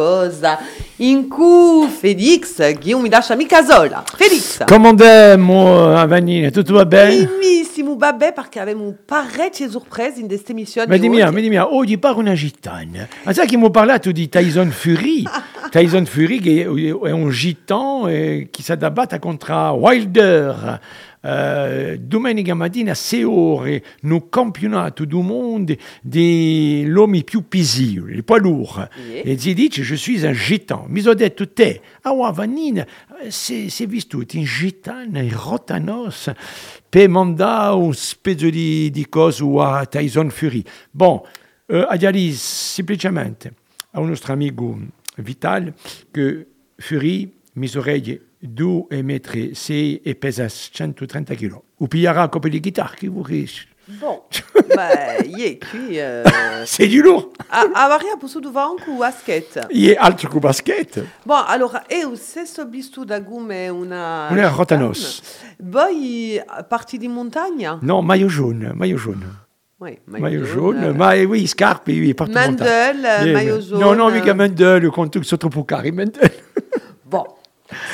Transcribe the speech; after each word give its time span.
cosa 0.00 0.58
in 0.96 1.28
cui 1.28 1.88
Felix, 1.88 2.56
che 2.78 2.94
mi 2.94 3.10
lascia 3.10 3.34
mica 3.34 3.62
sola. 3.62 4.02
Felix. 4.06 4.64
Come 4.64 4.88
andiamo, 4.88 5.94
Avanine? 5.94 6.50
Tutto 6.50 6.74
va 6.74 6.86
bene? 6.86 7.26
Benissimo, 7.26 7.96
vabbè, 7.96 8.32
perché 8.32 8.60
avevamo 8.60 8.94
parecchie 9.04 9.68
sorprese 9.68 10.20
in 10.20 10.28
questa. 10.28 10.86
Ma 10.86 10.96
dimmi, 10.96 11.20
ma 11.20 11.30
dimmi, 11.30 11.58
oggi 11.58 11.98
parlo 11.98 12.20
una 12.20 12.34
gitana. 12.34 13.06
Ma 13.24 13.32
sai 13.32 13.46
che 13.46 13.58
mi 13.58 13.66
ha 13.66 13.70
parlato 13.70 14.10
di 14.10 14.28
Tyson 14.28 14.70
Fury? 14.70 15.22
Tyson 15.70 16.06
Fury 16.06 16.38
che 16.40 16.62
è 16.62 17.10
un 17.10 17.30
gitan 17.30 18.08
eh, 18.08 18.48
che 18.50 18.62
si 18.62 18.74
contro 19.18 19.72
Wilder. 19.72 20.80
Eh, 21.22 21.98
domenica 22.00 22.54
mattina 22.54 22.92
a 22.92 22.94
6 22.94 23.24
ore 23.24 23.84
nel 24.02 24.28
campionato 24.30 25.04
du 25.04 25.20
mondo 25.20 25.74
degli 26.00 26.88
uomini 26.88 27.24
più 27.24 27.46
pesi, 27.46 28.00
les 28.06 28.22
poids 28.22 28.42
lourds. 28.42 28.88
Yeah. 28.96 29.24
E 29.24 29.38
si 29.38 29.52
dice, 29.52 29.82
je 29.82 29.96
suis 29.96 30.22
un 30.22 30.32
gitan. 30.32 30.86
Mi 30.88 31.00
sono 31.00 31.14
detto, 31.14 31.46
te, 31.52 31.80
ah, 32.02 32.12
wow, 32.12 32.32
Vanina, 32.32 32.86
si 33.28 33.66
è 33.66 33.86
visto 33.86 34.16
un 34.16 34.24
gitano 34.24 35.20
rotanos 35.30 36.32
per 36.88 37.08
mandare 37.08 37.74
un 37.74 37.92
spezzo 37.92 38.48
di, 38.48 38.90
di 38.90 39.06
coso 39.08 39.60
a 39.60 39.84
Tyson 39.84 40.30
Fury. 40.30 40.62
Bon, 40.90 41.20
eh, 41.66 41.86
a 41.86 41.96
dire 41.96 42.32
semplicemente 42.32 43.54
a 43.92 44.00
un 44.00 44.08
nostro 44.08 44.32
amico 44.32 44.78
Vital 45.16 45.74
che 46.10 46.46
Fury 46.76 47.30
misoreglie 47.54 48.29
2 48.40 49.02
metri 49.02 49.54
6 49.54 50.00
e 50.02 50.14
pesa 50.14 50.48
130 50.48 51.34
kg. 51.34 51.60
O 51.76 51.86
pigliarà 51.86 52.22
un 52.22 52.28
copo 52.28 52.48
di 52.48 52.60
chitarra 52.60 52.94
che 52.94 53.08
vuoi. 53.08 53.48
Bon, 53.98 54.22
bah, 54.76 55.18
yeah, 55.24 55.56
qui... 55.58 55.98
Euh... 55.98 56.22
C'est 56.64 56.86
du 56.86 57.02
lourd. 57.02 57.30
a, 57.50 57.64
avaria 57.74 58.16
posso 58.16 58.40
vanku 58.40 58.96
basket? 58.98 59.66
Il 59.70 59.90
est 59.90 59.96
altro 59.98 60.28
che 60.28 60.38
basket. 60.38 61.04
Bon, 61.24 61.42
allora, 61.46 61.84
eu 61.88 62.14
se 62.14 62.46
sobistu 62.46 63.04
da 63.04 63.18
gume 63.18 63.68
una... 63.68 64.28
Una 64.30 64.48
rotanos. 64.48 65.22
Poi 65.56 66.40
parti 66.68 66.98
di 66.98 67.08
montagna? 67.08 67.78
Non, 67.82 68.04
maillot 68.04 68.30
jaune, 68.30 68.72
maillot 68.74 69.00
jaune. 69.00 69.48
Oui, 69.78 69.98
Maillot 70.04 70.44
jaune, 70.44 70.92
ma 70.92 71.14
eh 71.14 71.24
oui, 71.24 71.46
scarpe, 71.46 71.88
oui, 71.88 72.12
partout 72.12 72.36
montagne. 72.36 73.32
maillot 73.32 73.60
jaune. 73.60 73.80
Non, 73.80 73.96
non, 73.96 74.12
mica 74.12 74.34
Mandel, 74.34 74.90
con 74.90 75.08
tutto 75.08 75.24
sotto 75.24 75.48
Pucari, 75.48 75.90
Mandel. 75.90 76.30
Bon, 77.02 77.24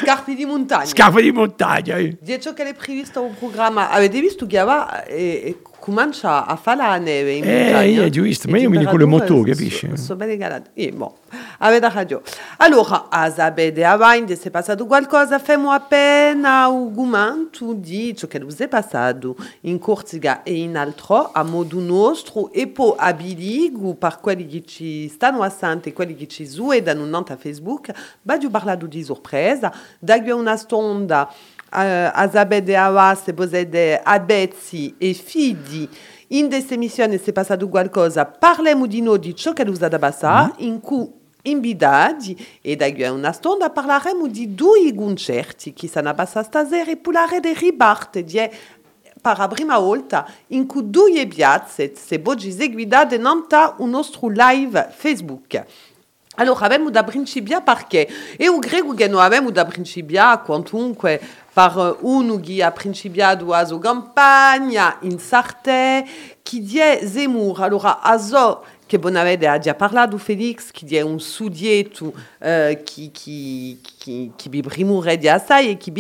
scarpe 0.01 0.35
di 0.35 0.45
montagna. 0.45 0.85
Scarpe 0.85 1.23
di 1.23 1.33
montagna. 1.33 1.97
eh. 1.97 2.17
Di 2.21 2.41
ciò 2.41 2.53
che 2.53 2.65
è 2.65 2.75
previsto 2.75 3.23
un 3.23 3.35
programma, 3.37 3.91
avete 3.91 4.21
visto 4.21 4.47
che 4.47 4.63
va 4.63 5.05
e, 5.05 5.43
e 5.45 5.59
comincia 5.87 6.45
a 6.47 6.56
fare 6.56 6.83
neve 6.98 7.33
in 7.34 7.45
Eh, 7.45 7.62
montagna? 7.62 7.83
io 7.84 8.20
ho 8.20 8.23
visto, 8.25 8.48
Le 8.48 8.53
ma 8.53 8.59
io 8.59 8.69
mi 8.69 8.79
dico 8.79 8.97
le 8.97 9.05
moto, 9.05 9.41
capisci? 9.42 9.89
Sono 9.97 10.19
bene 10.19 10.37
galate. 10.37 10.70
Eh, 10.75 10.91
bon, 10.91 11.12
avete 11.59 11.89
ragione. 11.89 12.23
Allora, 12.56 13.06
a 13.09 13.31
sapere 13.31 13.84
avanti 13.84 14.34
se 14.34 14.48
è 14.48 14.51
passato 14.51 14.84
qualcosa, 14.87 15.39
famo 15.39 15.70
appena 15.70 16.67
un 16.67 16.93
commento 16.93 17.73
di 17.73 18.17
ciò 18.17 18.27
che 18.27 18.39
è 18.65 18.69
passato 18.69 19.37
in 19.62 19.78
Corsica 19.78 20.43
e 20.43 20.56
in 20.56 20.77
altro, 20.77 21.31
a 21.33 21.45
modo 21.45 21.78
nostro, 21.78 22.50
e 22.53 22.67
poi 22.67 22.95
abiligo 22.97 23.95
per 23.95 24.19
quelli 24.21 24.47
che 24.47 24.65
ci 24.67 25.09
stanno 25.09 25.43
assente 25.43 25.91
e 25.91 25.93
quelli 25.93 26.17
che 26.17 26.27
ci 26.27 26.47
suedano 26.48 27.05
a 27.33 27.37
Facebook, 27.37 27.93
parlato 28.50 28.87
di 28.87 29.05
sorpresa, 29.05 29.73
una 30.33 30.56
stonda 30.56 31.33
uh, 31.70 32.11
a 32.12 32.28
sapere 32.33 32.77
avanti 32.77 33.22
se 33.25 33.34
potete 33.34 34.00
abezzi 34.03 34.95
e 34.98 35.12
fidi. 35.12 35.89
In 36.28 36.48
questa 36.48 36.75
emissione 36.75 37.19
se 37.19 37.31
è 37.31 37.33
passato 37.33 37.69
qualcosa, 37.69 38.25
parliamo 38.25 38.86
di 38.86 39.00
noi, 39.00 39.19
di 39.20 39.34
ciò 39.34 39.53
che 39.53 39.62
è 39.62 39.98
passato, 39.98 40.55
in 40.62 40.81
cui 40.81 41.09
e 42.61 42.77
da 42.77 42.87
a 42.87 43.12
una 43.12 43.33
stonda 43.33 43.70
parleremo 43.70 44.27
di 44.27 44.55
due 44.55 44.92
concerti 44.94 45.72
che 45.72 45.89
sono 45.89 46.12
passati 46.14 46.47
stasera 46.47 46.91
e 46.91 46.97
parlare 46.97 47.39
di 47.41 47.55
ribarte 47.55 48.25
di 48.25 48.41
per 49.20 49.39
la 49.39 49.48
prima 49.48 49.78
volta 49.78 50.28
in 50.49 50.66
cui 50.66 50.88
due 50.88 51.26
piazze 51.26 51.93
se 51.97 52.21
oggi 52.25 52.53
nanta 53.19 53.75
un 53.78 53.91
nostro 53.91 54.28
live 54.28 54.88
Facebook. 54.94 55.65
Allora, 56.38 56.66
abbiamo 56.66 56.91
da 56.91 57.03
principio 57.03 57.62
perché 57.62 58.06
io 58.38 58.59
credo 58.59 58.93
che 58.94 59.05
abbiamo 59.05 59.50
da 59.50 59.65
principio 59.65 60.43
quantunque 60.44 61.21
per 61.56 61.97
uno 62.00 62.39
che 62.39 62.62
ha 62.62 62.71
principiato 62.71 63.47
la 63.47 63.65
sua 63.65 63.78
campagna 63.78 64.99
in 65.00 65.19
Sarte, 65.19 66.05
che 66.43 66.99
è 66.99 67.06
Zemmour. 67.06 67.62
Allora, 67.62 68.03
a 68.03 68.19
che 68.87 68.99
bon 69.01 69.17
avete 69.17 69.59
già 69.61 69.75
parlato 69.75 70.17
Felix, 70.17 70.71
che 70.71 70.87
è 70.97 71.01
un 71.01 71.19
sudieto 71.19 72.13
eh, 72.39 72.83
che, 72.85 73.11
che, 73.13 73.79
che, 73.99 74.31
che 74.37 74.49
vi 74.49 74.63
primure 74.63 75.19
di 75.19 75.29
assai 75.29 75.71
e 75.71 75.77
che 75.77 75.91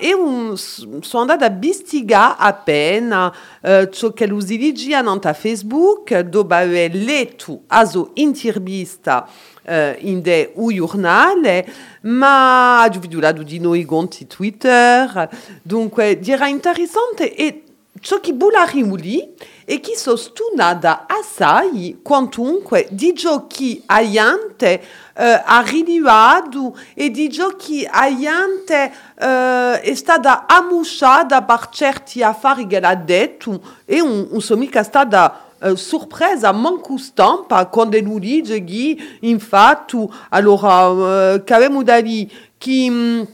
io 0.00 0.56
sono 0.56 1.22
andata 1.22 1.46
a 1.46 1.50
bistigare 1.50 2.34
appena 2.38 3.34
eh, 3.62 3.88
ciò 3.90 4.12
che 4.12 4.26
dice 4.28 4.94
a 4.94 5.32
Facebook, 5.32 6.18
dove 6.20 6.88
letto 6.88 7.62
a 7.68 7.88
intervista 8.14 9.26
eh, 9.62 9.96
in 10.00 10.20
de 10.20 10.52
u 10.54 10.70
giornale, 10.70 11.66
ma 12.02 12.84
ho 12.84 12.98
visto 12.98 13.42
di 13.42 13.58
noi 13.58 13.84
conti 13.84 14.26
Twitter, 14.26 15.28
dunque 15.62 16.18
dirà 16.18 16.46
interessante 16.46 17.34
e 17.34 17.62
ciò 18.00 18.20
che 18.20 18.32
bularimo 18.32 18.94
lì 18.94 19.34
e 19.70 19.80
che 19.80 19.98
sostenada 19.98 21.04
assai 21.06 21.98
quantunque 22.02 22.88
di 22.90 23.12
giochi 23.12 23.82
aiante 23.84 24.80
eh, 25.14 25.42
arrivato 25.44 26.74
e 26.94 27.10
di 27.10 27.28
giochi 27.28 27.86
aiante 27.86 28.90
eh, 29.14 29.80
è 29.82 29.94
stata 29.94 30.46
ammusciata 30.46 31.42
per 31.42 31.68
certi 31.70 32.22
affari 32.22 32.66
che 32.66 32.80
l'ha 32.80 32.94
detto 32.94 33.60
e 33.84 34.00
un, 34.00 34.28
un 34.30 34.40
sono 34.40 34.60
mica 34.60 34.82
stata 34.82 35.42
Uh, 35.60 35.74
surpresa 35.74 36.52
manco 36.52 36.96
stampa 36.98 37.66
quando 37.66 37.98
lui 37.98 38.20
dice 38.20 38.62
che 38.62 38.96
infatti 39.22 39.96
allora 40.28 40.86
uh, 40.86 41.42
che 41.42 41.52
avevamo 41.52 41.82
da 41.82 41.96
lì 41.96 42.30
che 42.56 42.86
um, 42.88 43.26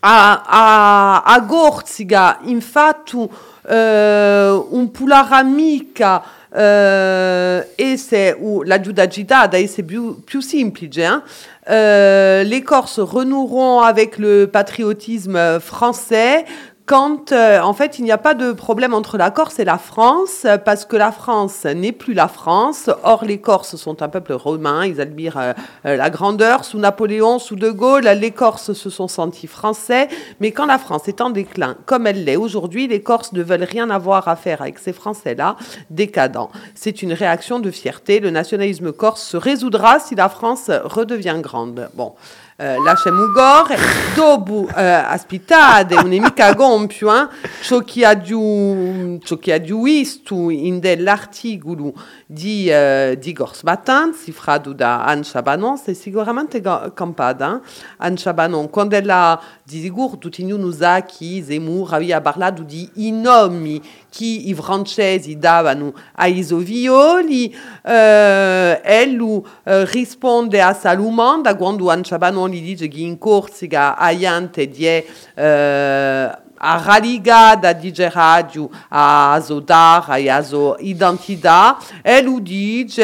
a, 0.00 0.42
a, 0.42 1.22
a 1.22 1.40
Gorziga 1.40 2.38
infatti 2.42 3.26
un 3.70 4.86
pular 4.88 5.32
amica 5.32 6.22
uh, 6.52 7.62
e 7.76 7.96
se 7.96 8.34
uh, 8.38 8.62
la 8.62 8.80
giudagità 8.80 9.48
c'est 9.66 9.82
più, 9.82 10.16
più 10.26 10.40
semplice 10.40 10.98
hein? 10.98 11.22
uh, 11.68 12.44
les 12.44 12.62
Corses 12.62 13.00
renoueront 13.00 13.80
avec 13.80 14.18
le 14.18 14.46
patriotisme 14.46 15.60
français 15.60 16.44
quand 16.90 17.30
euh, 17.30 17.60
en 17.60 17.72
fait 17.72 18.00
il 18.00 18.04
n'y 18.04 18.10
a 18.10 18.18
pas 18.18 18.34
de 18.34 18.50
problème 18.50 18.94
entre 18.94 19.16
la 19.16 19.30
Corse 19.30 19.60
et 19.60 19.64
la 19.64 19.78
France 19.78 20.44
parce 20.64 20.84
que 20.84 20.96
la 20.96 21.12
France 21.12 21.64
n'est 21.64 21.92
plus 21.92 22.14
la 22.14 22.26
France. 22.26 22.90
Or 23.04 23.24
les 23.24 23.38
Corses 23.38 23.76
sont 23.76 24.02
un 24.02 24.08
peuple 24.08 24.32
romain, 24.32 24.84
ils 24.84 25.00
admirent 25.00 25.38
euh, 25.38 25.52
la 25.84 26.10
grandeur. 26.10 26.64
Sous 26.64 26.78
Napoléon, 26.78 27.38
sous 27.38 27.54
De 27.54 27.70
Gaulle, 27.70 28.08
les 28.08 28.32
Corses 28.32 28.72
se 28.72 28.90
sont 28.90 29.06
sentis 29.06 29.46
français. 29.46 30.08
Mais 30.40 30.50
quand 30.50 30.66
la 30.66 30.78
France 30.78 31.06
est 31.06 31.20
en 31.20 31.30
déclin, 31.30 31.76
comme 31.86 32.08
elle 32.08 32.24
l'est 32.24 32.34
aujourd'hui, 32.34 32.88
les 32.88 33.02
Corses 33.02 33.32
ne 33.34 33.42
veulent 33.44 33.62
rien 33.62 33.88
avoir 33.88 34.26
à 34.26 34.34
faire 34.34 34.60
avec 34.60 34.80
ces 34.80 34.92
Français-là, 34.92 35.54
décadents. 35.90 36.50
C'est 36.74 37.02
une 37.02 37.12
réaction 37.12 37.60
de 37.60 37.70
fierté. 37.70 38.18
Le 38.18 38.30
nationalisme 38.30 38.90
corse 38.90 39.22
se 39.22 39.36
résoudra 39.36 40.00
si 40.00 40.16
la 40.16 40.28
France 40.28 40.72
redevient 40.84 41.38
grande. 41.40 41.88
Bon. 41.94 42.14
Uh, 42.60 42.82
lasciamo 42.82 43.30
gore, 43.30 43.74
dopo 44.14 44.66
uh, 44.68 44.68
aspittate 44.74 45.94
un'emica 45.94 46.52
gonfio, 46.52 47.10
eh? 47.10 47.26
ciò 47.62 47.78
che 47.78 48.04
ha 48.04 48.20
giù, 48.20 49.18
ciò 49.22 49.38
che 49.38 49.54
ha 49.54 49.60
giù 49.62 49.82
visto 49.84 50.50
in 50.50 50.78
dell'articolo 50.78 51.94
di, 52.26 52.70
uh, 52.70 53.14
di 53.14 53.32
Gors 53.32 53.62
Batan, 53.62 54.14
cifrato 54.14 54.74
da 54.74 55.06
Ancia 55.06 55.40
Banon, 55.40 55.80
è 55.82 55.94
sicuramente 55.94 56.60
campata. 56.92 57.62
Eh? 57.64 57.68
Ancia 57.96 58.34
Banon, 58.34 58.68
quando 58.68 58.94
ella 58.94 59.40
di 59.62 59.80
sicuro 59.80 60.18
tutti 60.18 60.44
noi 60.44 60.74
sa 60.74 61.02
che 61.02 61.42
Zemmour 61.42 61.94
aveva 61.94 62.20
parlato 62.20 62.62
di 62.62 62.86
i 62.96 63.10
nomi 63.10 63.80
che 64.10 64.24
i 64.24 64.52
francesi 64.54 65.38
davano 65.38 65.94
ai 66.16 66.42
sovioli, 66.44 67.54
uh, 67.54 67.88
ella 67.88 69.40
risponde 69.62 70.60
a 70.60 70.74
Salumanda 70.74 71.56
quando 71.56 71.88
Ancia 71.88 72.18
Banon 72.18 72.48
gli 72.50 72.62
dice 72.62 72.88
che 72.88 73.00
in 73.00 73.18
Corsica 73.18 73.96
aiante 73.96 74.68
di 74.68 74.86
eh, 74.86 76.38
a 76.60 76.76
raligada 76.76 77.72
dice 77.72 78.08
radio 78.12 78.70
a 78.90 79.40
zodar 79.40 80.10
a 80.10 80.20
yazo 80.20 80.76
identida. 80.80 81.78
Elle 82.04 82.28
ou 82.28 82.40
dit 82.40 82.96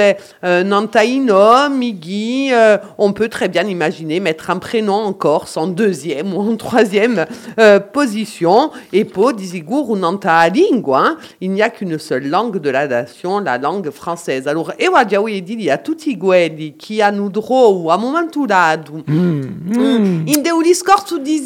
euh, 0.45 0.63
nantaino 0.63 1.71
migi 1.71 2.51
euh, 2.53 2.77
on 2.99 3.13
peut 3.13 3.29
très 3.29 3.49
bien 3.49 3.67
imaginer 3.67 4.21
mettre 4.21 4.51
un 4.51 4.59
prénom 4.59 5.07
en 5.07 5.13
corse 5.15 5.57
en 5.57 5.69
deuxième 5.69 6.35
ou 6.35 6.41
en 6.41 6.57
troisième 6.57 7.25
euh, 7.59 7.81
position. 7.81 8.71
Et 8.93 9.05
po 9.05 9.33
disigur 9.33 9.89
ou 9.89 9.97
nanta 9.97 10.49
lingua 10.49 10.99
hein. 10.99 11.17
il 11.41 11.53
n'y 11.53 11.63
a 11.63 11.71
qu'une 11.71 11.99
seule 11.99 12.29
langue 12.29 12.59
de 12.59 12.69
la 12.71 12.87
nation 12.87 13.41
la 13.41 13.57
langue 13.57 13.91
française. 13.91 14.47
Alors 14.49 14.73
e 14.79 14.89
wadiawi 14.89 15.41
dit 15.41 15.55
il 15.55 15.63
y 15.63 15.71
a 15.71 15.79
tutti 15.79 16.19
quelli 16.19 16.75
qui 16.75 17.01
a 17.01 17.11
nous 17.11 17.31
dro 17.31 17.91
a 17.91 17.97
momento 17.97 18.45
lado 18.47 19.03
mm. 19.07 19.13
mm. 19.13 20.29
in 20.29 20.43
de 20.43 20.53
u 20.53 20.63
discorso 20.63 21.19
di 21.19 21.41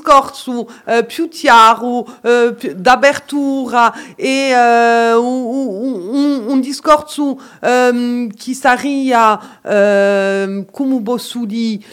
Discorso 0.00 0.66
uh, 0.84 1.04
più 1.06 1.28
chiaro 1.28 1.98
uh, 1.98 2.56
d'apertura 2.74 3.92
e 4.16 4.50
uh, 4.54 5.20
un, 5.22 6.08
un, 6.10 6.44
un 6.48 6.60
discorso 6.60 7.38
um, 7.60 8.28
che 8.28 8.54
saria 8.54 9.38
uh, 9.62 10.64
come 10.70 11.02
posso 11.02 11.44
dire 11.44 11.84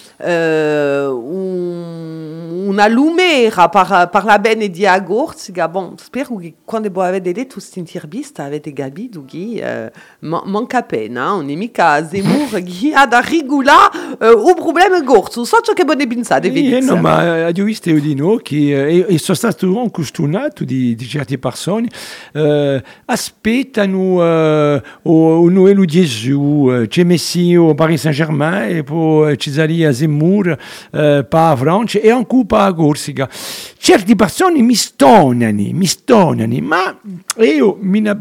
un, 1.10 2.66
una 2.68 2.88
lumera 2.88 3.68
par, 3.68 4.10
par 4.10 4.24
la 4.24 4.40
bene 4.40 4.70
di 4.70 4.86
agorziga. 4.86 5.68
Bon 5.68 5.98
spero 5.98 6.38
che 6.38 6.54
quando 6.64 6.90
avete 7.02 7.34
letto 7.34 7.56
questa 7.56 7.80
intervista 7.80 8.46
avete 8.46 8.72
capito 8.72 9.26
che 9.26 9.92
man 10.20 10.44
manca 10.46 10.84
pena 10.84 11.26
non 11.28 11.50
è 11.50 11.56
mica 11.56 12.08
Zemmour 12.08 12.64
che 12.64 12.94
ha 12.94 13.06
da 13.06 13.20
regolare 13.20 14.16
uh, 14.20 14.48
un 14.48 14.56
problema 14.56 15.04
so 15.30 15.46
ciò 15.46 15.74
che 15.74 15.84
bonne 15.84 16.08
pensate 16.08 16.52
eh, 16.52 16.80
no, 16.82 16.96
ma 16.96 17.48
ho 17.48 17.52
visto 17.98 18.00
di 18.00 18.16
noi 18.16 18.42
che 18.42 19.06
e, 19.08 19.18
sono 19.18 19.38
stato 19.38 19.82
accostumato 19.82 20.64
di, 20.64 20.96
di 20.96 21.06
certe 21.06 21.38
persone 21.38 21.88
uh, 22.34 22.82
aspettano 23.06 24.76
uh, 24.76 24.82
o, 25.04 25.38
o 25.38 25.86
Gesù 25.86 26.86
c'è 26.88 27.04
messi 27.04 27.56
o 27.56 27.74
Paris 27.74 28.02
Saint-Germain 28.02 28.78
e 28.78 28.84
poi 28.84 29.38
ci 29.38 29.52
sali 29.52 29.84
a 29.84 29.92
Zemmour 29.92 30.58
uh, 30.92 31.28
pa 31.28 31.56
Francia 31.58 32.00
e 32.00 32.10
anche 32.10 32.46
pa 32.46 32.74
Corsica. 32.74 33.30
Certe 33.78 34.16
persone 34.16 34.62
mi 34.62 34.76
stonano 34.76 35.70
mi 35.72 35.86
stonano 35.86 36.58
ma 36.62 36.98
io 37.38 37.78
mi 37.82 38.02
ne 38.02 38.16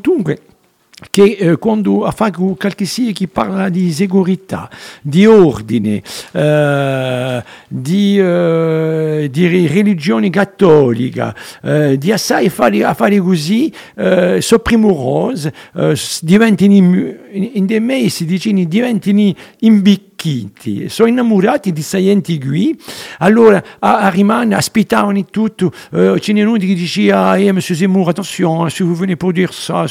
dunque 0.00 0.40
che 1.10 1.36
eh, 1.38 1.56
quando 1.58 2.12
qualche 2.58 2.84
sia 2.84 3.12
che 3.12 3.28
parla 3.28 3.68
di 3.68 3.92
segurità, 3.92 4.68
di 5.00 5.26
ordine, 5.26 6.02
eh, 6.32 7.44
di, 7.68 8.18
eh, 8.18 9.28
di, 9.30 9.66
religione 9.66 10.28
cattolica, 10.30 11.34
eh, 11.62 11.96
di 11.96 12.12
assai 12.12 12.46
affari, 12.46 12.82
affari 12.82 13.18
così 13.18 13.72
eh, 13.96 14.40
sopprimorosi, 14.40 15.50
eh, 15.76 15.98
diventano 16.20 16.72
in, 16.72 17.50
in, 17.54 17.66
dei 17.66 17.80
mesi, 17.80 18.24
diciamo, 18.26 18.64
diventano 18.64 19.32
imbicchi 19.60 20.09
Kitty, 20.20 20.90
sono 20.90 21.08
innamorati 21.08 21.72
di 21.72 21.80
Sayenti 21.80 22.38
qui, 22.38 22.78
allora 23.20 23.62
a, 23.78 24.00
a 24.00 24.10
rimane, 24.10 24.54
aspettavano 24.54 25.24
tutto, 25.30 25.72
euh, 25.94 26.18
ce 26.18 26.34
n'è 26.34 26.42
uno 26.42 26.58
che 26.58 26.74
diceva, 26.74 27.36
eh, 27.36 27.50
monsieur 27.52 27.74
Zemmour, 27.74 28.10
attention, 28.10 28.68
si 28.68 28.82
vous 28.82 28.94
venez 28.94 29.16
pour 29.16 29.32
dire 29.32 29.50
ça, 29.54 29.86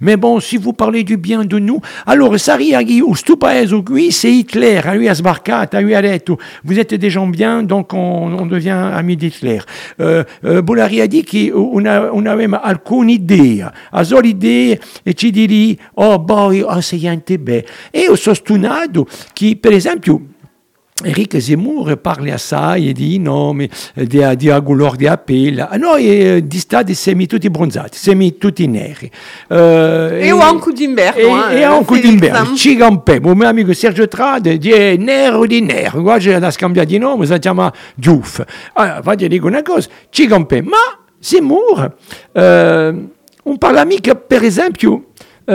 mais 0.00 0.18
bon, 0.18 0.38
si 0.38 0.58
vous 0.58 0.74
parlez 0.74 1.02
du 1.02 1.16
bien 1.16 1.46
de 1.46 1.58
nous, 1.58 1.80
allora 2.04 2.36
saria 2.36 2.82
che 2.82 3.00
sto 3.14 3.38
paese 3.38 3.82
qui, 3.82 4.12
c'est 4.12 4.30
Hitler, 4.30 4.82
lui 4.92 5.08
a 5.08 5.14
sbarcato, 5.14 5.80
lui 5.80 5.94
ha 5.94 6.02
detto, 6.02 6.38
vous 6.62 6.78
êtes 6.78 6.92
des 6.92 7.08
gens 7.08 7.26
bien, 7.26 7.62
donc 7.62 7.94
on, 7.94 8.36
on 8.38 8.44
devient 8.44 8.90
ami 8.92 9.16
d'Hitler. 9.16 9.60
Euh, 9.98 10.24
euh, 10.44 10.60
Bolari 10.60 11.00
a 11.00 11.06
dit 11.06 11.24
qu'on 11.24 12.26
aveva 12.26 12.58
alcune 12.58 13.08
idee, 13.08 13.64
a 13.90 14.04
solo 14.04 14.26
idee, 14.26 14.78
e 15.06 15.14
ci 15.14 15.30
diri, 15.30 15.78
oh 15.94 16.18
boy, 16.18 16.60
oh, 16.60 16.82
Sayenti 16.82 17.38
beh. 17.38 17.64
E 17.90 18.08
ho 18.10 18.14
sostenuto 18.14 19.06
che 19.32 19.56
per 19.58 19.69
esempio, 19.72 20.20
Enrique 21.02 21.40
Zemmour 21.40 21.96
parla 21.96 22.34
assai 22.34 22.90
e 22.90 22.92
dice 22.92 23.18
no, 23.18 23.56
di, 23.94 24.36
di 24.36 24.50
agulor 24.50 24.96
di 24.96 25.06
appella. 25.06 25.68
A 25.68 25.76
noi 25.76 26.46
di 26.46 26.58
stati 26.58 26.94
semi 26.94 27.26
tutti 27.26 27.48
bronzati, 27.48 27.96
semi 27.96 28.36
tutti 28.36 28.66
neri. 28.66 29.10
Uh, 29.48 29.54
e, 29.54 30.30
anche 30.30 30.72
d'inverno. 30.72 31.48
E, 31.48 31.54
eh, 31.54 31.58
e 31.58 31.62
anche 31.62 32.00
d'inverno. 32.00 32.54
Ci 32.54 32.76
campè. 32.76 33.18
Un 33.22 33.36
mio 33.36 33.48
amico 33.48 33.72
Sergio 33.72 34.06
Trade 34.08 34.58
dice 34.58 34.96
nero 34.96 35.46
di 35.46 35.60
nero. 35.60 36.02
Guarda, 36.02 36.38
da 36.38 36.50
scambiare 36.50 36.86
di 36.86 36.98
nome, 36.98 37.26
si 37.26 37.38
chiama 37.38 37.72
Giuff. 37.94 38.42
Allora, 38.74 39.02
faccio 39.02 39.26
dire 39.26 39.44
una 39.44 39.62
cosa, 39.62 39.88
ci 40.10 40.26
campè. 40.26 40.60
Ma 40.60 40.98
Zemmour, 41.18 41.94
uh, 42.32 42.40
on 43.44 43.58
parle 43.58 43.84
mica, 43.86 44.14
per 44.14 44.42
esempio, 44.42 44.92
uh, 45.44 45.52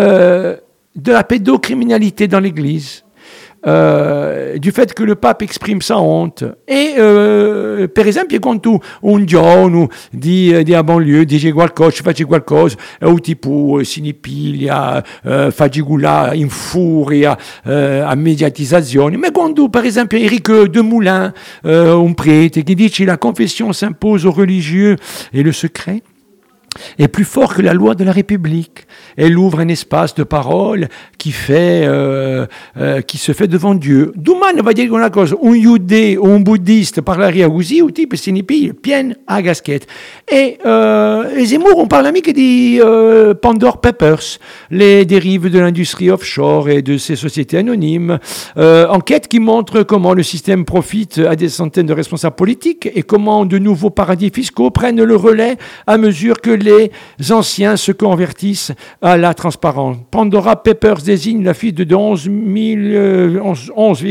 de 0.97 1.11
la 1.11 1.23
pédocriminalité 1.23 2.27
dans 2.27 2.39
l'Église. 2.39 3.04
Euh, 3.67 4.59
du 4.59 4.71
fait 4.71 4.93
que 4.93 5.03
le 5.03 5.15
pape 5.15 5.41
exprime 5.41 5.81
sa 5.81 5.99
honte. 5.99 6.43
E 6.67 6.95
euh, 6.97 7.87
per 7.87 8.05
esempio 8.05 8.39
quando 8.39 8.79
un 9.01 9.25
giorno 9.25 9.89
di, 10.11 10.63
di 10.63 10.73
a 10.73 10.83
banlieue 10.83 11.25
dice 11.25 11.51
qualcosa, 11.51 12.03
faccio 12.03 12.27
qualcosa, 12.27 12.75
o 13.01 13.19
tipo 13.19 13.83
si 13.83 14.01
ne 14.01 14.13
piglia, 14.13 15.03
uh, 15.23 15.49
fa 15.49 15.67
gigula 15.67 16.33
in 16.33 16.49
furia, 16.49 17.37
uh, 17.63 18.03
a 18.05 18.13
mediatizzazione, 18.15 19.17
ma 19.17 19.31
quando 19.31 19.67
per 19.69 19.85
esempio 19.85 20.17
Eric 20.17 20.65
de 20.65 20.81
Moulin, 20.81 21.33
uh, 21.63 21.69
un 21.69 22.13
prete, 22.13 22.63
qui 22.63 22.75
dice 22.75 23.03
la 23.03 23.17
confession 23.17 23.73
s'impose 23.73 24.25
aux 24.25 24.31
religieux 24.31 24.95
et 25.33 25.41
le 25.41 25.51
secret, 25.51 26.03
est 26.97 27.07
plus 27.07 27.25
fort 27.25 27.53
que 27.55 27.61
la 27.61 27.73
loi 27.73 27.95
de 27.95 28.03
la 28.03 28.11
République. 28.11 28.87
Elle 29.17 29.37
ouvre 29.37 29.59
un 29.59 29.67
espace 29.67 30.15
de 30.15 30.23
parole 30.23 30.87
qui 31.17 31.31
fait, 31.31 31.85
euh, 31.85 32.45
euh, 32.77 33.01
qui 33.01 33.17
se 33.17 33.31
fait 33.31 33.47
devant 33.47 33.75
Dieu. 33.75 34.11
Douman 34.15 34.61
va 34.63 34.73
dire 34.73 34.95
une 34.95 35.13
chose, 35.13 35.35
un 35.43 35.53
yudé 35.53 36.17
ou 36.17 36.27
un 36.27 36.39
bouddhiste 36.39 37.01
parlaria 37.01 37.49
così, 37.49 37.81
ou 37.81 37.91
type 37.91 38.15
sinipi, 38.15 38.73
pienne 38.73 39.15
à 39.27 39.41
gasquette. 39.41 39.87
Et 40.31 40.57
euh, 40.65 41.45
Zemmour, 41.45 41.77
on 41.77 41.87
parle 41.87 42.05
que 42.21 42.31
des 42.31 42.79
euh, 42.81 43.33
Pandore 43.33 43.81
Papers, 43.81 44.39
les 44.71 45.05
dérives 45.05 45.49
de 45.49 45.59
l'industrie 45.59 46.09
offshore 46.09 46.69
et 46.69 46.81
de 46.81 46.97
ces 46.97 47.15
sociétés 47.15 47.57
anonymes. 47.57 48.19
Euh, 48.57 48.87
enquête 48.87 49.27
qui 49.27 49.39
montre 49.39 49.83
comment 49.83 50.13
le 50.13 50.23
système 50.23 50.65
profite 50.65 51.19
à 51.19 51.35
des 51.35 51.49
centaines 51.49 51.87
de 51.87 51.93
responsables 51.93 52.35
politiques 52.35 52.89
et 52.93 53.03
comment 53.03 53.45
de 53.45 53.57
nouveaux 53.57 53.89
paradis 53.89 54.31
fiscaux 54.33 54.71
prennent 54.71 55.03
le 55.03 55.15
relais 55.15 55.57
à 55.87 55.97
mesure 55.97 56.41
que 56.41 56.51
les 56.65 56.91
anciens 57.31 57.77
se 57.77 57.91
convertissent 57.91 58.73
à 59.01 59.15
la 59.17 59.33
transparence. 59.33 59.97
Pandora 60.11 60.61
Papers 60.61 61.01
désigne 61.01 61.43
la 61.43 61.53
fuite 61.53 61.75
de 61.75 61.95
11,9 61.95 63.69
11, 63.75 64.03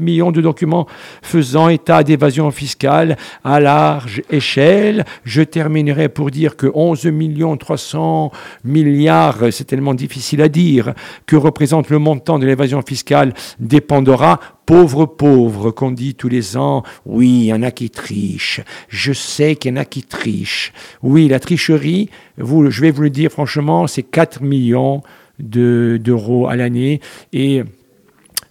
millions 0.00 0.32
de 0.32 0.40
documents 0.40 0.86
faisant 1.22 1.68
état 1.68 2.02
d'évasion 2.02 2.50
fiscale 2.50 3.16
à 3.44 3.60
large 3.60 4.22
échelle. 4.30 5.04
Je 5.24 5.42
terminerai 5.42 6.08
pour 6.08 6.30
dire 6.30 6.56
que 6.56 6.70
11 6.72 7.06
millions 7.06 7.56
300 7.56 8.30
milliards, 8.64 9.38
c'est 9.50 9.64
tellement 9.64 9.94
difficile 9.94 10.42
à 10.42 10.48
dire, 10.48 10.94
que 11.26 11.36
représente 11.36 11.90
le 11.90 11.98
montant 11.98 12.38
de 12.38 12.46
l'évasion 12.46 12.82
fiscale 12.82 13.34
des 13.58 13.80
Pandora 13.80 14.40
pauvre, 14.66 15.06
pauvre, 15.06 15.70
qu'on 15.70 15.92
dit 15.92 16.14
tous 16.14 16.28
les 16.28 16.56
ans, 16.56 16.82
oui, 17.06 17.28
il 17.28 17.44
y 17.44 17.52
en 17.54 17.62
a 17.62 17.70
qui 17.70 17.88
trichent. 17.88 18.60
Je 18.88 19.12
sais 19.12 19.54
qu'il 19.54 19.70
y 19.70 19.74
en 19.74 19.76
a 19.76 19.84
qui 19.84 20.02
trichent. 20.02 20.72
Oui, 21.02 21.28
la 21.28 21.40
tricherie, 21.40 22.10
vous, 22.36 22.70
je 22.70 22.80
vais 22.82 22.90
vous 22.90 23.02
le 23.02 23.10
dire 23.10 23.30
franchement, 23.30 23.86
c'est 23.86 24.02
4 24.02 24.42
millions 24.42 25.02
d'euros 25.38 26.48
à 26.48 26.56
l'année. 26.56 27.00
Et 27.32 27.62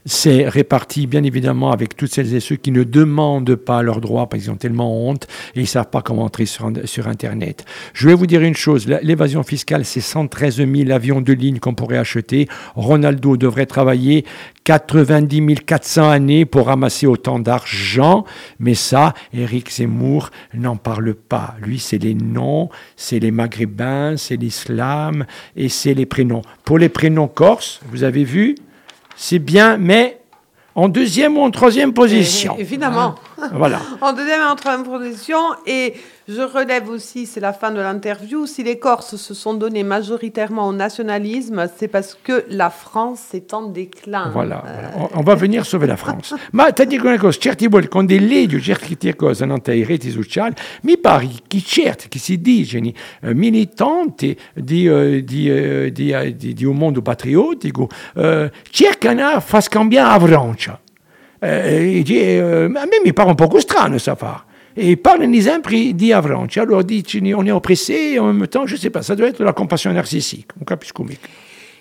c'est 0.06 0.48
réparti 0.48 1.08
bien 1.08 1.24
évidemment 1.24 1.72
avec 1.72 1.96
toutes 1.98 2.14
celles 2.14 2.34
et 2.36 2.40
ceux 2.40 2.56
qui 2.56 2.72
ne 2.72 2.84
demandent 2.84 3.56
pas 3.56 3.82
leurs 3.82 4.02
droits 4.02 4.30
parce 4.30 4.44
qu'ils 4.44 4.52
ont 4.52 4.56
tellement 4.56 5.08
honte 5.08 5.28
et 5.56 5.60
ils 5.60 5.64
ne 5.64 5.68
savent 5.68 5.90
pas 5.90 6.02
comment 6.02 6.24
entrer 6.24 6.46
sur, 6.46 6.72
sur 6.86 7.08
Internet. 7.08 7.66
Je 7.94 8.08
vais 8.08 8.14
vous 8.14 8.28
dire 8.28 8.42
une 8.42 8.56
chose, 8.56 8.88
l'évasion 8.88 9.44
fiscale, 9.44 9.84
c'est 9.84 10.02
113 10.02 10.58
000 10.58 10.92
avions 10.92 11.22
de 11.22 11.34
ligne 11.34 11.60
qu'on 11.60 11.74
pourrait 11.74 11.98
acheter. 11.98 12.48
Ronaldo 12.76 13.36
devrait 13.36 13.66
travailler 13.66 14.26
90 14.66 15.56
400 15.66 16.10
années 16.10 16.46
pour 16.46 16.68
ramasser 16.68 17.08
autant 17.08 17.40
d'argent, 17.40 18.26
mais 18.60 18.74
ça, 18.74 19.14
Eric 19.34 19.72
Zemmour 19.72 20.30
n'en 20.54 20.76
parle 20.76 21.14
pas. 21.14 21.56
Lui, 21.62 21.80
c'est 21.80 21.98
les 21.98 22.14
noms, 22.14 22.70
c'est 22.96 23.20
les 23.20 23.32
maghrébins, 23.32 24.18
c'est 24.18 24.38
l'islam 24.38 25.26
et 25.56 25.70
c'est 25.70 25.94
les 25.94 26.06
prénoms. 26.06 26.42
Pour 26.64 26.78
les 26.78 26.90
prénoms 26.90 27.28
corses, 27.28 27.80
vous 27.92 28.04
avez 28.04 28.24
vu, 28.24 28.56
c'est 29.16 29.40
bien, 29.40 29.78
mais 29.78 30.20
en 30.76 30.90
deuxième 30.90 31.38
ou 31.38 31.42
en 31.42 31.52
troisième 31.52 31.94
position. 31.94 32.56
évidemment. 32.60 33.16
Voilà. 33.54 33.82
en 34.02 34.14
deuxième 34.14 34.42
et 34.42 34.46
en 34.46 34.56
troisième 34.56 34.86
position. 34.86 35.40
Et 35.66 35.94
je 36.28 36.42
relève 36.42 36.90
aussi, 36.90 37.28
c'est 37.28 37.40
la 37.40 37.54
fin 37.54 37.72
de 37.72 37.80
l'interview, 37.80 38.48
si 38.48 38.64
les 38.64 38.80
Corses 38.80 39.16
se 39.16 39.36
sont 39.36 39.54
donnés 39.54 39.84
majoritairement 39.84 40.68
au 40.68 40.74
nationalisme, 40.74 41.68
c'est 41.78 41.88
parce 41.88 42.18
que 42.22 42.46
la 42.50 42.72
France 42.72 43.34
est 43.34 43.54
en 43.54 43.70
déclin. 43.70 44.32
Voilà, 44.34 44.64
voilà. 44.66 44.92
On, 45.14 45.20
on 45.20 45.22
va 45.22 45.36
venir 45.36 45.66
sauver 45.68 45.86
la 45.86 45.98
France. 45.98 46.34
Ma 46.54 46.70
una 47.04 47.18
cosa, 47.20 47.40
certi 47.40 47.68
volte 47.68 47.90
con 47.90 48.08
dei 48.08 48.20
leggi, 48.20 48.60
certe 48.60 49.16
cose 49.16 49.46
non 49.46 49.62
ai 49.66 49.84
reti 49.84 50.10
sociali, 50.10 50.56
mi 50.82 50.98
pare 50.98 51.30
che 51.48 51.62
certi 51.62 52.08
che 52.08 52.18
si 52.18 52.42
dicono 52.42 52.92
eh, 53.22 53.34
militanti 53.36 54.36
di, 54.54 54.88
eh, 54.88 55.24
di, 55.24 55.50
eh, 55.50 55.92
di, 55.92 56.10
eh, 56.10 56.36
di, 56.36 56.54
di 56.54 56.66
un 56.66 56.76
mondo 56.76 57.04
patriottico 57.04 57.88
eh, 58.16 58.52
cercano 58.70 59.36
di 59.36 59.42
far 59.42 59.62
scambiare 59.62 60.20
la 60.20 60.28
Francia. 60.28 60.80
Eh, 61.46 62.04
eh, 62.08 62.64
a 62.66 62.86
me 62.86 63.02
mi 63.04 63.14
pare 63.14 63.30
un 63.30 63.36
po' 63.36 63.60
strano 63.60 63.98
ça 64.00 64.16
fa. 64.16 64.44
Et 64.74 64.98
parlano 64.98 65.40
sempre 65.40 65.94
di 65.94 66.12
Avranci. 66.12 66.60
Allora 66.60 66.82
dicono 66.82 67.38
on 67.38 67.46
est 67.46 67.52
oppressé, 67.52 68.14
et 68.14 68.20
en 68.20 68.34
même 68.34 68.48
temps, 68.48 68.66
je 68.66 68.76
sais 68.76 68.90
pas, 68.90 69.04
ça 69.04 69.16
doit 69.16 69.28
être 69.28 69.44
la 69.44 69.54
compassion 69.54 69.94
narcissique. 69.94 70.52
Non 70.58 70.66
capisco 70.66 71.04
mica. 71.04 71.28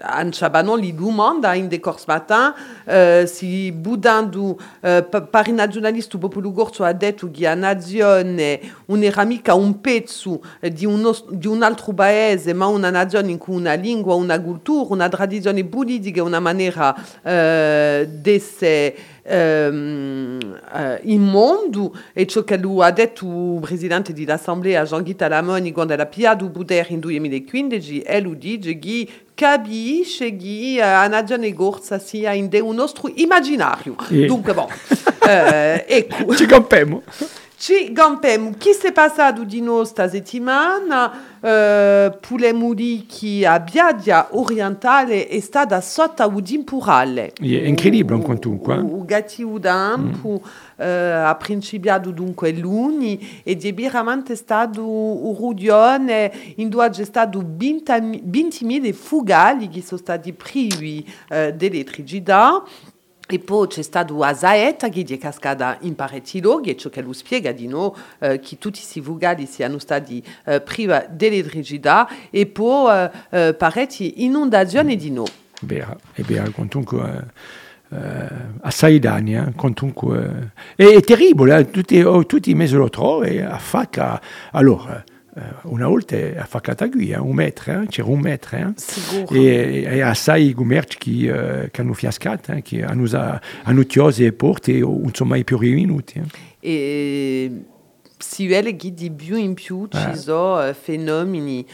Anne 0.00 0.30
Chabanon 0.32 0.78
li 0.80 0.92
demanda 0.92 1.50
ainda 1.50 1.76
ce 1.76 2.04
matin 2.06 2.54
uh, 2.86 3.26
si 3.26 3.70
budando 3.70 4.56
uh, 4.80 5.28
pari 5.30 5.52
nazionalisti 5.52 6.16
popolo 6.16 6.50
gorso 6.52 6.84
ha 6.84 6.92
detto 6.92 7.30
che 7.30 7.42
la 7.42 7.54
nazione 7.54 8.60
un'era 8.86 9.24
mica 9.24 9.54
un 9.54 9.80
pezzo 9.80 10.40
di 10.60 10.86
un, 10.86 11.14
di 11.30 11.46
un 11.46 11.62
altro 11.62 11.92
paese 11.92 12.54
ma 12.54 12.66
una 12.66 12.90
nazione 12.90 13.30
in 13.30 13.38
cui 13.38 13.56
una 13.56 13.74
lingua, 13.74 14.14
una 14.14 14.40
cultura, 14.40 14.92
una 14.94 15.08
tradizione 15.08 15.64
politica, 15.64 16.22
una 16.22 16.40
maniera 16.40 16.94
uh, 16.94 18.08
di 18.08 18.30
essere 18.32 18.96
um, 19.24 20.38
uh, 20.72 20.98
immondo 21.02 21.94
e 22.12 22.26
ciò 22.26 22.42
che 22.44 22.56
lui 22.56 22.82
ha 22.82 22.90
detto 22.90 23.26
il 23.26 23.60
presidente 23.60 24.12
dell'assemblea 24.12 24.84
Jean-Guy 24.84 25.14
Talamoni 25.14 25.72
quando 25.72 25.92
era 25.92 26.06
piato 26.06 26.50
potere 26.50 26.88
in 26.90 27.00
2015 27.00 28.00
e 28.00 28.20
lui 28.20 28.38
dice 28.38 28.78
che 28.78 29.08
capisce 29.34 30.36
che 30.36 30.80
a 30.80 31.06
nazione 31.08 31.52
gorsa 31.52 31.98
sia 31.98 32.32
in 32.32 32.48
un 32.52 32.74
nostro 32.74 33.10
immaginario 33.14 33.96
E- 34.08 34.26
dunque 34.26 34.54
bon 34.54 34.66
uh, 34.66 35.26
ecco 35.86 36.34
Ci 36.34 36.46
campiamo. 36.46 37.02
Ci 37.56 37.92
campem, 37.92 38.58
chi 38.58 38.72
si 38.72 38.88
è 38.88 38.92
passato 38.92 39.44
di 39.44 39.62
noi 39.62 39.86
sta 39.86 40.06
settimana? 40.06 41.10
Uh, 41.40 42.14
Pulemuri 42.20 43.06
che 43.06 43.46
a 43.46 43.58
Biadia 43.58 44.28
orientale 44.32 45.28
è 45.28 45.40
stata 45.40 45.80
sotto 45.80 46.28
un 46.28 46.42
temporale. 46.42 47.32
È 47.32 47.44
incredibile, 47.44 48.20
quantunque, 48.20 48.74
eh. 48.74 48.80
O 48.80 49.04
gatti 49.06 49.42
o 49.44 49.58
dampo 49.58 50.28
uh, 50.28 50.42
ha 50.76 51.34
principiato 51.36 52.10
dunque 52.10 52.52
luni 52.52 53.42
e 53.42 53.56
di 53.56 53.72
veramente 53.72 54.36
stato 54.36 54.84
un 54.84 55.34
rudione 55.36 56.32
in 56.56 56.68
due 56.68 56.90
c'è 56.90 57.04
stato 57.04 57.40
20.000 57.40 58.92
fugali 58.92 59.68
che 59.68 59.82
sono 59.82 60.00
stati 60.00 60.32
privi 60.32 61.04
uh, 61.06 61.52
dell'elettricità. 61.52 62.62
E 63.26 63.38
poi 63.38 63.68
c'è 63.68 63.80
stato 63.80 64.20
a 64.22 64.34
Zaetta 64.34 64.90
che 64.90 65.02
è 65.08 65.16
cascata 65.16 65.78
in 65.80 65.94
parecchi 65.94 66.42
luoghi 66.42 66.68
e 66.68 66.76
ciò 66.76 66.90
che 66.90 67.00
lo 67.00 67.14
spiega 67.14 67.52
di 67.52 67.66
noi 67.66 67.90
eh, 68.18 68.38
che 68.38 68.58
tutti 68.58 68.80
questi 68.80 69.00
fugali 69.00 69.46
siano 69.46 69.78
stati 69.78 70.22
eh, 70.44 70.60
privi 70.60 70.92
dell'elettricità 71.08 72.06
e 72.28 72.44
poi 72.44 73.08
eh, 73.30 73.46
eh, 73.48 73.54
parecchie 73.54 74.12
inondazioni 74.16 74.96
di 74.96 75.10
noi. 75.10 75.30
Vera, 75.62 75.96
è 76.12 76.20
vero, 76.20 76.50
quantunque 76.50 77.00
eh, 77.00 77.16
eh, 77.16 77.24
assai 78.60 78.98
danni, 78.98 79.36
eh, 79.36 79.52
quantunque 79.54 80.52
eh, 80.76 80.92
è, 80.92 80.96
è 80.96 81.00
terribile, 81.02 81.58
eh, 81.58 81.70
tutti, 81.70 82.00
oh, 82.02 82.24
tutti 82.26 82.50
i 82.50 82.54
mesi 82.54 82.74
lo 82.74 82.88
trovo 82.88 83.22
e 83.22 83.42
a 83.42 83.58
facca, 83.58 84.20
allora, 84.52 85.04
una 85.62 85.88
volta 85.88 86.16
taguia, 86.74 87.20
un 87.20 87.34
metro, 87.34 87.82
eh, 87.82 87.86
c'era 87.88 88.08
un 88.08 88.20
metro, 88.20 88.56
eh, 88.56 88.72
e, 89.30 89.82
e 89.82 90.00
assai 90.00 90.52
gumerci 90.52 90.96
che, 90.96 91.70
che 91.72 91.80
hanno 91.80 91.92
fiascato, 91.92 92.52
eh, 92.52 92.62
che 92.62 92.84
hanno, 92.84 93.02
usa- 93.02 93.40
hanno 93.64 93.82
chiuso 93.82 94.22
le 94.22 94.32
porte 94.32 94.78
non 94.78 95.10
sono 95.12 95.30
mai 95.30 95.42
più 95.42 95.58
rivenuti. 95.58 96.22
E 96.60 97.64
si 98.16 98.46
vede 98.46 98.76
che 98.76 98.94
di 98.94 99.10
più 99.10 99.36
in 99.36 99.54
più 99.54 99.88
ci 99.90 100.16
sono 100.16 100.72
fenomeni 100.72 101.66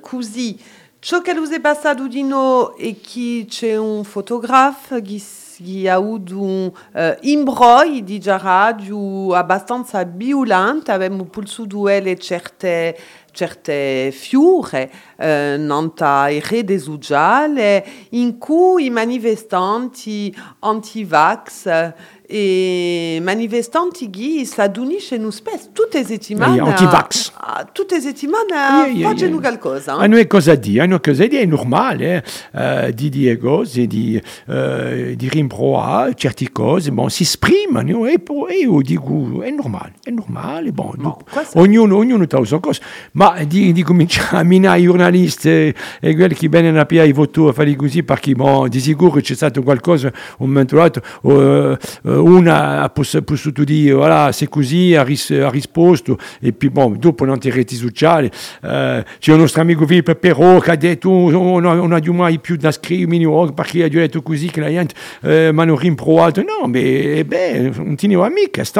così. 0.00 0.58
Ciò 0.98 1.20
che 1.20 1.32
è 1.32 1.60
passato 1.60 2.06
di 2.06 2.22
noi 2.22 2.74
è 2.78 2.94
che 3.00 3.46
c'è 3.48 3.76
un 3.76 4.04
fotografo 4.04 5.00
che, 5.02 5.20
un 5.64 6.70
eh, 6.92 7.18
imbroglio 7.22 8.00
di 8.00 8.20
radio 8.24 9.34
abbastanza 9.34 10.02
violento, 10.04 10.92
abbiamo 10.92 11.24
pulso 11.24 11.64
duelle 11.64 12.18
certe 12.18 12.96
certe 13.32 14.10
fiure 14.12 14.92
eh, 15.16 15.56
nanta 15.58 16.28
i 16.28 16.40
rete 16.40 16.78
sociali 16.78 17.82
in 18.10 18.36
cui 18.38 18.86
i 18.86 18.90
manifestanti 18.90 20.34
anti-vax 20.60 21.92
eh, 22.32 23.16
e 23.16 23.20
manifestanti 23.20 24.08
che 24.10 24.44
si 24.44 24.60
aduniscono 24.60 25.30
spesso 25.30 25.68
tutte 25.72 25.98
le 25.98 26.04
settimane 26.06 26.56
Eh, 26.56 26.60
anti-vax. 26.60 27.32
a- 27.36 27.52
a- 27.58 27.68
tutte 27.70 27.96
le 27.96 28.00
settimane 28.00 29.00
facciano 29.02 29.38
qualcosa 29.38 29.98
eh. 29.98 30.04
Hanno 30.04 30.16
è 30.16 30.26
cosa 30.26 30.54
dire, 30.54 30.82
hanno 30.82 30.98
cosa 31.00 31.26
dire, 31.26 31.42
è 31.42 31.46
normale 31.46 32.24
eh, 32.54 32.92
di 32.94 33.08
dire 33.08 33.36
cose, 33.36 33.86
di, 33.86 34.20
eh, 34.48 35.14
di 35.16 35.28
rimproverare 35.28 36.14
certe 36.14 36.50
cose, 36.52 36.90
bon, 36.90 37.10
si 37.10 37.22
esprimono 37.24 38.06
e 38.06 38.18
poi 38.18 38.62
io 38.62 38.80
dico, 38.80 39.42
è 39.42 39.50
normale, 39.50 39.92
è 40.02 40.10
normale, 40.10 40.72
bon, 40.72 40.92
dopo, 40.96 41.24
questo- 41.30 41.58
ognuno, 41.58 41.96
ognuno 41.96 42.24
ha 42.28 42.38
la 42.38 42.44
sua 42.44 42.60
cosa, 42.60 42.80
ma 43.12 43.42
di, 43.44 43.72
di 43.72 43.82
cominciare 43.82 44.38
a 44.38 44.42
minare 44.42 44.80
i 44.80 44.84
giornalisti 44.84 45.48
e, 45.48 45.74
e 46.00 46.14
quelli 46.14 46.34
che 46.34 46.48
vengono 46.48 46.80
a 46.80 46.86
piare 46.86 47.08
i 47.08 47.12
voto 47.12 47.48
a 47.48 47.52
fare 47.52 47.74
così, 47.76 48.02
perché 48.02 48.32
bon, 48.34 48.68
di 48.68 48.80
sicuro 48.80 49.20
c'è 49.20 49.34
stato 49.34 49.62
qualcosa 49.62 50.10
un 50.38 50.48
momento 50.48 50.74
o 50.74 50.78
l'altro, 50.78 51.02
o, 51.22 51.72
eh, 51.72 51.78
una 52.22 52.82
ha 52.82 52.88
poss- 52.88 53.22
potuto 53.24 53.64
dire, 53.64 53.94
voilà, 53.94 54.32
c'est 54.32 54.48
così, 54.48 54.94
ha, 54.94 55.02
ris- 55.02 55.30
ha 55.30 55.50
risposto, 55.50 56.18
e 56.40 56.52
poi 56.52 56.70
bon, 56.70 56.98
dopo 56.98 57.24
non 57.24 57.38
ti 57.38 57.50
reti 57.50 57.74
sociali, 57.74 58.30
eh, 58.62 59.04
c'è 59.18 59.32
un 59.32 59.38
nostro 59.38 59.60
amico 59.60 59.84
Però 60.14 60.58
che 60.58 60.70
ha 60.70 60.76
detto 60.76 61.10
"Oh, 61.10 61.60
oh, 61.60 61.94
abbiamo 61.94 62.18
mai 62.18 62.38
più 62.38 62.56
da 62.56 62.70
scrivermi 62.70 63.24
oh, 63.24 63.52
perché 63.52 63.84
ha 63.84 63.88
così 64.22 64.50
che 64.50 64.60
la 64.60 64.68
gente 64.68 64.94
eh, 65.22 65.50
mi 65.52 65.60
hanno 65.60 65.76
rimprovato 65.76 66.42
no 66.42 66.66
ma 66.66 66.78
eh, 66.78 67.24
beh 67.26 67.72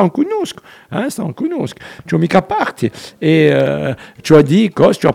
un 0.01 0.11
conosco 0.11 0.61
eh, 0.93 1.11
sta 1.11 1.23
un 1.23 1.35
conosco. 1.35 1.79
Ci 2.05 2.15
ho 2.15 2.19
mica 2.19 2.43
parte. 2.43 2.91
E 3.19 3.47
eh, 3.47 3.97
ci 4.21 4.33
ho 4.33 4.43
detto 4.43 4.83
cosa 4.83 4.93
ci 4.93 5.07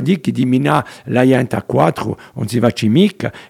detto 0.00 0.20
che 0.20 0.32
di 0.32 0.44
mina 0.44 0.84
la 1.04 1.26
gente 1.26 1.56
a 1.56 1.62
quattro 1.62 2.18
non 2.34 2.48
si 2.48 2.58
va 2.58 2.70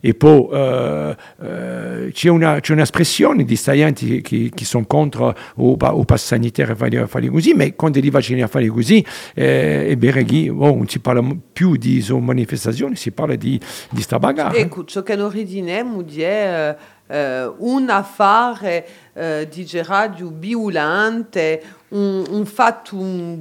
e 0.01 0.15
poi 0.15 0.49
eh, 0.53 1.17
eh, 1.43 2.11
c'è 2.13 2.29
una 2.29 2.61
c'è 2.61 2.73
un'espressione 2.73 3.45
di 3.45 3.57
sta 3.57 3.74
gente 3.75 4.21
che, 4.21 4.51
che 4.55 4.65
sono 4.65 4.87
contro 4.87 5.35
o, 5.57 5.77
pa- 5.77 5.95
o 5.95 6.05
pass 6.05 6.25
sanitaire 6.25 6.73
a 6.73 6.75
fare, 6.75 6.99
a 6.99 7.07
fare 7.07 7.29
così 7.29 7.55
ma 7.55 7.71
quando 7.75 8.01
li 8.01 8.11
vaccini 8.11 8.43
a 8.43 8.47
fare 8.47 8.69
così 8.69 9.05
eh, 9.35 9.95
vero 9.99 10.23
che 10.23 10.51
oh, 10.51 10.75
non 10.75 10.89
si 10.89 11.01
parla 11.01 11.25
più 11.53 11.77
di 11.77 12.01
so 12.01 12.19
manifestazioni 12.19 12.97
si 12.97 13.13
parla 13.13 13.37
di, 13.37 13.61
di 13.91 14.03
sta 14.03 14.19
bagarre 14.19 14.59
Ecco, 14.59 14.85
ciò 14.85 15.03
che 15.03 15.17
ridiniamo 15.17 16.05
è 16.07 16.77
eh, 16.77 16.77
eh, 17.07 17.53
un 17.59 17.89
affare 17.91 18.87
eh, 19.13 19.49
di 19.51 19.69
radio 19.85 20.33
violente, 20.35 21.63
un, 21.89 22.25
un 22.29 22.47
fatto 22.47 22.97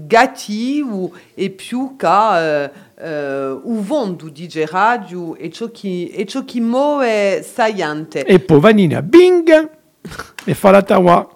cattivo 0.08 1.12
e 1.34 1.50
più 1.50 1.96
che 1.96 2.64
eh, 2.64 2.72
eh, 3.00 3.60
un 3.64 3.82
vento 3.82 4.30
di 4.30 4.50
radio 4.70 5.36
e 5.36 5.50
ciò 5.50 5.72
che, 5.72 6.12
e 6.14 6.26
ciò 6.26 6.44
che 6.44 6.60
muove 6.60 7.42
sta 7.44 7.74
gente. 7.74 8.26
Et 8.26 8.40
pour 8.40 8.60
Vanina, 8.60 9.02
bing 9.02 9.82
Et 10.48 10.54
Falatawa, 10.54 11.30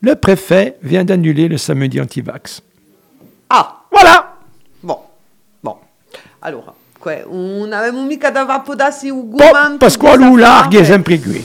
le 0.00 0.14
préfet 0.16 0.76
vient 0.82 1.04
d'annuler 1.04 1.48
le 1.48 1.56
samedi 1.58 2.00
anti-vax. 2.00 2.62
Ah, 3.50 3.78
Voilà 3.90 4.34
bon, 4.82 4.98
bon. 5.62 5.76
Allora, 6.40 6.72
que- 7.00 7.24
non 7.30 7.72
avevamo 7.72 8.04
mica 8.04 8.30
da 8.30 8.44
podarsi 8.60 9.10
un 9.10 9.28
Bon, 9.30 9.76
Pasquale 9.78 10.24
ou 10.26 10.36
larghe 10.36 10.80
è 10.80 10.84
sempre 10.84 11.18
qui. 11.20 11.44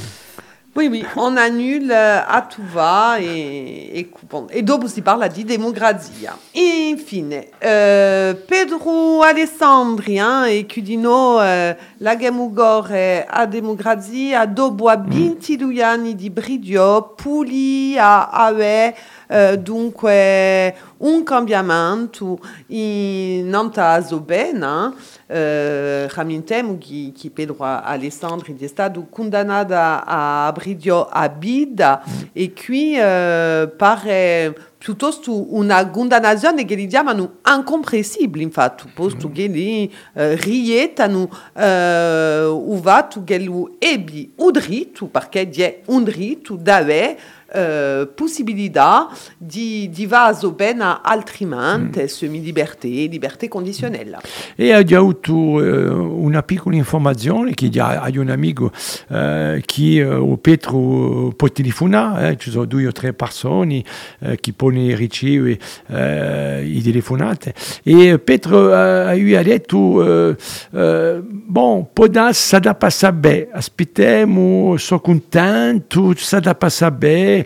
Oui, 0.77 0.89
oui, 0.91 1.03
on 1.15 1.35
annule 1.37 1.91
euh, 1.91 2.19
à 2.27 2.43
tout 2.43 2.61
va 2.71 3.19
et, 3.19 3.99
et, 3.99 4.11
et 4.51 4.61
dopo 4.61 4.87
si 4.87 5.01
parla 5.01 5.27
di 5.27 5.43
democrazia. 5.43 6.37
Infine, 6.55 7.45
euh, 7.65 8.35
Pedro 8.47 9.23
Alessandri 9.23 10.19
hein, 10.19 10.45
e 10.45 10.67
Cudino 10.71 11.39
euh, 11.39 11.73
la 11.99 12.15
gemugore 12.15 13.25
a 13.27 13.47
democrazia 13.47 14.45
dopo 14.45 14.87
a 14.87 14.97
22 14.97 15.81
anni 15.81 16.13
di 16.13 16.29
bridio 16.29 17.15
puli 17.15 17.97
a 17.97 18.29
ave 18.29 18.93
uh, 19.27 19.55
dunque 19.57 20.75
un 20.97 21.23
cambiamento 21.23 22.39
in 22.67 23.47
Nantaso 23.49 24.19
bene 24.19 24.93
Ramintemo 25.27 26.77
che, 26.77 27.11
che 27.15 27.29
Pedro 27.29 27.57
Alessandri 27.59 28.57
è 28.57 28.67
stato 28.67 29.07
condannato 29.09 29.73
a 29.75 30.51
bridio 30.53 31.05
a 31.05 31.27
vida 31.27 32.01
e 32.31 32.53
qui 32.53 32.97
uh, 32.97 33.75
pare 33.75 34.55
piuttosto 34.77 35.53
una 35.55 35.89
condannazione 35.89 36.63
che 36.63 36.75
li 36.75 36.87
chiamano 36.87 37.39
incomprensibile 37.45 38.43
infatti 38.43 38.89
posto 38.93 39.29
che 39.31 39.47
li 39.47 39.93
uh, 40.13 40.21
rietano 40.35 41.29
o 41.57 42.77
fatto 42.77 43.23
che 43.23 43.39
lui 43.39 43.75
ebbi 43.79 44.31
un 44.37 44.51
diritto 44.51 45.07
perché 45.07 45.49
è 45.49 45.81
un 45.87 46.03
diritto 46.03 46.55
d'avere 46.55 47.19
uh, 47.53 48.13
possibilità 48.13 49.09
di, 49.37 49.89
di 49.89 50.05
vaso 50.05 50.51
ben 50.51 50.81
altrimenti, 50.81 52.01
mm. 52.01 52.05
semi-libertà, 52.05 52.87
libertà 52.87 53.47
condizionella. 53.47 54.21
E 54.55 54.73
ha 54.73 54.83
già 54.83 54.97
avuto 54.97 55.33
uh, 55.33 56.23
una 56.23 56.43
piccola 56.43 56.75
informazione 56.75 57.53
che 57.53 57.69
hai 57.79 58.17
un 58.17 58.29
amico 58.29 58.65
uh, 58.65 59.59
che 59.65 60.03
uh, 60.03 60.39
Petro 60.41 61.33
può 61.35 61.47
telefonare, 61.49 62.31
eh, 62.31 62.37
ci 62.37 62.49
sono 62.49 62.65
due 62.65 62.87
o 62.87 62.91
tre 62.91 63.13
persone 63.13 63.83
uh, 64.19 64.35
che 64.39 64.53
possono 64.53 64.65
ricevere 64.95 65.59
uh, 65.87 66.65
i 66.65 66.81
telefonate 66.83 67.53
e 67.83 68.19
Petro 68.19 68.67
uh, 68.67 68.73
ha 68.73 69.43
detto 69.43 70.35
bon, 70.69 71.87
può 71.93 72.07
darsi 72.07 72.59
da 72.59 72.75
passare 72.75 73.13
bene, 73.13 73.47
aspettiamo, 73.51 74.75
sono 74.77 74.99
contento, 74.99 76.13
sa 76.15 76.39
da 76.39 76.55
passare 76.55 76.95
bene 76.95 77.36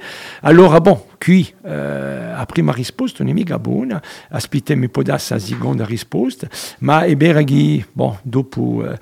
allora, 0.42 0.80
bon, 0.80 1.04
qui, 1.24 1.48
eh, 1.64 1.72
a 1.72 2.44
prima 2.48 2.74
risposta 2.74 3.24
non 3.24 3.32
è 3.32 3.36
mica 3.36 3.60
buona, 3.60 4.02
aspettiamo 4.30 4.82
un 4.82 4.90
po' 4.90 5.04
da 5.04 5.20
seconda 5.20 5.86
risposta, 5.86 6.48
ma 6.80 7.04
è 7.04 7.16
vero 7.16 7.44
che, 7.44 7.86
bon, 7.94 8.18
dopo... 8.24 8.90
Eh, 8.90 8.98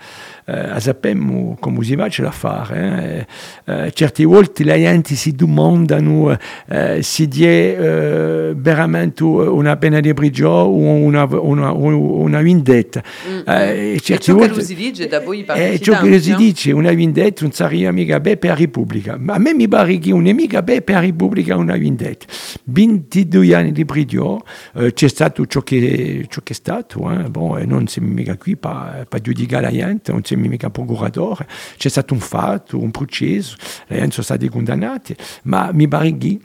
eh, 0.49 0.79
sappiamo 0.79 1.57
come 1.59 1.83
si 1.83 1.95
faccia 1.95 2.27
a 2.27 2.31
fare. 2.31 3.27
Eh. 3.65 3.85
Eh, 3.85 3.91
certe 3.91 4.25
volte 4.25 4.63
le 4.63 4.77
gente 4.79 5.13
si 5.13 5.33
domandano 5.33 6.35
eh, 6.67 7.03
se 7.03 7.27
è 7.29 7.45
eh, 7.45 8.53
veramente 8.55 9.23
una 9.23 9.77
pena 9.77 9.99
di 9.99 10.11
brigio 10.13 10.49
o 10.49 10.73
una, 10.73 11.25
una, 11.29 11.71
una 11.71 12.41
vendetta. 12.41 13.03
Mm. 13.29 13.39
Eh, 13.45 13.99
certe 14.01 14.23
ciò 14.23 14.33
volte, 14.33 14.55
che 14.55 14.63
si 14.63 14.75
dice 14.75 15.07
da 15.07 15.19
voi 15.19 15.45
eh, 15.45 15.79
ciò 15.79 15.99
che 16.01 16.19
si 16.19 16.33
dice, 16.35 16.71
una 16.71 16.93
vendetta 16.93 17.43
non 17.43 17.51
sarebbe 17.51 17.91
mica 17.91 18.19
bene 18.19 18.37
per 18.37 18.49
la 18.49 18.55
Repubblica. 18.55 19.19
A 19.23 19.37
me 19.37 19.53
mi 19.53 19.67
pare 19.67 19.99
che 19.99 20.09
non 20.09 20.25
è 20.25 20.33
mica 20.33 20.63
bene 20.63 20.81
per 20.81 20.95
la 20.95 21.01
Repubblica 21.01 21.55
una 21.55 21.77
vendetta. 21.77 22.08
22 22.63 23.55
anni 23.55 23.71
di 23.71 23.85
brigio, 23.85 24.43
eh, 24.75 24.93
c'è 24.93 25.07
stato 25.07 25.45
ciò 25.45 25.61
che, 25.61 26.25
ciò 26.29 26.41
che 26.41 26.53
è 26.53 26.55
stato, 26.55 27.11
eh. 27.11 27.29
bon, 27.29 27.61
non 27.63 27.87
siamo 27.87 28.09
mica 28.09 28.37
qui 28.37 28.55
per, 28.55 29.05
per 29.07 29.21
giudicare 29.21 29.63
la 29.63 29.71
gente, 29.71 30.11
non 30.11 30.23
siamo 30.23 30.47
mica 30.47 30.69
procuratore, 30.69 31.47
c'è 31.77 31.89
stato 31.89 32.13
un 32.13 32.19
fatto, 32.19 32.79
un 32.79 32.91
processo, 32.91 33.55
gente 33.87 34.11
sono 34.11 34.23
stati 34.23 34.47
condannati, 34.49 35.15
ma 35.43 35.71
mi 35.73 35.87
pare 35.87 36.17
che 36.17 36.39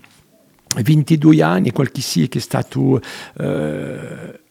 22 0.82 1.42
anni, 1.42 1.70
qualche 1.70 2.00
sia 2.00 2.26
che 2.26 2.38
è 2.38 2.40
stato... 2.40 3.00
Eh, 3.38 4.42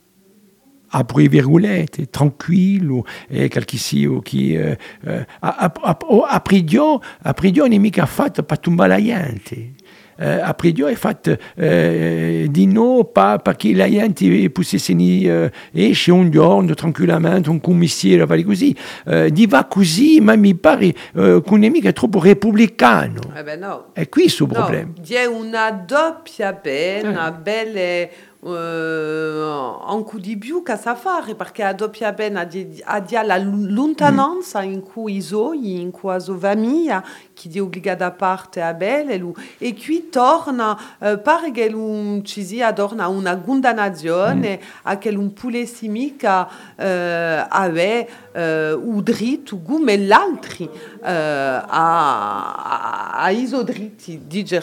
apri 0.96 1.27
virgolette, 1.27 2.10
tranquillo, 2.10 3.05
e 3.27 3.50
qualche 3.50 3.77
sia 3.77 4.20
che 4.22 4.77
eh, 5.01 5.27
a 5.39 6.41
pridio, 6.41 7.01
a 7.22 7.34
pridio 7.34 7.63
non 7.63 7.74
è 7.74 7.77
mica 7.77 8.05
fatto 8.05 8.43
per 8.43 8.60
tombare 8.60 8.89
la 8.89 9.01
gente 9.01 9.74
eh, 10.17 10.39
après 10.41 10.72
Dio 10.72 10.88
è 10.88 10.96
fatto 10.96 11.38
eh, 11.55 12.48
di 12.50 12.67
no 12.67 13.03
pa, 13.05 13.39
perché 13.39 13.74
la 13.74 13.89
gente 13.89 14.50
potesse 14.50 14.93
eh, 14.93 15.51
esce 15.72 16.12
un 16.12 16.29
giorno 16.29 16.74
tranquillamente, 16.74 17.50
un 17.50 17.60
commissario, 17.60 18.25
fare 18.25 18.43
così. 18.43 18.75
Eh, 19.05 19.32
di 19.32 19.46
va 19.48 19.65
così, 19.65 20.20
ma 20.22 20.36
mi 20.36 20.55
pare 20.55 20.93
eh, 21.15 21.41
che 21.43 21.58
nemico 21.58 21.88
è 21.88 21.93
troppo 21.93 22.20
repubblicano. 22.20 23.22
Eh 23.36 23.43
beh, 23.43 23.55
no. 23.55 23.89
È 23.93 24.08
qui 24.10 24.25
il 24.25 24.29
suo 24.29 24.48
no, 24.48 24.53
problema. 24.53 24.91
C'è 25.01 25.25
una 25.25 25.72
doppia 25.72 26.53
pena, 26.53 27.27
eh. 27.27 27.39
belle 27.41 28.10
uh, 28.43 29.95
un 29.95 30.03
coup 30.03 30.19
di 30.19 30.38
più 30.38 30.63
che 30.63 30.75
sa 30.77 30.95
fare 30.95 31.35
perché 31.35 31.63
a 31.63 31.73
doppia 31.73 32.13
pena 32.13 32.47
ha 32.83 33.23
la 33.23 33.38
lontananza 33.38 34.62
mm. 34.62 34.71
in 34.71 34.81
cui 34.81 35.17
i 35.17 35.21
suoi, 35.21 35.79
in 35.81 35.91
cui 35.91 36.12
la 36.12 36.19
famiglia, 36.38 37.03
che 37.33 37.50
è 37.51 37.62
obbligata 37.62 38.05
a 38.07 38.12
parte 38.12 38.62
a 38.62 38.73
belle 38.73 39.21
e 39.57 39.73
qui 39.75 40.09
torna, 40.09 40.77
uh, 41.00 41.21
pare 41.21 41.51
che 41.51 41.69
lui 41.69 42.23
ci 42.25 42.43
sia 42.43 42.73
torna 42.73 43.07
una 43.07 43.38
condannazione 43.38 44.59
mm. 44.62 44.67
a 44.83 44.97
che 44.97 45.09
un 45.09 45.33
pulessi 45.33 45.88
mica 45.88 46.47
uh, 46.47 47.45
aveva 47.47 48.06
uh, 48.34 48.95
il 48.95 49.03
diritto 49.03 49.60
come 49.60 49.97
l'altro 49.97 50.63
uh, 50.63 50.69
a, 51.01 51.63
a, 51.67 53.12
a 53.23 53.29
iso 53.29 53.63
dritti, 53.63 54.21
dice 54.27 54.60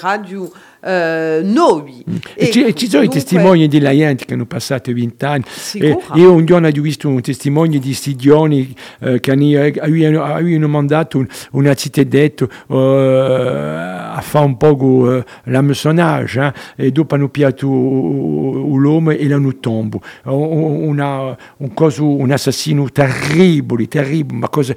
uh, 0.81 1.45
noi. 1.45 2.05
Mm. 2.09 2.17
E, 2.35 2.51
ci, 2.51 2.75
ci 2.75 2.89
sono 2.89 3.03
dunque... 3.03 3.19
i 3.19 3.23
testimoni 3.23 3.69
di 3.69 3.81
gente 3.81 4.25
che 4.25 4.35
hanno 4.35 4.47
passato 4.47 4.93
vent'anni. 4.93 5.45
Eh, 5.75 5.97
io 6.15 6.33
un 6.33 6.45
giorno 6.45 6.69
ho 6.69 6.81
visto 6.81 7.09
un 7.09 7.21
testimone 7.21 7.79
di 7.79 7.95
Stigioni 7.95 8.75
eh, 9.01 9.21
che 9.21 9.31
avevano, 9.31 10.23
avevano 10.25 10.69
mandato 10.69 11.19
un, 11.19 11.27
una 11.53 11.75
cittadetta 11.75 12.45
uh, 12.45 12.75
a 12.75 14.21
fare 14.23 14.45
un 14.45 14.57
po' 14.57 14.77
uh, 14.77 15.23
la 15.45 15.61
messonage 15.61 16.53
eh, 16.77 16.87
e 16.87 16.93
dopo 16.93 17.15
hanno 17.15 17.29
piato 17.29 17.67
l'uomo 17.67 19.11
e 19.11 19.27
l'hanno 19.29 19.57
tombo. 19.59 20.01
Una, 20.25 21.37
un, 21.57 21.75
coso, 21.75 22.07
un 22.07 22.31
assassino 22.31 22.91
terribile, 22.91 23.89
terribile, 23.89 24.39
ma 24.39 24.49
cosa... 24.49 24.75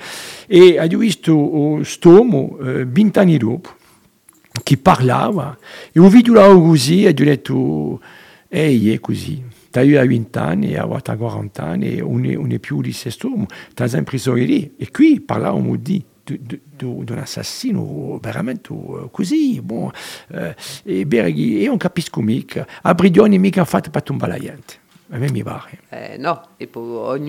E 0.47 0.77
ho 0.79 0.97
visto 0.97 1.35
uh, 1.35 1.81
vent'anni 2.85 3.37
dopo 3.37 3.81
che 4.61 4.77
parlava 4.77 5.57
e 5.91 5.99
ho 5.99 6.09
visto 6.09 6.33
la 6.33 6.47
così 6.47 7.05
e 7.05 7.09
ho 7.09 7.13
detto 7.13 8.01
ehi 8.47 8.93
è 8.93 8.99
così 8.99 9.43
tu 9.73 9.79
hai 9.79 10.07
20 10.07 10.37
anni, 10.37 10.75
a 10.75 10.85
40 10.85 11.63
anni, 11.63 11.97
non 11.97 12.23
è, 12.25 12.33
non 12.35 12.51
è 12.51 12.59
più 12.59 12.79
di 12.83 12.93
uomo, 13.23 13.47
tu 13.73 13.81
hai 13.81 13.89
imprigioneria. 13.97 14.69
E 14.77 14.91
qui 14.91 15.19
parlavamo 15.19 15.75
di 15.77 16.05
di 16.25 16.61
un 16.85 17.17
assassino 17.17 18.17
veramente 18.21 18.69
così, 19.11 19.61
bon, 19.61 19.91
eh, 20.29 20.55
e, 20.83 21.05
e 21.09 21.67
a 23.59 23.65
per 23.89 24.03
tombare 24.03 24.31
la 24.31 24.39
gente, 24.39 24.73
a 25.09 25.17
me 25.17 25.27
no, 26.17 26.49
e 26.55 26.67
poi 26.67 27.19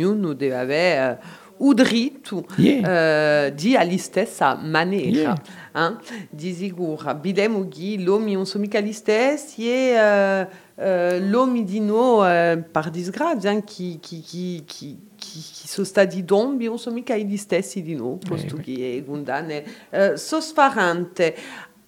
o 1.58 1.72
diritto 1.72 2.44
yeah. 2.56 3.48
uh, 3.48 3.54
di 3.54 3.76
alla 3.76 3.96
stessa 3.96 4.54
maniera. 4.54 5.16
Yeah. 5.16 5.42
Hein? 5.72 5.98
Di 6.30 6.52
sicuro. 6.52 7.14
Bidemo 7.14 7.68
che 7.68 7.96
l'uomo 7.98 8.32
non 8.32 8.46
sono 8.46 8.64
mica 8.64 8.80
gli 8.80 8.92
stessi 8.92 9.70
e 9.70 9.94
uh, 9.96 10.82
uh, 10.82 11.18
l'uomo 11.28 11.62
di 11.62 11.80
no, 11.80 12.18
uh, 12.18 12.62
per 12.70 12.90
disgrazia, 12.90 13.50
hein, 13.50 13.62
chi, 13.64 13.98
chi, 14.00 14.20
chi, 14.20 14.64
chi, 14.66 14.98
chi 15.16 15.68
sono 15.68 15.86
stati 15.86 16.24
dombi 16.24 16.66
non 16.66 16.78
sono 16.78 16.96
mica 16.96 17.16
gli 17.16 17.36
stessi 17.36 17.82
di 17.82 17.94
no, 17.94 18.18
posto 18.18 18.56
yeah, 18.56 18.64
che 18.64 18.96
è 18.98 19.04
condanne 19.04 19.64
uh, 19.90 20.16
sosfarante. 20.16 21.36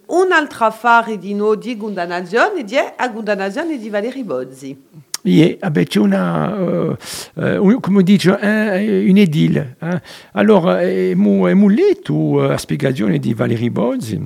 Un'altra 0.06 0.66
affare 0.66 1.18
di 1.18 1.34
no 1.34 1.56
di 1.56 1.76
condannazione 1.76 2.64
è 2.64 2.94
la 2.96 3.12
condannazione 3.12 3.76
di 3.76 3.90
Valeri 3.90 4.22
Bozzi. 4.22 4.80
Yeah, 5.26 5.56
ah 5.58 5.70
ben, 5.72 5.86
c'è 5.86 5.98
una, 5.98 6.54
uh, 6.54 6.96
uh, 7.34 7.80
come 7.80 8.04
dice, 8.04 8.30
un 8.30 9.16
edile. 9.16 9.76
Eh? 9.80 10.00
Allora, 10.34 10.74
abbiamo 10.78 11.68
letto 11.68 12.46
la 12.46 12.56
spiegazione 12.56 13.18
di 13.18 13.34
Valérie 13.34 13.72
Bozzi. 13.72 14.22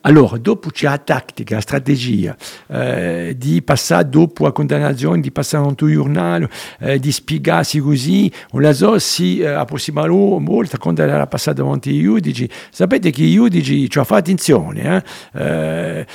Allora, 0.00 0.38
dopo 0.38 0.70
c'è 0.70 0.86
la 0.86 0.96
tattica, 0.96 1.56
la 1.56 1.60
strategia 1.60 2.34
eh, 2.68 3.34
di 3.36 3.60
passare 3.60 4.08
dopo 4.08 4.44
la 4.44 4.52
condannazione, 4.52 5.20
di 5.20 5.30
passare 5.30 5.66
un 5.66 5.74
giornale, 5.76 6.48
eh, 6.78 6.98
di 6.98 7.12
spiegarsi 7.12 7.78
così, 7.80 8.32
la 8.52 8.72
so, 8.72 8.98
si 8.98 9.40
eh, 9.40 9.48
a 9.48 9.66
prossima 9.66 10.06
volta, 10.06 10.78
quando 10.78 11.02
era 11.02 11.26
passata 11.26 11.60
davanti 11.60 11.90
ai 11.90 12.00
giudici, 12.00 12.48
sapete 12.70 13.10
che 13.10 13.22
i 13.22 13.34
giudici 13.34 13.90
ci 13.90 13.98
hanno 13.98 14.06
fatto 14.06 14.20
attenzione, 14.20 15.04
eh? 15.32 16.06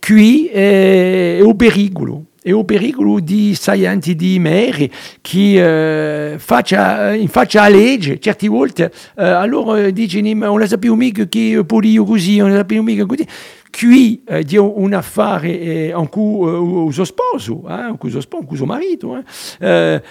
qui 0.00 0.46
è 0.46 1.40
un 1.42 1.56
pericolo, 1.56 2.24
e 2.46 2.52
o 2.52 2.62
pericolo 2.62 3.20
di 3.20 3.54
saianti 3.54 4.14
di 4.14 4.38
mere 4.38 4.90
che 5.22 6.32
eh, 6.34 6.38
faccia, 6.38 7.14
in 7.14 7.28
faccia 7.28 7.62
a 7.62 7.68
legge, 7.68 8.20
certe 8.20 8.48
volte, 8.48 8.92
eh, 9.16 9.24
allora 9.24 9.88
dice, 9.88 10.20
ma 10.34 10.48
non 10.48 10.66
sappiamo 10.66 10.94
mica 10.94 11.24
che 11.24 11.62
pure 11.66 11.86
io 11.86 12.04
così, 12.04 12.36
non 12.36 12.52
sappiamo 12.52 12.82
mica 12.82 13.06
così. 13.06 13.26
Qui 13.70 14.22
eh, 14.26 14.44
di 14.44 14.58
un 14.58 14.92
affare 14.92 15.58
eh, 15.58 15.94
in 15.96 16.08
cui 16.10 16.46
eh, 16.46 16.52
uso 16.52 17.04
sposo, 17.04 17.64
eh, 17.66 17.88
in 17.88 17.96
cui 17.96 18.10
uso 18.10 18.20
sposo, 18.20 18.42
in 18.42 18.46
cui 18.46 18.56
uso 18.56 18.66
marito, 18.66 19.22
eh, 19.58 20.02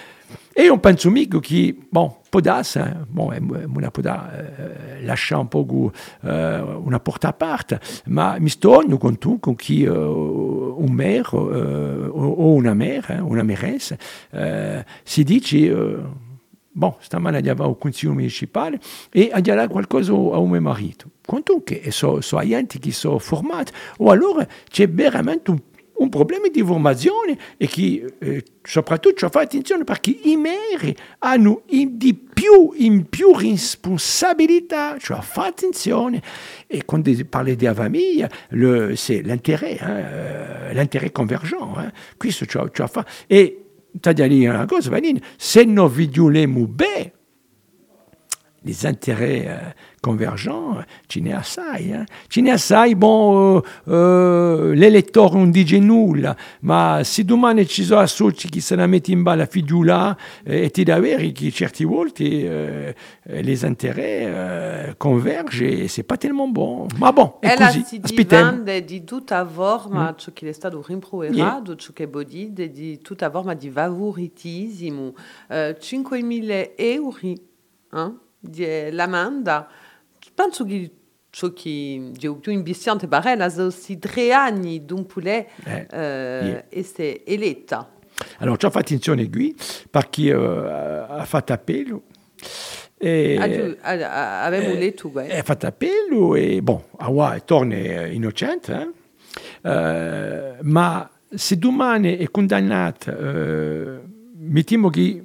eh, 0.54 0.64
e 0.64 0.68
un 0.70 0.80
penso 0.80 1.10
mica 1.10 1.40
che, 1.40 1.76
bon, 1.88 2.14
può 2.30 2.40
darsi, 2.40 2.80
bon, 3.08 3.66
una 3.74 3.90
può 3.90 4.02
da, 4.02 4.32
eh, 4.32 5.02
lasciare 5.02 5.42
un 5.42 5.48
po' 5.48 5.92
eh, 6.22 6.60
una 6.60 7.00
porta 7.00 7.28
a 7.28 7.32
parte, 7.32 7.80
ma 8.06 8.38
mi 8.38 8.48
sto 8.48 8.82
con 8.98 9.18
tu, 9.18 9.40
con 9.40 9.56
chi 9.56 9.82
eh, 9.82 9.90
un 9.90 10.90
maire 10.90 11.28
eh, 11.32 12.08
o 12.10 12.52
una 12.52 12.74
mère, 12.74 13.18
una 13.18 13.42
mairesse, 13.42 13.98
eh, 14.30 14.84
si 15.02 15.24
dice, 15.24 15.56
eh, 15.58 15.96
bon, 16.70 16.94
stamane 17.00 17.38
andiamo 17.38 17.64
al 17.64 17.78
consiglio 17.78 18.12
municipale 18.12 18.78
e 19.10 19.30
andiamo 19.32 19.66
qualcosa 19.68 20.12
a 20.12 20.40
mio 20.40 20.60
marito. 20.60 21.10
Quanto 21.24 21.62
che 21.64 21.90
sono 21.90 22.20
so 22.20 22.36
agenti 22.36 22.78
che 22.78 22.92
sono 22.92 23.18
formati, 23.18 23.72
o 23.98 24.10
allora 24.10 24.46
c'è 24.68 24.88
veramente 24.88 25.50
un 25.50 25.60
un 25.96 26.08
problema 26.08 26.48
di 26.48 26.62
formazione 26.62 27.36
e 27.56 27.66
che 27.66 28.14
eh, 28.18 28.44
soprattutto 28.62 29.28
fa 29.28 29.40
attenzione 29.40 29.84
perché 29.84 30.18
i 30.22 30.36
meri 30.36 30.96
hanno 31.20 31.62
in 31.68 31.96
di 31.96 32.14
più 32.14 32.72
in 32.74 33.08
più 33.08 33.34
responsabilità, 33.34 34.96
cioè 34.98 35.20
fa 35.20 35.46
attenzione 35.46 36.22
e 36.66 36.84
quando 36.84 37.10
parli 37.28 37.56
di 37.56 37.70
famiglia 37.72 38.28
c'est 38.94 39.22
l'intérêt, 39.22 39.78
hein, 39.80 40.72
l'intérêt 40.74 41.12
convergent, 41.12 41.76
hein, 41.76 41.92
questo 42.16 42.44
ci, 42.46 42.58
ci 42.72 42.84
fa 42.88 43.06
e 43.26 43.64
ti 43.92 44.12
dire 44.12 44.48
una 44.48 44.66
cosa, 44.66 44.90
Vanine, 44.90 45.20
se 45.36 45.64
non 45.64 45.88
vigioliamo 45.88 46.66
bene 46.66 47.13
les 48.64 48.86
intérêts 48.86 49.46
euh, 49.46 49.58
convergents, 50.02 50.78
ce 51.08 51.18
n'è 51.18 51.32
assai. 51.32 51.92
Eh? 51.92 52.04
Ce 52.28 52.40
assai, 52.50 52.94
bon, 52.94 53.58
uh, 53.58 53.90
uh, 53.90 54.72
l'elettore 54.72 55.36
non 55.36 55.50
dice 55.50 55.78
nulla, 55.78 56.36
ma 56.60 57.02
se 57.04 57.24
domani 57.24 57.66
ci 57.66 57.84
sono 57.84 58.00
associ 58.00 58.48
che 58.48 58.60
se 58.60 58.76
la 58.76 58.86
in 59.12 59.22
da 60.84 60.94
avere 60.94 61.32
che 61.32 61.50
certe 61.50 61.84
volte 61.84 62.24
eh, 62.24 62.94
les 63.42 63.64
intérêts 63.64 64.94
convergent 64.98 65.84
e 65.84 65.88
c'est 65.88 66.02
pas 66.02 66.16
tellement 66.18 66.48
bon. 66.48 66.86
Ma 66.98 67.12
bon, 67.12 67.34
è 67.40 67.48
Ella 67.48 67.66
così. 67.66 67.82
si 67.84 68.00
Aspettiamo. 68.02 68.62
di 68.62 69.04
tutta 69.04 69.44
forma 69.46 70.10
mm. 70.10 70.16
ciò 70.16 70.32
che 70.32 70.48
è 70.48 70.52
stato 70.52 70.84
rimproverato, 70.86 71.76
ciò 71.76 71.92
che 71.92 72.04
è 72.04 72.06
bodito, 72.06 72.64
di 72.66 73.00
tutta 73.00 73.30
forma 73.30 73.54
di 73.54 73.70
favoritismo. 73.70 75.14
Uh, 75.48 75.74
5.000 75.78 76.72
euro, 76.76 77.16
hein? 77.92 78.18
Di 78.48 78.90
l'amanda. 78.90 79.68
Penso 80.34 80.64
che 80.64 80.90
ciò 81.30 81.52
che 81.52 82.12
è 82.18 82.34
più 82.34 82.52
imbestiante 82.52 83.08
per 83.08 83.24
lei, 83.24 83.50
sono 83.50 83.72
tre 83.98 84.32
anni 84.32 84.84
d'un 84.84 85.04
poulet 85.06 85.48
Eh, 85.64 85.86
eh, 85.90 85.98
yeah. 85.98 86.64
essere 86.68 87.24
eletta. 87.24 87.90
Allora, 88.38 88.56
ci 88.56 88.66
ha 88.66 88.70
fatto 88.70 88.84
attenzione 88.84 89.28
qui 89.28 89.54
perché 89.90 90.32
uh, 90.32 90.42
ha 91.08 91.24
fatto 91.24 91.52
appello. 91.52 92.02
E, 92.96 93.36
Avevamo 93.82 94.74
eh, 94.74 94.78
letto 94.78 95.10
questo. 95.10 95.34
ha 95.34 95.42
fatto 95.42 95.66
appello 95.66 96.36
e, 96.36 96.62
bon, 96.62 96.80
Awa 96.98 97.40
torna 97.40 98.06
innocente, 98.06 98.72
eh? 98.72 99.68
Eh, 99.68 100.56
ma 100.62 101.10
se 101.28 101.58
domani 101.58 102.16
è 102.16 102.30
condannato, 102.30 103.10
eh, 103.10 104.00
mettiamo 104.36 104.90
che 104.90 105.24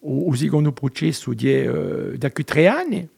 o, 0.00 0.28
o 0.28 0.34
secondo 0.34 0.72
processo 0.72 1.32
di, 1.34 1.52
eh, 1.52 2.14
da 2.16 2.30
qui 2.30 2.44
tre 2.44 2.68
anni, 2.68 3.08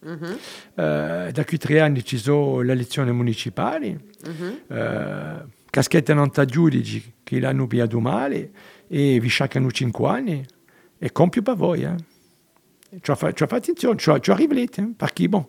eh, 0.74 1.30
da 1.32 1.44
qui 1.44 1.58
tre 1.58 1.80
anni 1.80 2.04
ci 2.04 2.18
sono 2.18 2.60
le 2.60 2.72
elezioni 2.72 3.12
municipali, 3.12 3.98
mhm. 4.26 4.60
eh, 4.68 5.44
caschetta 5.70 6.14
non 6.14 6.30
ta 6.30 6.44
giudici 6.44 7.14
che 7.22 7.40
l'hanno 7.40 7.66
piato 7.66 8.00
male 8.00 8.50
e 8.88 9.20
vi 9.20 9.28
sciacquano 9.28 9.70
cinque 9.70 10.08
anni 10.08 10.44
e 10.98 11.12
compio 11.12 11.42
per 11.42 11.54
voi. 11.54 11.82
Eh. 11.82 11.94
Ci 13.00 13.10
ho 13.10 13.14
fa- 13.16 13.28
attenzione, 13.28 13.96
ci 13.96 14.10
ho, 14.10 14.18
ci 14.18 14.30
ho 14.30 14.34
riflettuto, 14.34 14.80
eh, 14.80 14.92
perché 14.96 15.28
bon, 15.28 15.46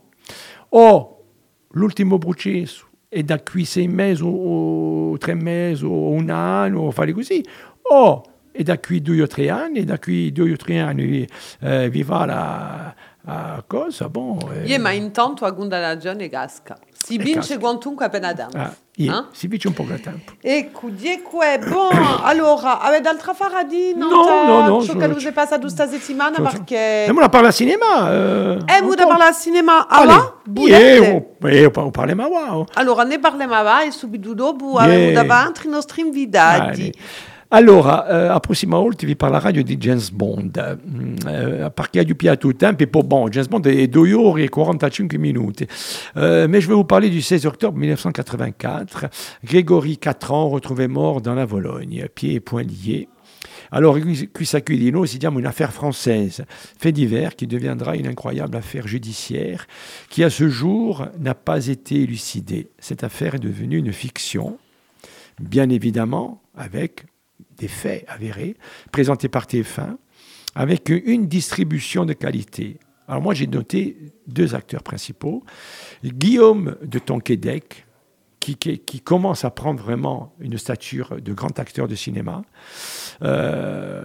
o 0.69 1.25
l'ultimo 1.71 2.17
processo 2.17 2.87
è 3.09 3.21
da 3.23 3.41
qui 3.41 3.65
sei 3.65 3.87
mesi 3.87 4.23
o, 4.23 5.11
o 5.11 5.17
tre 5.17 5.33
mesi 5.33 5.83
o 5.83 6.09
un 6.09 6.29
anno, 6.29 6.81
o 6.81 6.91
fare 6.91 7.11
così, 7.11 7.43
o 7.81 8.32
è 8.53 8.61
da 8.63 8.77
qui 8.79 9.01
due 9.01 9.21
o 9.23 9.27
tre 9.27 9.49
anni, 9.49 9.79
e 9.79 9.83
da 9.83 9.97
qui 9.99 10.31
due 10.31 10.53
o 10.53 10.55
tre 10.55 10.79
anni 10.79 11.27
eh, 11.59 11.89
vi 11.89 12.03
va 12.03 12.25
la, 12.25 12.95
la 13.25 13.63
cosa, 13.67 14.07
bon. 14.09 14.37
eh, 14.53 14.67
Io, 14.67 14.79
ma 14.79 14.91
intanto 14.91 15.43
a 15.45 15.49
Gunda 15.51 15.79
ragione 15.79 16.29
casca. 16.29 16.77
Si 16.91 17.17
vince 17.17 17.39
casca. 17.55 17.59
quantunque 17.59 18.05
appena 18.05 18.31
danza. 18.31 18.57
ah, 18.59 18.73
yeah, 18.95 19.15
Ah? 19.17 19.27
si 19.33 19.47
dice 19.49 19.67
un 19.67 19.73
po' 19.73 19.83
di 19.83 19.99
tempo. 19.99 20.33
Ecco, 20.39 20.87
è 21.41 21.59
bon. 21.59 21.89
allora, 22.23 22.79
avete 22.79 23.09
altra 23.09 23.33
fara 23.33 23.63
di 23.63 23.93
No, 23.93 24.07
no, 24.07 24.67
no, 24.67 24.83
Ciò 24.83 24.95
che 24.95 25.05
è 25.07 25.31
passato 25.33 25.61
questa 25.61 25.85
settimana 25.87 26.39
perché... 26.39 27.05
E 27.05 27.11
me 27.11 27.19
la 27.19 27.27
parla 27.27 27.47
al 27.47 27.53
cinema. 27.53 28.09
Eh, 28.65 28.81
vous 28.81 28.95
po'. 28.95 29.07
parlez 29.07 29.27
al 29.27 29.35
cinema 29.35 29.87
Allez, 29.89 30.15
avant? 30.15 30.33
yeah, 30.59 31.13
o, 31.13 31.47
eh, 31.49 31.65
o 31.65 31.91
parliamo 31.91 32.23
a 32.23 32.27
wow. 32.27 32.65
Allora, 32.75 33.03
ne 33.03 33.19
parliamo 33.19 33.53
avanti 33.55 33.87
e 33.87 33.91
subito 33.91 34.33
dopo 34.33 34.79
Yeah. 34.79 35.11
davanti 35.13 35.67
i 35.67 35.69
nostri 35.69 36.01
invitati. 36.01 36.81
Allez. 36.83 36.89
Allora, 37.55 38.07
eh, 38.07 38.27
la 38.29 38.39
prossima 38.39 38.79
volta 38.79 39.05
vi 39.05 39.15
parlerò 39.15 39.51
di 39.51 39.77
James 39.77 40.09
Bond, 40.09 40.79
mm, 40.89 41.15
eh, 41.27 41.71
perché 41.71 41.99
ha 41.99 42.03
più 42.03 42.15
tout 42.35 42.55
tempo, 42.55 42.81
e 42.81 42.87
poi 42.87 43.03
bon, 43.03 43.29
James 43.29 43.47
Bond 43.47 43.67
è 43.67 43.87
2 43.87 44.13
ore 44.13 44.45
e 44.45 44.49
45 44.49 45.19
minuti. 45.19 45.67
Euh, 46.17 46.47
mais 46.47 46.63
je 46.63 46.67
vais 46.67 46.73
vous 46.73 46.83
parler 46.83 47.11
du 47.11 47.21
16 47.21 47.45
octobre 47.45 47.77
1984. 47.77 49.07
Grégory, 49.43 49.99
4 49.99 50.31
ans, 50.31 50.49
retrouvé 50.49 50.87
mort 50.87 51.21
dans 51.21 51.35
la 51.35 51.45
Vologne, 51.45 52.07
pieds 52.15 52.33
et 52.33 52.39
poings 52.39 52.63
liés. 52.63 53.07
Alors, 53.69 53.99
si 55.05 55.17
diamo 55.19 55.37
une 55.37 55.45
affaire 55.45 55.73
française, 55.73 56.45
fait 56.79 56.91
divers, 56.91 57.35
qui 57.35 57.45
deviendra 57.45 57.95
une 57.95 58.07
incroyable 58.07 58.57
affaire 58.57 58.87
judiciaire, 58.87 59.67
qui 60.09 60.23
à 60.23 60.31
ce 60.31 60.49
jour 60.49 61.05
n'a 61.19 61.35
pas 61.35 61.67
été 61.67 62.01
élucidée. 62.01 62.71
Cette 62.79 63.03
affaire 63.03 63.35
est 63.35 63.39
devenue 63.39 63.77
une 63.77 63.93
fiction, 63.93 64.57
bien 65.39 65.69
évidemment, 65.69 66.41
avec 66.55 67.05
des 67.63 67.69
faits 67.69 68.03
avérés, 68.09 68.55
présentés 68.91 69.29
par 69.29 69.45
TF1, 69.45 69.95
avec 70.53 70.89
une 70.89 71.27
distribution 71.27 72.05
de 72.05 72.13
qualité. 72.13 72.77
Alors 73.07 73.21
moi, 73.21 73.33
j'ai 73.33 73.47
noté 73.47 74.13
deux 74.27 74.53
acteurs 74.53 74.83
principaux. 74.83 75.43
Guillaume 76.03 76.75
de 76.83 76.99
Tonquédec, 76.99 77.85
qui, 78.39 78.99
commence 78.99 79.45
à 79.45 79.51
prendre 79.51 79.81
vraiment 79.81 80.33
une 80.41 80.57
stature 80.57 81.21
de 81.21 81.31
grand 81.31 81.57
acteur 81.59 81.87
de 81.87 81.95
cinéma. 81.95 82.41
Euh, 83.21 84.03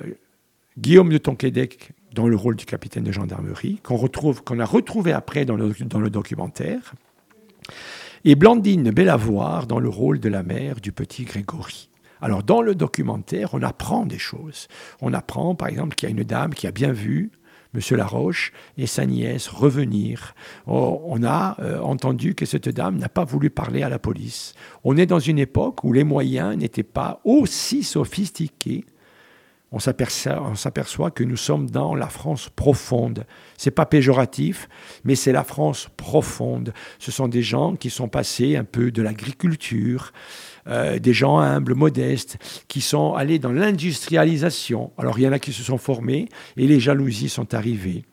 Guillaume 0.79 1.11
de 1.11 1.19
Tonquédec 1.19 1.91
dans 2.15 2.29
le 2.29 2.37
rôle 2.37 2.55
du 2.55 2.65
capitaine 2.65 3.03
de 3.03 3.11
gendarmerie, 3.11 3.81
qu'on 3.83 3.97
retrouve, 3.97 4.41
a 4.61 4.65
retrouvé 4.65 5.13
après 5.13 5.45
dans 5.45 5.57
le, 5.57 5.75
dans 5.81 5.99
le 5.99 6.11
documentaire. 6.11 6.95
Et 8.25 8.37
Blandine 8.37 8.93
Bellavoir 8.93 9.67
dans 9.67 9.81
le 9.81 9.89
rôle 9.89 10.21
de 10.21 10.29
la 10.29 10.45
mère 10.45 10.81
du 10.81 10.93
petit 10.93 11.25
Grégory. 11.25 11.89
Alors, 12.21 12.43
dans 12.43 12.63
le 12.63 12.75
documentaire, 12.75 13.55
on 13.55 13.63
apprend 13.63 14.07
des 14.07 14.19
choses. 14.19 14.69
On 15.01 15.13
apprend, 15.13 15.55
par 15.55 15.69
exemple, 15.69 15.95
qu'il 15.95 16.09
y 16.09 16.13
a 16.13 16.15
une 16.17 16.25
dame 16.25 16.55
qui 16.55 16.67
a 16.67 16.73
bien 16.73 16.93
vu 16.93 17.31
Monsieur 17.75 17.97
Laroche 17.97 18.53
et 18.79 18.87
sa 18.87 19.05
nièce 19.05 19.47
revenir. 19.49 20.35
On 20.67 21.23
a 21.23 21.57
euh, 21.61 21.81
entendu 21.81 22.35
que 22.35 22.47
cette 22.47 22.69
dame 22.71 22.97
n'a 22.97 23.11
pas 23.11 23.25
voulu 23.25 23.51
parler 23.51 23.83
à 23.83 23.91
la 23.91 23.99
police. 23.99 24.55
On 24.85 24.97
est 24.97 25.07
dans 25.07 25.19
une 25.19 25.39
époque 25.39 25.85
où 25.85 25.93
les 25.93 26.05
moyens 26.05 26.57
n'étaient 26.57 26.83
pas 26.83 27.21
aussi 27.25 27.83
sophistiqués. 27.83 28.87
On 29.71 29.81
s'aperçoit, 29.81 30.43
on 30.43 30.55
s'aperçoit 30.55 31.11
que 31.11 31.25
nous 31.25 31.37
sommes 31.37 31.69
dans 31.69 31.95
la 31.95 32.09
France 32.09 32.49
profonde. 32.49 33.27
C'est 33.59 33.71
pas 33.71 33.85
péjoratif, 33.85 34.67
mais 35.05 35.15
c'est 35.15 35.33
la 35.33 35.45
France 35.45 35.91
profonde. 35.99 36.73
Ce 36.99 37.13
sont 37.13 37.29
des 37.29 37.43
gens 37.43 37.77
qui 37.77 37.91
sont 37.91 38.09
passés 38.09 38.57
un 38.57 38.65
peu 38.65 38.91
de 38.91 39.03
l'agriculture, 39.03 40.13
euh, 40.69 40.99
des 40.99 41.13
gens 41.13 41.39
humbles, 41.39 41.75
modestes, 41.75 42.39
qui 42.69 42.81
sont 42.81 43.15
allés 43.15 43.39
dans 43.39 43.53
l'industrialisation. 43.53 44.93
Alors 44.99 45.19
il 45.19 45.23
y 45.23 45.29
en 45.29 45.33
a 45.33 45.39
qui 45.39 45.53
se 45.53 45.63
sont 45.63 45.79
formés 45.79 46.29
et 46.57 46.67
les 46.67 46.81
jalousies 46.81 47.29
sont 47.29 47.55
arrivées. 47.55 48.05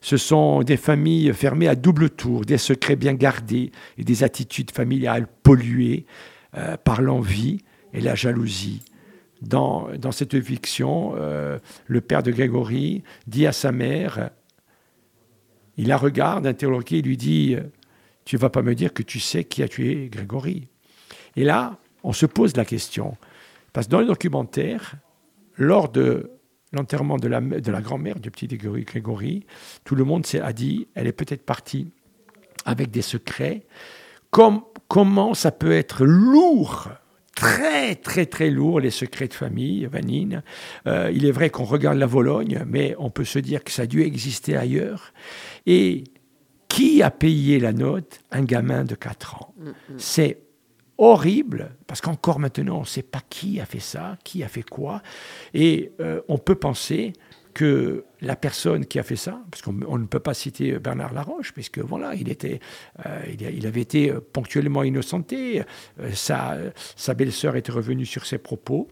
Ce 0.00 0.16
sont 0.16 0.62
des 0.62 0.76
familles 0.76 1.32
fermées 1.34 1.68
à 1.68 1.74
double 1.74 2.10
tour, 2.10 2.44
des 2.44 2.58
secrets 2.58 2.96
bien 2.96 3.14
gardés 3.14 3.70
et 3.98 4.04
des 4.04 4.22
attitudes 4.24 4.70
familiales 4.70 5.26
polluées 5.42 6.06
euh, 6.56 6.76
par 6.76 7.02
l'envie 7.02 7.58
et 7.92 8.00
la 8.00 8.14
jalousie. 8.14 8.82
Dans, 9.42 9.88
dans 9.98 10.12
cette 10.12 10.38
fiction, 10.40 11.14
euh, 11.16 11.58
le 11.86 12.00
père 12.00 12.22
de 12.22 12.30
Grégory 12.30 13.02
dit 13.26 13.46
à 13.46 13.52
sa 13.52 13.72
mère, 13.72 14.30
il 15.76 15.88
la 15.88 15.96
regarde, 15.96 16.46
interloqué, 16.46 16.98
il 16.98 17.06
lui 17.06 17.16
dit, 17.16 17.56
tu 18.24 18.36
vas 18.36 18.50
pas 18.50 18.62
me 18.62 18.74
dire 18.74 18.92
que 18.92 19.02
tu 19.02 19.18
sais 19.18 19.44
qui 19.44 19.62
a 19.62 19.68
tué 19.68 20.08
Grégory. 20.10 20.68
Et 21.36 21.44
là, 21.44 21.78
on 22.02 22.12
se 22.12 22.26
pose 22.26 22.56
la 22.56 22.64
question, 22.64 23.16
Parce 23.72 23.86
que 23.86 23.92
dans 23.92 24.00
le 24.00 24.06
documentaire, 24.06 24.94
lors 25.56 25.88
de 25.88 26.30
l'enterrement 26.72 27.16
de 27.16 27.28
la, 27.28 27.40
de 27.40 27.72
la 27.72 27.80
grand-mère 27.80 28.20
du 28.20 28.30
petit 28.30 28.46
Grégory, 28.46 29.44
tout 29.84 29.94
le 29.94 30.04
monde 30.04 30.24
a 30.42 30.52
dit, 30.52 30.88
elle 30.94 31.06
est 31.06 31.12
peut-être 31.12 31.44
partie 31.44 31.92
avec 32.64 32.90
des 32.90 33.02
secrets. 33.02 33.62
Comme, 34.30 34.62
comment 34.88 35.34
ça 35.34 35.50
peut 35.50 35.72
être 35.72 36.04
lourd 36.04 36.88
très, 37.34 37.94
très, 37.96 38.26
très 38.26 38.50
lourd, 38.50 38.80
les 38.80 38.90
secrets 38.90 39.28
de 39.28 39.34
famille, 39.34 39.86
Vanine. 39.86 40.42
Euh, 40.86 41.10
il 41.12 41.24
est 41.24 41.30
vrai 41.30 41.50
qu'on 41.50 41.64
regarde 41.64 41.96
la 41.96 42.06
Vologne, 42.06 42.64
mais 42.66 42.94
on 42.98 43.10
peut 43.10 43.24
se 43.24 43.38
dire 43.38 43.64
que 43.64 43.70
ça 43.70 43.82
a 43.82 43.86
dû 43.86 44.02
exister 44.02 44.56
ailleurs. 44.56 45.12
Et 45.66 46.04
qui 46.68 47.02
a 47.02 47.10
payé 47.10 47.58
la 47.58 47.72
note 47.72 48.20
Un 48.30 48.42
gamin 48.42 48.84
de 48.84 48.94
4 48.94 49.36
ans? 49.36 49.54
Mm, 49.58 49.68
mm. 49.68 49.72
C'est 49.96 50.38
horrible, 51.00 51.70
parce 51.86 52.02
qu'encore 52.02 52.38
maintenant, 52.38 52.76
on 52.76 52.80
ne 52.80 52.86
sait 52.86 53.02
pas 53.02 53.22
qui 53.30 53.58
a 53.58 53.64
fait 53.64 53.80
ça, 53.80 54.18
qui 54.22 54.44
a 54.44 54.48
fait 54.48 54.62
quoi. 54.62 55.02
Et 55.54 55.92
euh, 55.98 56.20
on 56.28 56.36
peut 56.36 56.54
penser 56.54 57.14
que 57.54 58.04
la 58.20 58.36
personne 58.36 58.84
qui 58.84 58.98
a 58.98 59.02
fait 59.02 59.16
ça, 59.16 59.40
parce 59.50 59.62
qu'on 59.62 59.72
ne 59.72 60.06
peut 60.06 60.20
pas 60.20 60.34
citer 60.34 60.78
Bernard 60.78 61.14
Laroche, 61.14 61.52
puisque 61.52 61.78
voilà, 61.78 62.14
il, 62.14 62.28
était, 62.28 62.60
euh, 63.06 63.22
il, 63.32 63.66
avait 63.66 63.80
été 63.80 64.12
ponctuellement 64.32 64.82
innocenté, 64.82 65.62
euh, 66.00 66.10
sa, 66.14 67.14
belle-sœur 67.14 67.56
était 67.56 67.72
revenue 67.72 68.06
sur 68.06 68.26
ses 68.26 68.38
propos. 68.38 68.86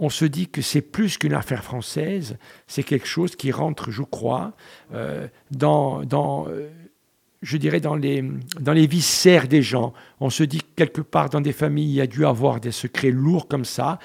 On 0.00 0.08
se 0.08 0.24
dit 0.24 0.48
que 0.48 0.62
c'est 0.62 0.80
plus 0.82 1.18
qu'une 1.18 1.34
affaire 1.34 1.62
française, 1.62 2.38
c'est 2.66 2.82
quelque 2.82 3.06
chose 3.06 3.36
qui 3.36 3.52
rentre, 3.52 3.92
je 3.92 4.02
crois, 4.02 4.54
dans, 5.52 6.02
dans 6.04 6.48
je 7.44 7.56
dirais, 7.58 7.80
dans 7.80 7.94
les, 7.94 8.24
dans 8.58 8.72
les 8.72 8.86
viscères 8.86 9.46
des 9.46 9.62
gens. 9.62 9.92
On 10.18 10.30
se 10.30 10.42
dit 10.42 10.58
que 10.58 10.74
quelque 10.76 11.02
part 11.02 11.28
dans 11.28 11.40
des 11.40 11.52
familles, 11.52 11.90
il 11.90 11.94
y 11.94 12.00
a 12.00 12.06
dû 12.06 12.24
avoir 12.24 12.58
des 12.58 12.72
secrets 12.72 13.10
lourds 13.10 13.46
comme 13.46 13.64
ça 13.64 13.98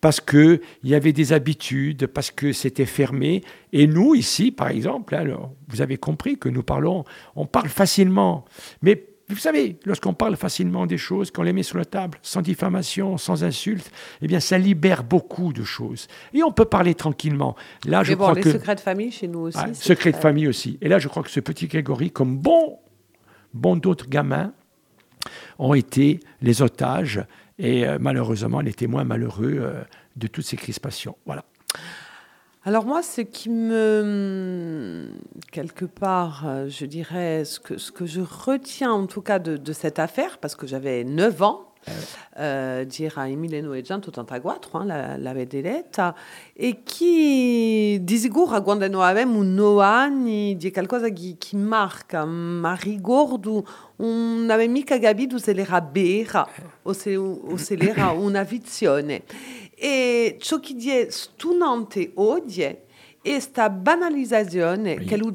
parce 0.00 0.20
qu'il 0.20 0.60
y 0.82 0.94
avait 0.94 1.14
des 1.14 1.32
habitudes, 1.32 2.06
parce 2.08 2.30
que 2.30 2.52
c'était 2.52 2.84
fermé. 2.84 3.42
Et 3.72 3.86
nous, 3.86 4.14
ici, 4.14 4.52
par 4.52 4.68
exemple, 4.68 5.14
alors, 5.14 5.54
vous 5.68 5.80
avez 5.80 5.96
compris 5.96 6.38
que 6.38 6.50
nous 6.50 6.62
parlons, 6.62 7.04
on 7.36 7.46
parle 7.46 7.70
facilement. 7.70 8.44
Mais 8.82 9.13
vous 9.28 9.38
savez, 9.38 9.78
lorsqu'on 9.86 10.12
parle 10.12 10.36
facilement 10.36 10.86
des 10.86 10.98
choses, 10.98 11.30
qu'on 11.30 11.42
les 11.42 11.54
met 11.54 11.62
sur 11.62 11.78
la 11.78 11.86
table, 11.86 12.18
sans 12.20 12.42
diffamation, 12.42 13.16
sans 13.16 13.42
insulte, 13.42 13.90
eh 14.20 14.26
bien, 14.26 14.38
ça 14.38 14.58
libère 14.58 15.02
beaucoup 15.02 15.52
de 15.52 15.64
choses. 15.64 16.08
Et 16.34 16.42
on 16.42 16.52
peut 16.52 16.66
parler 16.66 16.94
tranquillement. 16.94 17.56
Là, 17.86 18.02
je 18.02 18.14
crois 18.14 18.34
les 18.34 18.42
secrets 18.42 18.74
de 18.74 18.80
famille 18.80 19.10
chez 19.10 19.28
nous 19.28 19.40
aussi. 19.40 19.58
secrets 19.74 20.12
de 20.12 20.18
famille 20.18 20.46
aussi. 20.46 20.78
Et 20.82 20.88
là, 20.88 20.98
je 20.98 21.08
crois 21.08 21.22
que 21.22 21.30
ce 21.30 21.40
petit 21.40 21.68
Grégory, 21.68 22.10
comme 22.10 22.36
bon, 22.36 22.78
bon 23.54 23.76
d'autres 23.76 24.08
gamins, 24.08 24.52
ont 25.58 25.74
été 25.74 26.20
les 26.42 26.60
otages 26.60 27.24
et 27.58 27.86
euh, 27.86 27.98
malheureusement 28.00 28.60
les 28.60 28.74
témoins 28.74 29.04
malheureux 29.04 29.56
euh, 29.58 29.82
de 30.16 30.26
toutes 30.26 30.44
ces 30.44 30.56
crispations. 30.56 31.16
Voilà. 31.24 31.44
Alors 32.66 32.86
moi, 32.86 33.02
ce 33.02 33.20
qui 33.20 33.50
me, 33.50 35.10
quelque 35.52 35.84
part, 35.84 36.44
euh, 36.46 36.66
je 36.70 36.86
dirais, 36.86 37.44
ce 37.44 37.60
que, 37.60 37.76
ce 37.76 37.92
que 37.92 38.06
je 38.06 38.22
retiens 38.22 38.90
en 38.90 39.04
tout 39.04 39.20
cas 39.20 39.38
de, 39.38 39.58
de 39.58 39.72
cette 39.74 39.98
affaire, 39.98 40.38
parce 40.38 40.54
que 40.54 40.66
j'avais 40.66 41.04
9 41.04 41.42
ans, 41.42 41.74
eh, 42.38 42.86
dire 42.86 43.18
Emiliano 43.18 43.74
e 43.74 43.82
Gianto 43.82 44.10
Tantaguatro, 44.10 44.80
hein, 44.80 44.86
la, 44.86 45.18
la 45.18 45.32
vedetta, 45.34 46.14
e 46.54 46.82
chi 46.82 48.02
di 48.02 48.16
sicuro 48.16 48.62
quando 48.62 48.88
noi 48.88 49.10
abbiamo 49.10 49.40
un 49.40 49.80
anni 49.82 50.56
di 50.56 50.72
qualcosa 50.72 51.10
che, 51.10 51.36
che 51.38 51.56
marca, 51.58 52.24
ma 52.24 52.74
ricordo 52.74 53.66
non 53.96 54.48
avevo 54.50 54.72
mica 54.72 54.98
capito 54.98 55.38
se 55.38 55.52
era 55.52 55.80
vera 55.80 56.48
o 56.82 56.92
se, 56.92 57.14
o 57.16 57.56
se 57.56 57.74
era 57.74 58.10
una 58.10 58.42
visione. 58.42 59.22
E 59.84 60.38
ciò 60.40 60.60
che 60.60 60.74
è 60.78 61.10
stunante 61.10 62.12
oggi 62.14 62.62
è 62.62 62.84
questa 63.20 63.68
banalizzazione 63.68 64.94
che 64.94 65.18
lui 65.18 65.30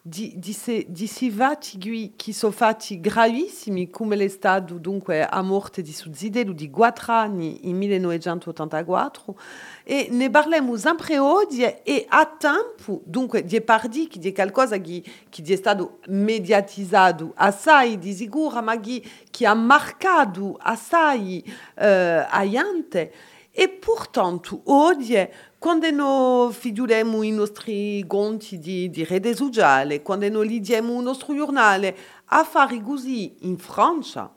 di, 0.00 0.34
di, 0.36 0.52
se, 0.52 0.86
di 0.88 1.08
si 1.08 1.32
fatti 1.32 2.14
che 2.14 2.32
sono 2.32 2.52
fatti 2.52 3.00
gravissimi 3.00 3.90
come 3.90 4.16
è 4.16 4.28
stato 4.28 4.74
dunque 4.74 5.26
a 5.26 5.42
morte 5.42 5.82
di 5.82 5.92
suo 5.92 6.12
zidelo 6.14 6.52
di 6.52 6.70
quattro 6.70 7.12
anni 7.12 7.58
nel 7.64 7.74
1984 7.74 9.38
e 9.82 10.06
ne 10.12 10.30
parliamo 10.30 10.76
sempre 10.76 11.18
oggi 11.18 11.62
e 11.64 12.06
a 12.08 12.24
tempo 12.24 13.02
dunque 13.04 13.42
di 13.42 13.60
pardi 13.62 14.06
che 14.06 14.20
di 14.20 14.32
qualcosa 14.32 14.78
che, 14.78 15.02
che 15.28 15.42
è 15.42 15.56
stato 15.56 15.98
mediatizzato 16.06 17.32
assai 17.34 17.98
di 17.98 18.14
sicuro 18.14 18.62
ma 18.62 18.78
che, 18.78 19.02
che 19.28 19.44
ha 19.44 19.54
marcato 19.54 20.56
assai 20.60 21.42
eh, 21.74 22.24
a 22.30 22.48
gente 22.48 23.12
e 23.60 23.68
pourtant 23.68 24.60
oggi 24.66 25.16
quando 25.58 25.90
noi 25.90 26.52
figliamo 26.52 27.24
i 27.24 27.32
nostri 27.32 28.04
conti 28.06 28.60
di, 28.60 28.88
di 28.88 29.02
rete 29.02 29.34
sociale, 29.34 30.00
quando 30.00 30.28
noi 30.28 30.62
il 30.62 31.02
nostro 31.02 31.34
giornale, 31.34 31.96
affari 32.26 32.80
così 32.80 33.34
in 33.40 33.58
Francia, 33.58 34.32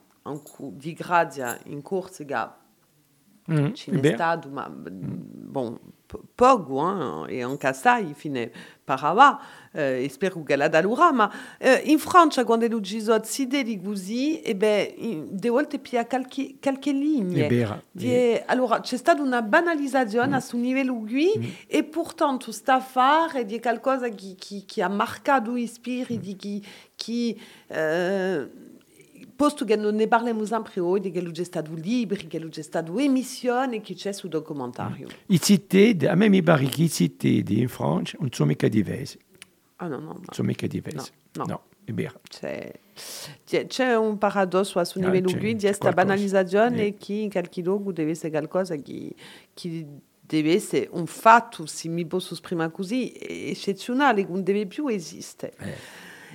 di 0.72 0.94
grazia 0.94 1.56
in 1.66 1.84
Corsica, 1.84 2.58
mm, 3.52 3.74
ce 3.74 3.92
n'è 3.92 4.14
stato, 4.16 4.50
ma 4.50 4.68
bon, 4.68 5.78
poco, 6.34 7.28
e 7.28 7.44
anche 7.44 7.68
assai 7.68 8.16
eh, 9.72 10.08
spero 10.12 10.44
che 10.44 10.56
la 10.56 10.68
dalura, 10.68 11.12
ma 11.12 11.32
eh, 11.58 11.82
in 11.86 12.00
Francia 12.00 12.44
quando 12.44 12.68
lo 12.68 12.80
gisot 12.80 13.26
si 13.26 13.48
dedi 13.48 13.82
così, 13.82 14.42
e 14.42 14.56
beh, 14.56 15.28
de 15.30 15.50
volte 15.50 15.80
pia 15.80 16.06
qualche 16.06 16.92
linea. 16.92 17.82
Di, 17.92 18.42
allora, 18.46 18.82
c'è 18.82 18.98
stata 18.98 19.22
una 19.22 19.42
banalizzazione 19.42 20.30
mm. 20.30 20.34
a 20.34 20.40
su 20.40 20.58
livello 20.58 20.96
qui, 20.96 21.34
mm. 21.38 21.44
e 21.68 21.84
pourtant 21.84 22.50
sta 22.50 22.76
affare 22.76 23.46
di 23.46 23.60
qualcosa 23.60 24.10
che, 24.10 24.36
che, 24.38 24.64
che 24.66 24.82
ha 24.82 24.90
marcato 24.90 25.56
i 25.56 25.68
spiriti, 25.68 26.34
mm. 26.34 26.38
che, 26.38 26.62
che 26.96 27.38
eh, 27.68 28.50
posto 29.36 29.66
che 29.66 29.76
non 29.76 29.96
ne 29.96 30.08
parliamo 30.08 30.46
sempre 30.46 30.80
oggi, 30.82 31.10
che 31.10 31.22
stato 31.44 31.74
che 31.74 32.62
stato 32.62 33.00
emissione, 33.00 33.82
che 33.82 33.96
c'è 33.96 34.12
su 34.12 34.28
documentario. 34.28 35.08
I 35.28 35.42
città, 35.42 36.12
a 36.12 36.16
me 36.16 36.30
mi 36.30 36.44
pare 36.44 36.66
che 36.66 36.84
i 36.84 36.90
città 36.90 37.28
in 37.28 37.68
Francia 37.68 38.18
non 38.20 38.30
sono 38.32 38.50
mica 38.50 38.68
diversi. 38.68 39.18
Ah 39.82 39.88
non, 39.88 40.04
non. 40.04 40.18
no. 40.18 40.32
Sono 40.32 40.48
mica 40.48 40.68
diversi. 40.68 41.12
No, 41.34 41.44
no. 41.46 41.50
no 41.50 41.64
vero. 41.94 42.22
C'è, 42.30 42.72
c'è 43.68 43.96
un 43.96 44.18
paradosso 44.18 44.80
a 44.80 44.86
suo 44.86 45.02
livello 45.02 45.32
qui 45.38 45.56
di 45.56 45.62
questa 45.66 45.92
banalizzazione 45.92 46.88
eh. 46.88 46.94
che 46.96 47.14
in 47.14 47.30
qualche 47.30 47.62
luogo 47.62 47.92
deve 47.92 48.12
essere 48.12 48.30
qualcosa 48.30 48.76
che, 48.76 49.14
che 49.54 49.86
deve 50.20 50.54
essere 50.54 50.88
un 50.92 51.08
fatto, 51.08 51.66
se 51.66 51.90
mi 51.90 52.06
posso 52.06 52.34
esprimere 52.34 52.72
così, 52.72 53.12
eccezionale, 53.14 54.26
non 54.28 54.44
deve 54.44 54.66
più 54.68 54.88
esistere. 54.88 55.54
Eh. 55.58 55.74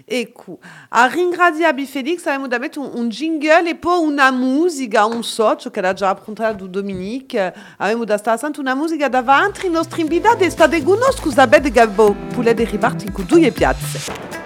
Ecco, 0.09 0.61
a 0.91 1.07
ringraziare 1.07 1.85
Felix 1.85 2.25
abbiamo 2.27 2.47
da 2.47 2.61
un, 2.77 2.91
un, 2.95 3.09
jingle 3.09 3.71
e 3.71 3.75
poi 3.75 4.07
una 4.07 4.31
musica, 4.31 5.05
un 5.05 5.25
socio 5.25 5.73
che 5.73 5.81
era 5.81 5.95
già 5.95 6.11
approntato 6.11 6.69
Dominique, 6.69 7.53
abbiamo 7.79 8.05
da 8.05 8.17
stare 8.17 8.39
sempre 8.39 8.61
una 8.61 8.77
musica 8.77 9.09
davanti 9.09 9.67
ai 9.67 9.73
nostri 9.73 10.03
invitati 10.03 10.45
e 10.45 10.51
state 10.51 10.81
con 10.85 10.99
noi, 10.99 11.13
scusate 11.13 11.73
che 11.73 11.87
volete 11.87 12.65
ripartire 12.67 13.11
con 13.11 13.25
due 13.27 13.51
piazze. 13.51 14.46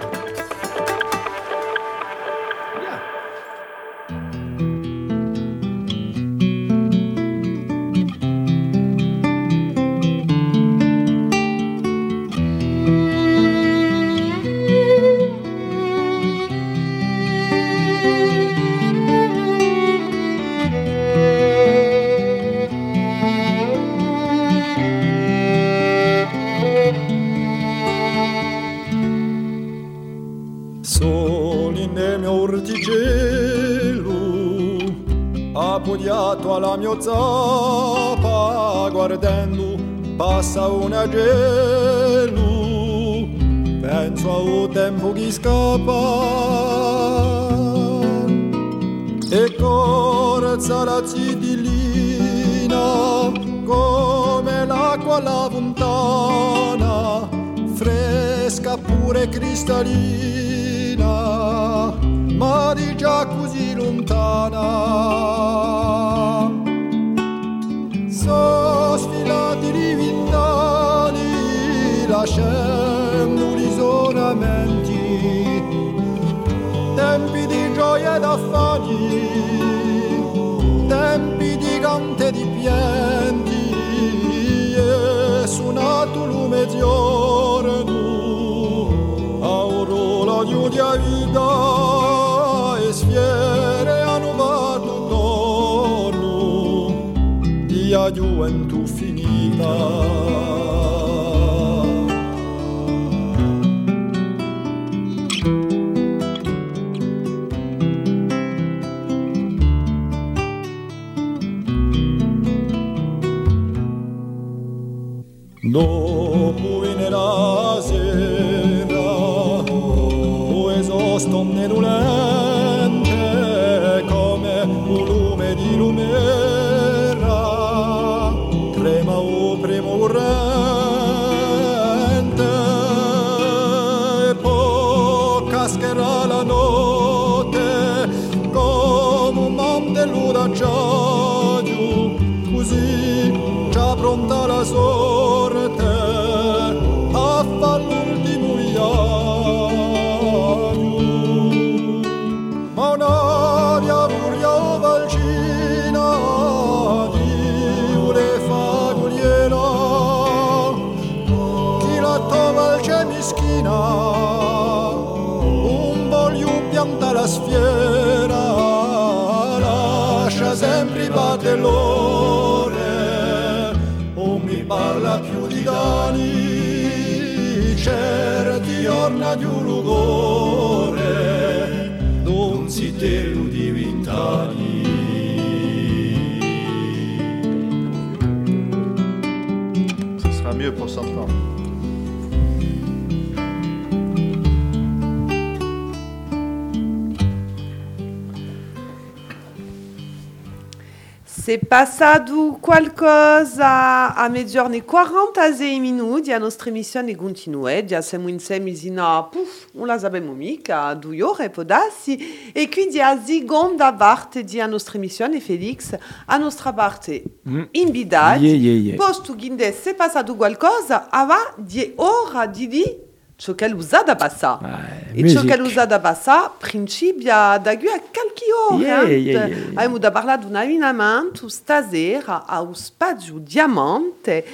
Se 201.51 201.57
passado 201.57 202.57
qualcosa 202.61 204.15
a 204.15 204.29
mezz'orne 204.29 204.85
46 204.85 205.79
minuti, 205.81 206.31
a 206.31 206.37
nostra 206.37 206.69
emissione 206.69 207.13
continua, 207.13 207.83
già 207.83 208.01
siamo 208.01 208.29
insieme 208.29 208.71
a, 208.95 209.23
puff, 209.29 209.65
non 209.73 209.85
la 209.85 209.99
sappiamo 209.99 210.31
mica, 210.31 210.93
due 210.93 211.21
ore 211.21 211.49
può 211.49 211.63
darsi, 211.63 212.51
e 212.53 212.69
quindi 212.69 213.01
a 213.01 213.21
seconda 213.21 213.91
parte 213.91 214.45
di 214.45 214.61
a 214.61 214.65
nostra 214.65 214.97
emissione, 214.97 215.41
Felix, 215.41 215.93
a 216.27 216.37
nostra 216.37 216.71
parte 216.71 217.21
Mm. 217.49 217.63
invitati, 217.71 218.45
Yeah, 218.45 218.55
yeah, 218.55 218.79
yeah. 218.93 218.95
posto 218.95 219.35
che 219.35 219.73
se 219.73 219.93
passato 219.93 220.35
qualcosa, 220.37 221.09
ava 221.09 221.53
di 221.57 221.91
ora 221.97 222.45
di 222.45 222.67
di 222.69 223.09
ciò 223.41 223.55
che 223.55 223.67
l'usa 223.67 224.03
da 224.03 224.15
passare. 224.15 224.65
Ah, 224.67 224.79
E 225.13 225.17
ciò 225.27 225.41
music. 225.41 225.45
che 225.47 225.57
l'usa 225.57 225.85
da 225.85 225.99
passare, 225.99 226.51
principia 226.59 227.57
da 227.57 227.75
qui 227.75 227.87
a 227.87 227.99
qualche 227.99 228.45
ora. 228.69 228.77
Yeah, 228.77 229.01
yeah, 229.07 229.17
yeah, 229.17 229.45
yeah. 229.47 229.67
Abbiamo 229.73 229.97
da 229.97 230.11
parlare 230.11 230.41
di 230.41 230.45
un 230.45 230.55
allenamento 230.55 231.47
stasera 231.49 232.45
allo 232.45 232.73
Spazio 232.75 233.39
Diamante. 233.39 234.45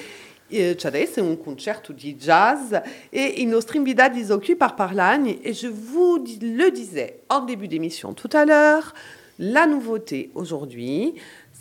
C'è 0.50 0.78
adesso 0.88 1.22
un 1.22 1.38
concerto 1.38 1.92
di 1.92 2.16
jazz 2.16 2.72
et 3.10 3.40
il 3.40 3.48
nostro 3.48 3.76
invitato 3.78 4.16
si 4.24 4.32
occupe 4.32 4.56
par 4.58 4.76
parlagne. 4.76 5.38
Et 5.44 5.52
je 5.54 5.68
vous 5.68 6.24
le 6.40 6.70
disais 6.72 7.20
en 7.28 7.42
début 7.42 7.68
d'émission 7.68 8.14
tout 8.14 8.30
à 8.32 8.46
l'heure, 8.46 8.94
la 9.40 9.66
nouveauté 9.66 10.32
aujourd'hui, 10.34 11.16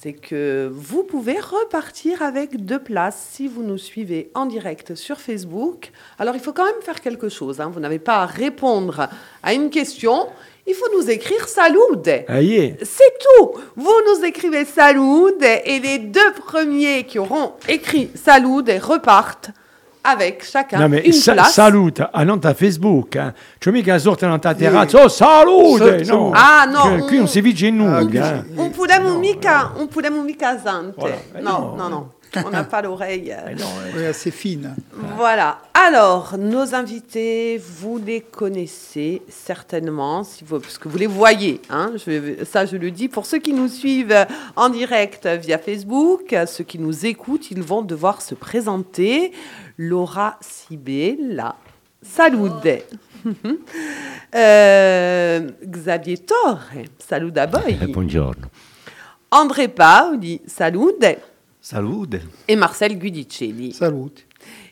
c'est 0.07 0.13
que 0.13 0.71
vous 0.73 1.03
pouvez 1.03 1.37
repartir 1.41 2.23
avec 2.23 2.65
deux 2.65 2.79
places 2.79 3.31
si 3.33 3.49
vous 3.49 3.65
nous 3.65 3.77
suivez 3.77 4.31
en 4.37 4.47
direct 4.47 4.95
sur 4.95 5.19
Facebook. 5.19 5.91
Alors 6.21 6.37
il 6.37 6.41
faut 6.41 6.53
quand 6.53 6.65
même 6.65 6.81
faire 6.81 7.01
quelque 7.01 7.29
chose. 7.29 7.61
hein. 7.61 7.73
Vous 7.75 7.81
n'avez 7.81 7.99
pas 7.99 8.19
à 8.19 8.27
répondre 8.27 9.09
à 9.43 9.53
une 9.53 9.69
question. 9.69 10.29
Il 10.69 10.75
faut 10.75 10.87
nous 10.97 11.11
écrire 11.11 11.49
salude. 11.49 12.25
Ah, 12.29 12.41
yeah. 12.41 12.75
C'est 12.85 13.19
tout. 13.19 13.51
Vous 13.75 14.01
nous 14.15 14.25
écrivez 14.25 14.65
salude 14.65 15.43
et 15.65 15.81
les 15.81 15.99
deux 15.99 16.33
premiers 16.35 17.03
qui 17.03 17.19
auront 17.19 17.55
écrit 17.69 18.09
salude 18.15 18.71
repartent 18.81 19.51
avec 20.07 20.45
chacun 20.45 20.79
Non, 20.79 20.89
mais 20.89 21.01
une 21.05 21.13
sa- 21.13 21.33
place. 21.33 21.53
salute, 21.55 22.03
ah 22.13 22.25
non, 22.25 22.39
ta 22.39 22.55
Facebook. 22.55 23.17
Hein. 23.17 23.33
Tu 23.61 23.71
mica 23.73 23.99
sorti 23.99 24.25
dans 24.25 24.39
ta 24.39 24.55
terrazza, 24.55 25.05
oh, 25.05 25.09
salute! 25.09 26.05
Sì, 26.05 26.11
No. 26.11 26.33
Ah, 26.35 26.67
no, 26.67 27.05
Qui, 27.07 27.19
non 27.19 27.27
si 27.29 27.41
vince 27.41 27.71
nulla. 27.71 27.99
hein. 28.01 28.45
On 28.57 28.71
poudamo 28.71 29.19
mica, 29.19 29.73
on 29.77 29.89
poudamo 29.89 30.23
mica 30.23 30.57
zante. 30.59 30.95
Voilà. 31.01 31.17
Eh 31.35 31.41
Non, 31.41 31.53
non. 31.61 31.77
non, 31.77 31.89
non. 31.91 32.11
On 32.45 32.51
n'a 32.51 32.65
pas 32.65 32.83
l'oreille. 32.83 33.33
euh. 33.33 33.55
Eh 33.97 34.01
eh. 34.01 34.07
Assez 34.07 34.31
fine. 34.31 34.75
Voilà. 35.17 35.59
Alors, 35.75 36.37
nos 36.39 36.75
invités, 36.75 37.59
vous 37.59 37.99
les 37.99 38.21
connaissez 38.21 39.23
certainement, 39.29 40.25
si 40.25 40.45
vous, 40.45 40.59
parce 40.61 40.79
que 40.79 40.89
vous 40.89 40.99
les 40.99 41.07
voyez. 41.07 41.61
Hein, 41.71 41.93
je, 41.95 42.45
ça, 42.45 42.67
je 42.67 42.77
le 42.77 42.91
dis. 42.91 43.09
Pour 43.09 43.27
ceux 43.27 43.39
qui 43.39 43.53
nous 43.53 43.69
suivent 43.69 44.27
en 44.57 44.69
direct 44.69 45.27
via 45.27 45.59
Facebook, 45.59 46.35
ceux 46.47 46.65
qui 46.65 46.79
nous 46.79 47.07
écoutent, 47.07 47.51
ils 47.51 47.63
vont 47.63 47.83
devoir 47.83 48.21
se 48.23 48.35
présenter. 48.35 49.33
Laura 49.79 50.39
Sibella. 50.41 51.57
Salude. 52.03 52.83
Euh, 54.35 55.51
Xavier 55.65 56.19
Torre. 56.19 56.69
Saluda 56.99 57.45
a 57.45 57.47
voi. 57.47 57.61
Buongiorno. 57.89 58.47
André 59.31 59.69
Paoli. 59.69 60.41
Salude. 60.47 61.17
Salute. 61.69 62.29
E 62.45 62.55
Marcel 62.55 62.97
Guidicelli. 62.97 63.73
Salute. 63.73 64.23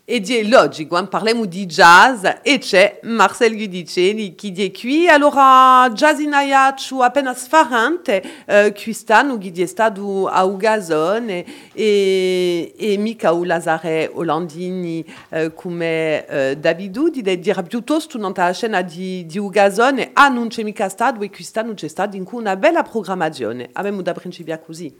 E 0.04 0.20
di 0.20 0.48
logico, 0.48 0.90
quando 0.90 1.09
parliamo 1.09 1.44
di 1.44 1.66
jazz, 1.66 2.24
e 2.40 2.59
c'è 2.59 3.00
Marcel 3.02 3.57
Guidicelli 3.57 4.37
che 4.37 4.52
di 4.52 4.72
qui. 4.72 5.09
Allora, 5.09 5.90
jazz 5.92 6.20
in 6.20 6.33
aiaccio 6.33 7.02
appena 7.02 7.35
sfarante, 7.35 8.22
eh, 8.46 8.72
quest'anno 8.80 9.38
che 9.38 9.50
è 9.52 9.66
stato 9.66 10.28
a 10.28 10.44
Ugazone 10.44 11.44
e, 11.72 12.72
e 12.76 13.16
Lazare 13.42 14.09
Olandini 14.14 15.04
eh, 15.30 15.52
come 15.52 16.24
eh, 16.28 16.57
Davidu, 16.57 17.09
di 17.09 17.22
dire 17.22 17.62
piuttosto 17.64 18.18
non 18.18 18.33
la 18.37 18.52
scena 18.52 18.83
di, 18.83 19.26
di 19.26 19.38
Ugazone, 19.38 20.11
ah 20.12 20.28
non 20.28 20.46
c'è 20.46 20.62
mica 20.62 20.88
stato 20.88 21.22
e 21.22 21.28
quest'anno 21.28 21.74
c'è 21.74 21.88
stato 21.88 22.14
in 22.14 22.22
cui 22.22 22.38
una 22.38 22.54
bella 22.54 22.85
programmazione. 22.85 23.68
Abbiamo 23.72 24.00
da 24.00 24.12
principiare 24.12 24.62
così. 24.64 24.94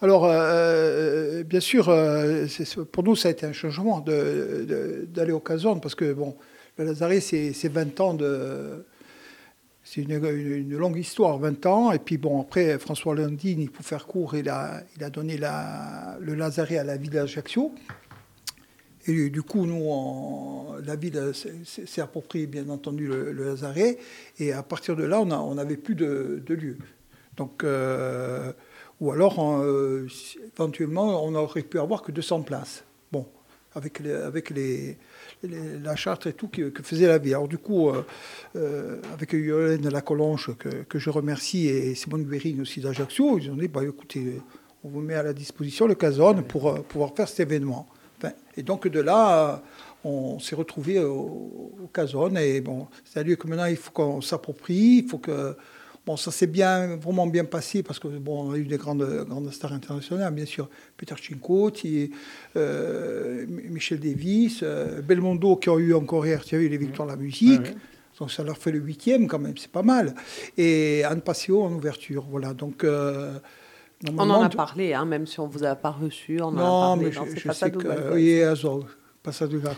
Alors, 0.00 0.26
euh, 0.26 1.42
bien 1.44 1.60
sûr, 1.60 1.88
euh, 1.88 2.46
pour 2.92 3.02
nous, 3.04 3.16
ça 3.16 3.28
a 3.28 3.30
été 3.30 3.46
un 3.46 3.52
changement 3.52 4.00
d'aller 4.00 5.32
au 5.32 5.40
Caserne, 5.40 5.80
parce 5.80 5.94
que, 5.94 6.12
bon, 6.12 6.36
le 6.78 6.84
Lazaret, 6.84 7.20
c'est 7.20 7.52
c'est 7.52 7.68
20 7.68 8.00
ans 8.00 8.14
de... 8.14 8.84
C'est 9.86 10.00
une, 10.00 10.76
longue 10.76 10.98
histoire, 10.98 11.38
20 11.38 11.66
ans. 11.66 11.92
Et 11.92 11.98
puis, 11.98 12.16
bon, 12.16 12.40
après, 12.40 12.78
François 12.78 13.14
Landini, 13.14 13.68
pour 13.68 13.84
faire 13.84 14.06
court, 14.06 14.34
il 14.34 14.48
a, 14.48 14.82
il 14.96 15.04
a 15.04 15.10
donné 15.10 15.36
la, 15.36 16.16
le 16.20 16.34
Lazaret 16.34 16.78
à 16.78 16.84
la 16.84 16.96
ville 16.96 17.10
d'Ajaccio. 17.10 17.72
Et 19.06 19.28
du 19.28 19.42
coup, 19.42 19.66
nous, 19.66 20.80
la 20.86 20.96
ville 20.96 21.32
s'est 21.34 22.00
approprié, 22.00 22.46
bien 22.46 22.66
entendu, 22.70 23.06
le, 23.06 23.32
le, 23.32 23.44
Lazaret. 23.44 23.98
Et 24.38 24.52
à 24.52 24.62
partir 24.62 24.96
de 24.96 25.04
là, 25.04 25.20
on 25.20 25.54
n'avait 25.54 25.76
plus 25.76 25.94
de, 25.94 26.42
de 26.44 26.54
lieu. 26.54 26.78
Donc, 27.36 27.62
ou 29.00 29.10
alors, 29.10 29.62
éventuellement, 30.56 31.24
on 31.24 31.32
n'aurait 31.32 31.62
pu 31.62 31.78
avoir 31.78 32.02
que 32.02 32.12
200 32.12 32.42
places. 32.42 32.84
Bon, 33.10 33.26
avec 33.74 33.98
les, 34.00 34.12
avec 34.12 34.50
les, 34.50 34.96
la 35.42 35.96
charte 35.96 36.26
et 36.26 36.32
tout 36.32 36.48
que, 36.48 36.70
faisait 36.82 37.06
la 37.06 37.18
vie. 37.18 37.34
Alors 37.34 37.48
du 37.48 37.58
coup, 37.58 37.90
euh, 37.90 38.04
euh, 38.56 39.00
avec 39.12 39.32
Yolène 39.32 39.88
Lacolonge, 39.88 40.54
que, 40.58 40.68
que 40.68 40.98
je 40.98 41.10
remercie, 41.10 41.68
et 41.68 41.94
Simone 41.94 42.24
Guérine 42.24 42.60
aussi 42.60 42.80
d'Ajaccio, 42.80 43.38
ils 43.38 43.50
ont 43.50 43.56
dit, 43.56 43.68
bah, 43.68 43.84
écoutez, 43.84 44.40
on 44.84 44.88
vous 44.88 45.00
met 45.00 45.14
à 45.14 45.22
la 45.22 45.32
disposition 45.32 45.86
le 45.86 45.94
Casone 45.94 46.44
pour 46.44 46.68
euh, 46.68 46.80
pouvoir 46.80 47.14
faire 47.14 47.28
cet 47.28 47.40
événement. 47.40 47.86
et 48.56 48.62
donc 48.62 48.88
de 48.88 49.00
là, 49.00 49.62
on 50.04 50.38
s'est 50.38 50.54
retrouvé 50.54 51.00
au, 51.00 51.72
au 51.82 51.90
Casone, 51.92 52.36
et 52.38 52.60
bon, 52.60 52.86
c'est-à-dire 53.04 53.36
que 53.38 53.48
maintenant, 53.48 53.66
il 53.66 53.76
faut 53.76 53.90
qu'on 53.90 54.20
s'approprie, 54.20 55.02
il 55.04 55.08
faut 55.08 55.18
que 55.18 55.56
Bon, 56.06 56.18
ça 56.18 56.30
s'est 56.30 56.46
bien, 56.46 56.96
vraiment 56.96 57.26
bien 57.26 57.46
passé 57.46 57.82
parce 57.82 57.98
que 57.98 58.08
bon, 58.08 58.48
on 58.48 58.52
a 58.52 58.58
eu 58.58 58.64
des 58.64 58.76
grandes, 58.76 59.24
grandes 59.26 59.50
stars 59.50 59.72
internationales, 59.72 60.34
bien 60.34 60.44
sûr. 60.44 60.68
Peter 60.98 61.14
Cincotti, 61.16 62.10
euh, 62.56 63.46
Michel 63.48 64.00
Davis, 64.00 64.60
euh, 64.62 65.00
Belmondo 65.00 65.56
qui 65.56 65.70
ont 65.70 65.78
eu 65.78 65.94
encore 65.94 66.26
hier, 66.26 66.44
tu 66.44 66.56
as 66.56 66.58
eu 66.58 66.68
les 66.68 66.76
victoires 66.76 67.08
de 67.08 67.12
la 67.12 67.18
musique. 67.18 67.74
Donc 68.18 68.30
ça 68.30 68.44
leur 68.44 68.58
fait 68.58 68.70
le 68.70 68.80
huitième 68.80 69.26
quand 69.28 69.38
même, 69.38 69.56
c'est 69.56 69.72
pas 69.72 69.82
mal. 69.82 70.14
Et 70.58 71.02
Anne 71.04 71.22
Passio 71.22 71.62
en 71.62 71.72
ouverture, 71.72 72.26
voilà. 72.30 72.52
Donc 72.52 72.84
euh, 72.84 73.38
on 74.06 74.18
en 74.18 74.42
a 74.42 74.50
parlé, 74.50 74.92
hein, 74.92 75.06
même 75.06 75.26
si 75.26 75.40
on 75.40 75.46
vous 75.46 75.64
a 75.64 75.74
pas 75.74 75.90
reçu, 75.90 76.38
on 76.40 76.48
en 76.48 76.58
a 76.58 76.96
parlé 76.96 77.10
dans 77.10 77.24
je, 77.34 77.50
sais 77.50 77.70
que, 77.70 78.12
oui, 78.12 78.42
Azor, 78.42 78.84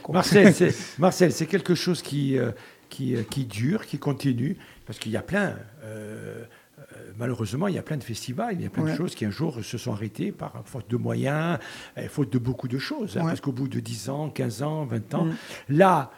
Marcel, 0.08 0.52
c'est, 0.52 0.74
Marcel, 0.98 1.32
c'est 1.32 1.46
quelque 1.46 1.76
chose 1.76 2.02
qui, 2.02 2.36
qui, 2.90 3.14
qui 3.30 3.44
dure, 3.44 3.86
qui 3.86 3.98
continue. 3.98 4.58
Parce 4.86 4.98
qu'il 4.98 5.12
y 5.12 5.16
a 5.16 5.22
plein, 5.22 5.56
euh, 5.82 6.44
euh, 6.78 6.82
malheureusement, 7.18 7.66
il 7.68 7.74
y 7.74 7.78
a 7.78 7.82
plein 7.82 7.96
de 7.96 8.04
festivals, 8.04 8.54
il 8.54 8.62
y 8.62 8.66
a 8.66 8.70
plein 8.70 8.84
de 8.84 8.94
choses 8.94 9.14
qui 9.14 9.24
un 9.24 9.30
jour 9.30 9.58
se 9.62 9.78
sont 9.78 9.92
arrêtées 9.92 10.30
par 10.32 10.62
faute 10.64 10.88
de 10.88 10.96
moyens, 10.96 11.58
faute 12.08 12.32
de 12.32 12.38
beaucoup 12.38 12.68
de 12.68 12.78
choses. 12.78 13.16
Hein, 13.16 13.22
parce 13.24 13.40
qu'au 13.40 13.52
bout 13.52 13.68
de 13.68 13.80
10 13.80 14.08
ans, 14.10 14.30
15 14.30 14.62
ans, 14.62 14.84
20 14.84 15.14
ans, 15.14 15.24
mm. 15.24 15.34
là, 15.70 16.12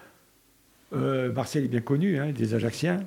euh, 0.93 1.33
Marcel 1.33 1.65
est 1.65 1.69
bien 1.69 1.81
connu, 1.81 2.19
hein, 2.19 2.33
des 2.33 2.55
Ajacciens. 2.55 3.01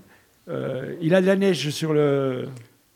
il 0.47 1.16
a 1.16 1.22
de 1.22 1.28
la 1.28 1.36
neige 1.36 1.70
sur 1.70 1.93
le, 1.93 2.47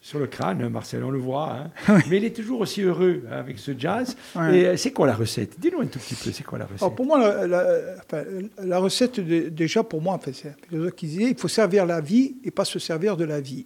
sur 0.06 0.20
le 0.20 0.28
crâne, 0.28 0.70
Marcel, 0.70 1.04
on 1.04 1.10
le 1.10 1.18
voit. 1.18 1.58
Hein. 1.88 2.00
Mais 2.12 2.18
il 2.18 2.26
est 2.26 2.36
toujours 2.36 2.60
aussi 2.60 2.84
heureux 2.84 3.24
avec 3.32 3.58
ce 3.58 3.72
jazz. 3.76 4.16
Et 4.54 4.78
c'est 4.78 4.92
quoi 4.92 5.08
la 5.08 5.16
recette? 5.16 5.60
Dis-nous 5.60 5.82
un 5.82 5.88
tout 5.88 5.98
petit 5.98 6.14
peu, 6.14 6.32
c'est 6.32 6.44
quoi 6.44 6.60
la 6.60 6.66
recette? 6.66 6.96
Pour 6.96 7.08
moi, 7.08 7.48
la, 7.48 8.78
recette, 8.78 9.20
déjà, 9.20 9.84
pour 9.84 10.04
moi, 10.04 10.20
c'est 10.32 10.50
un 10.50 10.54
philosophe 10.70 10.94
qui 10.94 11.08
disait 11.08 11.32
il 11.32 11.38
faut 11.38 11.48
servir 11.48 11.88
la 11.88 12.02
vie 12.02 12.36
et 12.44 12.52
pas 12.52 12.66
se 12.66 12.78
servir 12.78 13.18
de 13.18 13.24
la 13.26 13.42
vie. 13.42 13.66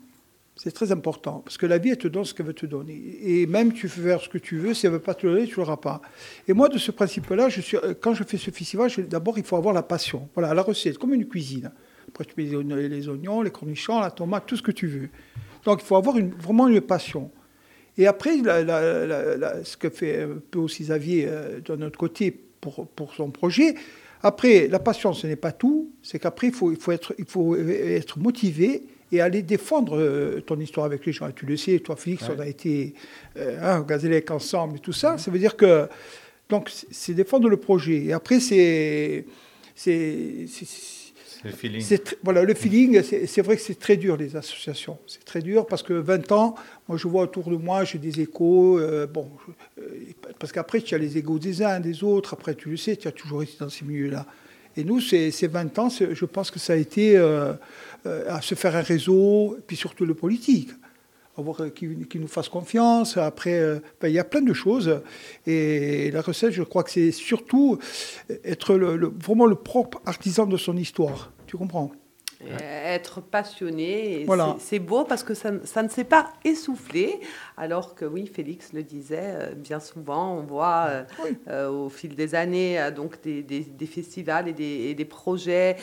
C'est 0.55 0.71
très 0.71 0.93
important, 0.93 1.41
parce 1.43 1.57
que 1.57 1.65
la 1.65 1.77
vie, 1.77 1.89
elle 1.89 1.97
te 1.97 2.07
donne 2.07 2.23
ce 2.23 2.33
qu'elle 2.33 2.45
veut 2.45 2.53
te 2.53 2.65
donner. 2.65 3.17
Et 3.21 3.45
même 3.45 3.73
tu 3.73 3.89
fais 3.89 4.01
faire 4.01 4.21
ce 4.21 4.29
que 4.29 4.37
tu 4.37 4.59
veux, 4.59 4.73
si 4.73 4.85
elle 4.85 4.93
ne 4.93 4.97
veut 4.97 5.03
pas 5.03 5.15
te 5.15 5.27
donner, 5.27 5.45
tu 5.45 5.59
ne 5.59 5.65
l'auras 5.65 5.77
pas. 5.77 6.01
Et 6.47 6.53
moi, 6.53 6.69
de 6.69 6.77
ce 6.77 6.91
principe-là, 6.91 7.49
je 7.49 7.59
suis, 7.59 7.77
quand 7.99 8.13
je 8.13 8.23
fais 8.23 8.37
ce 8.37 8.49
festival, 8.49 8.89
d'abord, 9.09 9.37
il 9.37 9.43
faut 9.43 9.57
avoir 9.57 9.73
la 9.73 9.83
passion. 9.83 10.29
Voilà, 10.35 10.53
la 10.53 10.61
recette, 10.61 10.97
comme 10.97 11.13
une 11.13 11.27
cuisine. 11.27 11.69
Après, 12.07 12.23
tu 12.23 12.33
mets 12.37 12.45
les 12.87 13.09
oignons, 13.09 13.41
les 13.41 13.51
cornichons, 13.51 13.99
la 13.99 14.09
tomate, 14.09 14.45
tout 14.45 14.55
ce 14.55 14.61
que 14.61 14.71
tu 14.71 14.87
veux. 14.87 15.09
Donc 15.65 15.81
il 15.81 15.85
faut 15.85 15.95
avoir 15.95 16.17
une, 16.17 16.31
vraiment 16.31 16.67
une 16.67 16.81
passion. 16.81 17.31
Et 17.97 18.07
après, 18.07 18.37
ce 18.37 19.77
que 19.77 19.89
fait 19.89 20.23
un 20.23 20.39
peu 20.51 20.59
aussi 20.59 20.83
Xavier 20.83 21.25
euh, 21.27 21.59
de 21.59 21.75
notre 21.75 21.99
côté 21.99 22.31
pour, 22.31 22.87
pour 22.87 23.13
son 23.13 23.29
projet, 23.29 23.75
après, 24.21 24.67
la 24.67 24.79
passion, 24.79 25.13
ce 25.13 25.27
n'est 25.27 25.37
pas 25.37 25.51
tout, 25.51 25.91
c'est 26.01 26.19
qu'après, 26.19 26.47
il 26.47 26.53
faut, 26.53 26.71
il, 26.71 26.77
faut 26.77 26.91
être, 26.91 27.13
il 27.17 27.25
faut 27.25 27.55
être 27.55 28.19
motivé 28.19 28.83
et 29.11 29.21
aller 29.21 29.41
défendre 29.41 29.97
euh, 29.97 30.41
ton 30.41 30.59
histoire 30.59 30.85
avec 30.85 31.05
les 31.05 31.13
gens. 31.13 31.31
tu 31.31 31.45
le 31.45 31.55
sais, 31.57 31.79
toi, 31.79 31.95
Félix, 31.95 32.25
on 32.35 32.39
a 32.39 32.47
été 32.47 32.93
euh, 33.37 33.57
hein, 33.61 33.85
Gazélec 33.87 34.29
ensemble 34.29 34.77
et 34.77 34.79
tout 34.79 34.93
ça. 34.93 35.17
Ça 35.17 35.31
veut 35.31 35.39
dire 35.39 35.55
que. 35.55 35.87
Donc, 36.49 36.69
c'est 36.91 37.13
défendre 37.13 37.47
le 37.47 37.57
projet. 37.57 38.05
Et 38.05 38.13
après, 38.13 38.39
c'est 38.39 39.25
le 41.43 41.51
feeling. 41.51 41.99
Voilà, 42.23 42.43
le 42.43 42.53
feeling, 42.53 43.01
c'est 43.01 43.41
vrai 43.41 43.55
que 43.55 43.61
c'est 43.61 43.79
très 43.79 43.97
dur, 43.97 44.17
les 44.17 44.35
associations. 44.35 44.97
C'est 45.07 45.23
très 45.23 45.41
dur 45.41 45.65
parce 45.65 45.83
que 45.83 45.93
20 45.93 46.31
ans, 46.31 46.55
moi 46.87 46.97
je 46.97 47.07
vois 47.07 47.23
autour 47.23 47.49
de 47.49 47.55
moi, 47.55 47.83
j'ai 47.83 47.97
des 47.97 48.21
échos. 48.21 48.79
Euh, 48.79 49.07
bon, 49.07 49.29
euh, 49.79 49.83
parce 50.39 50.51
qu'après, 50.51 50.81
tu 50.81 50.95
as 50.95 50.97
les 50.97 51.17
égos 51.17 51.39
des 51.39 51.61
uns, 51.61 51.79
des 51.79 52.03
autres. 52.03 52.33
Après, 52.33 52.55
tu 52.55 52.69
le 52.69 52.77
sais, 52.77 52.95
tu 52.95 53.07
as 53.07 53.11
toujours 53.11 53.43
été 53.43 53.53
dans 53.59 53.69
ces 53.69 53.85
milieux-là. 53.85 54.25
Et 54.77 54.83
nous, 54.83 55.01
ces, 55.01 55.31
20 55.31 55.79
ans, 55.79 55.89
je 55.89 56.25
pense 56.25 56.51
que 56.51 56.59
ça 56.59 56.73
a 56.73 56.75
été 56.75 57.17
euh, 57.17 57.53
à 58.05 58.41
se 58.41 58.55
faire 58.55 58.75
un 58.75 58.81
réseau, 58.81 59.57
puis 59.67 59.75
surtout 59.75 60.05
le 60.05 60.13
politique. 60.13 60.69
Qui, 61.75 62.05
qui, 62.09 62.19
nous 62.19 62.27
fasse 62.27 62.49
confiance. 62.49 63.17
Après, 63.17 63.81
ben, 64.01 64.07
il 64.07 64.13
y 64.13 64.19
a 64.19 64.23
plein 64.23 64.41
de 64.41 64.53
choses. 64.53 65.01
Et 65.47 66.11
la 66.11 66.21
recette, 66.21 66.51
je 66.51 66.63
crois 66.63 66.83
que 66.83 66.91
c'est 66.91 67.11
surtout 67.11 67.79
être 68.43 68.75
vraiment 68.75 69.45
le 69.45 69.55
propre 69.55 70.01
artisan 70.05 70.45
de 70.45 70.57
son 70.57 70.77
histoire. 70.77 71.31
Tu 71.47 71.57
comprends? 71.57 71.91
Être 72.47 73.21
passionné. 73.21 74.23
Voilà. 74.25 74.55
C'est 74.59 74.79
beau 74.79 75.03
parce 75.03 75.23
que 75.23 75.33
ça, 75.33 75.51
ça 75.65 75.83
ne 75.83 75.89
s'est 75.89 76.03
pas 76.05 76.31
essoufflé. 76.45 77.19
Alors 77.57 77.95
que 77.95 78.05
oui, 78.05 78.27
Félix 78.27 78.71
le 78.73 78.83
disait, 78.83 79.19
euh, 79.21 79.53
bien 79.53 79.79
souvent, 79.79 80.35
on 80.35 80.43
voit 80.43 80.87
euh, 80.89 81.03
euh, 81.49 81.69
au 81.69 81.89
fil 81.89 82.15
des 82.15 82.35
années 82.35 82.89
donc 82.95 83.21
des, 83.21 83.43
des, 83.43 83.85
festivals 83.85 84.47
et 84.47 84.53
des, 84.53 84.93
des 84.93 85.05
projets 85.05 85.75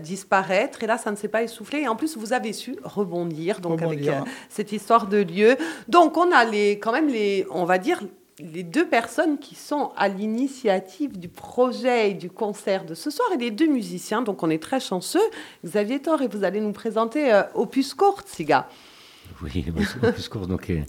disparaître. 0.00 0.82
Et 0.82 0.86
là, 0.86 0.98
ça 0.98 1.10
ne 1.10 1.16
s'est 1.16 1.28
pas 1.28 1.42
essoufflé. 1.42 1.80
Et 1.80 1.88
en 1.88 1.96
plus, 1.96 2.16
vous 2.16 2.32
avez 2.32 2.52
su 2.52 2.76
rebondir, 2.84 3.60
donc 3.60 3.82
avec 3.82 4.08
cette 4.48 4.72
histoire 4.72 5.08
de 5.08 5.18
lieu. 5.18 5.56
Donc, 5.88 6.16
on 6.16 6.30
a 6.30 6.44
les, 6.44 6.78
quand 6.78 6.92
même 6.92 7.08
les, 7.08 7.46
on 7.50 7.64
va 7.64 7.78
dire, 7.78 8.02
les 8.38 8.62
deux 8.62 8.88
personnes 8.88 9.38
qui 9.38 9.54
sont 9.54 9.92
à 9.96 10.08
l'initiative 10.08 11.18
du 11.18 11.28
projet 11.28 12.10
et 12.10 12.14
du 12.14 12.30
concert 12.30 12.84
de 12.84 12.94
ce 12.94 13.10
soir 13.10 13.28
et 13.32 13.36
les 13.36 13.50
deux 13.50 13.66
musiciens. 13.66 14.22
Donc 14.22 14.42
on 14.42 14.50
est 14.50 14.62
très 14.62 14.80
chanceux. 14.80 15.22
Xavier 15.64 16.00
Thor, 16.00 16.22
et 16.22 16.28
vous 16.28 16.44
allez 16.44 16.60
nous 16.60 16.72
présenter 16.72 17.32
euh, 17.32 17.42
Opus 17.54 17.94
Court, 17.94 18.22
Siga. 18.26 18.68
Oui, 19.42 19.64
Opus 20.02 20.28
Court, 20.28 20.46
donc, 20.46 20.70
euh, 20.70 20.82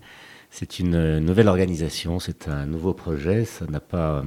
c'est 0.49 0.79
une 0.79 0.95
euh, 0.95 1.19
nouvelle 1.19 1.47
organisation, 1.47 2.19
c'est 2.19 2.47
un 2.47 2.65
nouveau 2.65 2.93
projet. 2.93 3.45
Ça 3.45 3.65
n'a 3.67 3.79
pas 3.79 4.23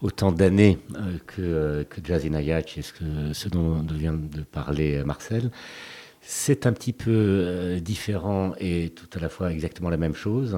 autant 0.00 0.32
d'années 0.32 0.78
que, 1.26 1.84
que 1.88 2.00
Jazz 2.02 2.24
et 2.24 2.82
ce, 2.82 2.92
que, 2.92 3.32
ce 3.32 3.48
dont 3.48 3.82
vient 3.92 4.14
de 4.14 4.40
parler 4.42 5.04
Marcel. 5.04 5.50
C'est 6.24 6.66
un 6.66 6.72
petit 6.72 6.92
peu 6.92 7.10
euh, 7.10 7.80
différent 7.80 8.54
et 8.60 8.90
tout 8.90 9.08
à 9.18 9.20
la 9.20 9.28
fois 9.28 9.50
exactement 9.50 9.90
la 9.90 9.96
même 9.96 10.14
chose. 10.14 10.56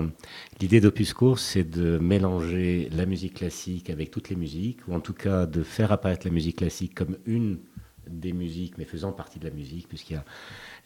L'idée 0.61 0.79
d'Opus 0.79 1.15
Course, 1.15 1.43
c'est 1.43 1.65
de 1.65 1.97
mélanger 1.99 2.91
la 2.93 3.07
musique 3.07 3.35
classique 3.35 3.89
avec 3.89 4.11
toutes 4.11 4.29
les 4.29 4.37
musiques, 4.37 4.87
ou 4.87 4.93
en 4.93 5.01
tout 5.01 5.15
cas 5.15 5.47
de 5.47 5.63
faire 5.63 5.91
apparaître 5.91 6.27
la 6.27 6.33
musique 6.33 6.57
classique 6.57 6.95
comme 6.95 7.17
une 7.25 7.61
des 8.11 8.35
musiques, 8.35 8.77
mais 8.77 8.85
faisant 8.85 9.13
partie 9.13 9.39
de 9.39 9.49
la 9.49 9.55
musique, 9.55 9.89
puisqu'il 9.89 10.13
y 10.13 10.17
a, 10.17 10.25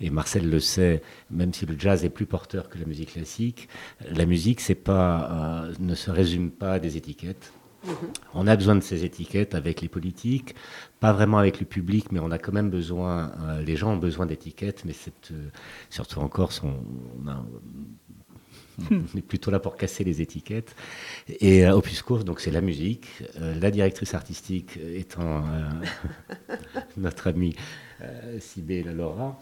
et 0.00 0.10
Marcel 0.10 0.48
le 0.48 0.60
sait, 0.60 1.02
même 1.28 1.52
si 1.52 1.66
le 1.66 1.76
jazz 1.76 2.04
est 2.04 2.10
plus 2.10 2.26
porteur 2.26 2.68
que 2.68 2.78
la 2.78 2.84
musique 2.84 3.12
classique, 3.14 3.68
la 4.08 4.26
musique 4.26 4.62
euh, 4.88 5.74
ne 5.80 5.94
se 5.96 6.10
résume 6.12 6.52
pas 6.52 6.74
à 6.74 6.78
des 6.78 6.96
étiquettes. 6.96 7.52
On 8.34 8.46
a 8.46 8.56
besoin 8.56 8.76
de 8.76 8.80
ces 8.80 9.04
étiquettes 9.04 9.54
avec 9.54 9.80
les 9.80 9.88
politiques, 9.88 10.54
pas 11.00 11.12
vraiment 11.12 11.38
avec 11.38 11.60
le 11.60 11.66
public, 11.66 12.12
mais 12.12 12.20
on 12.20 12.30
a 12.30 12.38
quand 12.38 12.52
même 12.52 12.70
besoin, 12.70 13.32
euh, 13.42 13.62
les 13.62 13.76
gens 13.76 13.92
ont 13.92 13.96
besoin 13.96 14.26
d'étiquettes, 14.26 14.84
mais 14.84 14.92
euh, 15.32 15.48
surtout 15.90 16.20
en 16.20 16.28
Corse, 16.28 16.62
on, 16.64 16.74
est 19.16 19.22
plutôt 19.22 19.50
là 19.50 19.58
pour 19.58 19.76
casser 19.76 20.04
les 20.04 20.20
étiquettes. 20.20 20.76
Et 21.40 21.66
euh, 21.66 21.76
Opus 21.76 22.02
Course, 22.02 22.24
donc 22.24 22.40
c'est 22.40 22.50
la 22.50 22.60
musique, 22.60 23.08
la 23.38 23.70
directrice 23.70 24.14
artistique 24.14 24.78
étant 24.94 25.44
notre 26.96 27.28
amie 27.28 27.56
Sibé 28.38 28.82
Laura 28.82 29.40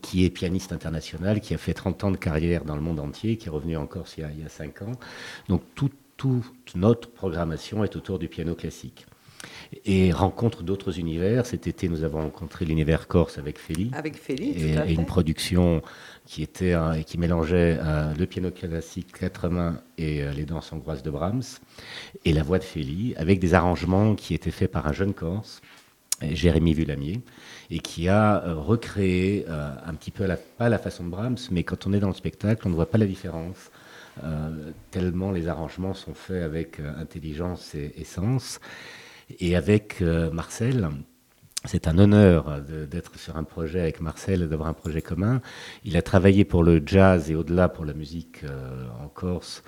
qui 0.00 0.24
est 0.24 0.30
pianiste 0.30 0.72
international, 0.72 1.42
qui 1.42 1.52
a 1.52 1.58
fait 1.58 1.74
30 1.74 2.04
ans 2.04 2.10
de 2.10 2.16
carrière 2.16 2.64
dans 2.64 2.74
le 2.74 2.80
monde 2.80 3.00
entier, 3.00 3.36
qui 3.36 3.48
est 3.48 3.50
revenu 3.50 3.76
en 3.76 3.86
Corse 3.86 4.14
il 4.16 4.22
y 4.22 4.24
a, 4.24 4.30
il 4.30 4.40
y 4.40 4.44
a 4.44 4.48
5 4.48 4.82
ans. 4.82 4.92
Donc 5.48 5.62
tout 5.74 5.90
toute 6.24 6.74
notre 6.74 7.10
programmation 7.10 7.84
est 7.84 7.96
autour 7.96 8.18
du 8.18 8.28
piano 8.28 8.54
classique. 8.54 9.06
Et 9.84 10.10
rencontre 10.10 10.62
d'autres 10.62 10.98
univers. 10.98 11.44
Cet 11.44 11.66
été, 11.66 11.86
nous 11.88 12.02
avons 12.02 12.22
rencontré 12.22 12.64
l'univers 12.64 13.08
corse 13.08 13.36
avec 13.36 13.58
Félix. 13.58 13.94
Avec 13.94 14.16
Félix, 14.16 14.62
et, 14.62 14.94
une 14.94 15.04
production 15.04 15.82
qui 16.24 16.42
était 16.42 16.74
qui 17.06 17.18
mélangeait 17.18 17.78
euh, 17.78 18.14
le 18.14 18.24
piano 18.24 18.50
classique 18.50 19.12
quatre 19.12 19.50
mains 19.50 19.82
et 19.98 20.22
euh, 20.22 20.32
les 20.32 20.46
danses 20.46 20.72
hongroises 20.72 21.02
de 21.02 21.10
Brahms 21.10 21.42
et 22.24 22.32
la 22.32 22.42
voix 22.42 22.58
de 22.58 22.64
Félix, 22.64 23.20
avec 23.20 23.38
des 23.38 23.52
arrangements 23.52 24.14
qui 24.14 24.32
étaient 24.32 24.50
faits 24.50 24.70
par 24.70 24.86
un 24.86 24.92
jeune 24.94 25.12
Corse, 25.12 25.60
Jérémy 26.22 26.72
Vullamier, 26.72 27.20
et 27.70 27.80
qui 27.80 28.08
a 28.08 28.44
euh, 28.44 28.54
recréé 28.54 29.44
un 29.48 29.94
petit 29.94 30.10
peu 30.10 30.24
à 30.24 30.28
la, 30.28 30.38
pas 30.38 30.66
à 30.66 30.68
la 30.70 30.78
façon 30.78 31.04
de 31.04 31.10
Brahms, 31.10 31.36
mais 31.50 31.64
quand 31.64 31.86
on 31.86 31.92
est 31.92 32.00
dans 32.00 32.08
le 32.08 32.14
spectacle, 32.14 32.62
on 32.66 32.70
ne 32.70 32.76
voit 32.76 32.88
pas 32.88 32.98
la 32.98 33.06
différence 33.06 33.70
euh, 34.22 34.70
tellement 34.90 35.32
les 35.32 35.48
arrangements 35.48 35.94
sont 35.94 36.14
faits 36.14 36.42
avec 36.42 36.80
euh, 36.80 36.92
intelligence 36.98 37.74
et, 37.74 38.04
sens. 38.04 38.60
Et 39.40 39.56
avec 39.56 40.02
Marcel, 40.02 40.90
c'est 41.64 41.88
un 41.88 41.98
honneur 41.98 42.60
d'être 42.60 43.18
sur 43.18 43.38
un 43.38 43.42
projet 43.42 43.80
avec 43.80 44.02
Marcel, 44.02 44.46
d'avoir 44.48 44.68
un 44.68 44.74
projet 44.74 45.00
commun. 45.00 45.40
Il 45.82 45.96
a 45.96 46.02
travaillé 46.02 46.44
pour 46.44 46.62
le 46.62 46.82
jazz 46.84 47.30
et 47.30 47.34
au-delà 47.34 47.70
pour 47.70 47.86
la 47.86 47.94
musique 47.94 48.44
en 49.02 49.08
Corse. 49.08 49.62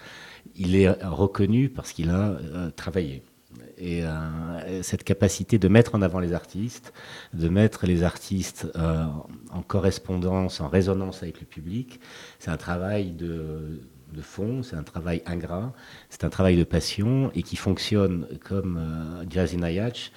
Il 0.56 0.76
est 0.76 0.90
reconnu 0.90 1.70
parce 1.70 1.92
qu'il 1.92 2.10
a 2.10 2.38
travaillé 2.76 3.22
et 3.78 4.04
euh, 4.04 4.82
cette 4.82 5.04
capacité 5.04 5.58
de 5.58 5.68
mettre 5.68 5.94
en 5.94 6.02
avant 6.02 6.18
les 6.18 6.32
artistes, 6.32 6.92
de 7.34 7.48
mettre 7.48 7.86
les 7.86 8.02
artistes 8.02 8.66
euh, 8.76 9.04
en 9.50 9.62
correspondance, 9.62 10.60
en 10.60 10.68
résonance 10.68 11.22
avec 11.22 11.40
le 11.40 11.46
public, 11.46 12.00
c'est 12.38 12.50
un 12.50 12.56
travail 12.56 13.12
de, 13.12 13.80
fond, 14.22 14.62
c'est 14.62 14.76
un 14.76 14.82
travail 14.82 15.22
ingrat, 15.26 15.72
c'est 16.08 16.24
un 16.24 16.30
travail 16.30 16.56
de 16.56 16.64
passion 16.64 17.30
et 17.34 17.42
qui 17.42 17.56
fonctionne 17.56 18.26
comme 18.44 18.78
euh, 18.78 19.24
Jazz 19.28 19.54
in 19.54 19.62
Ayach 19.62 20.12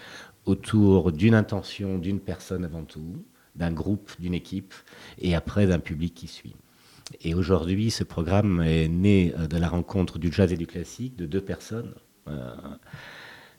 autour 0.46 1.12
d'une 1.12 1.36
intention, 1.36 1.98
d'une 1.98 2.20
personne 2.20 2.66
avant 2.66 2.84
tout, 2.84 3.24
d'un 3.56 3.72
groupe, 3.72 4.12
d'une 4.20 4.34
équipe 4.34 4.74
et 5.20 5.36
après 5.36 5.68
d'un 5.68 5.80
public 5.80 6.14
qui 6.14 6.28
suit. 6.28 6.56
Et 7.22 7.34
aujourd'hui, 7.34 7.92
ce 7.92 8.04
programme 8.04 8.62
est 8.62 8.88
né 8.88 9.34
de 9.50 9.58
la 9.58 9.68
rencontre 9.68 10.20
du 10.20 10.32
jazz 10.32 10.54
et 10.54 10.58
du 10.58 10.68
classique 10.68 11.16
de 11.16 11.26
deux 11.26 11.42
personnes. 11.42 11.94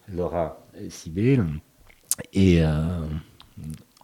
Laura 0.09 0.67
Sibel 0.89 1.45
et 2.33 2.65
euh, 2.65 3.07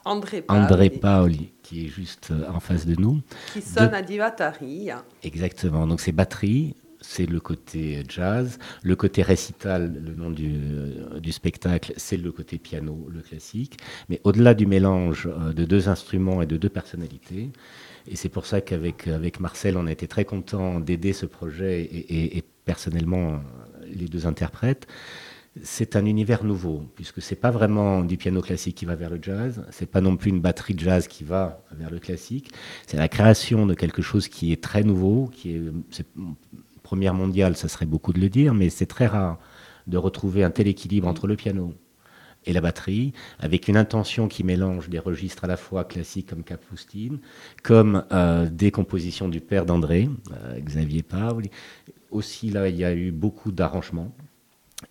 André, 0.06 0.42
Paoli. 0.90 1.52
qui 1.62 1.86
est 1.86 1.88
juste 1.88 2.30
euh, 2.30 2.48
en 2.48 2.60
face 2.60 2.86
de 2.86 2.94
nous. 3.00 3.20
Qui 3.52 3.60
sonne 3.60 3.92
à 3.92 4.02
Divatari. 4.02 4.90
Exactement. 5.22 5.86
Donc 5.86 6.00
c'est 6.00 6.12
batterie, 6.12 6.76
c'est 7.00 7.26
le 7.26 7.40
côté 7.40 8.04
jazz. 8.08 8.58
Le 8.82 8.94
côté 8.94 9.22
récital, 9.22 10.00
le 10.00 10.14
nom 10.14 10.30
du, 10.30 10.54
euh, 10.54 11.18
du 11.18 11.32
spectacle, 11.32 11.92
c'est 11.96 12.16
le 12.16 12.30
côté 12.30 12.58
piano, 12.58 13.08
le 13.12 13.20
classique. 13.20 13.78
Mais 14.08 14.20
au-delà 14.22 14.54
du 14.54 14.66
mélange 14.66 15.28
de 15.28 15.64
deux 15.64 15.88
instruments 15.88 16.40
et 16.40 16.46
de 16.46 16.56
deux 16.56 16.68
personnalités, 16.70 17.50
et 18.08 18.14
c'est 18.14 18.28
pour 18.28 18.46
ça 18.46 18.60
qu'avec 18.60 19.08
avec 19.08 19.40
Marcel, 19.40 19.76
on 19.76 19.86
a 19.88 19.92
été 19.92 20.06
très 20.06 20.24
content 20.24 20.78
d'aider 20.78 21.12
ce 21.12 21.26
projet 21.26 21.82
et, 21.82 22.36
et 22.38 22.44
personnellement 22.64 23.40
les 23.84 24.06
deux 24.06 24.26
interprètes 24.26 24.86
c'est 25.62 25.96
un 25.96 26.04
univers 26.04 26.44
nouveau, 26.44 26.84
puisque 26.94 27.22
c'est 27.22 27.36
pas 27.36 27.50
vraiment 27.50 28.02
du 28.02 28.16
piano 28.16 28.40
classique 28.40 28.76
qui 28.76 28.84
va 28.84 28.94
vers 28.94 29.10
le 29.10 29.18
jazz, 29.20 29.64
c'est 29.70 29.90
pas 29.90 30.00
non 30.00 30.16
plus 30.16 30.30
une 30.30 30.40
batterie 30.40 30.74
de 30.74 30.80
jazz 30.80 31.08
qui 31.08 31.24
va 31.24 31.62
vers 31.72 31.90
le 31.90 31.98
classique, 31.98 32.52
c'est 32.86 32.96
la 32.96 33.08
création 33.08 33.66
de 33.66 33.74
quelque 33.74 34.02
chose 34.02 34.28
qui 34.28 34.52
est 34.52 34.62
très 34.62 34.82
nouveau, 34.82 35.30
qui 35.32 35.54
est, 35.54 35.62
première 36.82 37.14
mondiale, 37.14 37.56
ça 37.56 37.68
serait 37.68 37.86
beaucoup 37.86 38.12
de 38.12 38.20
le 38.20 38.28
dire, 38.28 38.54
mais 38.54 38.70
c'est 38.70 38.86
très 38.86 39.06
rare 39.06 39.38
de 39.86 39.96
retrouver 39.96 40.44
un 40.44 40.50
tel 40.50 40.68
équilibre 40.68 41.08
entre 41.08 41.26
le 41.26 41.36
piano 41.36 41.74
et 42.44 42.52
la 42.52 42.60
batterie, 42.60 43.12
avec 43.40 43.66
une 43.66 43.76
intention 43.76 44.28
qui 44.28 44.44
mélange 44.44 44.88
des 44.88 45.00
registres 45.00 45.44
à 45.44 45.48
la 45.48 45.56
fois 45.56 45.84
classiques 45.84 46.28
comme 46.28 46.44
Capoustine, 46.44 47.18
comme 47.62 48.04
euh, 48.12 48.48
des 48.48 48.70
compositions 48.70 49.28
du 49.28 49.40
père 49.40 49.66
d'André, 49.66 50.08
euh, 50.30 50.60
Xavier 50.60 51.02
Paul. 51.02 51.44
Aussi 52.12 52.50
là, 52.50 52.68
il 52.68 52.76
y 52.76 52.84
a 52.84 52.94
eu 52.94 53.10
beaucoup 53.10 53.50
d'arrangements 53.50 54.14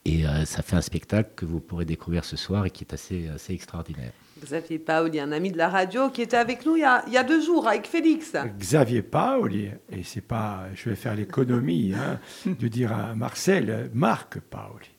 et 0.03 0.25
euh, 0.25 0.45
ça 0.45 0.61
fait 0.61 0.75
un 0.75 0.81
spectacle 0.81 1.31
que 1.35 1.45
vous 1.45 1.59
pourrez 1.59 1.85
découvrir 1.85 2.25
ce 2.25 2.35
soir 2.35 2.65
et 2.65 2.69
qui 2.69 2.83
est 2.83 2.93
assez, 2.93 3.27
assez 3.29 3.53
extraordinaire. 3.53 4.11
Xavier 4.41 4.79
Paoli, 4.79 5.19
un 5.19 5.31
ami 5.31 5.51
de 5.51 5.57
la 5.57 5.69
radio 5.69 6.09
qui 6.09 6.21
était 6.21 6.37
avec 6.37 6.65
nous 6.65 6.75
il 6.75 6.81
y 6.81 6.83
a, 6.83 7.03
il 7.07 7.13
y 7.13 7.17
a 7.17 7.23
deux 7.23 7.41
jours 7.41 7.67
avec 7.67 7.87
Félix. 7.87 8.33
Xavier 8.59 9.01
Paoli, 9.01 9.69
et 9.91 10.03
c'est 10.03 10.21
pas, 10.21 10.65
je 10.73 10.89
vais 10.89 10.95
faire 10.95 11.15
l'économie 11.15 11.93
hein, 11.93 12.19
de 12.45 12.67
dire 12.67 12.91
à 12.91 13.15
Marcel, 13.15 13.89
Marc 13.93 14.39
Paoli. 14.39 14.89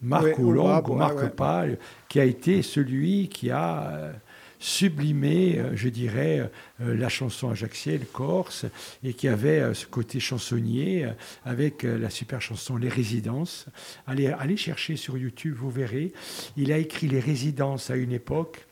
Marc 0.00 0.38
oui, 0.38 0.94
Marc 0.94 1.28
Paoli, 1.30 1.76
qui 2.08 2.20
a 2.20 2.24
été 2.24 2.62
celui 2.62 3.28
qui 3.28 3.50
a 3.50 3.90
euh, 3.90 4.12
sublimé, 4.58 5.58
euh, 5.58 5.76
je 5.76 5.88
dirais, 5.88 6.50
euh, 6.80 6.96
la 6.96 7.08
chanson 7.08 7.50
ajaxienne 7.50 8.04
corse, 8.12 8.66
et 9.02 9.14
qui 9.14 9.28
avait 9.28 9.60
euh, 9.60 9.74
ce 9.74 9.86
côté 9.86 10.20
chansonnier 10.20 11.08
avec 11.44 11.82
la 11.82 12.10
super 12.10 12.40
chanson 12.40 12.76
Les 12.76 12.88
Résidences. 12.88 13.66
Allez, 14.06 14.28
allez 14.28 14.56
chercher 14.56 14.96
sur 14.96 15.16
YouTube, 15.16 15.54
vous 15.56 15.70
verrez. 15.70 16.12
Il 16.56 16.72
a 16.72 16.78
écrit 16.78 17.08
Les 17.08 17.20
Résidences 17.20 17.90
à 17.90 17.96
une 17.96 18.12
époque 18.12 18.66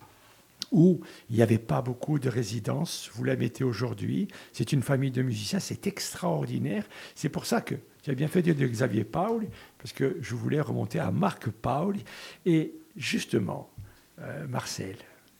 où 0.72 1.00
il 1.30 1.36
n'y 1.36 1.42
avait 1.42 1.58
pas 1.58 1.80
beaucoup 1.80 2.18
de 2.18 2.28
résidences. 2.28 3.08
Vous 3.14 3.22
la 3.22 3.36
mettez 3.36 3.62
aujourd'hui. 3.62 4.26
C'est 4.52 4.72
une 4.72 4.82
famille 4.82 5.12
de 5.12 5.22
musiciens, 5.22 5.60
c'est 5.60 5.86
extraordinaire. 5.86 6.84
C'est 7.14 7.28
pour 7.28 7.46
ça 7.46 7.60
que 7.60 7.76
tu 8.02 8.10
as 8.10 8.14
bien 8.14 8.28
fait 8.28 8.42
de 8.42 8.52
dire 8.52 8.68
Xavier 8.68 9.04
Pauli, 9.04 9.46
parce 9.78 9.92
que 9.92 10.16
je 10.20 10.34
voulais 10.34 10.60
remonter 10.60 10.98
à 10.98 11.12
Marc 11.12 11.48
Pauli. 11.50 12.04
Et 12.44 12.74
justement, 12.96 13.70
Marcel, 14.48 14.96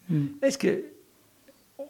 Hmm. 0.08 0.26
Est-ce 0.42 0.58
que 0.58 0.84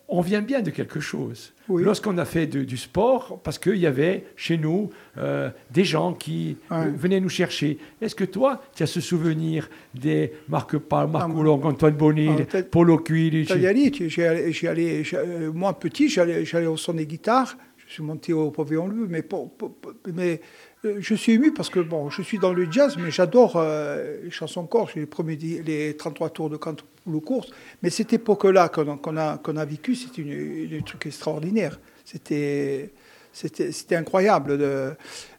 on 0.08 0.20
vient 0.20 0.42
bien 0.42 0.62
de 0.62 0.70
quelque 0.70 1.00
chose? 1.00 1.52
Lorsqu'on 1.68 2.16
a 2.18 2.24
fait 2.24 2.46
du 2.46 2.76
sport, 2.76 3.40
parce 3.42 3.58
qu'il 3.58 3.76
y 3.76 3.86
avait 3.86 4.24
chez 4.36 4.56
nous 4.56 4.90
euh, 5.18 5.50
des 5.72 5.84
gens 5.84 6.12
qui 6.12 6.56
euh, 6.70 6.92
venaient 6.96 7.18
nous 7.18 7.28
chercher. 7.28 7.78
Est-ce 8.00 8.14
que 8.14 8.24
toi, 8.24 8.62
tu 8.74 8.84
as 8.84 8.86
ce 8.86 9.00
souvenir 9.00 9.68
des 9.94 10.32
Marc 10.48 10.78
Paul, 10.78 11.10
Marc 11.10 11.28
ah, 11.34 11.66
Antoine 11.66 11.94
Bonil, 11.94 12.46
ah, 12.52 12.62
Paulo 12.62 12.98
Cuili 12.98 13.46
allé, 14.68 15.02
moi 15.52 15.76
petit, 15.78 16.08
j'allais 16.08 16.66
au 16.66 16.76
son 16.76 16.94
des 16.94 17.06
guitares, 17.06 17.56
je 17.87 17.93
suis 17.93 18.03
monté 18.03 18.32
au 18.32 18.51
pavillon 18.51 18.89
bleu, 18.89 19.07
mais, 19.09 19.24
mais 20.12 20.41
je 20.84 21.14
suis 21.14 21.32
ému 21.32 21.53
parce 21.53 21.70
que 21.70 21.80
bon, 21.80 22.11
je 22.11 22.22
suis 22.22 22.39
dans 22.39 22.53
le 22.53 22.70
jazz, 22.70 22.97
mais 22.99 23.11
j'adore 23.11 23.62
les 23.62 24.30
chansons 24.30 24.66
corse, 24.66 24.95
les, 24.95 25.07
premiers, 25.07 25.37
les 25.37 25.97
33 25.97 26.30
tours 26.30 26.51
de 26.51 26.57
canto 26.57 26.84
le 27.11 27.20
course. 27.20 27.51
Mais 27.82 27.91
cette 27.91 28.12
époque-là 28.12 28.68
qu'on 28.68 29.16
a, 29.16 29.39
qu'on 29.39 29.57
a, 29.57 29.64
vécu, 29.64 29.95
c'était 29.95 30.22
un 30.22 30.82
truc 30.82 31.07
extraordinaire. 31.07 31.78
C'était 32.05 32.91
c'était 33.32 33.97
incroyable. 33.97 34.57
De, 34.57 34.93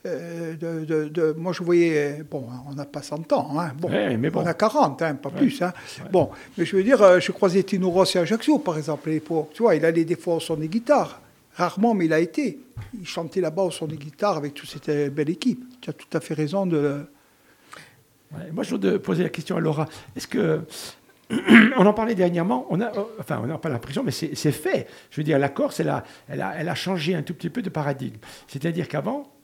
euh, 0.06 0.56
de, 0.56 1.10
de, 1.10 1.34
moi, 1.36 1.52
je 1.52 1.64
voyais, 1.64 2.24
bon, 2.30 2.46
on 2.70 2.76
n'a 2.76 2.86
pas 2.86 3.02
100 3.02 3.34
ans, 3.34 3.60
hein, 3.60 3.72
bon, 3.76 3.90
mais 3.90 4.30
bon. 4.30 4.44
on 4.44 4.46
a 4.46 4.54
40, 4.54 5.02
hein, 5.02 5.16
pas 5.16 5.32
plus. 5.32 5.64
Hein. 5.64 5.74
Bon, 6.12 6.30
mais 6.58 6.66
je 6.66 6.76
veux 6.76 6.84
dire, 6.84 7.02
euh, 7.02 7.20
je 7.20 7.32
croisais 7.32 7.64
Tino 7.64 7.90
Rossi 7.90 8.20
à 8.20 8.22
Ajaccio, 8.22 8.60
par 8.60 8.78
exemple, 8.78 9.10
à 9.10 9.14
l'époque. 9.14 9.50
Tu 9.56 9.64
vois, 9.64 9.74
il 9.74 9.84
allait 9.84 10.06
des 10.06 10.16
fois 10.16 10.36
au 10.36 10.40
son 10.40 10.58
des 10.58 10.68
guitares. 10.68 11.20
Rarement, 11.58 11.96
mais 11.96 12.06
il 12.06 12.14
a 12.14 12.20
été. 12.20 12.60
Il 12.94 13.08
chantait 13.08 13.42
là-bas 13.42 13.64
au 13.64 13.72
son 13.72 13.88
des 13.88 13.98
guitares 13.98 14.38
avec 14.38 14.54
toute 14.54 14.70
cette 14.70 14.90
euh, 14.90 15.10
belle 15.10 15.30
équipe. 15.30 15.64
Tu 15.82 15.90
as 15.90 15.94
tout 15.94 16.08
à 16.14 16.20
fait 16.20 16.36
raison 16.36 16.68
de. 16.68 17.02
moi, 18.54 18.64
je 18.64 18.70
voudrais 18.70 19.00
poser 19.00 19.24
la 19.24 19.30
question 19.30 19.58
à 19.58 19.60
Laura. 19.60 19.88
Est-ce 20.16 20.28
que 20.28 20.62
on 21.78 21.86
en 21.86 21.94
parlait 21.94 22.14
dernièrement, 22.14 22.68
on 22.70 22.80
a, 22.80 22.92
enfin, 23.20 23.42
on 23.44 23.48
n'a 23.48 23.58
pas 23.58 23.70
l'impression, 23.70 24.04
mais 24.04 24.12
c'est 24.12 24.52
fait. 24.52 24.88
Je 25.10 25.18
veux 25.18 25.24
dire, 25.24 25.40
la 25.40 25.50
Corse, 25.50 25.80
elle 25.80 25.90
a 26.42 26.76
changé 26.76 27.16
un 27.16 27.24
tout 27.24 27.34
petit 27.34 27.50
peu 27.50 27.64
de 27.64 27.70
paradigme. 27.70 28.18
C'est-à-dire 28.48 28.88
qu'avant, 28.88 29.37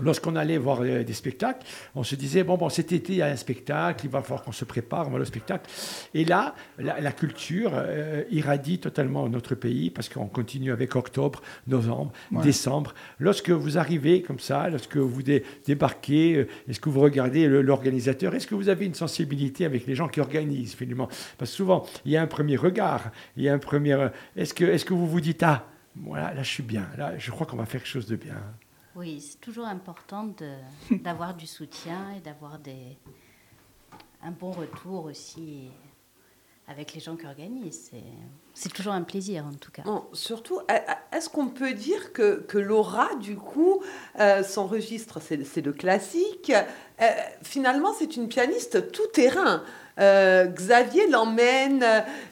Lorsqu'on 0.00 0.36
allait 0.36 0.58
voir 0.58 0.80
euh, 0.82 1.02
des 1.02 1.12
spectacles, 1.12 1.66
on 1.94 2.02
se 2.02 2.14
disait, 2.14 2.44
bon, 2.44 2.56
bon, 2.56 2.68
cet 2.68 2.92
été, 2.92 3.14
il 3.14 3.18
y 3.18 3.22
a 3.22 3.26
un 3.26 3.36
spectacle, 3.36 4.06
il 4.06 4.10
va 4.10 4.22
falloir 4.22 4.44
qu'on 4.44 4.52
se 4.52 4.64
prépare, 4.64 5.08
on 5.08 5.10
va 5.10 5.18
au 5.18 5.24
spectacle. 5.24 5.68
Et 6.14 6.24
là, 6.24 6.54
la, 6.78 7.12
culture 7.12 7.72
euh, 7.74 8.22
irradie 8.30 8.78
totalement 8.78 9.28
notre 9.28 9.54
pays, 9.54 9.90
parce 9.90 10.08
qu'on 10.08 10.26
continue 10.26 10.72
avec 10.72 10.94
octobre, 10.94 11.42
novembre, 11.66 12.12
décembre. 12.42 12.94
Lorsque 13.18 13.50
vous 13.50 13.78
arrivez 13.78 14.22
comme 14.22 14.38
ça, 14.38 14.68
lorsque 14.68 14.96
vous 14.96 15.22
débarquez, 15.66 16.36
euh, 16.36 16.48
est-ce 16.68 16.80
que 16.80 16.88
vous 16.88 17.00
regardez 17.00 17.48
l'organisateur 17.48 18.34
Est-ce 18.34 18.46
que 18.46 18.54
vous 18.54 18.68
avez 18.68 18.86
une 18.86 18.94
sensibilité 18.94 19.64
avec 19.64 19.86
les 19.86 19.94
gens 19.94 20.08
qui 20.08 20.20
organisent, 20.20 20.74
finalement? 20.74 21.08
Parce 21.38 21.50
que 21.50 21.56
souvent, 21.56 21.86
il 22.04 22.12
y 22.12 22.16
a 22.16 22.22
un 22.22 22.26
premier 22.26 22.56
regard, 22.56 23.10
il 23.36 23.42
y 23.42 23.48
a 23.48 23.54
un 23.54 23.58
premier... 23.58 24.08
Est-ce 24.36 24.54
que, 24.54 24.64
est 24.64 24.76
-ce 24.76 24.84
que 24.84 24.94
vous 24.94 25.08
vous 25.08 25.20
dites, 25.20 25.42
ah, 25.42 25.66
voilà, 25.96 26.32
là, 26.34 26.42
je 26.42 26.48
suis 26.48 26.62
bien, 26.62 26.86
là, 26.96 27.14
je 27.18 27.30
crois 27.30 27.46
qu'on 27.46 27.56
va 27.56 27.66
faire 27.66 27.80
quelque 27.80 27.90
chose 27.90 28.06
de 28.06 28.16
bien 28.16 28.36
oui, 28.98 29.20
c'est 29.20 29.40
toujours 29.40 29.66
important 29.66 30.34
d'avoir 30.90 31.34
du 31.34 31.46
soutien 31.46 32.14
et 32.16 32.20
d'avoir 32.20 32.58
un 34.22 34.30
bon 34.32 34.50
retour 34.50 35.04
aussi 35.04 35.70
avec 36.66 36.92
les 36.92 37.00
gens 37.00 37.16
qui 37.16 37.24
organisent. 37.24 37.92
C'est 38.52 38.72
toujours 38.72 38.92
un 38.92 39.02
plaisir 39.02 39.46
en 39.46 39.54
tout 39.54 39.70
cas. 39.70 39.84
surtout, 40.12 40.60
est-ce 41.12 41.30
qu'on 41.30 41.48
peut 41.48 41.72
dire 41.72 42.12
que, 42.12 42.40
que 42.40 42.58
Laura, 42.58 43.14
du 43.14 43.36
coup, 43.36 43.82
euh, 44.18 44.42
son 44.42 44.66
registre, 44.66 45.20
c'est 45.20 45.62
le 45.62 45.72
classique. 45.72 46.52
Euh, 47.00 47.06
finalement, 47.42 47.94
c'est 47.94 48.16
une 48.16 48.28
pianiste 48.28 48.90
tout 48.92 49.06
terrain. 49.14 49.62
Euh, 49.98 50.46
Xavier 50.46 51.08
l'emmène 51.08 51.84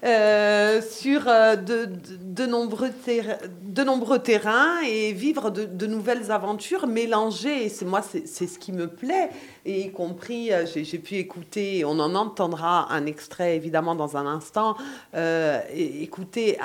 euh, 0.05 0.81
sur 0.81 1.27
euh, 1.27 1.57
de, 1.57 2.47
nombreux 2.47 2.91
de, 3.63 3.83
nombreux 3.83 4.21
terrains 4.21 4.81
et 4.87 5.13
vivre 5.13 5.51
de, 5.51 5.87
nouvelles 5.87 6.31
aventures 6.31 6.87
mélangées. 6.87 7.69
C'est 7.69 7.85
moi, 7.85 8.03
c'est 8.03 8.47
ce 8.47 8.59
qui 8.59 8.73
me 8.73 8.87
plaît. 8.87 9.31
Et 9.65 9.83
y 9.83 9.93
compris, 9.93 10.51
j'ai 10.75 10.99
pu 10.99 11.17
écouter, 11.17 11.85
on 11.85 11.99
en 11.99 12.15
entendra 12.15 12.93
un 12.93 13.07
extrait 13.07 13.57
évidemment 13.57 13.95
dans 13.95 14.17
un 14.17 14.27
instant, 14.27 14.77
écouter 15.75 16.59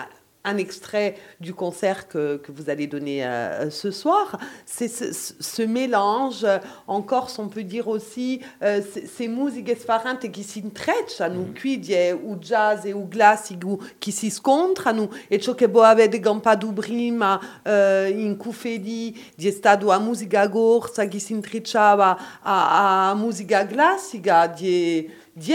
un 0.44 0.58
extrait 0.58 1.16
du 1.40 1.54
concert 1.54 2.08
que, 2.08 2.38
que 2.38 2.52
vous 2.52 2.70
allez 2.70 2.88
donner 2.88 3.26
euh, 3.26 3.70
ce 3.70 3.92
soir. 3.92 4.40
C'est 4.66 4.88
ce, 4.88 5.34
ce, 5.40 5.62
mélange. 5.62 6.46
En 6.88 7.02
Corse, 7.02 7.38
on 7.40 7.48
peut 7.48 7.64
dire 7.64 7.88
aussi, 7.88 8.42
euh, 8.64 8.82
ces 9.06 9.28
musiques 9.28 9.70
effarantes 9.70 10.32
qui 10.32 10.44
s'intrecciano, 10.44 11.42
mm. 11.42 11.54
qui 11.54 11.78
di 11.78 11.94
ou 12.24 12.38
jazz 12.40 12.86
et 12.86 12.94
ou 12.94 13.08
classico 13.08 13.80
qui 14.00 14.12
si 14.12 14.30
scontrano, 14.30 15.10
e 15.30 15.40
ciò 15.40 15.54
che 15.54 15.68
voi 15.68 15.86
avete 15.86 16.20
campato 16.20 16.72
prima 16.72 17.40
euh, 17.68 18.10
in 18.10 18.38
Cufedi 18.38 19.16
di 19.36 19.52
stato 19.52 19.92
a 19.92 20.00
musica 20.00 20.50
corsa 20.50 21.06
che 21.06 21.20
si 21.20 21.34
intrecciava 21.34 22.42
a, 22.42 23.10
a 23.10 23.16
musica 23.16 23.66
classica, 23.66 24.48
di, 24.48 25.10
di 25.34 25.54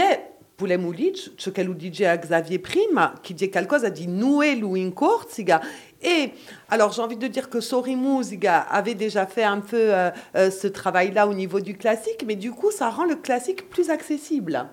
Poulet 0.57 0.77
Moulich, 0.77 1.29
ce 1.37 1.51
qu'elle 1.51 1.71
dit 1.75 2.03
à 2.03 2.17
Xavier 2.17 2.57
Prima, 2.57 3.13
qui 3.21 3.35
dit 3.35 3.51
quelque 3.51 3.75
chose, 3.75 3.85
a 3.85 3.91
dit 3.91 4.07
Noël 4.07 4.65
ou 4.65 4.75
in 4.75 4.89
Corsiga. 4.89 5.61
Et 6.01 6.31
alors 6.69 6.91
j'ai 6.91 7.03
envie 7.03 7.15
de 7.15 7.27
dire 7.27 7.51
que 7.51 7.61
Sori 7.61 7.95
Musiga 7.95 8.61
avait 8.61 8.95
déjà 8.95 9.27
fait 9.27 9.43
un 9.43 9.59
peu 9.59 9.93
euh, 9.93 10.09
euh, 10.35 10.49
ce 10.49 10.65
travail-là 10.65 11.27
au 11.27 11.35
niveau 11.35 11.59
du 11.59 11.77
classique, 11.77 12.23
mais 12.25 12.35
du 12.35 12.51
coup 12.51 12.71
ça 12.71 12.89
rend 12.89 13.05
le 13.05 13.15
classique 13.15 13.69
plus 13.69 13.91
accessible. 13.91 14.65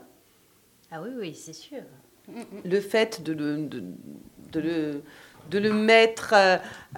Ah 0.91 1.03
oui, 1.03 1.11
oui, 1.20 1.35
c'est 1.35 1.53
sûr. 1.53 1.82
Le 2.64 2.80
fait 2.80 3.22
de 3.22 3.35
le, 3.35 3.57
de, 3.59 4.61
le, 4.61 5.03
de 5.51 5.59
le 5.59 5.72
mettre 5.74 6.32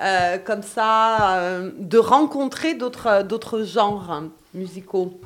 euh, 0.01 0.39
comme 0.39 0.63
ça, 0.63 1.61
de 1.77 1.99
rencontrer 1.99 2.75
d'autres 2.75 3.65
genres 3.65 4.23
musicaux. 4.55 5.19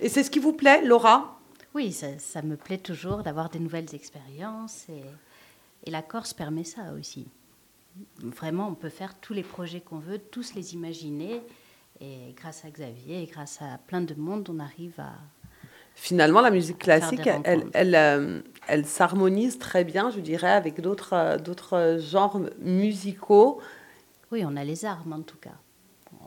Et 0.00 0.08
c'est 0.08 0.22
ce 0.22 0.30
qui 0.30 0.38
vous 0.38 0.54
plaît, 0.54 0.80
Laura? 0.82 1.38
Oui, 1.74 1.92
ça, 1.92 2.42
me 2.42 2.56
plaît 2.56 2.78
toujours 2.78 3.22
d'avoir 3.22 3.48
des 3.48 3.58
nouvelles 3.58 3.94
expériences 3.94 4.86
et, 4.88 5.02
la 5.90 6.02
Corse 6.02 6.32
permet 6.32 6.62
ça 6.62 6.92
aussi. 6.98 7.26
Vraiment, 8.18 8.68
on 8.68 8.74
peut 8.74 8.88
faire 8.88 9.18
tous 9.18 9.32
les 9.32 9.42
projets 9.42 9.80
qu'on 9.80 9.98
veut, 9.98 10.18
tous 10.18 10.54
les 10.54 10.74
imaginer 10.74 11.42
et 12.00 12.34
grâce 12.36 12.64
à 12.64 12.70
Xavier 12.70 13.22
et 13.22 13.26
grâce 13.26 13.60
à 13.60 13.78
plein 13.86 14.00
de 14.00 14.14
monde, 14.14 14.48
on 14.48 14.60
arrive 14.60 14.98
à... 15.00 15.14
Finalement, 15.94 16.40
la 16.40 16.50
musique 16.50 16.78
classique, 16.78 17.26
elle, 17.26 17.66
elle, 17.74 17.94
euh, 17.94 18.40
elle, 18.68 18.86
s'harmonise 18.86 19.58
très 19.58 19.84
bien, 19.84 20.10
je 20.10 20.20
dirais, 20.20 20.52
avec 20.52 20.80
d'autres, 20.80 21.36
d'autres 21.38 21.98
genres 22.00 22.40
musicaux. 22.60 23.60
Oui, 24.30 24.44
on 24.46 24.56
a 24.56 24.64
les 24.64 24.84
armes 24.84 25.12
en 25.12 25.22
tout 25.22 25.36
cas 25.36 25.50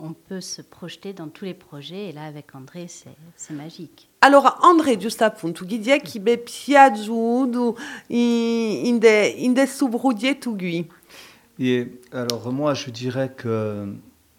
on 0.01 0.13
peut 0.13 0.41
se 0.41 0.61
projeter 0.61 1.13
dans 1.13 1.27
tous 1.27 1.45
les 1.45 1.53
projets. 1.53 2.09
Et 2.09 2.11
là, 2.11 2.25
avec 2.25 2.55
André, 2.55 2.87
c'est 2.87 3.53
magique. 3.53 4.09
Alors, 4.21 4.59
André, 4.63 4.97
giusto 4.97 5.23
appunto, 5.23 5.65
chi 5.65 5.79
è 5.89 6.01
che 6.01 6.21
è 6.23 6.37
piaciuto 6.37 7.77
in 8.09 8.99
in 9.03 9.53
de 9.53 10.39
tugui? 10.39 10.87
Et 11.59 11.87
alors, 12.11 12.51
moi, 12.51 12.73
je 12.73 12.89
dirais 12.89 13.31
que 13.35 13.95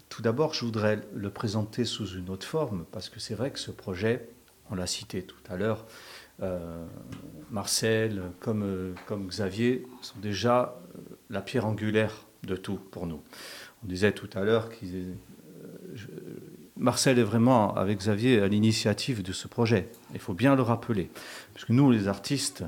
tout 0.09 0.23
d'abord, 0.23 0.55
je 0.55 0.65
voudrais 0.65 1.01
le 1.15 1.31
présenter 1.31 1.85
sous 1.85 2.07
une 2.17 2.31
autre 2.31 2.47
forme, 2.47 2.85
parce 2.91 3.09
que 3.09 3.21
c'est 3.21 3.35
vrai 3.35 3.51
que 3.51 3.59
ce 3.59 3.71
projet, 3.71 4.29
on 4.71 4.75
l'a 4.75 4.87
cité 4.87 5.23
tout 5.23 5.37
à 5.49 5.57
l'heure, 5.57 5.87
euh, 6.43 6.85
Marcel, 7.51 8.23
comme, 8.41 8.95
comme 9.07 9.29
Xavier, 9.29 9.87
sont 10.03 10.19
déjà 10.19 10.79
la 11.31 11.41
pierre 11.41 11.67
angulaire 11.67 12.27
de 12.43 12.57
tout 12.57 12.79
pour 12.91 13.07
nous. 13.07 13.23
On 13.85 13.87
disait 13.89 14.13
tout 14.13 14.29
à 14.35 14.43
l'heure 14.43 14.71
qu'ils 14.71 15.15
Marcel 16.77 17.19
est 17.19 17.23
vraiment, 17.23 17.75
avec 17.75 17.99
Xavier, 17.99 18.41
à 18.41 18.49
l'initiative 18.49 19.23
de 19.23 19.33
ce 19.33 19.49
projet. 19.49 19.89
Il 20.13 20.21
faut 20.21 20.35
bien 20.35 20.55
le 20.55 20.63
rappeler. 20.63 21.11
Parce 21.55 21.65
que 21.65 21.73
nous, 21.73 21.91
les 21.91 22.07
artistes, 22.07 22.65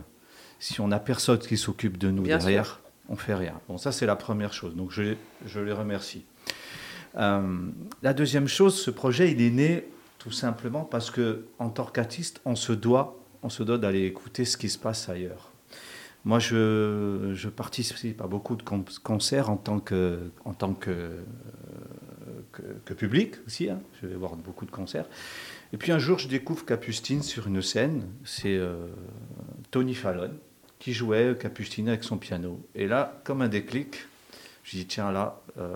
si 0.59 0.81
on 0.81 0.89
n'a 0.89 0.99
personne 0.99 1.39
qui 1.39 1.57
s'occupe 1.57 1.99
de 1.99 2.11
nous 2.11 2.25
derrière, 2.25 2.81
on 3.09 3.17
fait 3.17 3.35
rien. 3.35 3.61
Bon, 3.69 3.77
ça, 3.77 3.93
c'est 3.93 4.07
la 4.07 4.17
première 4.17 4.53
chose. 4.53 4.75
Donc, 4.75 4.91
je, 4.91 5.15
je 5.47 5.61
les 5.61 5.73
remercie. 5.73 6.25
Euh, 7.17 7.69
la 8.03 8.15
deuxième 8.15 8.49
chose, 8.49 8.81
ce 8.81 8.91
projet, 8.91 9.31
il 9.31 9.43
est 9.43 9.51
né 9.51 9.85
tout 10.19 10.33
simplement 10.33 10.85
parce 10.85 11.11
que, 11.11 11.45
en 11.59 11.69
tant 11.69 11.85
qu'artiste, 11.85 12.41
on 12.45 12.57
se 12.57 12.73
doit, 12.73 13.19
on 13.43 13.51
se 13.51 13.63
doit 13.63 13.79
d'aller 13.79 14.05
écouter 14.05 14.45
ce 14.45 14.57
qui 14.57 14.69
se 14.69 14.79
passe 14.79 15.09
ailleurs. 15.09 15.53
Moi, 16.25 16.39
je, 16.39 17.33
je 17.35 17.49
participe 17.49 18.21
à 18.21 18.27
beaucoup 18.27 18.57
de 18.57 18.63
concerts 19.03 19.51
en 19.51 19.57
tant 19.57 19.81
que, 19.81 20.31
en 20.45 20.53
tant 20.53 20.75
que 20.75 21.13
que, 22.85 22.95
public 22.95 23.35
aussi. 23.47 23.69
Hein. 23.69 23.81
Je 24.01 24.07
vais 24.07 24.17
voir 24.17 24.37
beaucoup 24.37 24.67
de 24.67 24.71
concerts. 24.71 25.07
Et 25.73 25.77
puis 25.77 25.93
un 25.93 25.99
jour, 25.99 26.19
je 26.19 26.29
découvre 26.29 26.65
Capustine 26.65 27.23
sur 27.23 27.47
une 27.47 27.63
scène. 27.63 28.07
C'est 28.25 28.57
euh, 28.57 28.89
Tony 29.71 29.95
Fallon 29.95 30.33
qui 30.79 30.93
jouait 30.93 31.37
Capustine 31.39 31.89
avec 31.89 32.05
son 32.05 32.19
piano. 32.19 32.65
Et 32.75 32.87
là, 32.87 33.21
comme 33.25 33.43
un 33.43 33.49
déclic, 33.49 33.97
je 34.65 34.77
dis 34.77 34.87
tiens 34.87 35.11
là, 35.11 35.41
euh, 35.59 35.75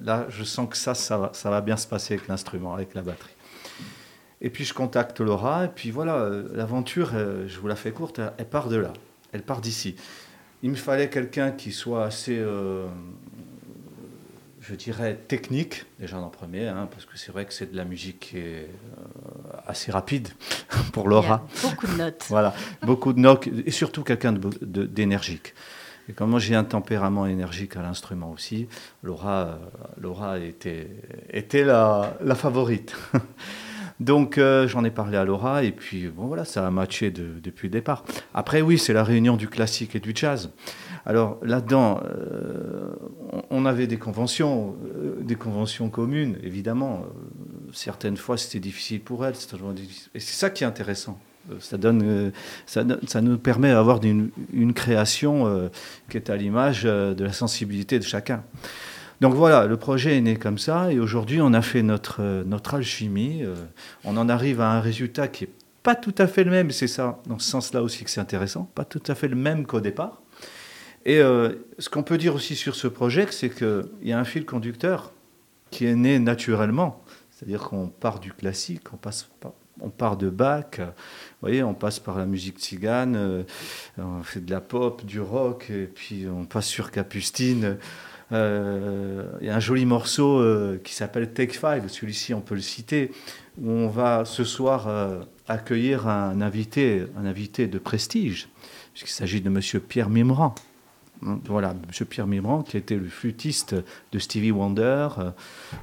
là, 0.00 0.26
je 0.28 0.44
sens 0.44 0.68
que 0.68 0.76
ça, 0.76 0.94
ça 0.94 1.32
va, 1.44 1.60
bien 1.60 1.76
se 1.76 1.86
passer 1.86 2.14
avec 2.14 2.28
l'instrument, 2.28 2.74
avec 2.74 2.94
la 2.94 3.02
batterie. 3.02 3.34
Et 4.40 4.50
puis 4.50 4.64
je 4.64 4.74
contacte 4.74 5.20
Laura, 5.20 5.66
et 5.66 5.68
puis 5.68 5.92
voilà, 5.92 6.16
euh, 6.16 6.48
l'aventure, 6.52 7.12
je 7.12 7.58
vous 7.60 7.68
la 7.68 7.76
fais 7.76 7.92
courte, 7.92 8.20
elle 8.38 8.48
part 8.48 8.68
de 8.68 8.76
là, 8.76 8.92
elle 9.32 9.42
part 9.42 9.60
d'ici. 9.60 9.94
Il 10.64 10.70
me 10.70 10.76
fallait 10.76 11.08
quelqu'un 11.08 11.52
qui 11.52 11.70
soit 11.70 12.04
assez 12.04 12.44
je 14.62 14.74
dirais, 14.76 15.18
technique, 15.26 15.84
déjà 15.98 16.18
en 16.18 16.28
premier, 16.28 16.68
hein, 16.68 16.88
parce 16.90 17.04
que 17.04 17.18
c'est 17.18 17.32
vrai 17.32 17.44
que 17.44 17.52
c'est 17.52 17.72
de 17.72 17.76
la 17.76 17.84
musique 17.84 18.20
qui 18.20 18.38
est 18.38 18.68
euh, 18.68 19.56
assez 19.66 19.90
rapide 19.90 20.28
pour 20.92 21.08
Laura. 21.08 21.44
beaucoup 21.62 21.88
de 21.88 21.96
notes. 21.96 22.24
voilà, 22.28 22.54
beaucoup 22.82 23.12
de 23.12 23.18
notes, 23.18 23.48
et 23.66 23.70
surtout 23.72 24.04
quelqu'un 24.04 24.32
d'énergique. 24.62 25.54
Et 26.08 26.12
comme 26.12 26.30
moi 26.30 26.40
j'ai 26.40 26.54
un 26.54 26.64
tempérament 26.64 27.26
énergique 27.26 27.76
à 27.76 27.82
l'instrument 27.82 28.30
aussi, 28.30 28.68
Laura, 29.02 29.32
euh, 29.32 29.56
Laura 30.00 30.38
était, 30.38 30.88
était 31.30 31.64
la, 31.64 32.16
la 32.22 32.34
favorite. 32.34 32.94
Donc 34.00 34.36
euh, 34.36 34.66
j'en 34.66 34.84
ai 34.84 34.90
parlé 34.90 35.16
à 35.16 35.24
Laura 35.24 35.62
et 35.62 35.70
puis 35.70 36.08
bon 36.08 36.26
voilà, 36.26 36.44
ça 36.44 36.66
a 36.66 36.70
matché 36.70 37.10
depuis 37.10 37.68
le 37.68 37.72
départ. 37.72 38.04
Après 38.34 38.60
oui, 38.60 38.78
c'est 38.78 38.92
la 38.92 39.04
réunion 39.04 39.36
du 39.36 39.48
classique 39.48 39.94
et 39.94 40.00
du 40.00 40.12
jazz. 40.14 40.50
Alors 41.04 41.38
là-dedans, 41.42 42.00
euh, 42.04 42.92
on 43.50 43.66
avait 43.66 43.86
des 43.86 43.98
conventions, 43.98 44.76
euh, 44.84 45.16
des 45.20 45.34
conventions 45.34 45.90
communes, 45.90 46.38
évidemment. 46.42 47.04
certaines 47.72 48.16
fois, 48.16 48.36
c'était 48.36 48.60
difficile 48.60 49.00
pour 49.00 49.24
elles. 49.24 49.34
Et 50.14 50.20
c'est 50.20 50.34
ça 50.34 50.50
qui 50.50 50.64
est 50.64 50.66
intéressant. 50.66 51.18
Ça, 51.58 51.76
donne, 51.76 52.30
ça, 52.66 52.84
nous 53.20 53.36
permet 53.36 53.70
d'avoir 53.70 54.00
une, 54.04 54.72
création 54.74 55.68
qui 56.08 56.16
est 56.16 56.30
à 56.30 56.36
l'image 56.36 56.84
de 56.84 57.24
la 57.24 57.32
sensibilité 57.32 57.98
de 57.98 58.04
chacun. 58.04 58.44
Donc 59.22 59.34
voilà, 59.34 59.66
le 59.68 59.76
projet 59.76 60.16
est 60.16 60.20
né 60.20 60.34
comme 60.34 60.58
ça, 60.58 60.92
et 60.92 60.98
aujourd'hui 60.98 61.40
on 61.40 61.54
a 61.54 61.62
fait 61.62 61.84
notre, 61.84 62.16
euh, 62.20 62.42
notre 62.44 62.74
alchimie. 62.74 63.44
Euh, 63.44 63.54
on 64.02 64.16
en 64.16 64.28
arrive 64.28 64.60
à 64.60 64.72
un 64.72 64.80
résultat 64.80 65.28
qui 65.28 65.44
n'est 65.44 65.50
pas 65.84 65.94
tout 65.94 66.14
à 66.18 66.26
fait 66.26 66.42
le 66.42 66.50
même, 66.50 66.72
c'est 66.72 66.88
ça, 66.88 67.20
dans 67.28 67.38
ce 67.38 67.48
sens-là 67.48 67.84
aussi 67.84 68.02
que 68.02 68.10
c'est 68.10 68.20
intéressant, 68.20 68.68
pas 68.74 68.84
tout 68.84 69.02
à 69.06 69.14
fait 69.14 69.28
le 69.28 69.36
même 69.36 69.64
qu'au 69.64 69.78
départ. 69.78 70.22
Et 71.04 71.18
euh, 71.18 71.54
ce 71.78 71.88
qu'on 71.88 72.02
peut 72.02 72.18
dire 72.18 72.34
aussi 72.34 72.54
sur 72.56 72.74
ce 72.74 72.86
projet, 72.86 73.26
c'est 73.30 73.50
qu'il 73.50 73.84
y 74.02 74.12
a 74.12 74.18
un 74.18 74.24
fil 74.24 74.44
conducteur 74.44 75.12
qui 75.70 75.86
est 75.86 75.94
né 75.94 76.18
naturellement. 76.18 77.02
C'est-à-dire 77.30 77.62
qu'on 77.62 77.88
part 77.88 78.20
du 78.20 78.32
classique, 78.32 78.92
on, 78.92 78.96
passe 78.96 79.28
on 79.80 79.90
part 79.90 80.16
de 80.16 80.30
Bach, 80.30 80.78
vous 80.78 80.84
voyez, 81.40 81.62
on 81.64 81.74
passe 81.74 81.98
par 81.98 82.18
la 82.18 82.26
musique 82.26 82.58
tzigane, 82.58 83.44
on 83.98 84.22
fait 84.22 84.40
de 84.40 84.50
la 84.50 84.60
pop, 84.60 85.04
du 85.04 85.20
rock, 85.20 85.70
et 85.70 85.86
puis 85.86 86.26
on 86.28 86.44
passe 86.44 86.66
sur 86.66 86.92
Capustine. 86.92 87.78
Euh, 88.32 89.24
il 89.40 89.46
y 89.46 89.50
a 89.50 89.56
un 89.56 89.60
joli 89.60 89.84
morceau 89.84 90.40
euh, 90.40 90.80
qui 90.82 90.94
s'appelle 90.94 91.32
Take 91.32 91.52
Five, 91.52 91.88
celui-ci 91.88 92.32
on 92.32 92.40
peut 92.40 92.54
le 92.54 92.62
citer, 92.62 93.10
où 93.60 93.70
on 93.70 93.88
va 93.88 94.24
ce 94.24 94.44
soir 94.44 94.88
euh, 94.88 95.20
accueillir 95.48 96.08
un 96.08 96.40
invité, 96.40 97.04
un 97.16 97.26
invité 97.26 97.66
de 97.66 97.78
prestige, 97.78 98.48
puisqu'il 98.94 99.12
s'agit 99.12 99.40
de 99.40 99.50
Monsieur 99.50 99.80
Pierre 99.80 100.08
Mimran. 100.08 100.54
Voilà, 101.46 101.74
Monsieur 101.86 102.04
Pierre 102.04 102.26
Mimran, 102.26 102.62
qui 102.62 102.76
était 102.76 102.96
le 102.96 103.08
flûtiste 103.08 103.74
de 104.12 104.18
Stevie 104.18 104.50
Wonder, 104.50 105.08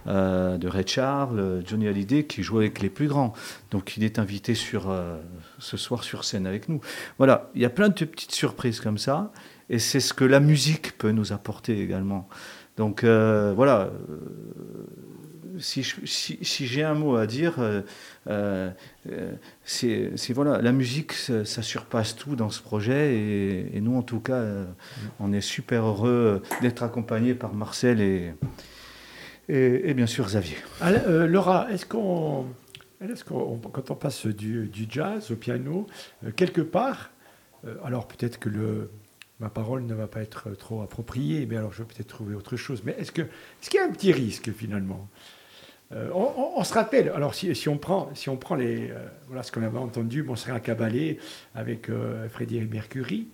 de 0.05 0.67
Ray 0.67 0.85
Charles, 0.85 1.63
Johnny 1.65 1.87
Hallyday, 1.87 2.25
qui 2.25 2.43
jouait 2.43 2.65
avec 2.65 2.81
les 2.81 2.89
plus 2.89 3.07
grands. 3.07 3.33
Donc 3.71 3.95
il 3.95 4.03
est 4.03 4.19
invité 4.19 4.53
sur, 4.53 4.93
ce 5.59 5.77
soir 5.77 6.03
sur 6.03 6.25
scène 6.25 6.45
avec 6.45 6.67
nous. 6.67 6.81
Voilà, 7.17 7.49
il 7.55 7.61
y 7.61 7.65
a 7.65 7.69
plein 7.69 7.89
de 7.89 7.93
petites 8.05 8.33
surprises 8.33 8.79
comme 8.81 8.97
ça. 8.97 9.31
Et 9.69 9.79
c'est 9.79 9.99
ce 9.99 10.13
que 10.13 10.25
la 10.25 10.39
musique 10.39 10.97
peut 10.97 11.11
nous 11.11 11.31
apporter 11.31 11.79
également. 11.81 12.27
Donc 12.77 13.03
euh, 13.03 13.53
voilà, 13.55 13.91
euh, 14.09 15.59
si, 15.59 15.83
j'ai 16.65 16.83
un 16.83 16.95
mot 16.95 17.17
à 17.17 17.27
dire, 17.27 17.55
euh, 18.30 18.71
c'est 19.63 20.34
voilà, 20.34 20.61
la 20.61 20.71
musique, 20.71 21.13
ça, 21.13 21.61
surpasse 21.61 22.15
tout 22.15 22.36
dans 22.36 22.49
ce 22.49 22.61
projet. 22.61 23.15
Et, 23.73 23.82
nous, 23.82 23.97
en 23.97 24.01
tout 24.01 24.19
cas, 24.19 24.43
on 25.19 25.34
est 25.34 25.41
super 25.41 25.86
heureux 25.86 26.41
d'être 26.61 26.84
accompagnés 26.84 27.34
par 27.34 27.53
Marcel 27.53 28.01
et, 28.01 28.34
et, 29.47 29.93
bien 29.93 30.07
sûr 30.07 30.25
Xavier. 30.25 30.57
Laura, 31.05 31.71
est-ce 31.71 31.86
qu'on, 31.86 32.45
est 33.01 33.23
quand 33.23 33.91
on 33.91 33.95
passe 33.95 34.25
du, 34.25 34.69
jazz 34.89 35.32
au 35.32 35.36
piano, 35.36 35.88
quelque 36.36 36.61
part, 36.61 37.11
alors 37.84 38.07
peut-être 38.07 38.39
que 38.39 38.49
le 38.49 38.89
ma 39.39 39.49
parole 39.49 39.86
ne 39.86 39.93
va 39.93 40.07
pas 40.07 40.21
être 40.21 40.51
trop 40.51 40.82
appropriée, 40.82 41.45
mais 41.45 41.57
alors 41.57 41.73
je 41.73 41.84
vais 41.84 41.88
peut-être 41.88 42.07
trouver 42.07 42.36
autre 42.36 42.57
chose. 42.57 42.82
Mais 42.84 42.95
est-ce 42.99 43.11
qu'il 43.11 43.25
y 43.73 43.77
a 43.77 43.86
un 43.86 43.91
petit 43.91 44.11
risque 44.11 44.51
finalement? 44.51 45.07
Euh, 45.91 46.11
on, 46.13 46.63
se 46.63 46.73
rappelle, 46.73 47.09
alors 47.09 47.33
si, 47.33 47.67
on 47.67 47.77
prend, 47.77 48.13
si 48.13 48.29
on 48.29 48.37
prend 48.37 48.53
les, 48.53 48.91
euh, 48.91 49.07
voilà 49.27 49.41
ce 49.41 49.51
qu'on 49.51 49.63
avait 49.63 49.79
entendu, 49.79 50.21
mon 50.21 50.35
serait 50.35 50.51
un 50.51 50.59
cabalé 50.59 51.17
avec 51.55 51.89
euh, 51.89 52.29
Frédéric 52.29 52.71
Mercury, 52.71 53.27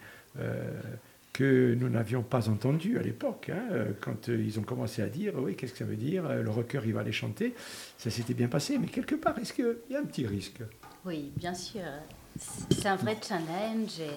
que 1.31 1.73
nous 1.75 1.87
n'avions 1.87 2.23
pas 2.23 2.49
entendu 2.49 2.97
à 2.97 3.01
l'époque, 3.01 3.49
hein, 3.53 3.85
quand 4.01 4.27
ils 4.27 4.59
ont 4.59 4.63
commencé 4.63 5.01
à 5.01 5.07
dire, 5.07 5.33
oui, 5.37 5.55
qu'est-ce 5.55 5.71
que 5.71 5.77
ça 5.77 5.85
veut 5.85 5.95
dire, 5.95 6.27
le 6.27 6.49
rocker 6.49 6.81
il 6.85 6.93
va 6.93 7.01
aller 7.01 7.13
chanter, 7.13 7.53
ça 7.97 8.09
s'était 8.09 8.33
bien 8.33 8.49
passé, 8.49 8.77
mais 8.77 8.87
quelque 8.87 9.15
part, 9.15 9.39
est-ce 9.39 9.53
qu'il 9.53 9.77
y 9.89 9.95
a 9.95 9.99
un 9.99 10.03
petit 10.03 10.27
risque? 10.27 10.59
Oui, 11.05 11.31
bien 11.37 11.53
sûr. 11.53 11.83
C'est 12.37 12.87
un 12.87 12.97
vrai 12.97 13.15
challenge 13.25 14.01
et 14.01 14.11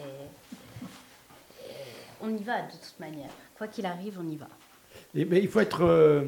on 2.20 2.30
y 2.30 2.43
va 2.43 2.62
de 2.62 2.72
toute 2.72 2.99
manière. 2.99 3.30
Quoi 3.57 3.68
qu'il 3.68 3.86
arrive, 3.86 4.18
on 4.20 4.28
y 4.28 4.36
va. 4.36 4.49
Et, 5.14 5.24
mais 5.24 5.39
il 5.41 5.49
faut 5.49 5.61
être 5.61 6.24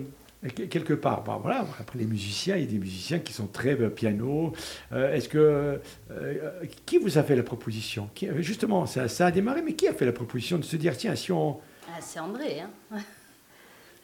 quelque 0.49 0.95
part. 0.95 1.23
voilà, 1.43 1.67
après 1.79 1.99
les 1.99 2.07
musiciens, 2.07 2.57
il 2.57 2.63
y 2.63 2.67
a 2.67 2.71
des 2.71 2.79
musiciens 2.79 3.19
qui 3.19 3.33
sont 3.33 3.47
très 3.47 3.79
euh, 3.81 3.91
piano. 3.91 4.53
Euh, 4.93 5.13
est-ce 5.13 5.29
que 5.29 5.81
euh, 6.11 6.51
qui 6.87 6.99
vous 6.99 7.19
a 7.19 7.23
fait 7.23 7.37
la 7.37 7.43
proposition? 7.43 8.09
Qui, 8.15 8.29
Justement, 8.39 8.87
ça, 8.87 9.09
ça, 9.09 9.27
a 9.27 9.31
démarré, 9.31 9.63
mais 9.63 9.75
qui 9.75 9.87
a 9.87 9.93
fait 9.93 10.07
la 10.07 10.13
proposition 10.13 10.59
de 10.59 10.65
se 10.65 10.77
dire 10.77 10.97
tiens, 10.97 11.15
si 11.15 11.33
on 11.33 11.59
ah, 11.89 11.99
c'est 12.01 12.21
André. 12.21 12.61
Hein 12.61 12.99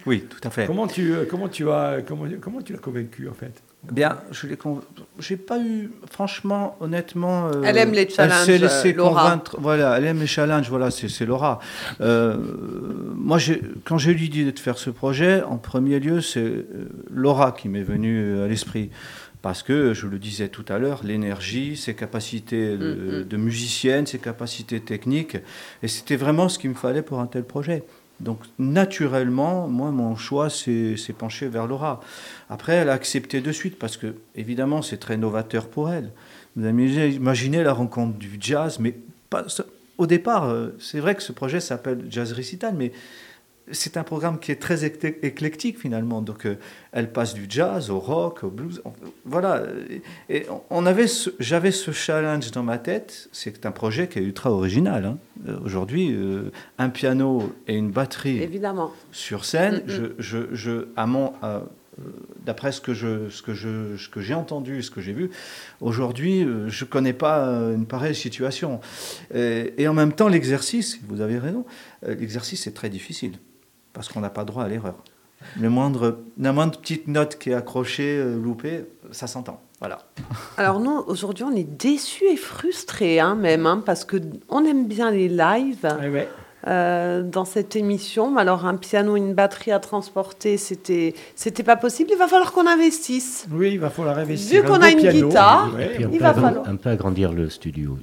oui, 0.07 0.24
tout 0.28 0.41
à 0.43 0.51
fait. 0.51 0.66
Comment 0.66 0.87
tu 0.87 1.14
comment 1.30 1.49
tu 1.49 1.70
as 1.70 2.03
comment 2.03 2.26
comment 2.41 2.61
tu 2.61 2.72
l'as 2.72 2.78
convaincu 2.78 3.28
en 3.28 3.34
fait? 3.34 3.62
Bien, 3.93 4.18
je 4.32 4.47
l'ai 4.47 4.57
j'ai 5.18 5.37
pas 5.37 5.59
eu, 5.59 5.91
franchement, 6.11 6.76
honnêtement. 6.80 7.49
Euh, 7.49 7.62
elle 7.64 7.78
aime 7.78 7.93
les 7.93 8.09
challenges. 8.09 8.49
Elle 8.49 8.68
s'est 8.68 8.93
Laura. 8.93 9.43
Voilà, 9.59 9.97
elle 9.97 10.05
aime 10.05 10.20
les 10.20 10.26
challenges. 10.26 10.68
Voilà, 10.68 10.91
c'est 10.91 11.24
Laura. 11.24 11.61
Euh, 12.01 12.37
moi, 13.14 13.39
quand 13.84 13.99
j'ai 13.99 14.12
eu 14.12 14.14
l'idée 14.14 14.51
de 14.51 14.59
faire 14.59 14.78
ce 14.78 14.91
projet, 14.91 15.43
en 15.43 15.57
premier 15.57 16.01
lieu, 16.01 16.20
c'est 16.20 16.41
euh, 16.41 16.89
Laura 17.11 17.53
qui 17.53 17.68
m'est 17.68 17.82
venue 17.82 18.41
à 18.41 18.49
l'esprit. 18.49 18.91
Parce 19.43 19.62
que, 19.62 19.95
je 19.95 20.07
le 20.07 20.18
disais 20.18 20.49
tout 20.49 20.64
à 20.68 20.78
l'heure, 20.78 21.03
l'énergie, 21.05 21.76
ses 21.76 21.95
capacités 21.95 22.76
de, 22.76 22.95
mm, 22.95 23.20
mm. 23.20 23.24
de 23.24 23.37
musicienne, 23.37 24.07
ses 24.07 24.18
capacités 24.18 24.80
techniques, 24.80 25.37
et 25.82 25.89
c'était 25.89 26.16
vraiment 26.16 26.49
ce 26.49 26.59
qu'il 26.59 26.70
me 26.70 26.74
fallait 26.74 27.03
pour 27.03 27.20
un 27.20 27.26
tel 27.26 27.45
projet. 27.45 27.84
Donc 28.21 28.39
naturellement, 28.59 29.69
moi, 29.69 29.91
mon 29.91 30.17
choix 30.17 30.49
s'est 30.49 30.97
penché 31.17 31.49
vers 31.49 31.67
Laura. 31.67 32.01
Après, 32.49 32.75
elle 32.75 32.89
a 32.89 32.95
accepté 32.95 33.41
de 33.41 33.53
suite 33.53 33.79
parce 33.79 33.97
que, 33.97 34.14
évidemment, 34.35 34.83
c'est 34.83 34.97
très 34.97 35.17
novateur 35.17 35.69
pour 35.69 35.91
elle. 35.91 36.12
Vous 36.57 36.67
imaginez 36.67 37.62
la 37.62 37.73
rencontre 37.73 38.17
du 38.17 38.39
jazz, 38.41 38.79
mais 38.81 38.97
au 39.99 40.07
départ, 40.07 40.45
euh, 40.45 40.75
c'est 40.79 41.01
vrai 41.01 41.14
que 41.14 41.23
ce 41.23 41.33
projet 41.33 41.61
s'appelle 41.61 42.07
Jazz 42.11 42.33
Recital, 42.33 42.75
mais 42.77 42.93
c'est 43.73 43.97
un 43.97 44.05
programme 44.05 44.39
qui 44.39 44.53
est 44.53 44.61
très 44.61 44.85
éclectique 44.85 45.79
finalement. 45.79 46.23
Donc, 46.23 46.47
euh, 46.47 46.57
elle 46.93 47.12
passe 47.12 47.35
du 47.35 47.47
jazz 47.49 47.91
au 47.91 47.99
rock, 47.99 48.45
au 48.45 48.51
blues. 48.51 48.83
Voilà. 49.25 49.64
Et 50.29 50.47
on 50.71 50.87
avait, 50.87 51.07
j'avais 51.41 51.73
ce 51.73 51.91
challenge 51.91 52.51
dans 52.53 52.62
ma 52.62 52.79
tête. 52.79 53.29
C'est 53.33 53.67
un 53.67 53.73
projet 53.73 54.09
qui 54.09 54.21
est 54.21 54.23
ultra 54.23 54.53
original. 54.53 55.05
Hein. 55.05 55.19
Euh, 55.49 55.59
aujourd'hui, 55.64 56.12
euh, 56.12 56.51
un 56.79 56.91
piano 56.91 57.53
et 57.67 57.75
une 57.75 57.91
batterie 57.91 58.41
Évidemment. 58.41 58.93
sur 59.11 59.45
scène. 59.45 59.83
Mm, 59.87 59.91
mm. 59.91 60.14
Je, 60.19 60.39
je, 60.53 60.89
à 60.97 61.07
mon, 61.07 61.33
d'après 62.45 62.71
ce 62.71 62.81
que 62.81 62.95
je, 62.95 63.31
ce 63.31 63.43
que 63.43 63.53
je, 63.53 63.97
ce 63.97 64.09
que 64.09 64.21
j'ai 64.21 64.35
entendu, 64.35 64.83
ce 64.83 64.91
que 64.93 65.01
j'ai 65.01 65.12
vu, 65.12 65.31
aujourd'hui, 65.81 66.47
je 66.69 66.85
connais 66.85 67.14
pas 67.14 67.47
une 67.75 67.87
pareille 67.87 68.14
situation. 68.14 68.81
Et, 69.35 69.75
et 69.79 69.89
en 69.89 69.95
même 69.95 70.12
temps, 70.12 70.29
l'exercice, 70.29 71.01
vous 71.09 71.21
avez 71.21 71.39
raison, 71.39 71.64
l'exercice 72.07 72.67
est 72.69 72.73
très 72.73 72.91
difficile 72.91 73.33
parce 73.97 74.11
qu'on 74.11 74.20
n'a 74.20 74.28
pas 74.28 74.44
droit 74.44 74.64
à 74.64 74.68
l'erreur. 74.68 74.94
Le 75.59 75.70
moindre, 75.70 76.18
la 76.38 76.53
moindre 76.53 76.78
petite 76.78 77.09
note 77.09 77.38
qui 77.38 77.49
est 77.49 77.55
accrochée, 77.55 78.18
euh, 78.18 78.36
loupée, 78.38 78.84
ça 79.11 79.26
s'entend. 79.26 79.62
Voilà. 79.80 80.01
Alors 80.59 80.80
nous, 80.80 81.03
aujourd'hui, 81.07 81.44
on 81.44 81.57
est 81.57 81.64
déçus 81.64 82.26
et 82.26 82.36
frustrés 82.36 83.20
hein, 83.20 83.34
même, 83.34 83.64
hein, 83.64 83.82
parce 83.84 84.05
qu'on 84.05 84.64
aime 84.66 84.86
bien 84.86 85.11
les 85.11 85.28
lives. 85.28 85.88
ouais. 86.12 86.28
Euh, 86.67 87.23
dans 87.23 87.45
cette 87.45 87.77
émission. 87.77 88.37
Alors 88.39 88.67
un 88.67 88.77
piano, 88.77 89.14
une 89.17 89.35
batterie 89.35 89.71
à 89.71 89.79
transporter, 89.79 90.57
c'était 90.57 91.14
c'était 91.37 91.62
pas 91.62 91.77
possible. 91.77 92.11
Il 92.12 92.19
va 92.19 92.27
falloir 92.27 92.53
qu'on 92.53 92.67
investisse. 92.67 93.47
Oui, 93.53 93.75
il 93.75 93.79
va 93.79 93.89
falloir 93.89 94.19
investir. 94.19 94.62
Vu 94.62 94.69
qu'on 94.69 94.81
a 94.83 94.91
une 94.91 95.09
guitare, 95.09 95.71
il 96.11 96.19
va 96.19 96.35
falloir 96.35 96.69
un 96.69 96.75
peu 96.75 96.91
agrandir 96.91 97.33
le 97.33 97.51
studio, 97.51 97.99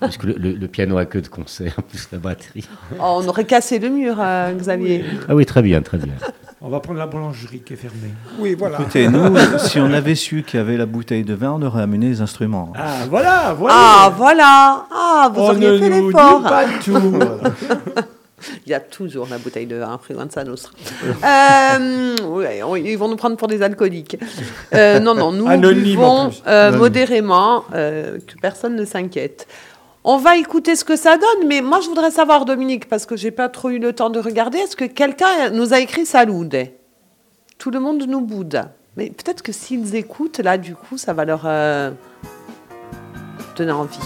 puisque 0.00 0.24
le, 0.24 0.34
le, 0.34 0.68
piano 0.68 0.96
a 0.96 1.04
que 1.04 1.18
de 1.18 1.28
concert 1.28 1.74
plus 1.88 2.08
la 2.10 2.18
batterie. 2.18 2.66
Oh, 2.98 3.20
on 3.22 3.28
aurait 3.28 3.44
cassé 3.44 3.78
le 3.78 3.90
mur, 3.90 4.16
euh, 4.18 4.54
Xavier. 4.54 5.04
Ah 5.28 5.34
oui, 5.34 5.44
très 5.44 5.60
bien, 5.60 5.82
très 5.82 5.98
bien. 5.98 6.14
On 6.60 6.70
va 6.70 6.80
prendre 6.80 6.98
la 6.98 7.06
boulangerie 7.06 7.60
qui 7.60 7.74
est 7.74 7.76
fermée. 7.76 8.12
Oui, 8.40 8.56
voilà. 8.58 8.80
Écoutez, 8.80 9.06
nous, 9.06 9.36
si 9.58 9.78
on 9.78 9.92
avait 9.92 10.16
su 10.16 10.42
qu'il 10.42 10.58
y 10.58 10.60
avait 10.60 10.76
la 10.76 10.86
bouteille 10.86 11.22
de 11.22 11.34
vin, 11.34 11.52
on 11.52 11.62
aurait 11.62 11.82
amené 11.82 12.08
les 12.08 12.20
instruments. 12.20 12.72
Ah, 12.76 13.04
voilà, 13.08 13.54
voilà. 13.56 13.74
Ah, 13.78 14.12
voilà. 14.16 14.86
Ah, 14.90 15.30
vous 15.32 15.40
on 15.40 15.48
auriez 15.50 15.78
fait 15.78 15.88
l'effort. 15.88 16.42
pas 16.42 16.64
tout. 16.84 17.18
Il 18.66 18.70
y 18.70 18.74
a 18.74 18.80
toujours 18.80 19.26
la 19.30 19.38
bouteille 19.38 19.66
de 19.66 19.76
vin, 19.76 19.98
Frequenza 20.02 20.44
Nostra. 20.44 20.72
euh, 21.24 22.76
ils 22.84 22.96
vont 22.96 23.08
nous 23.08 23.16
prendre 23.16 23.36
pour 23.36 23.48
des 23.48 23.62
alcooliques. 23.62 24.16
Euh, 24.74 25.00
non, 25.00 25.14
non, 25.14 25.32
nous 25.32 25.48
vivons 25.74 26.30
euh, 26.46 26.76
modérément, 26.76 27.64
euh, 27.74 28.18
que 28.18 28.34
personne 28.40 28.76
ne 28.76 28.84
s'inquiète. 28.84 29.46
On 30.10 30.16
va 30.16 30.38
écouter 30.38 30.74
ce 30.74 30.86
que 30.86 30.96
ça 30.96 31.18
donne, 31.18 31.48
mais 31.48 31.60
moi 31.60 31.80
je 31.82 31.88
voudrais 31.88 32.10
savoir, 32.10 32.46
Dominique, 32.46 32.88
parce 32.88 33.04
que 33.04 33.14
j'ai 33.14 33.30
pas 33.30 33.50
trop 33.50 33.68
eu 33.68 33.78
le 33.78 33.92
temps 33.92 34.08
de 34.08 34.18
regarder, 34.18 34.56
est-ce 34.56 34.74
que 34.74 34.86
quelqu'un 34.86 35.50
nous 35.50 35.74
a 35.74 35.80
écrit 35.80 36.06
Salude 36.06 36.72
Tout 37.58 37.70
le 37.70 37.78
monde 37.78 38.02
nous 38.08 38.22
boude. 38.22 38.62
Mais 38.96 39.10
peut-être 39.10 39.42
que 39.42 39.52
s'ils 39.52 39.96
écoutent, 39.96 40.38
là, 40.38 40.56
du 40.56 40.74
coup, 40.74 40.96
ça 40.96 41.12
va 41.12 41.26
leur 41.26 41.42
donner 43.54 43.72
envie. 43.72 43.98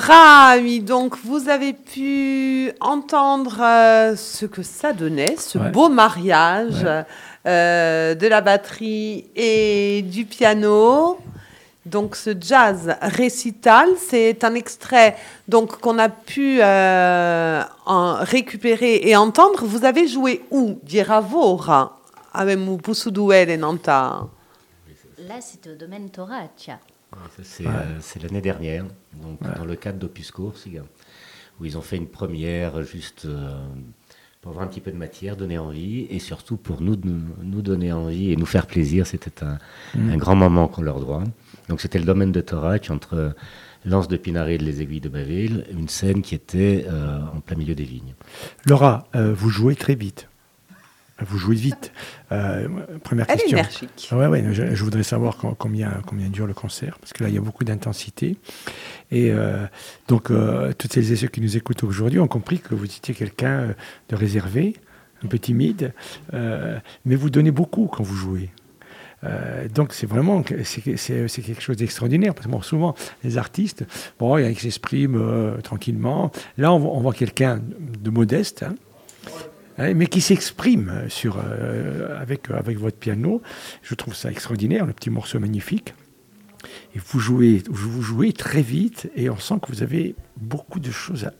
Bravi, 0.00 0.80
donc 0.80 1.16
vous 1.24 1.48
avez 1.48 1.72
pu 1.72 2.70
entendre 2.80 3.56
euh, 3.62 4.14
ce 4.14 4.44
que 4.44 4.62
ça 4.62 4.92
donnait, 4.92 5.36
ce 5.38 5.56
Ouais. 5.58 5.70
beau 5.70 5.88
mariage 5.88 6.82
Ouais. 6.84 7.04
euh, 7.46 8.14
de 8.14 8.26
la 8.26 8.42
batterie 8.42 9.24
et 9.34 10.02
du 10.02 10.26
piano. 10.26 11.18
Donc 11.86 12.14
ce 12.16 12.30
jazz 12.38 12.94
récital, 13.00 13.88
c'est 13.96 14.44
un 14.44 14.54
extrait 14.54 15.16
donc 15.48 15.80
qu'on 15.80 15.98
a 15.98 16.10
pu 16.10 16.58
euh, 16.60 17.62
en 17.86 18.16
récupérer 18.20 18.96
et 19.02 19.16
entendre. 19.16 19.64
Vous 19.64 19.84
avez 19.86 20.06
joué 20.08 20.44
où? 20.50 20.78
Diravora 20.82 21.96
avec 22.34 22.58
Mupusuduel 22.58 23.48
et 23.48 23.56
Nanta. 23.56 24.24
Là, 25.26 25.36
c'était 25.40 25.70
au 25.70 25.74
domaine 25.76 26.10
Toraccia. 26.10 26.78
Ouais, 27.60 27.66
euh, 27.66 27.96
c'est 28.00 28.22
l'année 28.22 28.40
dernière, 28.40 28.84
donc 29.22 29.38
dans 29.56 29.64
le 29.64 29.76
cadre 29.76 29.98
d'Opus 29.98 30.30
Corsica, 30.30 30.82
où 31.60 31.64
ils 31.64 31.76
ont 31.78 31.82
fait 31.82 31.96
une 31.96 32.08
première 32.08 32.82
juste 32.82 33.24
euh, 33.24 33.58
pour 34.40 34.50
avoir 34.52 34.64
un 34.64 34.68
petit 34.68 34.80
peu 34.80 34.92
de 34.92 34.96
matière, 34.96 35.36
donner 35.36 35.58
envie, 35.58 36.06
et 36.10 36.18
surtout 36.18 36.56
pour 36.56 36.80
nous, 36.80 36.96
nous 37.42 37.62
donner 37.62 37.92
envie 37.92 38.32
et 38.32 38.36
nous 38.36 38.46
faire 38.46 38.66
plaisir. 38.66 39.06
C'était 39.06 39.42
un, 39.42 39.58
un 39.98 40.16
grand 40.16 40.36
moment 40.36 40.68
qu'on 40.68 40.82
leur 40.82 41.00
doit. 41.00 41.24
Donc 41.68 41.80
c'était 41.80 41.98
le 41.98 42.04
domaine 42.04 42.32
de 42.32 42.40
Torac 42.40 42.90
entre 42.90 43.34
l'anse 43.86 44.08
de 44.08 44.16
Pinaré 44.16 44.54
et 44.54 44.58
les 44.58 44.82
aiguilles 44.82 45.00
de 45.00 45.08
Baville, 45.08 45.64
une 45.70 45.88
scène 45.88 46.22
qui 46.22 46.34
était 46.34 46.86
euh, 46.88 47.20
en 47.34 47.40
plein 47.40 47.56
milieu 47.56 47.74
des 47.74 47.84
vignes. 47.84 48.14
Laura, 48.66 49.08
euh, 49.14 49.32
vous 49.32 49.48
jouez 49.48 49.76
très 49.76 49.94
vite. 49.94 50.28
Vous 51.24 51.38
jouez 51.38 51.56
vite. 51.56 51.92
Euh, 52.30 52.68
première 53.02 53.24
Elle 53.28 53.36
est 53.36 53.38
question. 53.42 53.56
énergique. 53.58 54.08
Ah 54.10 54.18
ouais, 54.18 54.26
ouais, 54.26 54.44
je, 54.52 54.74
je 54.74 54.84
voudrais 54.84 55.02
savoir 55.02 55.36
com- 55.38 55.54
combien, 55.58 55.90
combien 56.06 56.28
dure 56.28 56.46
le 56.46 56.52
concert, 56.54 56.98
parce 56.98 57.12
que 57.14 57.22
là, 57.22 57.30
il 57.30 57.34
y 57.34 57.38
a 57.38 57.40
beaucoup 57.40 57.64
d'intensité. 57.64 58.36
Et 59.10 59.30
euh, 59.30 59.64
donc, 60.08 60.30
euh, 60.30 60.72
toutes 60.76 60.92
celles 60.92 61.10
et 61.12 61.16
ceux 61.16 61.28
qui 61.28 61.40
nous 61.40 61.56
écoutent 61.56 61.84
aujourd'hui 61.84 62.18
ont 62.20 62.28
compris 62.28 62.58
que 62.58 62.74
vous 62.74 62.84
étiez 62.84 63.14
quelqu'un 63.14 63.74
de 64.10 64.14
réservé, 64.16 64.76
un 65.24 65.28
peu 65.28 65.38
timide, 65.38 65.94
mais 66.34 67.16
vous 67.16 67.30
donnez 67.30 67.50
beaucoup 67.50 67.86
quand 67.86 68.02
vous 68.02 68.14
jouez. 68.16 68.50
Euh, 69.24 69.66
donc 69.68 69.94
c'est 69.94 70.06
vraiment 70.06 70.44
c'est 70.64 70.82
quelque 71.42 71.62
chose 71.62 71.78
d'extraordinaire 71.78 72.34
parce 72.34 72.46
que 72.46 72.52
bon, 72.52 72.60
souvent 72.60 72.94
les 73.24 73.38
artistes 73.38 73.86
bon 74.18 74.36
ils 74.36 74.58
s'expriment 74.58 75.16
euh, 75.16 75.56
tranquillement 75.62 76.30
là 76.58 76.70
on, 76.70 76.78
voit- 76.78 76.92
on 76.92 77.00
voit 77.00 77.14
quelqu'un 77.14 77.58
de 77.98 78.10
modeste 78.10 78.62
hein, 78.62 78.74
mais 79.78 80.06
qui 80.06 80.20
s'exprime 80.20 81.04
sur 81.08 81.38
euh, 81.38 82.20
avec 82.20 82.50
avec 82.50 82.78
votre 82.78 82.96
piano 82.96 83.42
je 83.82 83.94
trouve 83.94 84.14
ça 84.14 84.30
extraordinaire 84.30 84.86
le 84.86 84.92
petit 84.92 85.10
morceau 85.10 85.38
magnifique 85.38 85.94
et 86.94 86.98
vous 86.98 87.18
jouez 87.20 87.62
vous 87.68 88.02
jouez 88.02 88.32
très 88.32 88.62
vite 88.62 89.10
et 89.14 89.28
on 89.30 89.38
sent 89.38 89.54
que 89.62 89.68
vous 89.70 89.82
avez 89.82 90.14
beaucoup 90.36 90.80
de 90.80 90.90
choses 90.90 91.24
à, 91.26 91.32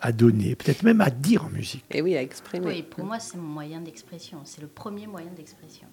à 0.00 0.12
donner 0.12 0.54
peut-être 0.54 0.82
même 0.82 1.00
à 1.00 1.10
dire 1.10 1.44
en 1.44 1.48
musique 1.50 1.84
Et 1.90 2.02
oui, 2.02 2.16
à 2.16 2.22
exprimer. 2.22 2.66
Oui, 2.66 2.82
pour 2.82 3.04
moi, 3.04 3.18
c'est 3.18 3.36
mon 3.36 3.48
moyen 3.48 3.80
d'expression. 3.80 4.38
C'est 4.44 4.60
le 4.60 4.68
premier 4.68 5.06
moyen 5.06 5.30
d'expression. 5.36 5.88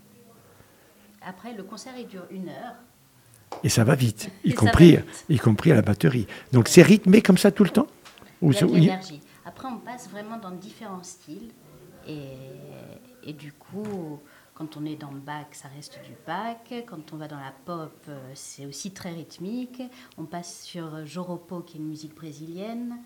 Après, 1.22 1.54
le 1.56 1.64
concert, 1.64 1.94
il 1.98 2.08
dure 2.08 2.26
une 2.30 2.50
heure. 2.50 2.76
et 3.64 3.70
ça 3.70 3.84
va 3.84 3.96
vite 3.96 4.30
y 4.44 4.54
compris 4.54 4.96
va 4.96 5.02
vite. 5.02 5.26
y 5.30 5.38
compris 5.40 5.72
à 5.72 5.76
la 5.76 5.82
batterie 5.82 6.28
donc 6.52 6.68
c'est 6.68 6.82
rythmé 6.82 7.22
comme 7.22 7.38
ça 7.38 7.52
tout 7.52 7.64
le 7.64 7.70
temps? 7.72 7.88
Ou 8.42 8.52
Il 8.52 8.56
y 8.60 8.64
a 8.64 8.68
de 8.68 8.74
l'énergie. 8.74 9.22
Après, 9.46 9.68
on 9.68 9.78
passe 9.78 10.10
vraiment 10.10 10.38
dans 10.38 10.52
différents 10.52 11.04
styles. 11.04 11.52
Et, 12.08 13.34
du 13.34 13.52
coup, 13.54 14.20
quand 14.54 14.78
on 14.78 14.86
est 14.86 14.96
dans 14.96 15.12
le 15.12 15.20
bac, 15.20 15.48
ça 15.54 15.68
reste 15.68 16.00
du 16.04 16.14
bac. 16.26 16.74
Quand 16.88 17.14
on 17.14 17.18
va 17.18 17.28
dans 17.28 17.40
la 17.40 17.54
pop, 17.66 18.06
euh, 18.08 18.32
c'est 18.34 18.66
aussi 18.66 18.92
très 18.92 19.12
rythmique. 19.12 19.82
On 20.18 20.26
passe 20.26 20.64
sur 20.64 21.06
Joropo, 21.06 21.62
qui 21.62 21.78
est 21.78 21.80
une 21.80 21.88
musique 21.88 22.16
brésilienne. 22.16 22.98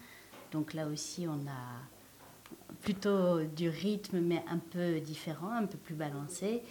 Donc 0.51 0.73
là 0.73 0.87
aussi, 0.87 1.27
on 1.27 1.47
a 1.47 2.75
plutôt 2.81 3.43
du 3.43 3.69
rythme, 3.69 4.19
mais 4.19 4.43
un 4.49 4.59
peu 4.59 4.99
différent, 4.99 5.51
un 5.51 5.65
peu 5.65 5.77
plus 5.77 5.95
balancé. 5.95 6.61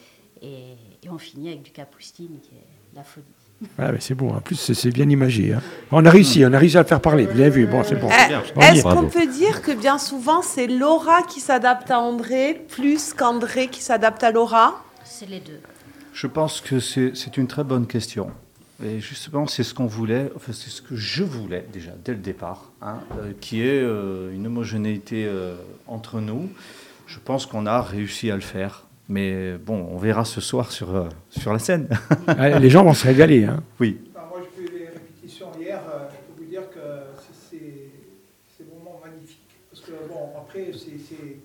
Et, 0.41 0.76
et 1.03 1.11
on 1.11 1.18
finit 1.18 1.49
avec 1.49 1.62
du 1.62 1.72
Capustine, 1.72 2.39
qui 2.41 2.55
est 2.55 2.95
la 2.95 3.03
folie. 3.03 3.38
Ah, 3.78 3.90
mais 3.92 3.98
c'est 4.00 4.14
beau, 4.14 4.28
en 4.28 4.40
plus 4.40 4.54
c'est 4.72 4.90
bien 4.90 5.09
imagé. 5.09 5.52
hein. 5.52 5.61
On 5.90 6.04
a 6.04 6.11
réussi, 6.11 6.44
on 6.44 6.52
a 6.52 6.59
réussi 6.59 6.76
à 6.78 6.82
le 6.82 6.86
faire 6.86 7.00
parler, 7.00 7.26
vous 7.26 7.40
avez 7.40 7.50
vu, 7.50 7.66
bon 7.66 7.82
c'est 7.82 7.96
bon. 7.96 8.09
Est-ce 8.09 8.82
qu'on 8.82 9.09
peut 9.09 9.26
dire 9.26 9.62
que 9.62 9.72
bien 9.72 9.98
souvent 9.98 10.42
c'est 10.42 10.68
Laura 10.68 11.22
qui 11.22 11.40
s'adapte 11.40 11.90
à 11.90 11.98
André 11.98 12.62
plus 12.68 13.14
qu'André 13.14 13.68
qui 13.68 13.82
s'adapte 13.82 14.22
à 14.22 14.30
Laura? 14.30 14.84
C'est 15.04 15.28
les 15.28 15.40
deux. 15.40 15.61
Je 16.12 16.26
pense 16.26 16.61
que 16.61 16.78
c'est 16.80 17.12
c'est 17.14 17.36
une 17.36 17.48
très 17.48 17.64
bonne 17.64 17.86
question. 17.86 18.30
Et 18.84 19.00
justement, 19.00 19.48
c'est 19.48 19.64
ce 19.64 19.74
qu'on 19.74 19.86
voulait, 19.86 20.30
enfin, 20.36 20.52
c'est 20.52 20.70
ce 20.70 20.80
que 20.80 20.94
je 20.94 21.24
voulais 21.24 21.66
déjà 21.72 21.90
dès 22.04 22.12
le 22.12 22.18
départ, 22.18 22.70
hein, 22.80 23.00
euh, 23.18 23.32
qui 23.40 23.61
est 23.61 23.80
euh, 23.82 24.32
une 24.32 24.46
homogénéité 24.46 25.24
euh, 25.26 25.56
entre 25.88 26.20
nous. 26.20 26.48
Je 27.09 27.18
pense 27.18 27.44
qu'on 27.44 27.66
a 27.66 27.82
réussi 27.82 28.30
à 28.30 28.36
le 28.36 28.40
faire. 28.40 28.84
Mais 29.09 29.56
bon, 29.56 29.88
on 29.90 29.96
verra 29.96 30.24
ce 30.24 30.40
soir 30.40 30.70
sur, 30.70 30.94
euh, 30.94 31.09
sur 31.30 31.52
la 31.52 31.59
scène. 31.59 31.88
Les 32.61 32.68
gens 32.70 32.84
vont 32.84 32.92
se 32.92 33.06
régaler. 33.06 33.44
Hein. 33.44 33.62
oui. 33.80 33.98
Alors, 34.14 34.28
moi, 34.28 34.40
j'ai 34.42 34.66
fait 34.66 34.72
les 34.78 34.84
répétitions 34.86 35.46
hier. 35.59 35.80
euh, 35.88 36.09
je 36.11 36.16
peux 36.34 36.42
vous 36.44 36.50
dire 36.50 36.68
que 36.70 36.78
c'est- 37.50 38.64
vraiment 38.70 39.00
magnifique. 39.02 39.48
Parce 39.70 39.82
que, 39.82 39.92
bon, 40.09 40.30
après, 40.36 40.70
c'est. 40.72 40.98
c'est- 40.98 41.38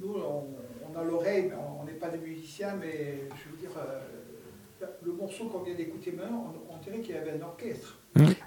Nous, 0.00 0.14
on, 0.14 0.46
on 0.94 0.98
a 0.98 1.02
l'oreille, 1.04 1.46
mais 1.50 1.56
on 1.80 1.84
n'est 1.84 1.92
pas 1.98 2.08
des 2.08 2.18
musiciens, 2.18 2.74
mais 2.80 3.20
je 3.30 3.50
veux 3.50 3.56
dire, 3.60 3.76
euh, 3.78 4.86
le 5.04 5.12
morceau 5.12 5.46
qu'on 5.48 5.62
vient 5.62 5.74
d'écouter 5.74 6.12
maintenant, 6.12 6.54
on, 6.70 6.74
on 6.74 6.78
dirait 6.78 7.00
qu'il 7.00 7.14
y 7.14 7.18
avait 7.18 7.32
un 7.32 7.42
orchestre. 7.42 7.98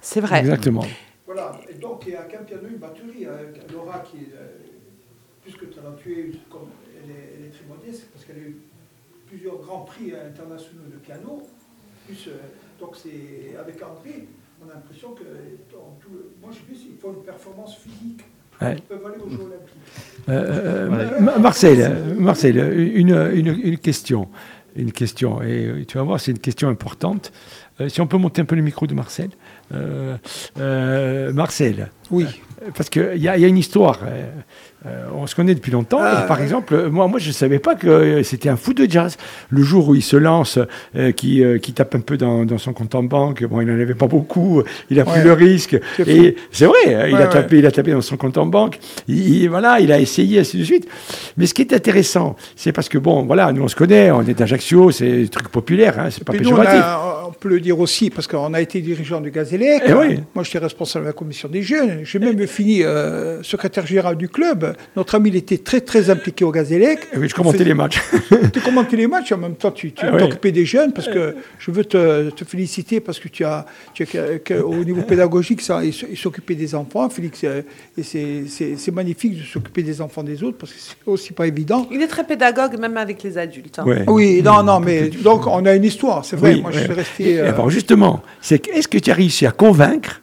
C'est 0.02 0.22
vrai. 0.22 0.40
Exactement. 0.40 0.86
Voilà, 1.26 1.60
et 1.70 1.74
donc 1.76 2.04
il 2.08 2.14
y 2.14 2.16
a 2.16 2.24
qu'un 2.24 2.44
piano, 2.44 2.64
une 2.70 2.78
batterie. 2.78 3.26
euh, 3.26 3.52
Laura, 3.74 4.00
qui 4.00 4.18
est 4.18 4.34
euh, 4.36 4.58
plus 5.44 5.54
que 5.56 5.66
talentueuse, 5.66 6.36
comme 6.50 6.70
elle 7.04 7.10
est, 7.12 7.37
parce 8.14 8.26
qu'elle 8.26 8.36
a 8.38 8.48
eu 8.48 8.58
plusieurs 9.28 9.58
grands 9.58 9.82
prix 9.82 10.14
internationaux 10.14 10.84
de 10.92 10.98
piano. 10.98 11.42
Plus, 12.06 12.28
euh, 12.28 12.38
donc 12.80 12.96
c'est 12.96 13.58
avec 13.60 13.76
André, 13.84 14.28
on 14.66 14.70
a 14.70 14.74
l'impression 14.76 15.12
que 15.12 15.24
dans 15.74 15.98
tout 16.00 16.10
le- 16.14 16.32
moi 16.42 16.52
je 16.52 16.74
dis 16.74 16.88
il 16.92 16.98
faut 16.98 17.14
une 17.14 17.24
performance 17.24 17.78
physique. 17.78 18.22
Ouais. 18.62 18.76
Ils 18.78 18.82
peuvent 18.84 19.06
aller 19.06 19.18
aux 19.24 19.30
Jeux 19.30 19.36
Olympiques. 19.46 20.30
Euh, 20.30 20.88
euh, 20.88 21.20
Ma- 21.20 21.38
Marcel, 21.38 22.16
Marcel 22.18 22.58
une, 22.96 23.10
une, 23.34 23.60
une 23.64 23.78
question. 23.78 24.28
Une 24.76 24.92
question, 24.92 25.42
et 25.42 25.86
tu 25.88 25.98
vas 25.98 26.04
voir, 26.04 26.20
c'est 26.20 26.30
une 26.32 26.38
question 26.38 26.70
importante. 26.70 27.32
Euh, 27.82 27.90
si 27.90 28.00
on 28.00 28.06
peut 28.06 28.18
monter 28.18 28.44
un 28.44 28.46
peu 28.46 28.56
le 28.56 28.62
micro 28.62 28.86
de 28.86 28.94
Marcel. 28.94 29.32
Euh, 29.74 30.16
euh, 30.60 31.34
Marcel, 31.34 31.90
Oui. 32.10 32.26
parce 32.76 32.90
qu'il 32.90 33.16
y, 33.18 33.22
y 33.24 33.28
a 33.28 33.36
une 33.38 33.58
histoire. 33.58 34.00
euh, 34.06 34.26
euh, 34.86 35.06
on 35.14 35.28
se 35.28 35.36
connaît 35.36 35.56
depuis 35.56 35.72
longtemps. 35.72 35.98
Ah, 36.02 36.22
et 36.24 36.28
par 36.28 36.40
exemple, 36.42 36.88
moi, 36.90 37.08
moi 37.08 37.20
je 37.20 37.28
ne 37.30 37.34
savais 37.34 37.60
pas 37.60 37.76
que 37.76 37.88
euh, 37.88 38.24
c'était 38.24 38.48
un 38.48 38.56
fou 38.56 38.74
de 38.74 38.90
jazz. 38.90 39.18
Le 39.50 39.62
jour 39.64 39.90
où 39.90 39.96
il 39.96 40.04
se 40.04 40.16
lance, 40.16 40.60
euh, 40.96 41.12
qui, 41.12 41.44
euh, 41.44 41.58
qui 41.58 41.74
tape 41.74 41.96
un 41.96 42.00
peu 42.00 42.16
dans, 42.16 42.46
dans 42.46 42.58
son 42.60 42.72
compte 42.74 42.94
en 42.96 43.04
banque, 43.04 43.44
bon, 43.44 43.60
il 43.60 43.68
n'en 43.68 43.74
avait 43.74 43.96
pas 43.96 44.08
beaucoup, 44.08 44.64
il 44.90 45.00
a 45.00 45.04
pris 45.04 45.20
Ouais. 45.20 45.26
le 45.26 45.34
risque. 45.34 45.78
C'est 45.98 46.08
Et 46.08 46.36
c'est 46.52 46.66
vrai, 46.68 46.94
hein, 46.94 47.08
il, 47.10 47.16
a 47.16 47.22
ouais. 47.22 47.30
tapé, 47.30 47.58
il 47.58 47.66
a 47.66 47.72
tapé 47.72 47.92
dans 47.92 48.02
son 48.02 48.16
compte 48.16 48.38
en 48.38 48.46
banque. 48.46 48.80
Il, 49.10 49.18
il- 49.42 49.50
voilà, 49.50 49.80
il 49.82 49.92
a 49.92 50.00
essayé, 50.00 50.40
ainsi 50.40 50.58
de 50.60 50.64
suite. 50.64 50.88
Mais 51.36 51.48
ce 51.48 51.54
qui 51.54 51.64
est 51.64 51.74
intéressant, 51.74 52.36
c'est 52.56 52.72
parce 52.72 52.88
que, 52.88 53.00
bon, 53.00 53.24
voilà, 53.26 53.52
nous 53.52 53.64
on 53.64 53.68
se 53.68 53.76
connaît, 53.76 54.12
on 54.12 54.22
est 54.22 54.36
d'Ajaccio, 54.36 54.92
c'est 54.92 55.12
des 55.12 55.28
trucs 55.28 55.50
populaires, 55.50 56.00
hein, 56.00 56.10
c'est 56.12 56.24
pas 56.24 56.34
on, 56.34 56.38
péjoratif. 56.38 56.80
a- 56.82 57.24
on 57.28 57.32
peut 57.34 57.50
le 57.50 57.60
dire 57.60 57.78
aussi, 57.80 58.10
parce 58.10 58.26
qu'on 58.28 58.54
a 58.54 58.62
été 58.62 58.80
dirigeant 58.82 59.20
du 59.22 59.32
Eh 59.62 59.94
oui. 59.94 60.20
Moi, 60.36 60.44
j'étais 60.44 60.60
responsable 60.60 61.06
de 61.06 61.10
la 61.10 61.14
commission 61.14 61.48
des 61.50 61.62
jeunes. 61.62 62.02
J'ai 62.04 62.20
même 62.20 62.46
fini 62.48 62.84
euh, 62.84 63.42
secrétaire 63.44 63.86
général 63.86 64.16
du 64.16 64.30
club. 64.30 64.76
Notre 64.96 65.16
ami, 65.16 65.30
il 65.30 65.36
était 65.36 65.58
très, 65.58 65.82
très 65.82 66.10
impliqué 66.10 66.44
au 66.46 66.52
Gazélec. 66.52 67.00
Et 67.14 67.18
oui, 67.18 67.30
je 67.30 67.36
commentais 67.36 67.64
les 67.64 67.74
matchs. 67.74 68.00
Tu 68.54 68.62
commentais 68.62 68.96
les 68.98 69.08
matchs, 69.08 69.32
en 69.32 69.38
même 69.38 69.56
temps, 69.56 69.72
tu, 69.72 69.92
tu 69.92 70.06
ouais. 70.06 70.18
t'occupais 70.18 70.52
des 70.52 70.66
jeunes, 70.66 70.94
parce 70.94 71.08
que 71.08 71.36
je 71.60 71.72
veux 71.72 71.86
te, 71.86 72.30
te 72.32 72.44
féliciter, 72.46 73.00
parce 73.00 73.20
que 73.20 73.28
tu 73.28 73.44
as, 73.44 73.66
tu 73.94 74.04
as 74.04 74.06
que- 74.06 74.38
que- 74.38 74.54
au 74.56 74.84
niveau 74.84 75.02
pédagogique, 75.02 75.62
ça, 75.62 75.82
il 75.84 76.18
s'occupait 76.18 76.56
des 76.56 76.74
enfants, 76.76 77.10
Félix, 77.10 77.42
euh, 77.44 77.62
et 77.98 78.04
c'est- 78.04 78.92
magnifique 78.92 79.38
de 79.40 79.44
s'occuper 79.44 79.84
des 79.84 80.02
enfants 80.02 80.24
des 80.24 80.44
autres, 80.44 80.58
parce 80.58 80.72
que 80.74 80.80
c'est 80.80 80.96
aussi 81.06 81.34
pas 81.34 81.46
évident. 81.48 81.88
Il 81.92 82.02
est 82.02 82.08
très 82.08 82.24
pédagogue 82.26 82.80
même 82.80 82.98
avec 82.98 83.22
les 83.24 83.38
adultes. 83.38 83.80
hein. 83.80 83.84
Ouais. 83.86 84.04
Oui, 84.08 84.42
non, 84.44 84.64
non, 84.64 84.80
mais 84.80 85.10
donc 85.10 85.46
on 85.46 85.66
a 85.66 85.74
une 85.76 85.84
histoire, 85.84 86.24
c'est 86.26 86.36
vrai. 86.36 86.56
Oui, 86.56 86.62
moi, 86.62 86.72
ouais. 86.72 86.78
je 86.78 86.84
suis 86.84 86.92
Et 86.92 86.96
resté. 86.96 87.40
euh, 87.40 87.54
alors 87.54 87.70
justement, 87.70 88.24
c'est 88.42 88.60
que- 88.60 88.72
est-ce 88.72 88.88
que 88.88 88.98
tu 88.98 89.12
as 89.12 89.14
réussi 89.14 89.46
à 89.46 89.47
convaincre 89.52 90.22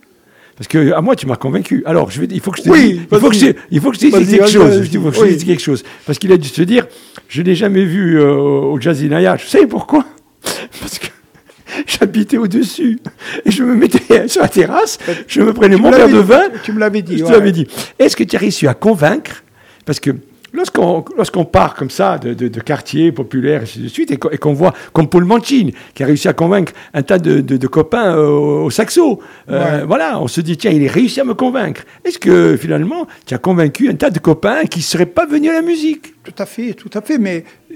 Parce 0.57 0.68
que 0.68 0.93
à 0.93 1.01
moi, 1.01 1.16
tu 1.16 1.27
m'as 1.27 1.37
convaincu. 1.37 1.83
Alors, 1.87 2.11
je 2.11 2.20
vais, 2.20 2.29
il 2.31 2.41
faut 2.41 2.51
que 2.51 2.59
je 2.59 2.62
te 2.62 2.68
Oui, 2.70 2.93
dise, 2.95 3.01
il 3.11 3.18
faut 3.18 3.29
que 3.31 3.35
je, 3.37 3.47
il 3.70 3.81
faut 3.81 3.91
que 3.91 3.97
je 3.97 4.01
dise 4.07 4.11
quelque 4.31 4.51
chose. 4.51 4.89
Il 4.93 5.01
faut 5.01 5.11
que 5.11 5.16
je 5.16 5.20
Oui. 5.22 5.33
dise 5.35 5.45
quelque 5.45 5.62
chose. 5.62 5.85
Parce 6.07 6.18
qu'il 6.18 6.33
a 6.33 6.37
dû 6.37 6.49
se 6.49 6.62
dire, 6.62 6.87
je 7.29 7.43
n'ai 7.43 7.55
jamais 7.55 7.85
vu 7.85 8.20
euh, 8.20 8.33
au 8.35 8.81
Jazz 8.81 9.03
Inaya. 9.03 9.37
Je 9.37 9.47
sais 9.47 9.66
pourquoi 9.66 10.05
Parce 10.81 10.99
que 10.99 11.07
j'habitais 11.87 12.37
au-dessus. 12.39 12.99
Et 13.45 13.51
je 13.51 13.64
me 13.64 13.75
mettais 13.75 14.29
sur 14.29 14.43
la 14.43 14.49
terrasse, 14.49 14.99
je 15.27 15.41
me 15.43 15.53
prenais 15.53 15.77
tu 15.77 15.83
mon 15.83 15.91
verre 15.91 16.09
de 16.09 16.18
vin. 16.18 16.43
Tu 16.62 16.72
me 16.72 16.79
l'avais 16.81 17.03
dit. 17.03 17.18
Je 17.18 17.25
te 17.25 17.29
ouais. 17.29 17.33
l'avais 17.33 17.53
dit. 17.53 17.66
Est-ce 17.99 18.16
que 18.16 18.25
tu 18.25 18.37
as 18.37 18.39
réussi 18.39 18.66
à 18.66 18.75
convaincre 18.75 19.43
Parce 19.85 19.99
que 20.01 20.11
lorsqu'on 20.55 21.05
lorsqu'on 21.16 21.44
part 21.44 21.74
comme 21.74 21.90
ça 21.90 22.16
de, 22.18 22.32
de, 22.32 22.48
de 22.48 22.61
quartiers 22.61 23.12
populaires 23.12 23.61
et 23.61 23.64
ainsi 23.64 23.80
de 23.80 23.88
suite, 23.88 24.11
et 24.11 24.16
qu'on 24.38 24.52
voit 24.55 24.72
comme 24.92 25.09
Paul 25.09 25.24
Manchin, 25.24 25.70
qui 25.94 26.02
a 26.02 26.07
réussi 26.07 26.28
à 26.28 26.32
convaincre 26.32 26.72
un 26.94 27.02
tas 27.02 27.18
de, 27.18 27.66
copains 27.66 28.16
au, 28.16 28.64
au 28.64 28.70
saxo, 28.70 29.20
euh, 29.50 29.80
Ouais. 29.80 29.84
voilà, 29.86 30.20
on 30.20 30.28
se 30.28 30.40
dit, 30.40 30.57
tiens, 30.57 30.70
il 30.70 30.86
a 30.88 30.92
réussi 30.92 31.20
à 31.20 31.24
me 31.24 31.34
convaincre. 31.34 31.82
Est-ce 32.05 32.18
que 32.18 32.57
finalement, 32.57 33.07
tu 33.26 33.34
as 33.34 33.38
convaincu 33.38 33.88
un 33.88 33.94
tas 33.94 34.11
de 34.11 34.18
copains 34.18 34.64
qui 34.64 34.78
ne 34.78 34.84
seraient 34.84 35.07
pas 35.07 35.26
venus 35.26 35.50
à 35.50 35.55
la 35.55 35.62
musique? 35.62 36.14
Tout 36.22 36.32
à 36.38 36.46
fait, 36.46 36.74
tout 36.74 36.90
à 36.94 37.00
fait. 37.00 37.18
Mais 37.18 37.44
euh, 37.70 37.74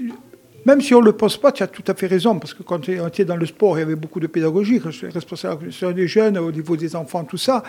même 0.69 0.81
si 0.81 0.93
on 0.93 1.01
ne 1.01 1.05
le 1.05 1.13
pose 1.13 1.37
pas, 1.37 1.51
tu 1.51 1.63
as 1.63 1.67
tout 1.67 1.83
à 1.87 1.93
fait 1.93 2.07
raison. 2.07 2.37
Parce 2.39 2.53
que 2.53 2.63
quand 2.63 2.79
tu 2.79 2.91
es 2.93 3.25
dans 3.25 3.35
le 3.35 3.45
sport, 3.45 3.77
il 3.77 3.81
y 3.81 3.83
avait 3.83 3.95
beaucoup 3.95 4.19
de 4.19 4.27
pédagogie. 4.27 4.79
Quand 4.79 4.91
je 4.91 4.97
suis 4.97 5.07
responsable 5.07 5.69
des 5.93 6.07
jeunes, 6.07 6.37
au 6.37 6.51
niveau 6.51 6.75
des 6.77 6.95
enfants, 6.95 7.23
tout 7.23 7.37
ça. 7.37 7.63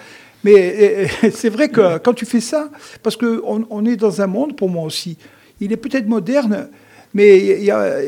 Mais 0.45 1.07
c'est 1.33 1.49
vrai 1.51 1.69
que 1.69 1.99
quand 1.99 2.15
tu 2.15 2.25
fais 2.27 2.41
ça, 2.41 2.71
parce 3.03 3.17
qu'on 3.17 3.67
on 3.69 3.85
est 3.85 3.97
dans 3.97 4.21
un 4.21 4.27
monde, 4.27 4.57
pour 4.57 4.69
moi 4.69 4.85
aussi, 4.85 5.17
il 5.61 5.73
est 5.73 5.77
peut-être 5.77 6.07
moderne, 6.09 6.69
mais 7.13 7.39
il, 7.59 7.65
y 7.65 7.71
a, 7.73 7.99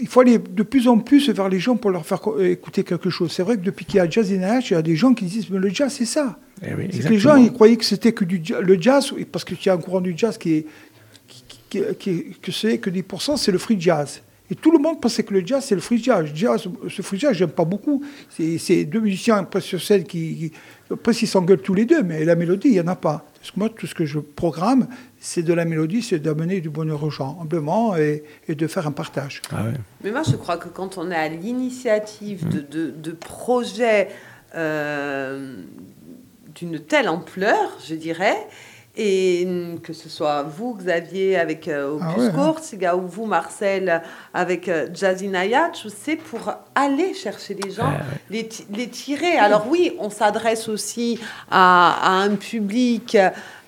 il 0.00 0.06
faut 0.06 0.20
aller 0.20 0.38
de 0.38 0.62
plus 0.62 0.86
en 0.88 0.98
plus 0.98 1.28
vers 1.30 1.48
les 1.48 1.58
gens 1.58 1.76
pour 1.76 1.90
leur 1.90 2.06
faire 2.06 2.20
co- 2.20 2.38
écouter 2.40 2.84
quelque 2.84 3.10
chose. 3.10 3.32
C'est 3.32 3.42
vrai 3.42 3.56
que 3.56 3.62
depuis 3.62 3.84
qu'il 3.84 3.96
y 3.96 4.00
a 4.00 4.08
Jazz 4.08 4.32
in 4.32 4.60
il 4.60 4.70
y 4.70 4.74
a 4.74 4.82
des 4.82 4.96
gens 4.96 5.12
qui 5.14 5.24
disent 5.24 5.50
Mais 5.50 5.58
le 5.58 5.68
jazz, 5.68 5.92
c'est 5.92 6.04
ça. 6.04 6.38
Eh 6.62 6.72
oui, 6.74 6.88
C'est 6.92 7.00
que 7.02 7.08
les 7.08 7.18
gens, 7.18 7.36
ils 7.36 7.52
croyaient 7.52 7.76
que 7.76 7.84
c'était 7.84 8.12
que 8.12 8.24
du 8.24 8.40
le 8.70 8.80
jazz, 8.80 9.12
parce 9.32 9.44
que 9.44 9.54
tu 9.54 9.68
as 9.68 9.74
un 9.74 9.78
courant 9.78 10.00
du 10.00 10.14
jazz 10.16 10.38
qui 10.38 10.54
est, 10.58 10.66
qui, 11.28 11.42
qui- 11.68 11.82
qui- 11.98 12.24
que 12.40 12.52
c'est 12.52 12.78
que 12.78 12.88
10%, 12.88 13.36
c'est 13.36 13.50
le 13.52 13.58
free 13.58 13.80
jazz. 13.80 14.22
Et 14.50 14.54
tout 14.54 14.70
le 14.70 14.78
monde 14.78 15.00
pensait 15.00 15.22
que 15.24 15.34
le 15.34 15.44
jazz, 15.44 15.64
c'est 15.64 15.74
le 15.74 15.80
free 15.80 16.02
jazz. 16.02 16.28
jazz 16.34 16.68
ce 16.88 17.02
free 17.02 17.18
jazz, 17.18 17.32
j'aime 17.32 17.50
pas 17.50 17.64
beaucoup. 17.64 18.04
C'est 18.28 18.84
deux 18.84 19.00
musiciens 19.00 19.38
après 19.38 19.60
sur 19.60 19.82
scène 19.82 20.04
qui, 20.04 20.36
qui 20.36 20.52
après, 20.90 21.12
ils 21.12 21.26
s'engueulent 21.26 21.62
tous 21.62 21.74
les 21.74 21.84
deux, 21.84 22.02
mais 22.04 22.24
la 22.24 22.36
mélodie, 22.36 22.68
il 22.68 22.74
n'y 22.74 22.80
en 22.80 22.86
a 22.86 22.94
pas. 22.94 23.24
Parce 23.40 23.50
que 23.50 23.58
moi, 23.58 23.68
tout 23.68 23.88
ce 23.88 23.94
que 23.94 24.04
je 24.04 24.20
programme, 24.20 24.86
c'est 25.18 25.42
de 25.42 25.52
la 25.52 25.64
mélodie, 25.64 26.00
c'est 26.00 26.20
d'amener 26.20 26.60
du 26.60 26.70
bonheur 26.70 27.02
aux 27.02 27.10
gens, 27.10 27.38
humblement, 27.42 27.96
et, 27.96 28.22
et 28.46 28.54
de 28.54 28.66
faire 28.68 28.86
un 28.86 28.92
partage. 28.92 29.42
Ah 29.50 29.64
ouais. 29.64 29.72
Mais 30.04 30.12
moi, 30.12 30.22
je 30.22 30.36
crois 30.36 30.58
que 30.58 30.68
quand 30.68 30.96
on 30.96 31.10
est 31.10 31.16
à 31.16 31.28
l'initiative 31.28 32.48
de, 32.48 32.60
de, 32.60 32.90
de 32.90 33.10
projets 33.10 34.10
euh, 34.54 35.56
d'une 36.54 36.78
telle 36.78 37.08
ampleur, 37.08 37.78
je 37.84 37.96
dirais, 37.96 38.36
et 38.96 39.46
que 39.82 39.92
ce 39.92 40.08
soit 40.08 40.42
vous, 40.42 40.74
Xavier, 40.74 41.36
avec 41.38 41.68
euh, 41.68 41.92
Opus 41.96 42.06
Ah 42.08 42.18
ouais, 42.18 42.26
hein. 42.28 42.94
Ou 42.94 43.06
vous, 43.06 43.26
Marcel, 43.26 44.02
avec 44.32 44.68
euh, 44.68 44.88
Jazzy 44.94 45.28
Nayach, 45.28 45.86
c'est 46.04 46.16
pour 46.16 46.52
aller 46.74 47.12
chercher 47.14 47.54
les 47.54 47.70
gens, 47.70 47.92
Ah 47.98 48.02
les, 48.30 48.46
ti- 48.48 48.66
les 48.70 48.88
tirer. 48.88 49.36
Alors 49.36 49.66
oui, 49.68 49.92
on 49.98 50.10
s'adresse 50.10 50.68
aussi 50.68 51.20
à, 51.50 51.92
à 52.02 52.10
un 52.22 52.36
public, 52.36 53.16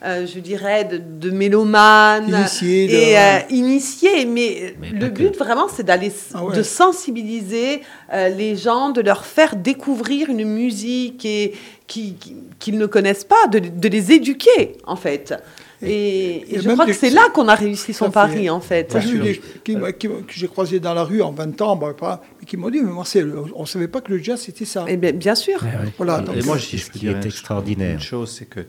euh, 0.04 0.26
je 0.26 0.38
dirais, 0.40 0.84
de, 0.84 0.98
de 0.98 1.30
mélomanes 1.30 2.28
Initiés, 2.28 2.86
de- 2.86 2.92
et 2.92 3.18
euh, 3.18 3.38
initiés, 3.50 4.26
mais, 4.26 4.74
Mais 4.80 4.90
le 4.90 5.08
but 5.08 5.32
que. 5.32 5.38
vraiment, 5.38 5.66
c'est 5.68 5.82
d'aller, 5.82 6.12
Ah 6.34 6.44
ouais. 6.44 6.56
de 6.56 6.62
sensibiliser 6.62 7.82
euh, 8.12 8.28
les 8.28 8.56
gens, 8.56 8.90
de 8.90 9.00
leur 9.00 9.24
faire 9.26 9.56
découvrir 9.56 10.28
une 10.30 10.44
musique 10.44 11.24
et 11.24 11.54
qui- 11.86 12.14
qui- 12.14 12.36
qu'ils 12.58 12.78
ne 12.78 12.86
connaissent 12.86 13.24
pas, 13.24 13.46
de, 13.50 13.58
de 13.58 13.88
les 13.88 14.12
éduquer 14.12 14.74
en 14.86 14.96
fait. 14.96 15.34
Et, 15.80 15.90
et 15.90 16.54
et 16.56 16.60
je 16.60 16.68
crois 16.70 16.86
que 16.86 16.92
c'est 16.92 17.10
là 17.10 17.28
qu'on 17.32 17.46
a 17.46 17.54
réussi 17.54 17.92
son 17.92 18.06
fait. 18.06 18.10
pari 18.12 18.50
en 18.50 18.60
fait. 18.60 18.96
J'ai 19.00 19.08
eu 19.10 19.14
sûr. 19.14 19.22
des 19.22 19.40
qui, 19.64 19.76
m'a- 19.76 19.92
qui- 19.92 20.08
que 20.08 20.14
j'ai 20.28 20.48
croisés 20.48 20.80
dans 20.80 20.92
la 20.92 21.04
rue 21.04 21.22
en 21.22 21.30
20 21.30 21.60
ans, 21.62 21.76
bah, 21.76 21.94
pas, 21.96 22.20
mais 22.40 22.46
qui 22.46 22.56
m'ont 22.56 22.68
dit, 22.70 22.80
mais 22.80 22.90
Marcel, 22.92 23.32
on 23.54 23.60
ne 23.62 23.66
savait 23.66 23.86
pas 23.86 24.00
que 24.00 24.12
le 24.12 24.18
jazz, 24.22 24.40
c'était 24.40 24.64
ça. 24.64 24.84
Et 24.88 24.96
bien, 24.96 25.12
bien 25.12 25.36
sûr. 25.36 25.60
Voilà, 25.96 26.18
Et- 26.18 26.22
donc, 26.24 26.36
Et 26.36 26.42
moi, 26.42 26.58
ce 26.58 26.64
si 26.66 26.78
je 26.78 26.84
qui 26.86 26.90
peux 26.90 26.96
est 26.98 27.00
dire 27.10 27.16
une- 27.18 27.26
extraordinaire. 27.26 27.92
Une 27.94 28.00
chose, 28.00 28.34
c'est 28.36 28.46
que 28.46 28.60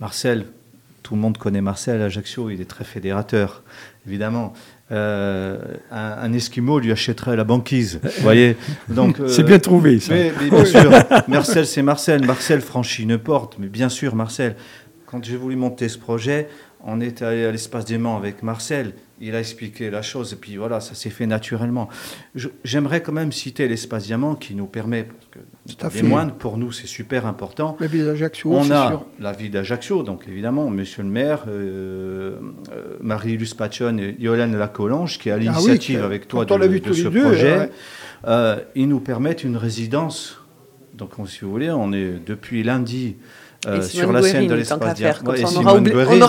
Marcel, 0.00 0.46
tout 1.04 1.14
le 1.14 1.20
monde 1.20 1.36
connaît 1.36 1.60
Marcel 1.60 2.00
Ajaccio, 2.00 2.48
il 2.50 2.60
est 2.62 2.64
très 2.64 2.82
fédérateur, 2.82 3.62
évidemment. 4.06 4.54
Euh, 4.90 5.58
un, 5.90 6.16
un 6.22 6.32
Esquimau 6.32 6.78
lui 6.78 6.92
achèterait 6.92 7.36
la 7.36 7.44
banquise, 7.44 8.00
vous 8.02 8.22
voyez. 8.22 8.56
Donc 8.88 9.20
euh, 9.20 9.28
C'est 9.28 9.42
bien 9.42 9.58
trouvé, 9.58 10.00
ça. 10.00 10.14
Mais, 10.14 10.32
mais 10.40 10.48
bien 10.50 10.64
sûr, 10.64 10.90
Marcel, 11.28 11.66
c'est 11.66 11.82
Marcel. 11.82 12.24
Marcel 12.24 12.62
franchit 12.62 13.02
une 13.02 13.18
porte, 13.18 13.56
mais 13.58 13.68
bien 13.68 13.90
sûr, 13.90 14.14
Marcel. 14.14 14.56
Quand 15.06 15.22
j'ai 15.22 15.36
voulu 15.36 15.56
monter 15.56 15.90
ce 15.90 15.98
projet, 15.98 16.48
on 16.82 17.00
est 17.02 17.20
allé 17.20 17.44
à 17.44 17.52
l'espace 17.52 17.84
Diamant 17.84 18.16
avec 18.16 18.42
Marcel. 18.42 18.94
Il 19.20 19.34
a 19.34 19.40
expliqué 19.40 19.90
la 19.90 20.00
chose, 20.00 20.32
et 20.32 20.36
puis 20.36 20.56
voilà, 20.56 20.80
ça 20.80 20.94
s'est 20.94 21.10
fait 21.10 21.26
naturellement. 21.26 21.90
J'aimerais 22.64 23.02
quand 23.02 23.12
même 23.12 23.30
citer 23.30 23.68
l'espace 23.68 24.04
Diamant 24.04 24.36
qui 24.36 24.54
nous 24.54 24.66
permet, 24.66 25.04
parce 25.04 25.26
que 25.30 25.38
Tout 25.66 25.86
à 25.86 25.88
des 25.88 25.98
fait. 26.00 26.02
moines, 26.06 26.32
pour 26.32 26.58
nous, 26.58 26.72
c'est 26.72 26.86
super 26.86 27.24
important. 27.26 27.76
la 27.80 27.86
ville 27.86 28.04
d'Ajaccio, 28.04 28.52
On 28.52 28.70
a 28.70 28.88
sûr. 28.88 29.04
la 29.18 29.32
ville 29.32 29.50
d'Ajaccio, 29.50 30.02
donc 30.02 30.24
évidemment, 30.28 30.68
monsieur 30.68 31.02
le 31.02 31.08
maire, 31.08 31.44
euh, 31.48 32.36
euh, 32.72 32.96
Marie-Luce 33.00 33.54
Pachon 33.54 33.96
et 33.98 34.14
Yolande 34.18 34.52
Lacolange, 34.54 35.18
qui 35.18 35.30
est 35.30 35.32
à 35.32 35.36
Ah 35.36 35.38
oui, 35.38 35.44
l'initiative 35.46 36.04
avec 36.04 36.28
toi 36.28 36.44
de, 36.44 36.78
de 36.78 36.92
ce 36.92 37.08
deux, 37.08 37.22
projet, 37.22 37.58
ouais. 37.58 37.70
euh, 38.26 38.56
ils 38.74 38.88
nous 38.88 39.00
permettent 39.00 39.42
une 39.42 39.56
résidence. 39.56 40.38
Donc, 40.92 41.18
on- 41.18 41.24
si 41.26 41.40
vous 41.40 41.50
voulez, 41.50 41.70
on 41.70 41.92
est 41.94 42.12
depuis 42.26 42.62
lundi 42.62 43.16
euh, 43.66 43.80
sur 43.80 44.12
la 44.12 44.20
scène 44.22 44.46
de 44.46 44.54
l'espace 44.54 44.98
Ouais, 45.00 45.08
ça, 45.08 45.08
et 45.08 45.44
on 45.44 45.60
aura 45.60 45.70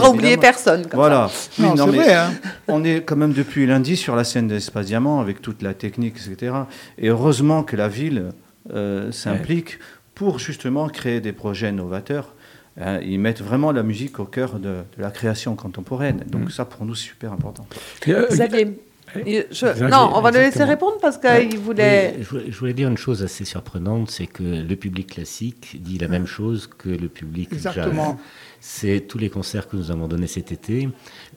Simone 0.08 0.16
oublié, 0.16 0.38
personne. 0.38 0.84
comme 0.88 0.98
Voilà. 0.98 1.30
Oui, 1.60 1.66
Non, 1.66 1.76
non, 1.76 1.86
c'est 1.88 1.92
mais 1.92 1.98
vrai, 2.06 2.14
hein. 2.14 2.32
on 2.70 2.84
est 2.86 3.02
quand 3.04 3.18
même 3.18 3.34
depuis 3.34 3.66
lundi 3.68 3.98
sur 3.98 4.16
la 4.16 4.24
scène 4.24 4.48
de 4.48 4.54
l'espace 4.54 4.86
Diamant 4.86 5.20
avec 5.20 5.42
toute 5.42 5.62
la 5.62 5.74
technique, 5.74 6.16
etc. 6.16 6.54
Et 6.98 7.10
heureusement 7.10 7.64
que 7.64 7.76
la 7.76 7.90
ville 7.90 8.30
euh, 8.74 9.11
s'implique 9.11 9.80
pour 10.13 10.39
justement 10.39 10.88
créer 10.89 11.22
des 11.22 11.34
projets 11.34 11.72
novateurs. 11.72 12.34
Hein, 12.80 12.99
ils 13.01 13.20
mettent 13.20 13.41
vraiment 13.41 13.72
la 13.72 13.84
musique 13.84 14.20
au 14.20 14.26
cœur 14.26 14.59
de, 14.59 14.70
de 14.97 15.01
la 15.01 15.09
création 15.11 15.55
contemporaine. 15.55 16.24
Mm. 16.28 16.30
Donc 16.32 16.51
ça, 16.51 16.66
pour 16.66 16.86
nous, 16.86 16.95
c'est 16.95 17.07
super 17.07 17.32
important. 17.32 17.66
Euh, 18.07 18.28
Xavier. 18.30 18.78
Je- 19.16 19.88
non, 19.88 20.11
on 20.13 20.20
va 20.22 20.32
le 20.32 20.39
laisser 20.39 20.63
répondre 20.66 20.97
parce 21.01 21.18
qu'il 21.18 21.57
voulait. 21.57 22.16
Oui, 22.18 22.24
je, 22.24 22.30
voulais, 22.30 22.45
je 22.51 22.57
voulais 22.59 22.74
dire 22.74 22.89
une 22.89 22.97
chose 22.97 23.24
assez 23.24 23.45
surprenante, 23.45 24.11
c'est 24.11 24.26
que 24.28 24.43
le 24.43 24.76
public 24.76 25.07
classique 25.07 25.78
dit 25.82 25.97
la 25.97 26.09
même 26.09 26.26
chose 26.26 26.68
que 26.78 26.89
le 26.89 27.07
public 27.07 27.53
Exactement. 27.53 28.03
jazz. 28.05 28.16
C'est 28.59 29.01
tous 29.07 29.20
les 29.20 29.30
concerts 29.30 29.70
que 29.70 29.78
nous 29.78 29.91
avons 29.91 30.07
donnés 30.07 30.28
cet 30.28 30.51
été, 30.51 30.89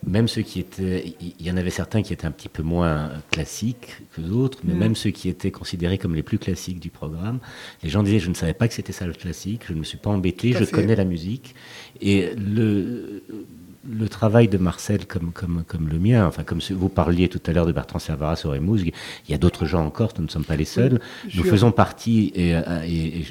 même 0.07 0.29
ceux 0.29 0.43
qui 0.43 0.61
étaient, 0.61 1.15
il 1.21 1.47
y 1.47 1.51
en 1.51 1.57
avait 1.57 1.71
certains 1.71 2.03
qui 2.03 2.13
étaient 2.13 2.27
un 2.27 2.31
petit 2.31 2.49
peu 2.49 2.63
moins 2.63 3.11
classiques 3.31 3.97
que 4.15 4.21
d'autres, 4.21 4.59
mais 4.65 4.75
Mm. 4.75 4.79
même 4.79 4.95
ceux 4.97 5.11
qui 5.11 5.29
étaient 5.29 5.51
considérés 5.51 5.99
comme 5.99 6.15
les 6.15 6.23
plus 6.23 6.39
classiques 6.39 6.81
du 6.81 6.91
programme, 6.91 7.41
les 7.83 7.89
gens 7.89 8.03
disaient 8.03 8.19
je 8.21 8.29
ne 8.31 8.35
savais 8.35 8.55
pas 8.55 8.69
que 8.69 8.75
c'était 8.75 8.93
ça 8.93 9.07
le 9.07 9.13
classique, 9.13 9.63
je 9.69 9.73
ne 9.75 9.79
me 9.81 9.85
suis 9.85 9.99
pas 9.99 10.11
embêté, 10.11 10.53
je 10.53 10.65
fait. 10.65 10.71
connais 10.73 10.97
la 10.97 11.05
musique. 11.05 11.55
Et 12.01 12.31
le, 12.37 13.23
le 13.89 14.09
travail 14.09 14.49
de 14.49 14.59
Marcel 14.59 15.07
comme, 15.07 15.33
comme, 15.33 15.65
comme 15.67 15.89
le 15.89 15.99
mien, 15.99 16.27
enfin 16.27 16.43
comme 16.43 16.61
vous 16.71 16.89
parliez 16.89 17.29
tout 17.29 17.41
à 17.47 17.53
l'heure 17.53 17.67
de 17.67 17.73
Bertrand 17.73 17.99
Servaras 17.99 18.37
sur 18.37 18.51
Remouz, 18.51 18.83
il 18.83 18.93
y 19.29 19.35
a 19.35 19.39
d'autres 19.39 19.67
gens 19.67 19.85
encore, 19.85 20.13
nous 20.19 20.25
ne 20.25 20.31
sommes 20.31 20.45
pas 20.45 20.57
les 20.57 20.65
seuls. 20.65 21.01
nous 21.35 21.45
faisons 21.45 21.71
partie, 21.71 22.33
et, 22.35 23.25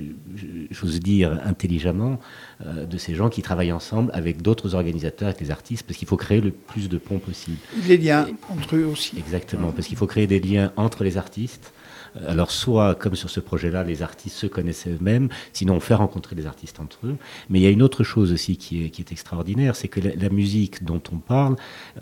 j'ose 0.72 1.00
dire 1.00 1.40
intelligemment, 1.46 2.20
euh, 2.66 2.86
de 2.86 2.98
ces 2.98 3.14
gens 3.14 3.30
qui 3.30 3.42
travaillent 3.42 3.72
ensemble 3.72 4.12
avec 4.14 4.42
d'autres 4.42 4.74
organisateurs, 4.74 5.30
avec 5.30 5.42
les 5.42 5.52
artistes, 5.52 5.84
parce 5.86 5.98
qu'il 5.98 6.08
faut 6.08 6.18
créer 6.18 6.42
le 6.42 6.52
plus 6.52 6.90
de 6.90 6.98
ponts 6.98 7.20
possible. 7.20 7.58
Les 7.88 7.98
liens 7.98 8.28
entre 8.50 8.76
eux 8.76 8.86
aussi. 8.86 9.18
Exactement, 9.18 9.72
parce 9.72 9.88
qu'il 9.88 9.98
faut 9.98 10.08
créer 10.08 10.28
des 10.28 10.40
liens 10.40 10.72
entre 10.78 11.04
les 11.04 11.18
artistes. 11.18 11.74
Euh, 12.16 12.32
Alors, 12.32 12.52
soit, 12.52 12.96
comme 12.96 13.16
sur 13.16 13.30
ce 13.30 13.40
projet-là, 13.40 13.84
les 13.84 14.02
artistes 14.02 14.38
se 14.38 14.48
connaissent 14.48 14.88
eux-mêmes, 14.88 15.30
sinon 15.54 15.76
on 15.76 15.80
fait 15.80 15.94
rencontrer 15.94 16.36
les 16.36 16.46
artistes 16.46 16.80
entre 16.80 17.00
eux. 17.06 17.18
Mais 17.50 17.60
il 17.60 17.64
y 17.64 17.68
a 17.68 17.70
une 17.70 17.82
autre 17.84 18.04
chose 18.04 18.32
aussi 18.32 18.58
qui 18.58 18.86
est, 18.86 18.90
qui 18.90 19.02
est 19.02 19.12
extraordinaire, 19.12 19.76
c'est 19.76 19.88
que 19.88 20.00
la, 20.00 20.16
la 20.16 20.30
musique 20.30 20.84
dont 20.84 21.02
on 21.12 21.18
parle, 21.18 21.56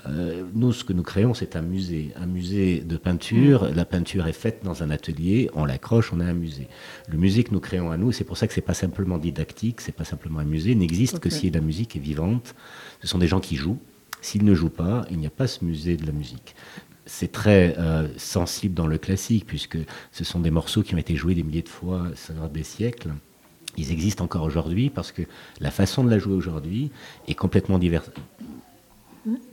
euh, 0.07 0.43
nous, 0.53 0.73
ce 0.73 0.83
que 0.83 0.93
nous 0.93 1.03
créons, 1.03 1.33
c'est 1.33 1.55
un 1.55 1.61
musée. 1.61 2.11
Un 2.15 2.27
musée 2.27 2.81
de 2.81 2.97
peinture. 2.97 3.69
La 3.73 3.85
peinture 3.85 4.27
est 4.27 4.33
faite 4.33 4.61
dans 4.63 4.83
un 4.83 4.89
atelier, 4.89 5.49
on 5.53 5.65
l'accroche, 5.65 6.11
on 6.13 6.19
a 6.19 6.25
un 6.25 6.33
musée. 6.33 6.67
Le 7.07 7.17
musée 7.17 7.43
que 7.43 7.51
nous 7.51 7.59
créons 7.59 7.91
à 7.91 7.97
nous, 7.97 8.11
c'est 8.11 8.23
pour 8.23 8.37
ça 8.37 8.47
que 8.47 8.53
c'est 8.53 8.61
pas 8.61 8.73
simplement 8.73 9.17
didactique, 9.17 9.81
c'est 9.81 9.91
pas 9.91 10.05
simplement 10.05 10.39
un 10.39 10.45
musée, 10.45 10.75
n'existe 10.75 11.19
que 11.19 11.29
si 11.29 11.49
la 11.49 11.61
musique 11.61 11.95
est 11.95 11.99
vivante. 11.99 12.55
Ce 13.01 13.07
sont 13.07 13.17
des 13.17 13.27
gens 13.27 13.39
qui 13.39 13.55
jouent. 13.55 13.79
S'ils 14.21 14.43
ne 14.43 14.55
jouent 14.55 14.69
pas, 14.69 15.05
il 15.11 15.19
n'y 15.19 15.27
a 15.27 15.29
pas 15.29 15.45
ce 15.45 15.63
musée 15.63 15.97
de 15.97 16.05
la 16.05 16.11
musique 16.11 16.55
c'est 17.05 17.31
très 17.31 17.75
euh, 17.77 18.07
sensible 18.17 18.73
dans 18.73 18.87
le 18.87 18.97
classique, 18.97 19.45
puisque 19.45 19.77
ce 20.11 20.23
sont 20.23 20.39
des 20.39 20.51
morceaux 20.51 20.83
qui 20.83 20.95
ont 20.95 20.97
été 20.97 21.15
joués 21.15 21.35
des 21.35 21.43
milliers 21.43 21.61
de 21.61 21.69
fois, 21.69 22.07
ça 22.15 22.33
doit 22.33 22.47
des 22.47 22.63
siècles. 22.63 23.09
Ils 23.77 23.91
existent 23.91 24.23
encore 24.23 24.43
aujourd'hui 24.43 24.89
parce 24.89 25.11
que 25.11 25.23
la 25.59 25.71
façon 25.71 26.03
de 26.03 26.09
la 26.09 26.17
jouer 26.17 26.33
aujourd'hui 26.33 26.91
est 27.27 27.35
complètement 27.35 27.77
diverse, 27.77 28.09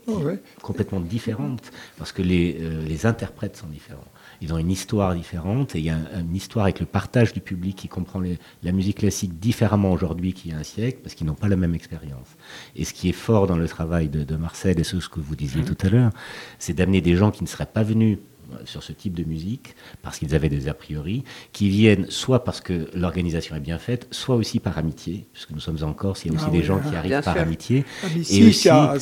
Oh, 0.06 0.18
ouais. 0.18 0.38
complètement 0.60 1.00
différente 1.00 1.70
parce 1.96 2.12
que 2.12 2.20
les, 2.20 2.58
euh, 2.60 2.84
les 2.84 3.06
interprètes 3.06 3.56
sont 3.56 3.68
différents. 3.68 4.04
Ils 4.42 4.52
ont 4.52 4.58
une 4.58 4.70
histoire 4.72 5.14
différente 5.14 5.76
et 5.76 5.78
il 5.78 5.84
y 5.84 5.90
a 5.90 5.94
un- 5.96 6.20
une 6.20 6.34
histoire 6.34 6.64
avec 6.64 6.80
le 6.80 6.86
partage 6.86 7.32
du 7.32 7.40
public 7.40 7.76
qui 7.76 7.88
comprend 7.88 8.18
les- 8.20 8.38
la 8.64 8.72
musique 8.72 8.98
classique 8.98 9.38
différemment 9.38 9.92
aujourd'hui 9.92 10.32
qu'il 10.32 10.50
y 10.50 10.54
a 10.54 10.58
un 10.58 10.64
siècle 10.64 10.98
parce 11.02 11.14
qu'ils 11.14 11.26
n'ont 11.28 11.34
pas 11.34 11.48
la 11.48 11.56
même 11.56 11.74
expérience. 11.74 12.26
Et 12.74 12.84
ce 12.84 12.92
qui 12.92 13.08
est 13.08 13.12
fort 13.12 13.46
dans 13.46 13.56
le 13.56 13.68
travail 13.68 14.08
de, 14.08 14.24
de 14.24 14.36
Marcel 14.36 14.78
et 14.80 14.84
ce 14.84 14.98
ce 15.00 15.08
que 15.08 15.20
vous 15.20 15.36
disiez 15.36 15.62
tout 15.64 15.76
à 15.86 15.88
l'heure, 15.88 16.10
c'est 16.58 16.74
d'amener 16.74 17.00
des 17.00 17.14
gens 17.16 17.30
qui 17.30 17.42
ne 17.44 17.48
seraient 17.48 17.66
pas 17.66 17.82
venus 17.84 18.18
sur 18.64 18.82
ce 18.82 18.92
type 18.92 19.14
de 19.14 19.24
musique, 19.24 19.74
parce 20.02 20.18
qu'ils 20.18 20.34
avaient 20.34 20.48
des 20.48 20.68
a 20.68 20.74
priori, 20.74 21.24
qui 21.52 21.68
viennent 21.68 22.06
soit 22.10 22.44
parce 22.44 22.60
que 22.60 22.88
l'organisation 22.94 23.56
est 23.56 23.60
bien 23.60 23.78
faite, 23.78 24.06
soit 24.10 24.36
aussi 24.36 24.60
par 24.60 24.78
amitié, 24.78 25.26
puisque 25.32 25.50
nous 25.50 25.60
sommes 25.60 25.78
en 25.82 25.92
Corse, 25.92 26.24
il 26.24 26.32
y 26.32 26.34
a 26.34 26.38
aussi 26.38 26.44
Ah 26.48 26.50
des 26.50 26.58
oui, 26.58 26.64
gens 26.64 26.76
hein. 26.76 26.82
qui 26.90 26.96
arrivent 26.96 27.22
par 27.22 27.34
sûr. 27.34 27.42
amitié. 27.42 27.84
Ah, 28.02 28.06
mais 28.14 28.20
Et 28.20 28.24
si, 28.24 28.44
aussi- 28.44 28.68
hein, 28.68 28.94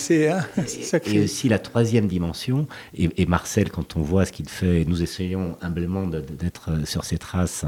Et 1.07 1.21
aussi 1.21 1.49
la 1.49 1.59
troisième 1.59 2.07
dimension, 2.07 2.67
et, 2.95 3.11
et 3.17 3.27
Marcel, 3.27 3.71
quand 3.71 3.97
on 3.97 4.03
voit 4.03 4.25
ce 4.25 4.33
qu'il 4.33 4.49
fait, 4.49 4.85
nous 4.87 5.03
essayons 5.03 5.57
humblement 5.63 6.07
d'être 6.07 6.71
euh, 6.71 6.85
sur 6.85 7.05
ses 7.05 7.19
traces, 7.19 7.65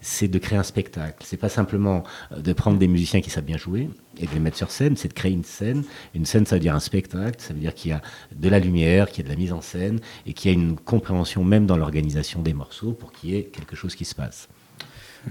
c'est 0.00 0.28
de 0.28 0.38
créer 0.38 0.58
un 0.58 0.62
spectacle. 0.62 1.24
C'est 1.24 1.36
pas 1.36 1.48
simplement 1.48 2.04
euh, 2.32 2.40
de 2.40 2.52
prendre 2.52 2.78
des 2.78 2.88
musiciens 2.88 3.20
qui 3.20 3.30
savent 3.30 3.44
bien 3.44 3.56
jouer 3.58 3.88
et 4.18 4.26
de 4.26 4.32
les 4.32 4.40
mettre 4.40 4.56
sur 4.56 4.70
scène, 4.70 4.96
c'est 4.96 5.08
de 5.08 5.14
créer 5.14 5.32
une 5.32 5.44
scène. 5.44 5.84
Une 6.14 6.26
scène, 6.26 6.46
ça 6.46 6.56
veut 6.56 6.60
dire 6.60 6.74
un 6.74 6.80
spectacle, 6.80 7.36
ça 7.38 7.54
veut 7.54 7.60
dire 7.60 7.74
qu'il 7.74 7.90
y 7.90 7.94
a 7.94 8.02
de 8.34 8.48
la 8.48 8.58
lumière, 8.58 9.08
qu'il 9.08 9.24
y 9.24 9.26
a 9.26 9.28
de 9.28 9.34
la 9.34 9.38
mise 9.38 9.52
en 9.52 9.60
scène, 9.60 10.00
et 10.26 10.32
qu'il 10.32 10.50
y 10.50 10.54
a 10.54 10.58
une 10.58 10.76
compréhension 10.76 11.44
même 11.44 11.66
dans 11.66 11.76
l'organisation 11.76 12.42
des 12.42 12.54
morceaux 12.54 12.92
pour 12.92 13.12
qu'il 13.12 13.30
y 13.30 13.36
ait 13.36 13.44
quelque 13.44 13.76
chose 13.76 13.94
qui 13.94 14.04
se 14.04 14.14
passe. 14.14 14.48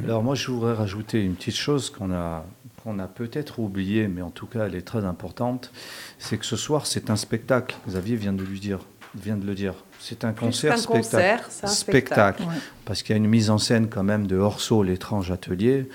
Alors 0.04 0.24
moi, 0.24 0.36
je 0.36 0.52
voudrais 0.52 0.74
rajouter 0.74 1.24
une 1.24 1.36
petite 1.36 1.56
chose 1.56 1.90
qu'on 1.90 2.12
a, 2.12 2.46
qu'on 2.84 3.00
a 3.00 3.08
peut-être 3.08 3.60
oubliée, 3.60 4.08
mais 4.08 4.22
en 4.22 4.30
tout 4.30 4.46
cas, 4.46 4.66
elle 4.66 4.76
est 4.76 4.82
très 4.82 5.06
importante. 5.06 5.72
C'est 6.20 6.38
que 6.38 6.46
ce 6.46 6.58
soir, 6.58 6.86
c'est 6.86 7.10
un 7.10 7.16
spectacle. 7.16 7.76
Xavier 7.88 8.18
vient 8.18 8.34
de 8.34 8.44
lui 8.44 8.60
dire, 8.60 8.80
vient 9.16 9.38
de 9.38 9.46
le 9.46 9.56
dire. 9.56 9.74
C'est 10.00 10.26
un 10.26 10.34
concert, 10.34 10.76
qu'un 10.76 10.82
spectacle. 10.82 11.04
concert, 11.04 11.46
c'est 11.50 11.66
un 11.66 11.70
spectacle. 11.70 12.44
Ouais. 12.44 12.56
Parce 12.84 13.04
qu'il 13.04 13.12
y 13.12 13.14
a 13.14 13.18
une 13.18 13.30
mise 13.30 13.50
en 13.50 13.58
scène 13.58 13.88
quand 13.88 14.04
même 14.04 14.28
de 14.28 14.36
Orso, 14.36 14.84
l'étrange 14.84 15.32
atelier. 15.32 15.88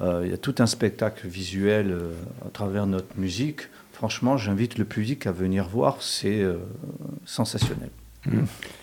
Euh, 0.00 0.22
il 0.24 0.30
y 0.30 0.34
a 0.34 0.36
tout 0.38 0.54
un 0.58 0.66
spectacle 0.66 1.26
visuel 1.26 1.90
euh, 1.90 2.12
à 2.46 2.50
travers 2.50 2.86
notre 2.86 3.18
musique. 3.18 3.62
Franchement, 3.92 4.36
j'invite 4.36 4.78
le 4.78 4.84
public 4.84 5.26
à 5.26 5.32
venir 5.32 5.68
voir. 5.68 6.02
C'est 6.02 6.40
euh, 6.40 6.58
sensationnel. 7.24 7.90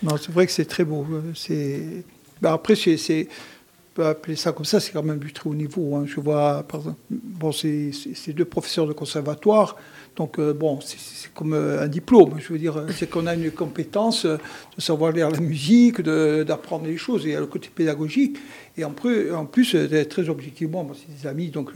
Non, 0.02 0.16
c'est 0.20 0.30
vrai 0.30 0.46
que 0.46 0.52
c'est 0.52 0.64
très 0.66 0.84
beau. 0.84 1.06
C'est... 1.34 2.04
Ben 2.42 2.52
après, 2.52 2.74
c'est, 2.76 2.96
c'est- 2.98 3.28
on 3.28 3.94
peut 3.96 4.06
appeler 4.06 4.36
ça 4.36 4.52
comme 4.52 4.66
ça, 4.66 4.78
c'est 4.78 4.92
quand 4.92 5.02
même 5.02 5.18
du 5.18 5.32
très 5.32 5.48
haut 5.48 5.54
niveau. 5.54 5.96
hein. 5.96 6.04
Je 6.06 6.20
vois, 6.20 6.64
par 6.68 6.80
exemple, 6.80 6.98
bon, 7.10 7.50
c'est, 7.52 7.92
c'est- 7.92 8.14
c'est 8.14 8.32
deux 8.34 8.44
professeurs 8.44 8.86
de 8.86 8.92
conservatoire, 8.92 9.76
donc 10.16 10.38
euh, 10.38 10.54
bon, 10.54 10.78
c'est, 10.80 10.96
comme 11.34 11.52
euh, 11.52 11.82
un 11.84 11.88
diplôme. 11.88 12.34
Je 12.38 12.52
veux 12.52 12.58
dire, 12.58 12.76
euh, 12.78 12.86
c'est 12.96 13.08
qu'on 13.10 13.26
a 13.26 13.34
une 13.34 13.50
compétence 13.50 14.24
euh, 14.24 14.38
de 14.76 14.80
savoir 14.80 15.12
lire 15.12 15.30
la 15.30 15.40
musique, 15.40 16.00
d'apprendre 16.00 16.86
les 16.86 16.96
choses, 16.96 17.26
et 17.26 17.30
il 17.30 17.32
y 17.32 17.36
a 17.36 17.40
le 17.40 17.46
côté 17.46 17.68
pédagogique. 17.74 18.38
Et 18.78 18.84
en 18.84 18.92
plus, 18.92 19.32
en 19.32 19.44
plus 19.46 19.74
d'être 19.74 20.08
très 20.10 20.28
objectivement, 20.28 20.84
moi, 20.84 20.96
c'est 20.98 21.22
des 21.22 21.26
amis, 21.28 21.50
donc 21.50 21.70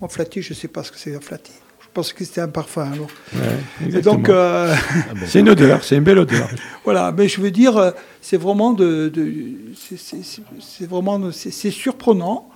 moi, 0.00 0.08
flatter, 0.08 0.40
je 0.42 0.50
ne 0.52 0.54
sais 0.54 0.68
pas 0.68 0.82
ce 0.84 0.92
que 0.92 0.98
c'est 0.98 1.20
flatter. 1.22 1.52
Je 1.80 1.86
pense 2.00 2.12
que 2.12 2.24
c'était 2.24 2.40
un 2.40 2.48
parfum. 2.48 2.90
Alors. 2.92 3.06
Ouais, 3.34 3.88
Et 3.98 4.00
donc, 4.02 4.28
euh, 4.28 4.74
c'est 5.26 5.40
une 5.40 5.48
odeur, 5.48 5.84
c'est 5.84 5.96
une 5.96 6.02
belle 6.04 6.18
odeur. 6.18 6.48
Voilà, 6.84 7.12
mais 7.12 7.28
je 7.28 7.40
veux 7.40 7.50
dire, 7.52 7.92
c'est 8.20 8.36
vraiment 8.36 8.72
de, 8.72 9.08
de- 9.08 9.72
c'est- 9.74 10.86
vraiment, 10.86 11.30
c'est 11.32 11.70
surprenant 11.70 12.50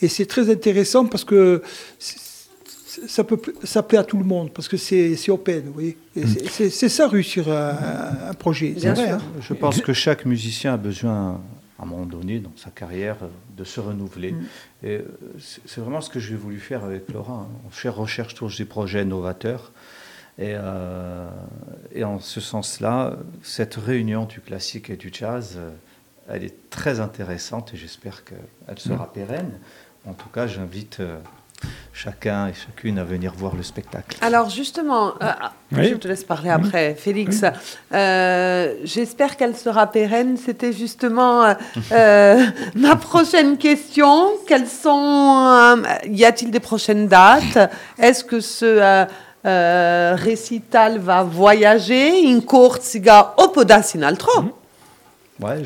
et 0.00 0.08
c'est 0.08 0.26
très 0.26 0.50
intéressant 0.50 1.06
parce 1.06 1.24
que 1.24 1.62
ça 3.06 3.24
peut, 3.24 3.40
ça 3.64 3.82
plaît 3.82 3.98
à 3.98 4.04
tout 4.04 4.18
le 4.18 4.24
monde 4.24 4.52
parce 4.52 4.68
que 4.68 4.76
c'est 4.76 5.16
open, 5.30 5.62
vous 5.66 5.72
voyez. 5.72 5.96
Et 6.14 6.26
c'est- 6.26 6.88
ça 6.88 7.08
réussir 7.08 7.48
un, 7.50 8.28
un 8.30 8.34
projet. 8.34 8.70
Bien 8.70 8.94
vrai, 8.94 9.06
sûr. 9.06 9.14
hein. 9.16 9.22
Je 9.40 9.54
pense 9.54 9.80
que 9.80 9.92
chaque 9.92 10.24
musicien 10.24 10.74
a 10.74 10.76
besoin, 10.76 11.40
à 11.78 11.82
un 11.82 11.86
moment 11.86 12.06
donné, 12.06 12.38
dans 12.40 12.52
sa 12.56 12.70
carrière, 12.70 13.16
euh, 13.22 13.28
de 13.56 13.64
se 13.64 13.80
renouveler. 13.80 14.34
Et 14.82 14.96
euh, 14.96 15.02
c'est 15.66 15.80
vraiment 15.80 16.00
ce 16.00 16.10
que 16.10 16.20
j'ai 16.20 16.34
voulu 16.36 16.58
faire 16.58 16.84
avec 16.84 17.12
Laura. 17.12 17.46
On 17.66 17.70
fait 17.70 17.88
recherche 17.88 18.34
toujours 18.34 18.56
des 18.58 18.64
projets 18.64 19.04
novateurs. 19.04 19.72
Et, 20.38 20.52
euh, 20.54 21.28
et 21.94 22.04
en 22.04 22.20
ce 22.20 22.40
sens-là, 22.40 23.16
cette 23.42 23.74
réunion 23.76 24.26
du 24.26 24.40
classique 24.40 24.90
et 24.90 24.96
du 24.96 25.10
jazz, 25.12 25.54
euh, 25.56 25.70
elle 26.28 26.44
est 26.44 26.68
très 26.70 27.00
intéressante 27.00 27.72
et 27.72 27.76
j'espère 27.76 28.22
qu'elle 28.24 28.78
sera 28.78 29.12
pérenne. 29.12 29.52
En 30.06 30.12
tout 30.12 30.28
cas, 30.28 30.46
j'invite 30.46 31.00
euh, 31.00 31.18
chacun 31.92 32.48
et 32.48 32.52
chacune 32.54 32.98
à 32.98 33.04
venir 33.04 33.32
voir 33.36 33.54
le 33.56 33.62
spectacle. 33.62 34.16
Alors 34.20 34.50
justement, 34.50 35.14
euh, 35.22 35.32
Oui. 35.72 35.88
je 35.90 35.94
te 35.94 36.06
laisse 36.08 36.24
parler 36.24 36.50
après, 36.50 36.94
Félix. 36.94 37.42
Euh, 37.92 38.74
J'espère 38.84 39.36
qu'elle 39.36 39.56
sera 39.56 39.86
pérenne. 39.86 40.36
C'était 40.36 40.72
justement 40.72 41.54
euh, 41.92 42.46
ma 42.74 42.96
prochaine 42.96 43.56
question. 43.56 44.28
Quelles 44.46 44.68
sont 44.68 45.46
euh, 45.48 45.76
Y 46.06 46.24
a-t-il 46.24 46.50
des 46.50 46.60
prochaines 46.60 47.08
dates? 47.08 47.58
Est-ce 47.98 48.24
que 48.24 48.40
ce 48.40 48.64
euh, 48.66 49.04
euh, 49.46 50.14
récital 50.18 50.98
va 50.98 51.22
voyager? 51.22 52.26
In 52.30 52.40
corsiga 52.40 53.34
o 53.38 53.48
podas 53.48 53.92
in 53.96 54.02
altro 54.02 54.30
Ouais, 55.40 55.62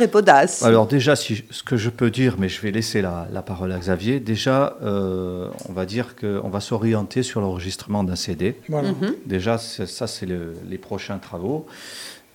et 0.00 0.08
podas. 0.08 0.62
Alors 0.62 0.86
déjà, 0.86 1.16
si, 1.16 1.42
ce 1.50 1.62
que 1.62 1.76
je 1.76 1.88
peux 1.90 2.10
dire, 2.10 2.36
mais 2.38 2.48
je 2.48 2.60
vais 2.60 2.70
laisser 2.70 3.00
la, 3.00 3.26
la 3.32 3.42
parole 3.42 3.72
à 3.72 3.78
Xavier, 3.78 4.20
déjà, 4.20 4.76
euh, 4.82 5.48
on 5.68 5.72
va 5.72 5.86
dire 5.86 6.16
qu'on 6.16 6.48
va 6.50 6.60
s'orienter 6.60 7.22
sur 7.22 7.40
l'enregistrement 7.40 8.04
d'un 8.04 8.16
CD. 8.16 8.56
Voilà. 8.68 8.90
Mhm. 8.92 9.14
Déjà, 9.26 9.58
ça, 9.58 10.06
c'est 10.06 10.26
le- 10.26 10.54
les 10.68 10.78
prochains 10.78 11.18
travaux. 11.18 11.66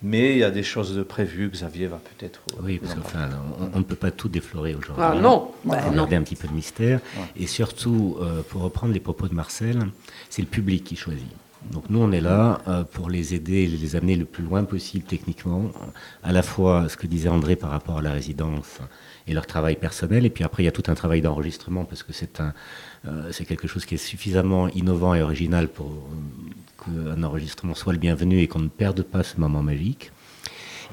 Mais 0.05 0.33
il 0.33 0.39
y 0.39 0.43
a 0.43 0.51
des 0.51 0.63
choses 0.63 0.93
de 0.97 1.01
prévues, 1.01 1.49
Xavier 1.49 1.87
va 1.87 1.95
peut-être... 2.17 2.41
Oui, 2.61 2.77
parce 2.77 2.91
en 2.91 2.95
qu'enfin, 2.97 3.29
on, 3.73 3.77
ne 3.79 3.83
peut 3.85 3.95
pas 3.95 4.11
tout 4.11 4.27
déflorer 4.27 4.75
aujourd'hui. 4.75 5.01
Ah 5.01 5.15
non, 5.15 5.51
On 5.65 5.69
bah 5.69 5.77
va 5.79 5.89
non. 5.91 5.95
garder 5.95 6.17
un 6.17 6.23
petit 6.23 6.35
peu 6.35 6.49
de 6.49 6.53
mystère. 6.53 6.99
Ouais. 7.17 7.23
Et 7.43 7.47
surtout, 7.47 8.17
euh, 8.21 8.41
pour 8.49 8.63
reprendre 8.63 8.91
les 8.93 8.99
propos 8.99 9.29
de 9.29 9.33
Marcel, 9.33 9.79
c'est 10.29 10.41
le 10.41 10.49
public 10.49 10.83
qui 10.83 10.97
choisit. 10.97 11.23
Donc 11.71 11.89
nous, 11.89 11.99
on 11.99 12.11
est 12.11 12.21
là 12.21 12.61
euh, 12.67 12.83
pour 12.83 13.09
les 13.09 13.33
aider, 13.33 13.63
et 13.63 13.67
les 13.67 13.95
amener 13.95 14.15
le 14.15 14.25
plus 14.25 14.43
loin 14.43 14.63
possible 14.63 15.05
techniquement, 15.05 15.71
à 16.23 16.31
la 16.31 16.43
fois 16.43 16.89
ce 16.89 16.97
que 16.97 17.07
disait 17.07 17.29
André 17.29 17.55
par 17.55 17.71
rapport 17.71 17.99
à 17.99 18.01
la 18.01 18.11
résidence 18.11 18.79
et 19.27 19.33
leur 19.33 19.47
travail 19.47 19.75
personnel, 19.75 20.25
et 20.25 20.29
puis 20.29 20.43
après 20.43 20.63
il 20.63 20.65
y 20.65 20.69
a 20.69 20.71
tout 20.71 20.83
un 20.87 20.95
travail 20.95 21.21
d'enregistrement 21.21 21.85
parce 21.85 22.03
que 22.03 22.11
c'est 22.11 22.39
un, 22.41 22.53
euh, 23.07 23.31
quelque 23.47 23.67
chose 23.67 23.85
qui 23.85 23.95
est 23.95 24.05
suffisamment 24.05 24.67
innovant 24.69 25.13
et 25.13 25.21
original 25.21 25.67
pour 25.69 25.87
euh, 26.89 27.13
qu'un 27.15 27.23
enregistrement 27.23 27.75
soit 27.75 27.93
le 27.93 27.99
bienvenu 27.99 28.39
et 28.39 28.47
qu'on 28.47 28.59
ne 28.59 28.67
perde 28.67 29.01
pas 29.03 29.23
ce 29.23 29.39
moment 29.39 29.63
magique. 29.63 30.11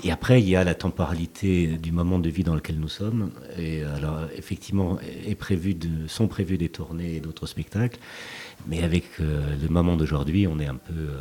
Et 0.02 0.10
après, 0.10 0.40
il 0.40 0.48
y 0.48 0.56
a 0.56 0.64
la 0.64 0.74
temporalité 0.74 1.66
du 1.66 1.92
moment 1.92 2.18
de 2.18 2.30
vie 2.30 2.42
dans 2.42 2.54
lequel 2.54 2.78
nous 2.78 2.88
sommes. 2.88 3.32
Et 3.58 3.82
alors, 3.82 4.20
effectivement, 4.34 4.98
est 5.26 5.34
prévu 5.34 5.74
de, 5.74 6.06
sont 6.06 6.26
prévues 6.26 6.56
des 6.56 6.70
tournées 6.70 7.16
et 7.16 7.20
d'autres 7.20 7.46
spectacles. 7.46 7.98
Mais 8.68 8.82
avec 8.82 9.04
euh, 9.20 9.54
le 9.60 9.68
moment 9.68 9.96
d'aujourd'hui, 9.96 10.46
on 10.46 10.58
est 10.60 10.66
un 10.66 10.74
peu. 10.76 10.92
euh, 10.94 11.16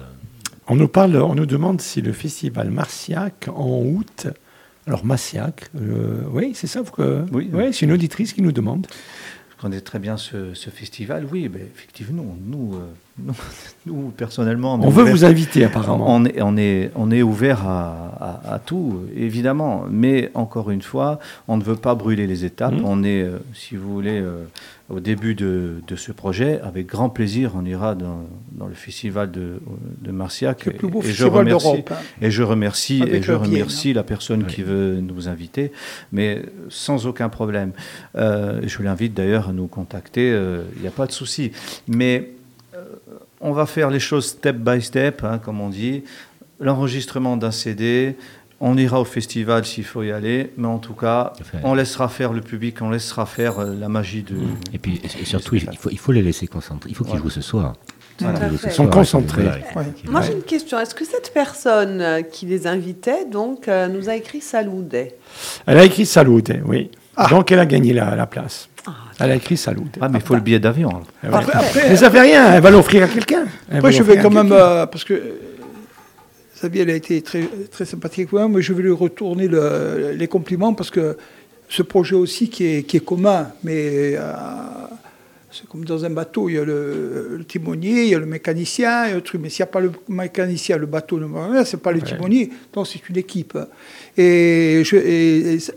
On 0.67 0.75
nous 0.75 0.87
parle, 0.87 1.15
on 1.17 1.35
nous 1.35 1.45
demande 1.45 1.81
si 1.81 2.01
le 2.01 2.11
festival 2.13 2.69
Marciac 2.69 3.47
en 3.53 3.81
août. 3.85 4.27
Alors 4.87 5.05
Marciac, 5.05 5.69
euh, 5.75 6.21
oui, 6.31 6.51
c'est 6.55 6.67
ça. 6.67 6.81
que- 6.83 7.25
Oui. 7.31 7.49
ouais, 7.53 7.71
c'est 7.73 7.85
une 7.85 7.91
auditrice 7.91 8.33
qui 8.33 8.41
nous 8.41 8.51
demande. 8.51 8.87
Je 9.55 9.61
connais 9.61 9.81
très 9.81 9.99
bien 9.99 10.15
ce, 10.17 10.53
ce 10.53 10.69
festival. 10.69 11.27
Oui, 11.31 11.47
ben, 11.49 11.61
effectivement, 11.61 12.37
nous, 12.45 12.75
euh, 12.75 12.77
nous, 12.77 12.87
nous, 13.85 14.11
personnellement... 14.15 14.79
On 14.81 14.89
veut 14.89 15.03
vous 15.03 15.25
inviter 15.25 15.63
apparemment. 15.65 16.05
On 16.07 16.25
est, 16.25 16.41
on 16.41 16.57
est, 16.57 16.91
on 16.95 17.11
est 17.11 17.21
ouvert 17.21 17.67
à, 17.67 18.41
à- 18.45 18.53
à 18.55 18.59
tout, 18.59 19.01
évidemment. 19.15 19.85
Mais 19.89 20.31
encore 20.33 20.69
une 20.71 20.81
fois, 20.81 21.19
on 21.47 21.57
ne 21.57 21.63
veut 21.63 21.75
pas 21.75 21.95
brûler 21.95 22.27
les 22.27 22.45
étapes. 22.45 22.73
Mhm. 22.73 22.85
On 22.85 23.03
est, 23.03 23.21
euh, 23.23 23.37
si 23.53 23.75
vous 23.75 23.91
voulez, 23.93 24.19
euh, 24.19 24.43
au 24.89 24.99
début 24.99 25.35
de, 25.35 25.75
de 25.87 25.95
ce 25.95 26.11
projet. 26.11 26.59
Avec 26.63 26.87
grand 26.87 27.09
plaisir, 27.09 27.51
on 27.55 27.63
ira 27.63 27.93
dans, 27.95 28.21
dans 28.53 28.65
le 28.67 28.73
festival 28.73 29.29
de, 29.31 29.59
de 30.01 30.11
Marciac. 30.11 30.65
Le 30.65 30.71
plus 30.73 30.87
beau 30.87 31.01
Et- 31.01 31.05
et 31.05 31.07
je 31.09 31.13
festival 31.23 31.31
remercie- 31.39 31.65
d'Europe. 31.67 31.91
hein. 31.93 32.01
et 32.21 32.31
je 32.31 32.41
remercie, 32.43 33.01
Avec 33.03 33.13
et 33.15 33.21
je 33.21 33.31
remercie 33.33 33.93
la 33.93 34.03
personne 34.03 34.45
qui 34.45 34.63
veut 34.63 34.95
nous 34.99 35.27
inviter, 35.29 35.71
mais 36.11 36.41
sans 36.69 37.05
aucun 37.05 37.29
problème. 37.29 37.71
Euh, 38.15 38.61
je 38.65 38.81
l'invite 38.81 39.13
d'ailleurs 39.13 39.49
à 39.49 39.51
nous 39.53 39.67
contacter, 39.67 40.31
euh, 40.31 40.63
il 40.77 40.81
n'y 40.81 40.87
a 40.87 40.91
pas 40.91 41.05
de 41.05 41.11
souci. 41.11 41.51
Mais 41.87 42.31
on 43.41 43.51
va 43.51 43.65
faire 43.65 43.89
les 43.89 43.99
choses 43.99 44.27
step 44.27 44.57
by 44.57 44.81
step, 44.81 45.23
hein, 45.23 45.39
comme 45.39 45.61
on 45.61 45.69
dit. 45.69 46.03
L'enregistrement 46.59 47.37
d'un 47.37 47.51
CD, 47.51 48.17
on 48.59 48.77
ira 48.77 48.99
au 48.99 49.05
festival 49.05 49.63
s'il 49.65 49.85
faut 49.85 50.03
y 50.03 50.11
aller, 50.11 50.51
mais 50.57 50.67
en 50.67 50.77
tout 50.79 50.93
cas, 50.93 51.31
Enfin, 51.39 51.59
on 51.63 51.73
laissera 51.73 52.09
faire 52.09 52.33
le 52.33 52.41
public, 52.41 52.81
on 52.81 52.89
laissera 52.89 53.25
faire 53.25 53.59
euh, 53.59 53.73
la 53.79 53.87
magie 53.87 54.23
de... 54.23 54.35
Et 54.73 54.77
puis, 54.77 54.99
et 55.03 55.25
surtout, 55.25 55.55
il 55.55 55.61
faut, 55.77 55.89
il 55.89 55.97
faut 55.97 56.11
les 56.11 56.21
laisser 56.21 56.47
concentrer. 56.47 56.89
Il 56.89 56.95
faut 56.95 57.03
qu'ils 57.05 57.11
Voilà. 57.13 57.23
jouent 57.23 57.29
ce 57.29 57.41
soir. 57.41 57.75
Voilà. 58.19 58.49
Ils 58.51 58.57
sont 58.59 58.69
soir, 58.71 58.89
concentrés. 58.89 59.45
Ouais. 59.45 59.85
Moi 60.09 60.21
j'ai 60.21 60.33
une 60.33 60.41
question. 60.41 60.77
Est-ce 60.77 60.93
que 60.93 61.05
cette 61.05 61.31
personne 61.33 62.01
euh, 62.01 62.21
qui 62.21 62.45
les 62.45 62.67
invitait 62.67 63.23
donc 63.25 63.69
euh, 63.69 63.87
nous 63.87 64.09
a 64.09 64.15
écrit 64.15 64.41
Saloudet 64.41 65.15
Elle 65.65 65.77
a 65.77 65.85
écrit 65.85 66.05
Salute, 66.05 66.51
oui. 66.65 66.91
Donc 67.29 67.51
elle 67.51 67.59
a 67.59 67.65
gagné 67.65 67.93
la, 67.93 68.15
la 68.15 68.25
place. 68.27 68.67
Elle 69.19 69.31
a 69.31 69.35
écrit 69.35 69.57
Salute. 69.57 69.97
Ah, 70.01 70.09
mais 70.09 70.19
il 70.19 70.25
faut 70.25 70.35
le 70.35 70.41
billet 70.41 70.59
d'avion. 70.59 70.89
alors. 70.89 71.03
Eh 71.23 71.27
ouais. 71.27 71.33
Après, 71.35 71.53
après- 71.57 71.89
Mais 71.89 71.95
ça 71.95 72.09
fait 72.09 72.21
rien, 72.21 72.53
elle 72.53 72.61
va 72.61 72.71
l'offrir 72.71 73.03
à 73.03 73.07
quelqu'un. 73.07 73.45
Après, 73.71 73.91
je 73.91 74.03
vais 74.03 74.17
quand 74.17 74.29
même, 74.29 74.51
euh, 74.51 74.85
parce 74.85 75.03
que 75.03 75.13
euh, 75.13 75.39
Xavier 76.55 76.81
elle 76.81 76.89
a 76.89 76.95
été 76.95 77.21
très, 77.21 77.43
très 77.71 77.85
sympathique 77.85 78.19
avec 78.19 78.33
moi, 78.33 78.47
mais 78.47 78.61
je 78.61 78.73
vais 78.73 78.83
lui 78.83 78.91
retourner 78.91 79.47
le- 79.47 80.13
les 80.17 80.27
compliments 80.27 80.73
parce 80.73 80.89
que 80.91 81.17
ce 81.69 81.83
projet 81.83 82.15
aussi 82.15 82.49
qui 82.49 82.65
est, 82.65 82.83
qui 82.83 82.97
est 82.97 83.05
commun, 83.05 83.47
mais 83.63 84.15
euh, 84.15 84.33
c'est 85.51 85.67
comme 85.67 85.83
dans 85.83 86.05
un 86.05 86.09
bateau, 86.11 86.47
il 86.49 86.55
y 86.55 86.57
a 86.59 86.63
le, 86.63 87.43
timonier, 87.47 88.03
il 88.03 88.09
y 88.09 88.15
a 88.15 88.19
le 88.19 88.25
mécanicien, 88.25 89.05
il 89.05 89.09
y 89.09 89.11
a 89.13 89.15
le 89.15 89.21
truc. 89.21 89.41
Mais 89.41 89.49
s'il 89.49 89.63
n'y 89.63 89.69
a 89.69 89.71
pas 89.71 89.79
le 89.79 89.91
mécanicien, 90.07 90.77
le 90.77 90.85
bateau 90.85 91.19
ne 91.19 91.25
va 91.25 91.65
c'est 91.65 91.81
pas 91.81 91.91
le 91.91 92.01
timonier, 92.01 92.51
donc 92.73 92.87
c'est 92.87 93.07
une 93.09 93.17
équipe. 93.17 93.57
Et, 94.17 94.83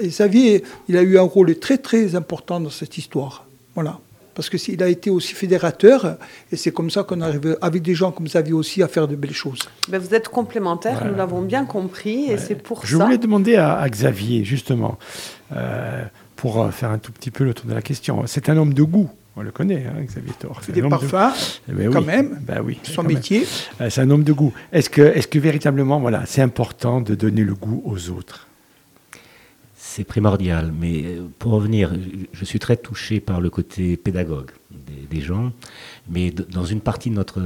Xavier, 0.03 0.63
il 0.89 0.97
a 0.97 1.03
eu 1.03 1.19
un 1.19 1.23
rôle 1.23 1.55
très 1.59 1.79
très 1.79 2.15
important 2.15 2.61
dans 2.61 2.71
cette 2.71 2.99
histoire. 2.99 3.47
Voilà. 3.75 3.99
Parce 4.35 4.49
qu'il 4.49 4.83
a 4.83 4.89
été 4.89 5.11
aussi 5.11 5.35
fédérateur, 5.35 6.17
et 6.51 6.57
c'est 6.57 6.73
comme 6.73 6.91
ça 6.91 7.03
qu'on 7.03 7.21
arrive, 7.21 7.59
avec 7.61 7.83
des 7.83 7.95
gens 7.95 8.13
comme 8.13 8.27
Xavier 8.27 8.55
aussi, 8.55 8.83
à 8.83 8.89
faire 8.89 9.07
de 9.07 9.15
belles 9.15 9.35
choses. 9.35 9.61
Ben 9.89 9.99
vous 9.99 10.15
êtes 10.15 10.29
complémentaires, 10.29 11.05
nous 11.05 11.15
l'avons 11.15 11.43
bien 11.43 11.67
compris, 11.67 12.31
et 12.31 12.39
c'est 12.39 12.55
pour 12.55 12.81
ça. 12.81 12.87
Je 12.87 12.97
voulais 12.97 13.19
demander 13.19 13.57
à, 13.57 13.87
Xavier, 13.89 14.43
justement, 14.45 14.99
euh, 15.55 16.03
pour 16.37 16.73
faire 16.73 16.91
un 16.91 16.99
tout 16.99 17.13
petit 17.13 17.31
peu 17.31 17.45
le 17.45 17.53
tour 17.53 17.67
de 17.67 17.75
la 17.75 17.83
question. 17.83 18.23
C'est 18.27 18.49
un 18.49 18.57
homme 18.57 18.73
de 18.73 18.83
goût. 18.83 19.11
On 19.35 19.43
le 19.43 19.51
connaît, 19.51 19.87
hein, 19.87 20.03
Xavier 20.05 20.35
Thor. 20.39 20.59
Il 20.61 20.65
fait 20.65 20.73
des 20.73 20.83
parfums, 20.83 21.33
eh 21.69 21.73
ben 21.73 21.91
quand 21.91 22.03
même. 22.03 22.39
Ben 22.43 22.61
oui, 22.63 22.79
son 22.83 23.03
métier. 23.03 23.47
Euh, 23.81 23.89
c'est 23.89 24.03
un 24.03 24.11
homme 24.11 24.25
de 24.25 24.33
goût. 24.33 24.53
Est-ce 24.73 24.91
que, 24.91 25.01
est 25.01 25.29
que 25.29 25.39
véritablement, 25.39 26.01
voilà, 26.01 26.27
c'est 26.27 26.43
important 26.43 27.01
de 27.01 27.15
donner 27.15 27.43
le 27.43 27.55
goût 27.55 27.83
aux 27.87 28.11
autres? 28.11 28.47
C'est 29.75 30.05
primordial. 30.05 30.73
Mais 30.79 31.05
euh, 31.05 31.23
pour 31.39 31.53
revenir, 31.53 31.95
je 32.33 32.45
suis 32.45 32.59
très 32.59 32.77
touché 32.77 33.21
par 33.21 33.41
le 33.41 33.49
côté 33.49 33.97
pédagogue 33.97 34.51
des, 35.11 35.21
gens. 35.23 35.53
Mais 36.11 36.31
dans 36.31 36.65
une 36.65 36.81
partie 36.81 37.09
de 37.09 37.15
notre, 37.15 37.41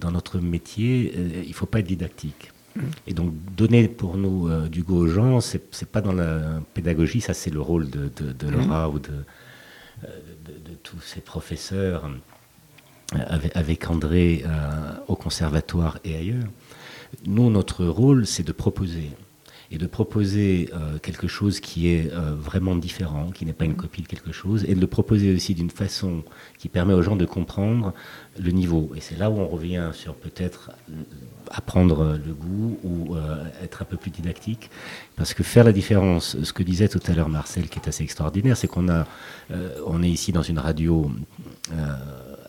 dans 0.00 0.10
notre 0.10 0.38
métier, 0.38 1.12
euh, 1.16 1.42
il 1.42 1.48
ne 1.48 1.54
faut 1.54 1.66
pas 1.66 1.80
être 1.80 1.86
didactique. 1.86 2.50
Mmh. 2.76 2.80
Et 3.08 3.12
donc, 3.12 3.34
donner 3.54 3.88
pour 3.88 4.16
nous 4.16 4.48
du 4.68 4.82
goût 4.82 4.96
aux 4.96 5.08
gens, 5.08 5.42
ce 5.42 5.58
n'est 5.58 5.86
pas 5.90 6.00
dans 6.00 6.12
la 6.12 6.62
pédagogie, 6.72 7.20
ça 7.20 7.34
c'est 7.34 7.50
le 7.50 7.60
rôle 7.60 7.90
de, 7.90 8.08
de, 8.08 8.48
Laura 8.48 8.88
mmh. 8.88 8.94
ou 8.94 8.98
de, 8.98 9.08
de, 9.08 10.06
tous 10.86 11.00
ces 11.00 11.20
professeurs 11.20 12.08
euh, 13.14 13.18
avec, 13.54 13.90
André 13.90 14.44
euh, 14.46 14.92
au 15.08 15.16
conservatoire 15.16 15.98
et 16.04 16.14
ailleurs. 16.16 16.46
Nous, 17.24 17.50
notre 17.50 17.84
rôle, 17.84 18.24
c'est 18.24 18.44
de 18.44 18.52
proposer. 18.52 19.10
Et 19.70 19.78
de 19.78 19.86
proposer 19.86 20.70
euh, 20.72 20.98
quelque 20.98 21.28
chose 21.28 21.60
qui 21.60 21.88
est 21.88 22.10
vraiment 22.12 22.76
différent, 22.76 23.30
qui 23.30 23.44
n'est 23.44 23.52
pas 23.52 23.64
une 23.64 23.76
copie 23.76 24.02
de 24.02 24.06
quelque 24.06 24.32
chose, 24.32 24.64
et 24.68 24.74
de 24.74 24.80
le 24.80 24.86
proposer 24.86 25.34
aussi 25.34 25.54
d'une 25.54 25.70
façon 25.70 26.22
qui 26.58 26.68
permet 26.68 26.94
aux 26.94 27.02
gens 27.02 27.16
de 27.16 27.24
comprendre 27.24 27.92
le 28.38 28.50
niveau. 28.50 28.92
Et 28.96 29.00
c'est 29.00 29.18
là 29.18 29.30
où 29.30 29.38
on 29.38 29.48
revient 29.48 29.90
sur 29.92 30.14
peut-être 30.14 30.70
apprendre 31.50 32.18
le 32.24 32.32
goût 32.32 32.78
ou 32.84 33.16
être 33.62 33.82
un 33.82 33.84
peu 33.84 33.96
plus 33.96 34.10
didactique. 34.10 34.70
Parce 35.16 35.32
que 35.32 35.42
faire 35.42 35.64
la 35.64 35.72
différence, 35.72 36.36
ce 36.42 36.52
que 36.52 36.62
disait 36.62 36.88
tout 36.88 37.00
à 37.06 37.12
l'heure 37.14 37.28
Marcel, 37.28 37.68
qui 37.68 37.78
est 37.78 37.88
assez 37.88 38.04
extraordinaire, 38.04 38.56
c'est 38.56 38.68
qu'on 38.68 38.88
a, 38.88 39.06
euh, 39.50 39.78
on 39.86 40.02
est 40.02 40.10
ici 40.10 40.32
dans 40.32 40.42
une 40.42 40.58
radio 40.58 41.10
euh, 41.72 41.96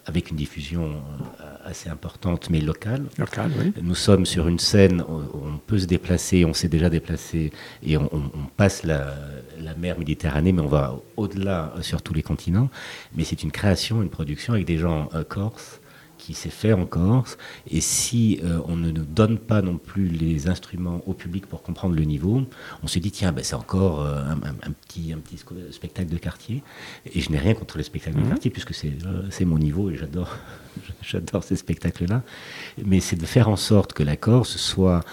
avec 0.08 0.32
une 0.32 0.38
diffusion 0.38 1.04
euh, 1.42 1.44
assez 1.66 1.90
importante, 1.90 2.50
mais 2.50 2.62
locale. 2.62 3.04
Locale, 3.18 3.52
oui. 3.60 3.74
Nous 3.82 3.96
sommes 3.96 4.26
sur 4.26 4.48
une 4.48 4.58
scène 4.58 5.04
où 5.08 5.38
on 5.46 5.58
peut 5.58 5.78
se 5.78 5.86
déplacer, 5.86 6.46
on 6.46 6.54
s'est 6.54 6.70
déjà 6.70 6.90
déplacé, 6.90 7.52
et 7.84 7.98
on, 7.98 8.10
passe 8.56 8.84
la, 8.84 9.14
la, 9.60 9.76
mer 9.76 10.00
Méditerranée, 10.00 10.54
mais 10.54 10.62
on 10.62 10.68
va 10.68 10.96
au-delà 11.18 11.74
sur 11.82 12.02
tous 12.02 12.14
les 12.14 12.24
continents. 12.24 12.70
Mais 13.16 13.26
c'est 13.26 13.44
une 13.44 13.52
création, 13.52 14.02
une 14.02 14.10
production 14.10 14.54
avec 14.54 14.66
des 14.66 14.78
gens 14.78 15.10
corses 15.28 15.77
qui 16.28 16.34
s'est 16.34 16.50
fait 16.50 16.74
en 16.74 16.86
Corse. 16.86 17.38
Et 17.72 17.80
si 17.80 18.42
euh, 18.44 18.60
on 18.66 18.76
ne 18.76 18.92
nous 18.92 19.06
donne 19.06 19.38
pas 19.38 19.62
non 19.62 19.78
plus 19.78 20.10
les 20.10 20.50
instruments 20.50 21.02
au 21.06 21.14
public 21.14 21.46
pour 21.46 21.64
comprendre 21.64 21.96
le 21.96 22.04
niveau, 22.04 22.44
on 22.84 22.88
se 22.88 23.00
dit 23.00 23.12
tiens, 23.12 23.32
ben, 23.32 23.46
c'est 23.46 23.56
encore 23.56 24.02
euh, 24.02 24.26
un, 24.62 24.72
petit, 24.72 25.14
un 25.14 25.20
petit 25.20 25.38
spectacle 25.72 26.10
de 26.10 26.18
quartier. 26.18 26.64
Et 27.14 27.22
je 27.22 27.32
n'ai 27.32 27.38
rien 27.38 27.54
contre 27.54 27.78
les 27.78 27.86
spectacles 27.86 28.18
de 28.18 28.24
mhm. 28.24 28.30
quartier 28.30 28.52
puisque 28.52 28.74
c'est 28.74 28.92
euh, 29.06 29.46
mon 29.46 29.58
niveau 29.58 29.90
et 29.90 29.96
j'adore 29.96 30.36
j'adore 31.02 31.46
ces 31.46 31.56
spectacles-là. 31.56 32.24
Mais 32.84 33.00
c'est 33.00 33.16
de 33.16 33.26
faire 33.26 33.48
en 33.48 33.56
sorte 33.56 33.94
que 33.94 34.04
la 34.04 34.18
Corse 34.18 34.58
soit 34.58 35.06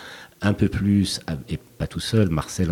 un 0.43 0.53
peu 0.53 0.69
plus, 0.69 1.21
et 1.49 1.57
pas 1.79 1.87
tout 1.87 2.01
seul, 2.01 2.29
Marcel, 2.29 2.71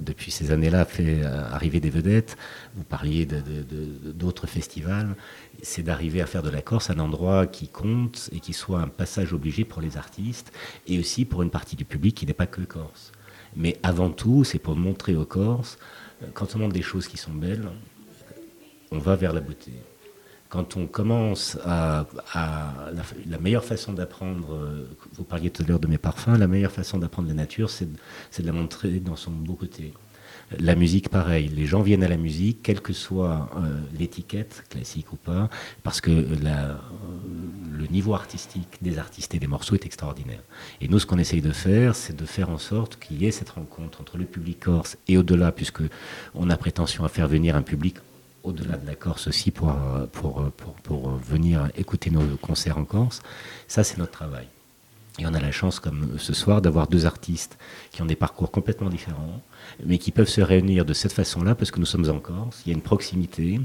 depuis 0.00 0.30
ces 0.30 0.52
années-là, 0.52 0.84
fait 0.84 1.24
arriver 1.24 1.80
des 1.80 1.90
vedettes. 1.90 2.36
Vous 2.76 2.84
parliez 2.84 3.26
d'autres 4.14 4.46
festivals 4.46 5.16
c'est 5.62 5.82
d'arriver 5.82 6.20
à 6.20 6.26
faire 6.26 6.42
de 6.42 6.50
la 6.50 6.62
Corse 6.62 6.90
un 6.90 6.98
endroit 6.98 7.46
qui 7.46 7.68
compte 7.68 8.30
et 8.32 8.40
qui 8.40 8.52
soit 8.52 8.80
un 8.80 8.88
passage 8.88 9.32
obligé 9.32 9.64
pour 9.64 9.82
les 9.82 9.96
artistes 9.96 10.52
et 10.86 10.98
aussi 10.98 11.24
pour 11.24 11.42
une 11.42 11.50
partie 11.50 11.76
du 11.76 11.84
public 11.84 12.14
qui 12.14 12.26
n'est 12.26 12.32
pas 12.32 12.46
que 12.46 12.62
Corse. 12.62 13.12
Mais 13.56 13.78
avant 13.82 14.10
tout, 14.10 14.44
c'est 14.44 14.58
pour 14.58 14.76
montrer 14.76 15.16
aux 15.16 15.24
Corses, 15.24 15.78
euh, 16.22 16.26
quand 16.34 16.54
on 16.54 16.60
montre 16.60 16.74
des 16.74 16.82
choses 16.82 17.08
qui 17.08 17.16
sont 17.16 17.32
belles, 17.32 17.68
on 18.90 18.98
va 18.98 19.16
vers 19.16 19.32
la 19.32 19.40
beauté. 19.40 19.72
Quand 20.48 20.78
on 20.78 20.86
commence 20.86 21.58
à, 21.64 22.06
la, 23.26 23.38
meilleure 23.38 23.64
façon 23.64 23.92
d'apprendre, 23.92 24.54
euh, 24.54 24.88
vous 25.12 25.24
parliez 25.24 25.50
tout 25.50 25.62
à 25.62 25.66
l'heure 25.66 25.78
de 25.78 25.88
mes 25.88 25.98
parfums, 25.98 26.38
la 26.38 26.46
meilleure 26.46 26.72
façon 26.72 26.98
d'apprendre 26.98 27.28
la 27.28 27.34
nature, 27.34 27.68
c'est 27.68 27.86
de 27.86 28.46
la 28.46 28.52
montrer 28.52 29.00
dans 29.00 29.16
son 29.16 29.30
beau 29.30 29.54
côté. 29.54 29.92
La 30.56 30.74
musique, 30.74 31.10
pareil. 31.10 31.48
Les 31.48 31.66
gens 31.66 31.82
viennent 31.82 32.02
à 32.02 32.08
la 32.08 32.16
musique, 32.16 32.62
quelle 32.62 32.80
que 32.80 32.94
soit 32.94 33.50
euh, 33.56 33.80
l'étiquette, 33.98 34.64
classique 34.70 35.12
ou 35.12 35.16
pas, 35.16 35.50
parce 35.82 36.00
que 36.00 36.10
euh, 36.10 36.74
le 37.70 37.86
niveau 37.88 38.14
artistique 38.14 38.78
des 38.80 38.98
artistes 38.98 39.34
et 39.34 39.38
des 39.38 39.46
morceaux 39.46 39.74
est 39.74 39.84
extraordinaire. 39.84 40.40
Et 40.80 40.88
nous, 40.88 40.98
ce 40.98 41.04
qu'on 41.06 41.18
essaye 41.18 41.42
de 41.42 41.52
faire, 41.52 41.94
c'est 41.94 42.16
de 42.16 42.24
faire 42.24 42.48
en 42.48 42.58
sorte 42.58 42.98
qu'il 42.98 43.22
y 43.22 43.26
ait 43.26 43.30
cette 43.30 43.50
rencontre 43.50 44.00
entre 44.00 44.16
le 44.16 44.24
public 44.24 44.60
corse 44.60 44.96
et 45.06 45.18
au-delà, 45.18 45.52
puisque 45.52 45.82
on 46.34 46.48
a 46.48 46.56
prétention 46.56 47.04
à 47.04 47.08
faire 47.08 47.28
venir 47.28 47.54
un 47.54 47.62
public 47.62 47.96
au-delà 48.42 48.78
de 48.78 48.86
la 48.86 48.94
Corse 48.94 49.26
aussi 49.26 49.50
pour, 49.50 49.70
euh, 49.70 50.06
pour, 50.06 50.50
pour, 50.52 50.74
pour 50.74 51.10
venir 51.16 51.68
écouter 51.76 52.10
nos 52.10 52.36
concerts 52.38 52.78
en 52.78 52.84
Corse. 52.84 53.20
Ça, 53.66 53.84
c'est 53.84 53.98
notre 53.98 54.12
travail. 54.12 54.48
Et 55.18 55.26
on 55.26 55.34
a 55.34 55.40
la 55.40 55.50
chance, 55.50 55.80
comme 55.80 56.16
ce 56.18 56.32
soir, 56.32 56.62
d'avoir 56.62 56.86
deux 56.86 57.04
artistes 57.04 57.58
qui 57.90 58.02
ont 58.02 58.06
des 58.06 58.16
parcours 58.16 58.50
complètement 58.50 58.88
différents, 58.88 59.42
mais 59.84 59.98
qui 59.98 60.10
peuvent 60.10 60.28
se 60.28 60.40
réunir 60.40 60.84
de 60.84 60.92
cette 60.92 61.12
façon-là 61.12 61.54
parce 61.54 61.70
que 61.70 61.80
nous 61.80 61.86
sommes 61.86 62.08
en 62.10 62.18
Corse. 62.18 62.62
Il 62.64 62.70
y 62.70 62.72
a 62.72 62.74
une 62.74 62.82
proximité, 62.82 63.60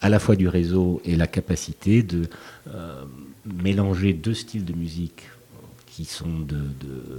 à 0.00 0.08
la 0.08 0.18
fois 0.18 0.36
du 0.36 0.48
réseau 0.48 1.00
et 1.04 1.16
la 1.16 1.26
capacité 1.26 2.02
de 2.02 2.28
euh, 2.68 3.04
mélanger 3.44 4.12
deux 4.12 4.34
styles 4.34 4.64
de 4.64 4.74
musique 4.74 5.22
qui 5.86 6.04
sont 6.04 6.40
de, 6.40 6.58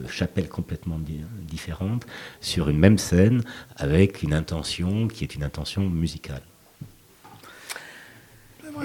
chapelles 0.09 0.49
complètement 0.49 0.99
différentes 1.47 2.05
sur 2.41 2.67
une 2.67 2.77
même 2.77 2.97
scène 2.97 3.41
avec 3.77 4.21
une 4.21 4.33
intention 4.33 5.07
qui 5.07 5.23
est 5.23 5.33
une 5.33 5.43
intention 5.43 5.89
musicale. 5.89 6.41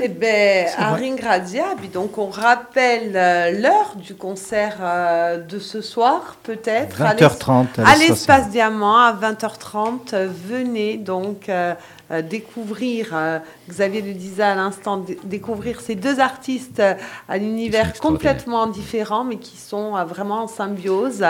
Eh 0.02 0.08
bien, 0.08 0.66
à 0.78 0.94
Ringradia, 0.94 1.74
donc 1.92 2.18
on 2.18 2.28
rappelle 2.28 3.12
euh, 3.14 3.50
l'heure 3.50 3.94
du 3.96 4.14
concert 4.14 4.76
euh, 4.80 5.38
de 5.38 5.58
ce 5.58 5.80
soir, 5.80 6.36
peut-être. 6.42 6.98
20h30. 6.98 7.66
À 7.84 7.96
l'espace 7.96 8.50
Diamant, 8.50 8.98
à 8.98 9.12
20h30. 9.12 10.14
venez 10.26 10.96
donc 10.96 11.48
euh, 11.48 11.74
découvrir, 12.22 13.14
Xavier 13.68 14.02
le 14.02 14.12
disait 14.12 14.42
à 14.42 14.54
l'instant, 14.54 15.04
découvrir 15.24 15.80
ces 15.80 15.94
deux 15.94 16.20
artistes 16.20 16.82
à 17.28 17.38
l'univers 17.38 17.92
complètement 18.00 18.66
différent, 18.66 19.24
mais 19.24 19.36
qui 19.36 19.56
sont 19.56 19.92
vraiment 20.04 20.44
en 20.44 20.48
symbiose, 20.48 21.24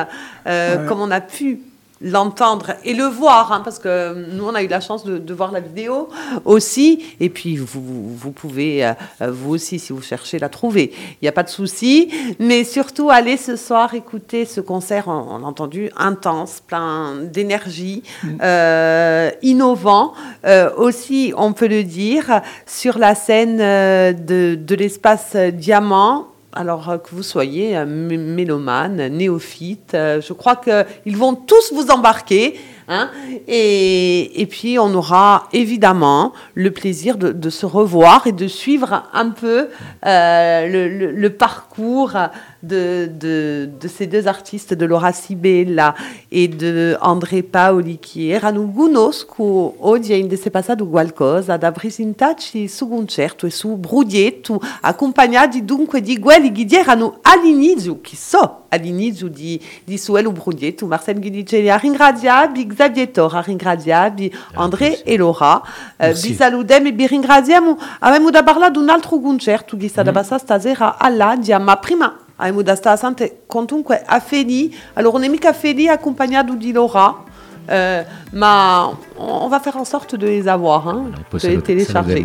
comme 0.44 1.00
on 1.00 1.10
a 1.10 1.20
pu 1.20 1.60
l'entendre 2.00 2.72
et 2.84 2.94
le 2.94 3.04
voir, 3.04 3.52
hein, 3.52 3.60
parce 3.62 3.78
que 3.78 4.26
nous, 4.32 4.44
on 4.44 4.54
a 4.54 4.62
eu 4.62 4.68
la 4.68 4.80
chance 4.80 5.04
de, 5.04 5.34
voir 5.34 5.52
la 5.52 5.60
vidéo 5.60 6.08
aussi. 6.44 7.04
Et 7.20 7.28
puis, 7.28 7.56
vous, 7.56 8.14
vous 8.16 8.32
pouvez, 8.32 8.84
euh, 8.84 8.94
vous 9.30 9.54
aussi, 9.54 9.78
si 9.78 9.92
vous 9.92 10.00
cherchez, 10.00 10.38
la 10.38 10.48
trouver. 10.48 10.92
Il 10.94 11.24
n'y 11.24 11.28
a 11.28 11.32
pas 11.32 11.42
de 11.42 11.48
souci. 11.48 12.10
Mais 12.38 12.64
surtout, 12.64 13.10
allez 13.10 13.36
ce 13.36 13.56
soir 13.56 13.94
écouter 13.94 14.44
ce 14.44 14.60
concert, 14.60 15.08
on, 15.08 15.44
a 15.44 15.46
entendu, 15.46 15.90
intense, 15.96 16.62
plein 16.66 17.16
d'énergie, 17.16 18.02
mm. 18.22 18.28
euh, 18.42 19.30
innovant. 19.42 20.14
Euh, 20.46 20.70
aussi, 20.76 21.34
on 21.36 21.52
peut 21.52 21.68
le 21.68 21.84
dire, 21.84 22.40
sur 22.66 22.98
la 22.98 23.14
scène 23.14 23.58
de, 23.58 24.54
de 24.54 24.74
l'espace 24.74 25.36
Diamant, 25.36 26.29
alors 26.52 26.88
euh, 26.88 26.98
que 26.98 27.14
vous 27.14 27.22
soyez 27.22 27.76
un 27.76 27.84
mélomane, 27.84 29.08
néophyte, 29.08 29.94
euh, 29.94 30.20
je 30.20 30.32
crois 30.32 30.56
qu'ils 30.56 31.16
vont 31.16 31.34
tous 31.34 31.72
vous 31.72 31.90
embarquer. 31.90 32.58
Hein, 32.92 33.08
et, 33.46 34.48
puis 34.50 34.76
on 34.80 34.92
aura 34.94 35.48
évidemment 35.52 36.32
le 36.54 36.72
plaisir 36.72 37.16
de, 37.16 37.48
se 37.50 37.64
revoir 37.64 38.26
et 38.26 38.32
de 38.32 38.48
suivre 38.48 39.04
un 39.12 39.30
peu 39.30 39.68
euh, 40.04 41.12
le, 41.14 41.30
parcours 41.30 42.16
de, 42.64 43.08
de, 43.08 43.88
ces 43.88 44.08
deux 44.08 44.26
artistes, 44.26 44.74
de 44.74 44.84
Laura 44.86 45.12
Sibella 45.12 45.94
et 46.32 46.48
de 46.48 46.96
André 47.00 47.42
Paoli, 47.42 47.98
qui 47.98 48.32
erano 48.32 48.66
conosco 48.66 49.76
oggi 49.78 50.18
in 50.18 50.26
desse 50.26 50.50
passato 50.50 50.88
qualcosa 50.88 51.56
da 51.56 51.70
presentarci 51.70 52.66
su 52.66 52.88
concerto 52.88 53.46
e 53.46 53.50
su 53.50 53.76
Brudietto, 53.76 54.60
accompagnati 54.80 55.64
dunque 55.64 56.00
di 56.00 56.18
quelli 56.18 56.50
che 56.50 56.66
erano 56.76 57.20
all'inizio, 57.22 58.00
che 58.00 58.16
so 58.16 58.64
all'inizio 58.70 59.28
di, 59.28 59.60
di 59.84 59.98
Suelo 59.98 60.32
Brudietto, 60.32 60.86
Marcel 60.86 61.20
Guidicelli, 61.20 61.70
ringraziare, 61.78 62.50
Big 62.50 62.72
Zavietor, 62.80 63.34
Aringrazia, 63.36 64.08
bi 64.10 64.30
André 64.56 64.98
et 65.04 65.18
Laura, 65.18 65.62
euh, 66.02 66.14
bi 66.14 66.36
et 66.40 66.92
bi 66.92 67.06
ringraziamo, 67.06 67.76
avemu 68.00 68.30
da 68.30 68.42
barla 68.42 68.70
d'un 68.70 68.88
altro 68.88 69.20
concerto 69.20 69.76
che 69.76 69.88
sta 69.88 70.02
da 70.02 70.12
bassa 70.12 70.38
stasera 70.38 70.96
alla 70.98 71.36
Diamma 71.36 71.76
Prima. 71.76 72.16
Avemu 72.36 72.62
da 72.62 72.74
sta 72.74 72.96
sante 72.96 73.42
comunque 73.46 74.02
a 74.06 74.18
Feli, 74.20 74.74
on 74.96 75.22
est 75.22 75.28
mica 75.28 75.52
Feli 75.52 75.88
accompagnato 75.88 76.54
di 76.54 76.72
Laura. 76.72 77.24
Euh, 77.68 78.02
ma 78.32 78.90
on 79.18 79.48
va 79.48 79.60
faire 79.60 79.76
en 79.76 79.84
sorte 79.84 80.16
de 80.16 80.26
les 80.26 80.48
avoir, 80.48 80.88
hein, 80.88 81.10
de 81.32 81.48
les 81.48 81.60
télécharger. 81.60 82.24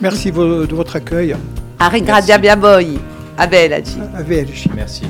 Merci 0.00 0.32
de 0.32 0.74
votre 0.74 0.96
accueil. 0.96 1.36
Aringradia 1.78 2.38
biaboi. 2.38 2.98
A 3.36 3.46
Merci. 4.74 5.04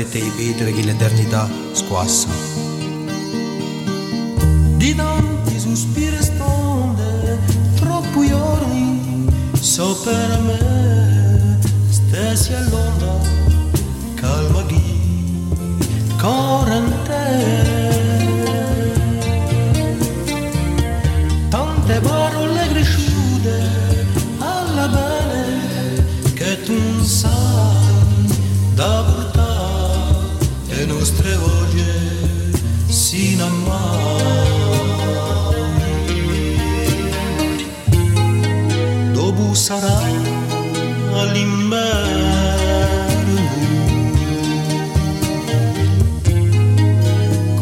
Siete 0.00 0.16
i 0.16 0.30
vetri 0.30 0.72
che 0.72 0.82
l'eternità 0.82 1.46
squassa. 1.72 2.69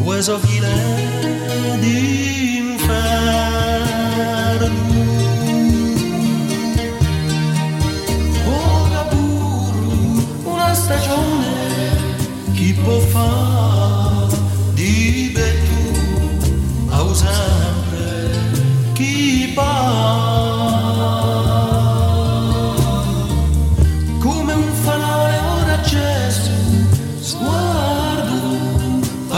Coisa 0.05 0.37
vilã 0.39 0.69
de 1.81 2.28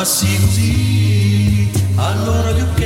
passi 0.01 0.35
così. 0.41 1.71
Allora 1.97 2.53
più 2.53 2.80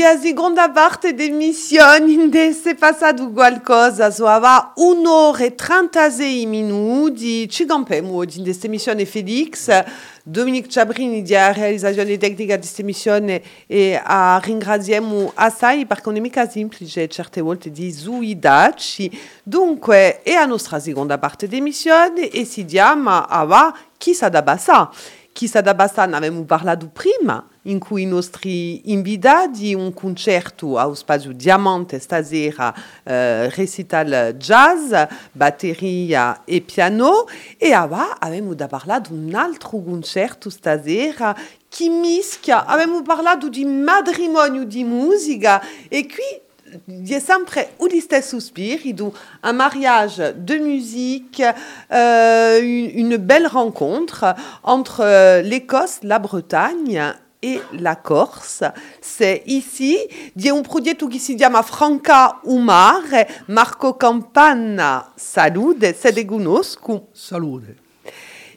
a 0.00 0.18
seconda 0.18 0.70
parte 0.70 1.12
d'emissione 1.12 2.30
de 2.30 2.54
Se 2.54 2.74
passato 2.74 3.30
qualcosa, 3.30 4.10
so 4.10 4.26
ava 4.26 4.72
un'ora 4.76 5.44
e 5.44 5.54
36 5.54 6.46
minuti, 6.46 7.46
ci 7.50 7.66
campiamo 7.66 8.14
oggi 8.14 8.38
in 8.38 8.44
questa 8.44 8.66
emissione 8.66 9.04
Felix, 9.04 9.84
Dominique 10.22 10.70
Ciabrini 10.70 11.20
di 11.20 11.34
a 11.34 11.52
realizzazione 11.52 12.16
tecnica 12.16 12.54
di 12.54 12.62
questa 12.62 12.80
emissione 12.80 13.42
e 13.66 14.00
a 14.02 14.40
ringraziamo 14.42 15.32
assai 15.34 15.84
perché 15.84 16.04
non 16.06 16.16
è 16.16 16.20
mica 16.20 16.48
semplice 16.48 17.06
certe 17.08 17.42
volte 17.42 17.70
di 17.70 17.92
suidarci. 17.92 19.10
Dunque, 19.42 20.22
è 20.22 20.32
a 20.32 20.46
nostra 20.46 20.80
seconda 20.80 21.18
parte 21.18 21.46
d'emissione 21.46 22.30
e 22.30 22.46
si 22.46 22.64
chiama 22.64 23.28
Ava 23.28 23.76
Chissà 23.98 24.30
da 24.30 24.40
Bassa. 24.40 24.90
Chissà 25.32 25.60
da 25.60 25.74
Bassa 25.74 26.06
ne 26.06 26.16
avevamo 26.16 26.44
parlato 26.44 26.90
prima, 26.92 27.46
in 27.62 27.78
cui 27.78 28.02
i 28.02 28.06
nostri 28.06 28.90
invitati 28.90 29.74
un 29.74 29.92
concerto 29.92 30.78
allo 30.78 30.94
spazio 30.94 31.32
Diamante 31.32 31.98
stasera, 31.98 32.74
eh, 33.02 33.48
recital 33.50 34.34
jazz, 34.36 34.92
batteria 35.32 36.42
e 36.44 36.60
piano, 36.60 37.26
e 37.56 37.76
ora 37.76 38.18
avevamo 38.18 38.54
da 38.54 38.66
parlare 38.66 39.02
di 39.08 39.12
un 39.12 39.34
altro 39.34 39.82
concerto 39.82 40.50
stasera 40.50 41.36
che 41.68 41.88
mischia, 41.88 42.66
avevamo 42.66 43.02
parlato 43.02 43.48
di 43.48 43.64
matrimonio 43.64 44.64
di 44.64 44.84
musica 44.84 45.62
e 45.88 46.06
qui 46.06 46.40
il 46.86 47.20
sempre 47.20 47.72
ou 47.78 47.88
stesso 48.00 48.40
spirito, 48.40 49.12
un 49.42 49.52
mariage 49.52 50.34
de 50.36 50.58
musique, 50.58 51.42
euh, 51.90 52.60
une, 52.62 52.90
une 52.94 53.16
belle 53.18 53.46
rencontre 53.46 54.34
entre 54.62 55.00
euh, 55.00 55.42
l'Écosse, 55.42 56.00
la 56.02 56.18
Bretagne 56.18 57.14
et 57.42 57.60
la 57.72 57.96
Corse. 57.96 58.64
C'est 59.00 59.42
ici, 59.46 59.98
di 60.34 60.48
un 60.48 60.62
progetto 60.62 61.08
che 61.08 61.18
si 61.18 61.34
chiama 61.34 61.62
Franca 61.62 62.40
Umar, 62.44 63.02
Marco 63.46 63.94
Campana, 63.94 65.12
salute, 65.16 65.94
se 65.94 66.12
de 66.12 66.24
conosco. 66.24 67.08
Salute. 67.12 67.76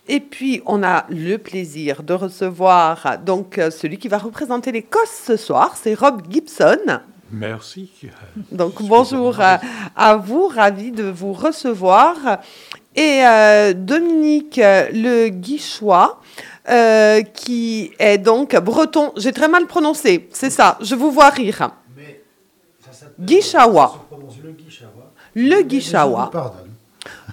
Et 0.07 0.19
puis, 0.19 0.61
on 0.67 0.83
a 0.83 1.05
le 1.09 1.37
plaisir 1.37 2.03
de 2.03 2.13
recevoir 2.13 3.17
donc 3.25 3.59
celui 3.71 3.97
qui 3.97 4.07
va 4.07 4.19
représenter 4.19 4.71
l'Écosse 4.71 5.23
ce 5.25 5.35
soir, 5.35 5.75
c'est 5.75 5.95
Rob 5.95 6.21
Gibson. 6.29 7.01
Merci. 7.31 7.89
Donc 8.51 8.83
bonjour 8.83 9.39
à, 9.39 9.59
à 9.95 10.15
vous, 10.15 10.47
ravi 10.47 10.91
de 10.91 11.05
vous 11.05 11.33
recevoir. 11.33 12.15
Et 12.95 13.25
euh, 13.25 13.73
Dominique 13.73 14.57
euh, 14.59 14.87
Le 14.93 15.27
Guichois, 15.29 16.21
euh, 16.69 17.21
qui 17.21 17.91
est 17.99 18.17
donc 18.17 18.55
breton, 18.55 19.11
j'ai 19.17 19.31
très 19.31 19.47
mal 19.47 19.67
prononcé, 19.67 20.29
c'est 20.31 20.49
ça, 20.49 20.77
je 20.81 20.95
vous 20.95 21.11
vois 21.11 21.29
rire. 21.29 21.71
Guichawa. 23.19 24.05
Le 25.35 25.61
Guichawa. 25.61 26.29
Pardon. 26.31 26.64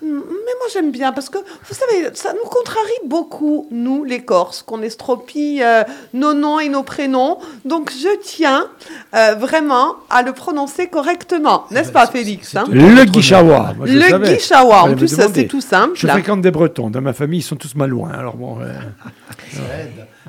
Mais 0.02 0.08
moi 0.08 0.66
j'aime 0.72 0.90
bien 0.90 1.12
parce 1.12 1.28
que 1.28 1.38
vous 1.38 1.74
savez, 1.74 2.10
ça 2.14 2.32
nous 2.32 2.48
contrarie 2.48 2.90
beaucoup, 3.06 3.66
nous 3.70 4.04
les 4.04 4.24
Corses, 4.24 4.62
qu'on 4.62 4.82
estropie 4.82 5.62
euh, 5.62 5.84
nos 6.12 6.34
noms 6.34 6.58
et 6.58 6.68
nos 6.68 6.82
prénoms. 6.82 7.38
Donc 7.64 7.92
je 7.92 8.18
tiens 8.20 8.66
euh, 9.14 9.34
vraiment 9.34 9.96
à 10.10 10.22
le 10.22 10.32
prononcer 10.32 10.88
correctement, 10.88 11.64
n'est-ce 11.70 11.92
pas 11.92 12.06
Félix 12.06 12.56
hein 12.56 12.64
Le 12.70 13.04
Guichawa. 13.04 13.74
moi, 13.76 13.86
Le. 13.86 14.18
Guichawa, 14.18 14.82
en 14.82 14.94
plus 14.94 15.08
c'est 15.08 15.46
tout 15.46 15.60
simple. 15.60 15.92
Je 15.94 16.06
fréquente 16.06 16.42
des 16.42 16.50
Bretons. 16.50 16.90
Dans 16.90 17.00
ma 17.00 17.12
famille, 17.12 17.40
ils 17.40 17.44
sont 17.44 17.56
tous 17.56 17.74
malouins. 17.74 18.12
Alors 18.12 18.36
bon, 18.36 18.58
euh, 18.60 18.72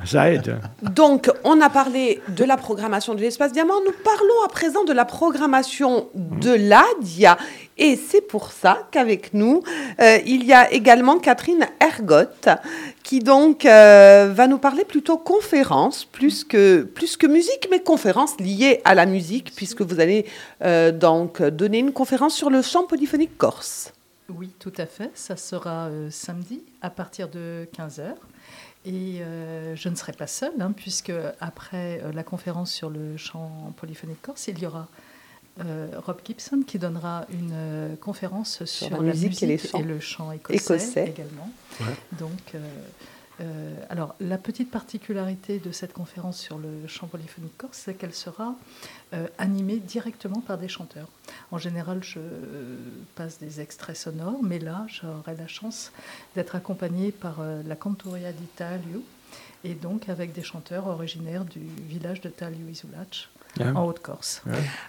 ça 0.05 0.31
aide. 0.31 0.57
Donc, 0.81 1.31
on 1.43 1.61
a 1.61 1.69
parlé 1.69 2.21
de 2.29 2.43
la 2.43 2.57
programmation 2.57 3.15
de 3.15 3.21
l'espace 3.21 3.51
diamant. 3.51 3.75
Nous 3.85 3.93
parlons 4.03 4.45
à 4.45 4.49
présent 4.49 4.83
de 4.83 4.93
la 4.93 5.05
programmation 5.05 6.07
de 6.13 6.51
l'ADIA. 6.51 7.37
Et 7.77 7.95
c'est 7.95 8.21
pour 8.21 8.51
ça 8.51 8.87
qu'avec 8.91 9.33
nous, 9.33 9.63
euh, 9.99 10.19
il 10.25 10.45
y 10.45 10.53
a 10.53 10.71
également 10.71 11.17
Catherine 11.17 11.67
Ergot, 11.81 12.29
qui 13.01 13.19
donc 13.19 13.65
euh, 13.65 14.31
va 14.33 14.47
nous 14.47 14.59
parler 14.59 14.85
plutôt 14.85 15.17
conférence, 15.17 16.05
plus 16.05 16.43
que, 16.43 16.83
plus 16.83 17.17
que 17.17 17.25
musique, 17.25 17.67
mais 17.71 17.81
conférence 17.81 18.39
liée 18.39 18.81
à 18.85 18.93
la 18.93 19.07
musique, 19.07 19.53
puisque 19.55 19.81
vous 19.81 19.99
allez 19.99 20.27
euh, 20.63 20.91
donc 20.91 21.41
donner 21.41 21.79
une 21.79 21.93
conférence 21.93 22.35
sur 22.35 22.51
le 22.51 22.61
chant 22.61 22.85
polyphonique 22.85 23.37
corse. 23.37 23.91
Oui, 24.29 24.51
tout 24.59 24.73
à 24.77 24.85
fait. 24.85 25.09
Ça 25.15 25.35
sera 25.35 25.89
samedi 26.09 26.61
à 26.81 26.89
partir 26.89 27.27
de 27.27 27.67
15h. 27.75 28.13
Et 28.85 29.21
je 29.75 29.89
ne 29.89 29.95
serai 29.95 30.13
pas 30.13 30.27
seule, 30.27 30.53
hein, 30.59 30.73
puisque 30.75 31.11
après 31.39 32.01
la 32.13 32.23
conférence 32.23 32.71
sur 32.71 32.89
le 32.89 33.17
chant 33.17 33.73
polyphonique 33.77 34.21
corse, 34.21 34.47
il 34.47 34.59
y 34.59 34.65
aura 34.65 34.87
euh, 35.63 35.87
Rob 36.05 36.19
Gibson 36.25 36.63
qui 36.65 36.79
donnera 36.79 37.25
une 37.29 37.51
euh, 37.53 37.95
conférence 37.95 38.65
sur, 38.65 38.89
la 38.89 38.99
musique 38.99 39.41
et 39.43 39.45
les 39.45 39.57
chants. 39.57 39.81
le 39.81 39.99
chant 39.99 40.31
écossais, 40.31 40.57
Écossais. 40.57 41.09
également. 41.09 41.49
Donc, 42.17 42.55
euh, 42.55 42.59
euh, 43.41 43.75
alors, 43.89 44.15
la 44.19 44.37
petite 44.37 44.69
particularité 44.69 45.59
de 45.59 45.71
cette 45.71 45.93
conférence 45.93 46.37
sur 46.37 46.57
le 46.57 46.87
chant 46.87 47.07
polyphonique 47.07 47.57
corse, 47.57 47.81
c'est 47.85 47.95
qu'elle 47.95 48.13
sera 48.13 48.55
euh, 49.13 49.27
animée 49.37 49.77
directement 49.77 50.41
par 50.41 50.57
des 50.57 50.67
chanteurs. 50.67 51.07
En 51.51 51.57
général, 51.57 52.03
je 52.03 52.19
passe 53.15 53.39
des 53.39 53.59
extraits 53.59 53.97
sonores, 53.97 54.43
mais 54.43 54.59
là, 54.59 54.85
j'aurai 54.87 55.35
la 55.35 55.47
chance 55.47 55.91
d'être 56.35 56.55
accompagnée 56.55 57.11
par 57.11 57.39
euh, 57.39 57.63
la 57.65 57.75
Cantoria 57.75 58.31
di 58.31 58.45
Tagliu, 58.55 59.01
et 59.63 59.73
donc 59.73 60.09
avec 60.09 60.33
des 60.33 60.43
chanteurs 60.43 60.87
originaires 60.87 61.45
du 61.45 61.61
village 61.87 62.21
de 62.21 62.29
Tagliu 62.29 62.69
Isulac, 62.69 63.29
En 63.59 63.85
Haute-Corse. 63.85 64.41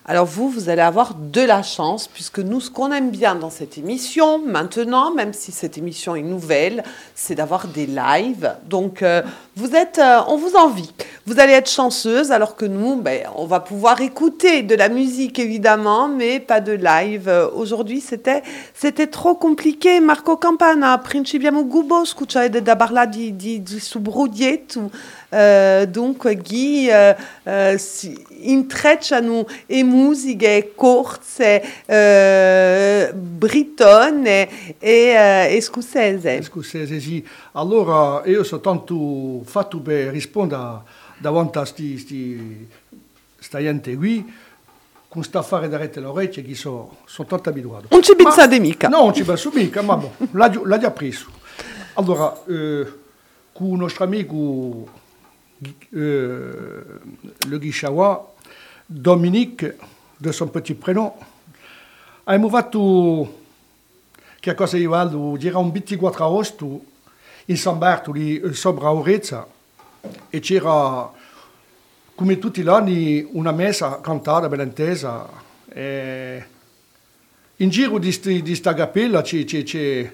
Alors 0.07 0.25
vous, 0.25 0.49
vous 0.49 0.71
allez 0.71 0.81
avoir 0.81 1.15
de 1.15 1.43
la 1.43 1.63
chance, 1.63 2.09
puisque 2.09 2.39
nous, 2.39 2.61
ce 2.61 2.71
qu'on 2.71 2.93
aime 2.93 3.11
bien 3.11 3.35
dans 3.35 3.51
cette 3.51 3.77
émission, 3.77 4.39
maintenant, 4.39 5.13
même 5.13 5.35
si 5.35 5.53
cette 5.53 5.77
émission 5.77 6.17
est 6.17 6.23
nouvelle, 6.23 6.83
c'est 7.15 7.35
d'avoir 7.35 7.69
des 7.69 7.87
lives. 7.87 8.55
Donc 8.65 9.03
euh, 9.03 9.21
vous 9.55 9.75
êtes, 9.75 9.99
euh, 9.99 10.21
on 10.29 10.39
vous 10.39 10.55
envie. 10.57 10.91
Vous 11.27 11.41
allez 11.41 11.53
être 11.53 11.71
chanceuse, 11.71 12.33
alors 12.33 12.57
que 12.57 12.65
nous, 12.65 12.97
ben, 12.97 13.25
on 13.37 13.45
va 13.45 13.61
pouvoir 13.61 14.01
écouter 14.01 14.63
de 14.63 14.75
la 14.75 14.89
musique 14.89 15.39
évidemment, 15.39 16.09
mais 16.09 16.41
pas 16.41 16.61
de 16.61 16.73
live. 16.73 17.29
Euh, 17.29 17.49
Aujourd'hui, 17.55 18.01
c'était, 18.01 18.43
c'était 18.73 19.09
trop 19.09 19.35
compliqué. 19.35 20.01
Marco 20.01 20.37
Campana, 20.39 20.97
principiamo 20.99 21.65
gubo, 21.65 22.05
scucciare 22.05 22.49
da 22.49 22.77
parla 22.77 23.07
di, 23.07 23.37
di, 23.37 23.63
di 23.63 23.79
Eh, 25.35 25.89
dunque 25.89 26.37
Guy 26.37 26.89
eh, 26.89 27.17
eh, 27.43 27.77
si 27.77 28.25
intrecciano 28.43 29.45
e 29.67 29.83
musiche 29.83 30.73
corse 30.77 31.61
eh, 31.87 33.13
britone 33.13 34.79
e, 34.79 35.49
e 35.51 35.61
scozzese. 35.61 36.41
Scusate, 36.41 37.01
sì. 37.01 37.27
Allora, 37.53 38.23
io 38.27 38.45
soltanto 38.45 39.43
fatto 39.45 39.81
per 39.81 40.13
rispondere 40.13 40.83
davanti 41.19 41.59
a 41.59 41.65
sti, 41.65 41.99
sti, 41.99 42.69
sta 43.41 43.59
gente 43.61 43.97
qui, 43.97 44.33
con 45.09 45.25
sta 45.25 45.41
affare 45.41 45.69
da 45.69 45.79
rete 45.79 45.99
le 45.99 46.07
orecchie, 46.07 46.45
che 46.45 46.55
so, 46.55 46.99
sono 47.07 47.27
tanto 47.27 47.49
abituato. 47.49 47.89
Non 47.91 48.03
ci 48.03 48.13
Ma- 48.17 48.23
pensate 48.23 48.61
mica. 48.61 48.87
No, 48.87 49.03
non 49.05 49.15
ci 49.15 49.25
penso 49.25 49.51
mica, 49.53 49.83
ma 49.83 49.97
boh, 49.97 50.13
l'ha, 50.31 50.49
già- 50.49 50.61
l'ha 50.65 50.79
già 50.79 50.91
preso. 50.93 51.27
Allora, 51.95 52.41
eh, 52.47 52.87
con 53.53 53.67
il 53.69 53.79
nostro 53.79 54.05
amico 54.05 55.03
eh, 55.93 57.49
le 57.49 57.59
Guichawa, 57.59 58.35
Dominique, 58.89 59.77
de 60.21 60.33
son 60.33 60.49
petit 60.49 60.75
prénom, 60.75 61.13
abbiamo 62.25 62.49
fatto 62.49 63.43
che 64.41 64.55
cosa 64.55 64.77
io 64.77 64.91
vado, 64.91 65.19
un 65.19 65.73
24 65.73 66.25
agosto 66.25 66.85
in 67.47 67.57
San 67.57 67.79
Bartoli, 67.79 68.53
sopra 68.53 68.93
Orezza, 68.93 69.47
e 70.29 70.41
c'era, 70.41 71.11
come 72.15 72.39
tutti 72.39 72.63
gli 72.63 72.69
anni, 72.69 73.27
una 73.33 73.53
messa 73.53 74.01
cantata, 74.01 74.49
bella 74.49 74.63
intesa. 74.63 75.29
E 75.69 76.45
in 77.57 77.69
giro 77.69 77.99
di, 77.99 78.13
sti- 78.13 78.43
di 78.43 78.61
cappella 78.61 79.23
c'è 79.23 80.13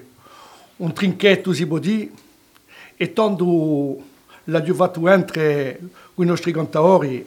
un 0.77 0.93
trinchetto, 0.93 1.53
si 1.53 1.65
può 1.67 1.77
dire, 1.77 2.09
e 2.95 3.13
tanto 3.13 4.03
l'ha 4.45 4.73
fatto 4.73 5.07
entrare 5.07 5.79
con 6.13 6.25
i 6.25 6.27
nostri 6.27 6.51
cantatori 6.51 7.25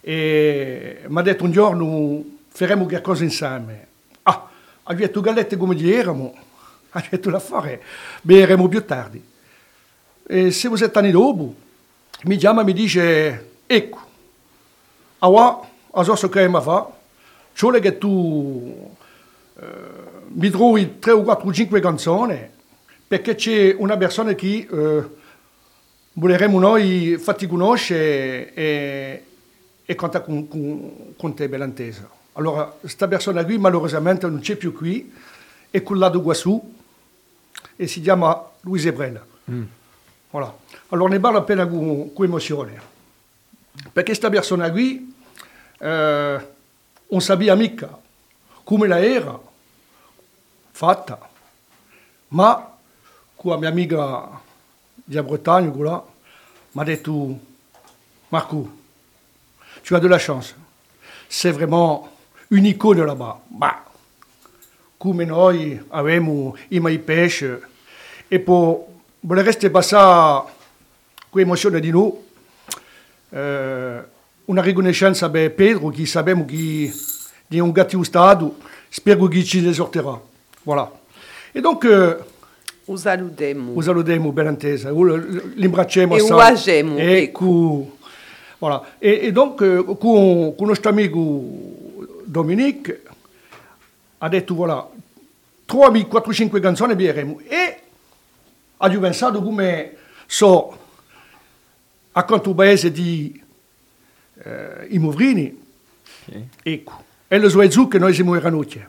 e 0.00 1.04
mi 1.06 1.18
ha 1.18 1.22
detto 1.22 1.44
un 1.44 1.52
giorno 1.52 2.24
faremo 2.48 2.86
qualcosa 2.86 3.22
insieme. 3.22 3.86
Ah, 4.22 4.48
ha 4.82 4.94
detto 4.94 5.20
gallette 5.20 5.56
come 5.56 5.74
di 5.74 5.92
eramo, 5.92 6.34
ha 6.90 7.04
detto 7.08 7.30
la 7.30 7.38
fare, 7.38 7.82
beremo 8.22 8.68
più 8.68 8.84
tardi. 8.84 9.22
E 10.26 10.50
se 10.50 10.68
voi 10.68 10.76
siete 10.76 10.98
anni 10.98 11.10
dopo, 11.10 11.54
mi 12.24 12.36
chiama 12.36 12.62
e 12.62 12.64
mi 12.64 12.72
dice, 12.72 13.50
ecco, 13.66 14.00
Awa, 15.18 15.68
adesso 15.92 16.28
che 16.28 16.48
mi 16.48 16.60
fa, 16.60 16.90
c'ho 17.54 17.70
che 17.70 17.98
tu 17.98 18.96
eh, 19.60 19.66
mi 20.28 20.50
trovi 20.50 20.98
tre 20.98 21.12
o 21.12 21.22
quattro 21.22 21.48
o 21.48 21.52
cinque 21.52 21.80
canzoni, 21.80 22.48
perché 23.06 23.34
c'è 23.34 23.74
una 23.78 23.96
persona 23.96 24.34
che 24.34 24.66
eh, 24.68 25.20
voleremo 26.14 26.58
noi 26.58 27.16
farti 27.18 27.46
conoscere 27.46 28.52
e, 28.54 29.24
e 29.84 29.94
cantare 29.94 30.24
con, 30.24 30.48
con, 30.48 31.14
con 31.16 31.34
te, 31.34 31.48
Bellantesa. 31.48 32.08
Allora, 32.34 32.64
questa 32.64 33.08
persona 33.08 33.44
qui 33.44 33.58
malaureusamente 33.58 34.26
non 34.26 34.40
c'è 34.40 34.56
più 34.56 34.72
qui, 34.72 35.12
è 35.70 35.82
quella 35.82 36.08
di 36.08 36.18
Guassù 36.18 36.74
e 37.76 37.86
si 37.86 38.00
chiama 38.00 38.50
Luise 38.60 38.92
Brella. 38.92 39.24
Voilà. 40.30 40.56
Allora 40.88 41.10
ne 41.10 41.20
parlo 41.20 41.38
appena 41.38 41.66
con, 41.66 42.12
con 42.12 42.24
emozione, 42.24 42.80
perché 43.92 44.10
questa 44.10 44.30
persona 44.30 44.70
qui 44.70 45.14
eh, 45.78 46.46
non 47.08 47.20
sapeva 47.20 47.54
mica 47.54 47.98
come 48.62 48.86
la 48.86 49.02
era 49.02 49.38
fatta, 50.70 51.28
ma 52.28 52.76
con 53.34 53.52
la 53.52 53.58
mia 53.58 53.68
amica 53.68 54.40
di 55.12 55.22
Bretagne, 55.22 55.70
mi 55.70 56.80
ha 56.80 56.84
detto, 56.84 57.38
Marco, 58.30 58.70
tu 59.82 59.94
as 59.94 60.00
de 60.00 60.08
la 60.08 60.18
chance, 60.18 60.54
c'est 61.28 61.52
vraiment 61.52 62.08
une 62.50 62.66
icône 62.66 63.04
là-bas. 63.04 63.40
Ma, 63.50 63.84
come 64.96 65.24
noi 65.24 65.82
avevamo 65.90 66.56
i 66.68 66.80
mai 66.80 66.98
pesce, 66.98 67.60
e 68.28 68.38
poi 68.40 68.76
vorreste 69.20 69.70
passare 69.70 70.44
quell'emozione 71.28 71.80
di 71.80 71.90
noi, 71.90 72.12
eh, 73.30 74.02
una 74.46 74.62
riconoscenza 74.62 75.28
per 75.28 75.52
Pedro, 75.52 75.88
che 75.90 76.06
sappiamo 76.06 76.46
che 76.46 76.92
è 77.48 77.58
un 77.58 77.70
gatto 77.70 78.02
stato, 78.02 78.56
spero 78.88 79.26
che 79.26 79.44
ci 79.44 79.66
esorterà. 79.66 80.18
Voilà. 80.64 80.90
E 81.52 81.60
donc, 81.60 81.84
eh, 81.84 82.16
Os 82.86 83.06
aludemo. 83.06 83.72
Us 83.76 83.84
salutiamo 83.84 84.32
ben 84.32 84.48
intesa, 84.48 84.90
l'imbracciamo 84.90 86.16
E 86.16 86.20
uagemo, 86.22 86.98
E, 86.98 87.22
ecco. 87.22 87.38
cu- 87.38 87.96
voilà. 88.58 88.82
e, 88.98 89.26
e 89.26 89.32
donc, 89.32 89.60
eh, 89.62 89.84
con, 89.98 90.54
con 90.56 90.66
nostro 90.66 90.90
amico 90.90 91.20
Dominique, 92.24 93.02
ha 94.18 94.28
detto, 94.28 94.54
voilà, 94.54 94.88
trovi 95.64 96.06
4-5 96.10 96.60
canzoni 96.60 96.94
bieremo. 96.96 97.40
E 97.46 97.80
ha 98.78 98.88
già 98.88 98.98
pensato 98.98 99.42
come 99.42 99.96
so 100.26 100.76
accanto 102.12 102.50
al 102.50 102.54
paese 102.56 102.90
di 102.90 103.40
eh, 104.44 104.86
i 104.90 104.98
Movrini. 104.98 105.60
Ecco. 106.62 107.04
E 107.28 107.38
lo 107.38 107.48
so 107.48 107.88
che 107.88 107.98
noi 107.98 108.12
siamo 108.12 108.36
Ranuccia. 108.38 108.88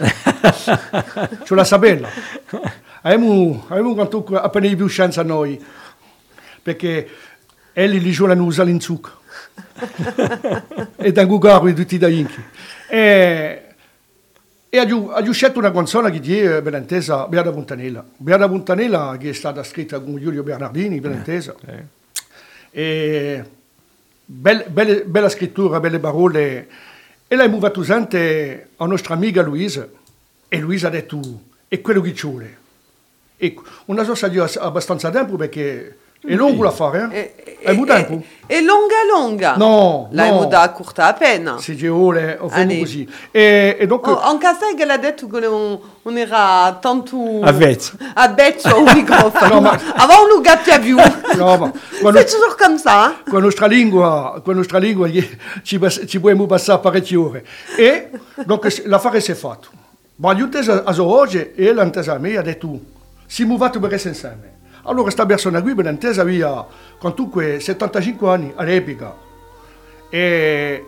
Ce 1.44 1.54
la 1.54 1.64
sapella. 1.64 2.08
Abbiamo, 3.02 3.64
abbiamo 3.68 3.94
quanto 3.94 4.24
appena 4.24 4.68
di 4.68 4.76
più 4.76 4.86
chance 4.88 5.18
a 5.18 5.22
noi, 5.22 5.62
perché 6.62 7.08
elli 7.72 8.00
li 8.00 8.10
giocano 8.10 8.44
usare 8.44 8.68
l'inzucco. 8.68 9.18
e 10.96 11.12
da 11.12 11.24
Gugaro 11.24 11.72
tutti 11.72 11.96
da 11.96 12.08
Inchi. 12.08 12.42
E, 12.88 13.64
e 14.68 14.78
ha 14.78 15.32
scelto 15.32 15.58
una 15.58 15.72
canzone 15.72 16.10
che 16.10 16.58
è 16.58 16.62
ben 16.62 16.74
intesa, 16.74 17.26
Beata 17.26 17.50
Puntanella. 17.50 18.04
Beata 18.16 18.46
Puntanella 18.46 19.16
che 19.18 19.30
è 19.30 19.32
stata 19.32 19.62
scritta 19.62 19.98
con 20.00 20.16
Giulio 20.18 20.42
Bernardini, 20.42 21.00
ben 21.00 21.12
intesa. 21.12 21.54
E 22.70 23.44
belle- 24.24 24.66
belle- 24.68 25.04
bella 25.04 25.28
scrittura, 25.30 25.80
belle 25.80 25.98
parole. 25.98 26.68
E 27.26 27.34
l'abbiamo 27.34 27.60
fatto 27.60 27.82
sentire 27.82 28.70
a 28.76 28.84
nostra 28.84 29.14
amica 29.14 29.40
Luisa. 29.40 29.88
E 30.48 30.58
Luisa 30.58 30.88
ha 30.88 30.90
detto, 30.90 31.20
è 31.66 31.80
quello 31.80 32.00
che 32.02 32.14
ci 32.14 32.26
vuole. 32.26 32.58
Ecco, 33.42 33.62
una 33.86 34.04
cosa 34.04 34.28
di 34.28 34.38
abbastanza 34.38 35.08
tempo 35.10 35.36
perché 35.36 35.96
È 36.22 36.34
lungo 36.34 36.62
l'affare, 36.64 37.08
eh? 37.10 37.58
È 37.60 37.72
molto 37.72 37.94
tempo? 37.94 38.22
e 38.46 38.60
longa 38.60 38.96
longa. 39.10 39.56
No, 39.56 40.08
L'hai 40.12 40.28
no. 40.30 40.44
da 40.44 40.70
corta 40.70 41.06
appena. 41.06 41.56
Se 41.58 41.74
ci 41.74 41.88
vuole, 41.88 42.36
o 42.38 42.50
famo 42.50 42.62
Allez. 42.62 42.80
così. 42.80 43.08
E, 43.30 43.76
e 43.80 43.86
donc, 43.86 44.06
Oh, 44.06 44.30
en 44.30 44.36
casa 44.38 44.66
che 44.76 44.84
l'ha 44.84 44.98
detto 44.98 45.26
che 45.28 45.46
on, 45.46 45.78
on 46.02 46.18
era 46.18 46.76
tanto 46.78 47.40
A 47.40 47.52
vezzo. 47.52 47.92
a 48.14 48.28
au 48.68 48.82
microfono. 48.94 49.48
No, 49.54 49.60
ma- 49.62 49.80
Avant 49.96 50.30
on 50.30 50.40
no, 51.38 51.56
ma 51.56 51.72
quando, 52.02 52.18
C'est 52.18 52.30
toujours 52.30 52.56
comme 52.58 52.76
ça. 52.76 53.14
Con 53.24 53.38
la 53.38 53.44
nostra 53.44 53.66
lingua, 53.66 54.40
con 54.44 54.52
la 54.52 54.58
nostra 54.58 54.78
lingua 54.78 55.08
ci, 55.62 55.78
bas- 55.78 56.02
ci 56.06 56.18
passare 56.46 56.80
parecchie 56.80 57.16
ore. 57.16 57.46
E 57.78 58.10
donc, 58.44 58.82
l'affare 58.84 59.20
si 59.20 59.30
è 59.30 59.34
fatto. 59.34 59.68
Ma 60.16 60.32
a 60.32 60.34
oggi 61.02 61.52
e 61.54 61.72
l'intesa 61.72 62.18
mia 62.18 62.40
ha 62.40 62.42
detto, 62.42 62.98
si 63.30 63.44
muovato 63.44 63.78
per 63.78 63.94
essere 63.94 64.10
insieme. 64.10 64.58
Allora, 64.82 65.02
questa 65.02 65.24
persona 65.24 65.62
qui, 65.62 65.72
per 65.72 65.84
l'intesa 65.84 66.24
via, 66.24 66.66
con 66.98 67.14
tutte 67.14 67.60
75 67.60 68.28
anni, 68.28 68.52
all'epoca. 68.56 69.14
E 70.08 70.84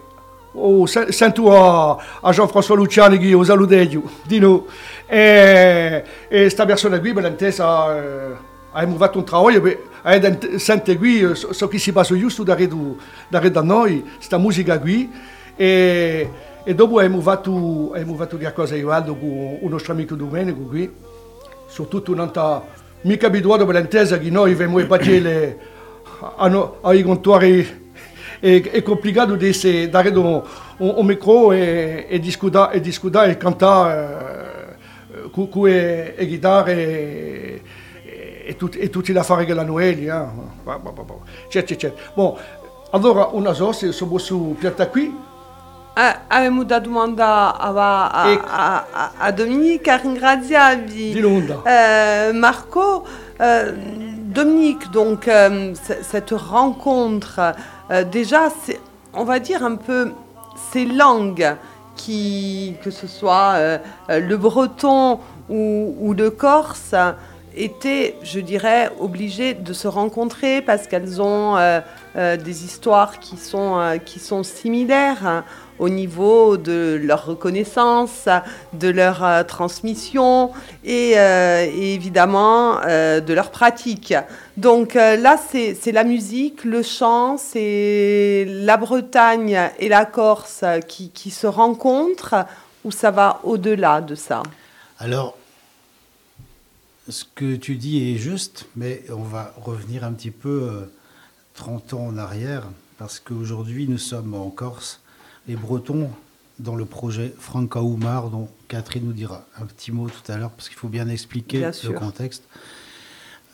oh, 0.51 0.85
se- 0.87 1.13
sento 1.13 1.55
a, 1.55 1.97
a 2.21 2.33
Jean-François 2.33 2.75
Luciani 2.75 3.19
che 3.19 3.31
lo 3.31 3.45
saluto 3.45 3.77
di 4.27 4.41
noi. 4.41 4.65
E, 5.07 6.05
questa 6.29 6.67
persona 6.67 6.99
qui, 6.99 7.13
per 7.13 7.23
l'intesa, 7.23 7.97
eh, 7.97 8.37
fatto 8.97 9.19
un 9.19 9.25
lavoro, 9.31 9.65
e 10.03 10.59
sente 10.59 10.97
qui 10.97 11.21
eh, 11.21 11.37
so, 11.37 11.53
so 11.53 11.69
che 11.69 11.79
si 11.79 11.93
passa 11.93 12.17
giusto 12.17 12.43
da, 12.43 12.57
redu- 12.57 13.01
da, 13.29 13.39
da 13.39 13.63
noi, 13.63 14.03
questa 14.17 14.39
musica 14.39 14.81
qui. 14.81 15.09
E, 15.55 16.29
e 16.65 16.75
dopo 16.75 16.99
abbiamo 16.99 17.21
fatto, 17.21 17.95
qualcosa 18.37 18.75
Valdo 18.83 19.15
con 19.15 19.59
un 19.61 19.71
nostro 19.71 19.93
amico 19.93 20.17
Domenico 20.17 20.63
qui, 20.63 20.93
soprattutto 21.73 22.15
non 22.15 22.29
sta 22.29 22.63
mica 23.03 23.29
abituato 23.29 23.65
per 23.65 23.77
l'intesa 23.77 24.19
che 24.19 24.29
noi 24.29 24.55
pagelle 24.85 25.59
a, 26.37 26.47
no- 26.47 26.77
ai 26.83 27.03
contori 27.03 27.81
è, 28.39 28.61
è 28.61 28.83
complicato 28.83 29.37
di 29.37 29.55
se 29.55 29.89
dare 29.89 30.11
un, 30.11 30.43
un, 30.77 30.95
un 30.97 31.07
micro 31.07 31.51
e, 31.53 32.05
e 32.11 32.19
discutere 32.19 32.75
e, 32.75 32.81
discutere 32.81 33.33
e 33.33 33.37
cantare 33.39 34.77
eh, 35.25 35.31
con, 35.31 35.49
le 35.63 36.15
chitarre 36.29 36.75
e, 36.75 37.63
e, 38.05 38.57
e 38.57 38.91
tutti 38.91 39.13
gli 39.13 39.17
affari 39.17 39.47
che 39.47 39.55
la 39.55 39.65
Noeli. 39.65 40.07
Eh. 40.07 40.25
Certo, 41.49 41.77
certo. 41.77 42.01
Bon, 42.13 42.37
allora 42.91 43.29
una 43.33 43.55
cosa, 43.55 43.91
se 43.91 44.05
posso 44.05 44.37
piatta 44.59 44.89
qui, 44.89 45.11
Eh, 45.95 46.15
avevamo 46.29 46.65
da 46.65 46.79
domanda 46.79 47.55
a, 47.59 47.69
a, 47.69 48.31
E- 48.31 48.41
a, 49.19 49.31
Dominique 49.31 49.89
a 49.91 50.01
Londra. 51.21 51.63
Euh, 51.67 52.33
Marco, 52.33 53.05
euh, 53.39 53.73
Dominique, 54.25 54.91
donc 54.91 55.29
euh, 55.29 55.75
cette 56.01 56.31
rencontre, 56.31 57.55
euh, 57.91 58.05
déjà, 58.05 58.49
c'est, 58.65 58.81
on 59.13 59.25
va 59.25 59.39
dire 59.39 59.63
un 59.63 59.77
peu 59.77 60.13
ces 60.73 60.87
langues 60.87 61.57
qui, 61.95 62.75
que 62.83 62.91
ce 62.91 63.07
soit 63.07 63.53
euh, 63.57 63.79
le 64.09 64.37
breton 64.39 65.21
ou, 65.51 65.95
ou 66.01 66.15
le 66.15 66.31
corse, 66.31 66.95
étaient, 67.55 68.17
je 68.23 68.41
dirais, 68.41 68.91
obligées 68.99 69.53
de 69.53 69.75
se 69.75 69.87
rencontrer 69.89 70.63
parce 70.63 70.87
qu'elles 70.87 71.21
ont 71.21 71.59
des 72.15 72.65
histoires 72.65 73.21
qui 73.21 73.37
sont, 73.37 73.99
qui 74.07 74.21
sont 74.21 74.43
similaires 74.43 75.45
au 75.79 75.89
niveau 75.89 76.57
de 76.57 77.01
leur 77.03 77.27
reconnaissance, 77.27 78.29
de 78.73 78.89
leur 78.89 79.25
euh, 79.25 79.43
transmission 79.43 80.53
et, 80.85 81.15
euh, 81.17 81.65
évidemment 81.65 82.81
euh, 82.85 83.21
de 83.21 83.35
leur 83.35 83.51
pratique. 83.51 84.15
Donc 84.57 84.95
là, 84.95 85.39
c'est 85.39 85.93
la 85.93 86.05
musique, 86.05 86.65
le 86.65 86.83
chant, 86.83 87.39
c'est 87.39 88.47
la 88.49 88.77
Bretagne 88.77 89.59
et 89.79 89.89
la 89.89 90.05
Corse 90.05 90.65
qui, 90.89 91.11
qui 91.11 91.31
se 91.31 91.47
rencontrent 91.47 92.45
ou 92.85 92.91
ça 92.91 93.11
va 93.11 93.41
au-delà 93.45 94.01
de 94.01 94.15
ça? 94.15 94.43
Alors, 94.99 95.37
ce 97.09 97.25
que 97.35 97.57
tu 97.57 97.77
dis 97.77 98.13
est 98.13 98.17
juste, 98.17 98.67
mais 98.77 99.03
on 99.11 99.23
va 99.23 99.55
revenir 99.57 100.05
un 100.05 100.13
petit 100.13 100.31
peu 100.31 100.69
euh, 100.71 100.93
30 101.55 101.95
ans 101.95 102.07
en 102.07 102.19
arrière, 102.19 102.69
parce 102.99 103.19
qu'aujourd'hui, 103.19 103.89
nous 103.89 103.99
sommes 103.99 104.35
en 104.35 104.51
Corse. 104.51 105.01
Les 105.49 105.57
Bretons, 105.57 106.11
dans 106.59 106.77
le 106.77 106.85
projet 106.85 107.35
Franca 107.39 107.81
Oumar, 107.83 108.31
dont 108.31 108.49
Catherine 108.69 109.05
nous 109.07 109.13
dira 109.13 109.45
un 109.61 109.67
petit 109.67 109.91
mot 109.93 110.09
tout 110.09 110.33
à 110.33 110.37
l'heure, 110.37 110.51
parce 110.51 110.69
qu'il 110.69 110.79
faut 110.79 110.89
bien 110.89 111.09
expliquer 111.09 111.59
Bien 111.59 111.73
le 111.85 111.93
contexte. 111.93 112.45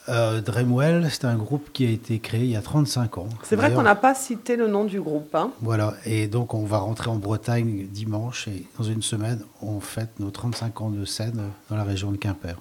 Euh, 0.08 0.40
Dremwell, 0.40 1.06
c'est 1.10 1.26
un 1.26 1.36
groupe 1.36 1.70
qui 1.72 1.86
a 1.86 1.90
été 1.90 2.18
créé 2.18 2.40
il 2.44 2.50
y 2.50 2.56
a 2.56 2.62
35 2.62 3.18
ans. 3.18 3.28
C'est 3.42 3.56
vrai 3.56 3.72
qu'on 3.74 3.82
n'a 3.82 3.94
pas 3.94 4.14
cité 4.14 4.56
le 4.56 4.66
nom 4.66 4.84
du 4.84 5.00
groupe. 5.00 5.34
hein. 5.34 5.50
voilà, 5.60 5.94
et 6.06 6.28
donc 6.28 6.54
on 6.54 6.64
va 6.64 6.78
rentrer 6.78 7.10
en 7.10 7.16
Bretagne 7.16 7.86
dimanche 7.90 8.48
et 8.48 8.64
dans 8.78 8.84
une 8.84 9.02
semaine, 9.02 9.42
on 9.60 9.80
fête 9.80 10.18
nos 10.18 10.30
35 10.30 10.80
ans 10.80 10.90
de 10.90 11.04
scène 11.04 11.42
dans 11.68 11.76
la 11.76 11.84
région 11.84 12.10
de 12.10 12.16
Quimper. 12.16 12.56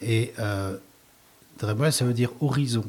Et 0.00 0.32
euh, 0.38 0.76
Dremel, 1.58 1.92
ça 1.92 2.04
veut 2.04 2.14
dire 2.14 2.30
horizon. 2.40 2.84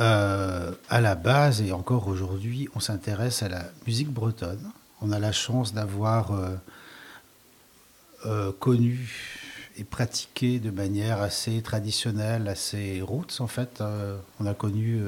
Euh, 0.00 0.72
à 0.88 1.00
la 1.02 1.14
base, 1.14 1.60
et 1.60 1.72
encore 1.72 2.08
aujourd'hui, 2.08 2.68
on 2.74 2.80
s'intéresse 2.80 3.42
à 3.42 3.48
la 3.48 3.64
musique 3.86 4.08
bretonne. 4.08 4.70
On 5.02 5.12
a 5.12 5.18
la 5.18 5.32
chance 5.32 5.74
d'avoir 5.74 6.32
euh, 6.32 6.56
euh, 8.24 8.52
connu 8.52 9.58
et 9.76 9.84
pratiqué 9.84 10.58
de 10.58 10.70
manière 10.70 11.20
assez 11.20 11.60
traditionnelle, 11.60 12.48
assez 12.48 13.02
roots 13.02 13.40
en 13.40 13.46
fait. 13.46 13.82
On 14.40 14.46
a 14.46 14.54
connu 14.54 15.00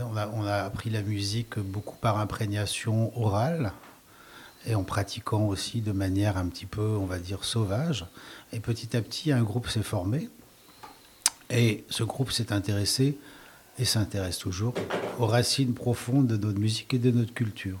on 0.00 0.16
a, 0.16 0.28
on 0.28 0.44
a 0.44 0.56
appris 0.56 0.90
la 0.90 1.02
musique 1.02 1.58
beaucoup 1.58 1.96
par 1.96 2.18
imprégnation 2.18 3.16
orale 3.20 3.72
et 4.66 4.74
en 4.74 4.82
pratiquant 4.82 5.46
aussi 5.46 5.80
de 5.80 5.92
manière 5.92 6.36
un 6.36 6.46
petit 6.46 6.66
peu, 6.66 6.96
on 6.96 7.06
va 7.06 7.18
dire, 7.18 7.44
sauvage. 7.44 8.06
Et 8.52 8.60
petit 8.60 8.96
à 8.96 9.02
petit, 9.02 9.32
un 9.32 9.42
groupe 9.42 9.68
s'est 9.68 9.82
formé. 9.82 10.28
Et 11.50 11.84
ce 11.90 12.04
groupe 12.04 12.30
s'est 12.30 12.52
intéressé, 12.52 13.18
et 13.78 13.84
s'intéresse 13.84 14.38
toujours, 14.38 14.74
aux 15.18 15.26
racines 15.26 15.74
profondes 15.74 16.26
de 16.26 16.36
notre 16.36 16.58
musique 16.58 16.94
et 16.94 16.98
de 16.98 17.10
notre 17.10 17.32
culture. 17.32 17.78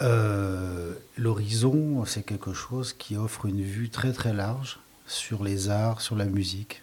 Euh, 0.00 0.94
L'horizon, 1.16 2.04
c'est 2.06 2.22
quelque 2.22 2.52
chose 2.52 2.92
qui 2.92 3.16
offre 3.16 3.46
une 3.46 3.62
vue 3.62 3.88
très 3.88 4.12
très 4.12 4.32
large 4.32 4.78
sur 5.06 5.44
les 5.44 5.68
arts, 5.68 6.00
sur 6.00 6.16
la 6.16 6.24
musique. 6.24 6.82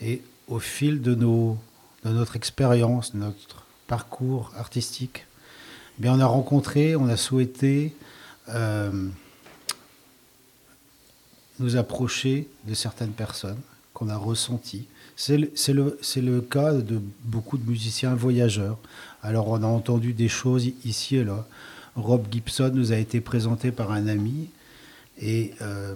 Et 0.00 0.22
au 0.48 0.58
fil 0.58 1.00
de, 1.02 1.14
nos, 1.14 1.58
de 2.04 2.10
notre 2.10 2.36
expérience, 2.36 3.14
notre 3.14 3.64
parcours 3.86 4.52
artistique, 4.56 5.26
eh 5.98 6.02
bien, 6.02 6.14
on 6.14 6.20
a 6.20 6.26
rencontré, 6.26 6.96
on 6.96 7.08
a 7.08 7.16
souhaité 7.16 7.94
euh, 8.48 9.08
nous 11.58 11.76
approcher 11.76 12.48
de 12.66 12.74
certaines 12.74 13.12
personnes 13.12 13.60
qu'on 13.92 14.08
a 14.08 14.16
ressenties. 14.16 14.86
C'est 15.20 15.36
le, 15.36 16.40
cas 16.40 16.72
de 16.72 16.98
beaucoup 17.24 17.58
de 17.58 17.68
musiciens 17.68 18.14
voyageurs. 18.14 18.78
Alors 19.22 19.48
on 19.48 19.62
a 19.62 19.66
entendu 19.66 20.14
des 20.14 20.28
choses 20.28 20.70
ici 20.82 21.16
et 21.16 21.24
là. 21.24 21.46
Rob 21.94 22.24
Gibson 22.30 22.70
nous 22.72 22.90
a 22.92 22.96
été 22.96 23.20
présenté 23.20 23.70
par 23.70 23.92
un 23.92 24.06
ami. 24.06 24.48
Et 25.20 25.52
euh, 25.60 25.94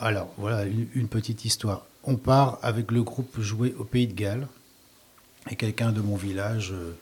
alors 0.00 0.34
voilà 0.38 0.64
une, 0.64 1.06
petite 1.06 1.44
histoire. 1.44 1.86
On 2.02 2.16
part 2.16 2.58
avec 2.62 2.90
le 2.90 3.04
groupe 3.04 3.40
jouer 3.40 3.76
au 3.78 3.84
Pays 3.84 4.08
de 4.08 4.14
Galles. 4.14 4.48
Et 5.48 5.54
quelqu'un 5.54 5.92
de 5.92 6.00
mon 6.00 6.16
village 6.16 6.72
euh, 6.72 6.96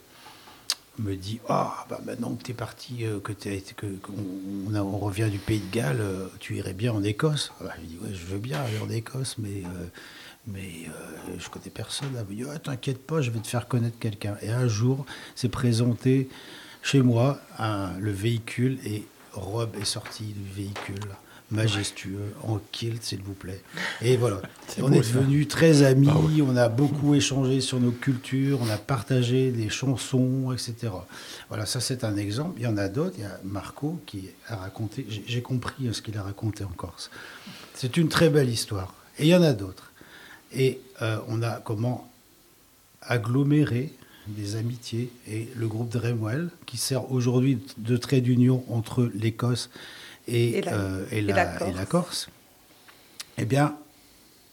me 0.99 1.15
dit 1.15 1.39
Ah, 1.49 1.87
bah 1.89 2.01
maintenant 2.05 2.35
que 2.35 2.43
tu 2.43 2.53
parti, 2.53 3.03
euh, 3.03 3.19
que, 3.19 3.31
été- 3.31 3.73
que, 3.75 3.87
on, 4.77 4.97
revient 4.99 5.29
du 5.31 5.39
Pays 5.39 5.59
de 5.59 5.75
Galles, 5.75 6.05
tu 6.39 6.57
irais 6.57 6.73
bien 6.73 6.93
en 6.93 7.03
Écosse? 7.03 7.51
Ah 7.59 7.63
bah, 7.63 7.73
Je 7.81 7.87
dis 7.87 7.97
Ouais, 8.03 8.13
je 8.13 8.25
veux 8.25 8.37
bien 8.37 8.61
aller 8.61 8.77
en 8.77 8.91
Écosse, 8.91 9.37
mais, 9.39 9.63
mais 10.47 10.87
euh, 10.87 11.33
je 11.39 11.49
connais 11.49 11.69
personne. 11.73 12.09
Elle 12.17 12.25
me 12.25 12.43
dit 12.43 12.49
Ah, 12.53 12.59
T'inquiète 12.59 13.05
pas, 13.05 13.21
je 13.21 13.31
vais 13.31 13.39
te 13.39 13.47
faire 13.47 13.67
connaître 13.67 13.97
quelqu'un. 13.99 14.35
Et 14.41 14.49
un 14.49 14.67
jour, 14.67 15.05
s'est 15.35 15.49
présenté 15.49 16.29
chez 16.81 17.01
moi 17.01 17.39
un- 17.59 17.91
le 17.99 18.11
véhicule 18.11 18.79
et 18.85 19.05
Rob 19.33 19.69
est 19.79 19.85
sorti 19.85 20.23
du 20.25 20.49
véhicule. 20.53 21.09
Majestueux, 21.51 22.33
en 22.43 22.61
kilt, 22.71 23.03
s'il 23.03 23.21
vous 23.23 23.33
plaît. 23.33 23.61
Et 24.01 24.15
voilà. 24.15 24.41
C'est 24.69 24.81
on 24.81 24.87
beau, 24.87 24.93
est 24.95 24.99
devenus 24.99 25.49
très 25.49 25.83
amis, 25.83 26.07
Ah 26.09 26.15
oui. 26.17 26.41
on 26.41 26.55
a 26.55 26.69
beaucoup 26.69 27.13
échangé 27.13 27.59
sur 27.59 27.77
nos 27.81 27.91
cultures, 27.91 28.59
on 28.61 28.69
a 28.69 28.77
partagé 28.77 29.51
des 29.51 29.67
chansons, 29.67 30.53
etc. 30.53 30.93
Voilà, 31.49 31.65
ça 31.65 31.81
c'est 31.81 32.05
un 32.05 32.15
exemple. 32.15 32.53
Il 32.57 32.63
y 32.63 32.67
en 32.67 32.77
a 32.77 32.87
d'autres. 32.87 33.15
Il 33.17 33.23
y 33.23 33.27
a 33.27 33.37
Marco 33.43 33.99
qui 34.05 34.29
a 34.47 34.55
raconté, 34.55 35.05
j'ai- 35.09 35.25
j'ai 35.27 35.41
compris 35.41 35.89
euh, 35.89 35.93
ce 35.93 36.01
qu'il 36.01 36.17
a 36.17 36.23
raconté 36.23 36.63
en 36.63 36.69
Corse. 36.69 37.11
C'est 37.73 37.97
une 37.97 38.07
très 38.07 38.29
belle 38.29 38.49
histoire. 38.49 38.93
Et 39.19 39.23
il 39.23 39.27
y 39.29 39.35
en 39.35 39.43
a 39.43 39.51
d'autres. 39.51 39.90
Et 40.53 40.79
euh, 41.01 41.19
on 41.27 41.41
a 41.43 41.53
comment 41.59 42.09
aggloméré 43.01 43.91
des 44.27 44.55
amitiés 44.55 45.11
et 45.27 45.47
le 45.55 45.67
groupe 45.67 45.89
Dremwell, 45.89 46.49
qui 46.65 46.77
sert 46.77 47.11
aujourd'hui 47.11 47.57
de 47.77 47.97
trait 47.97 48.21
d'union 48.21 48.63
entre 48.69 49.09
l'Écosse 49.15 49.69
et, 50.27 50.57
Et 50.57 50.61
la- 50.61 50.73
euh, 50.73 51.05
et 51.11 51.21
la, 51.21 51.55
et 51.55 51.57
Corse. 51.57 51.75
la 51.75 51.85
Corse, 51.85 52.29
eh 53.37 53.45
bien, 53.45 53.75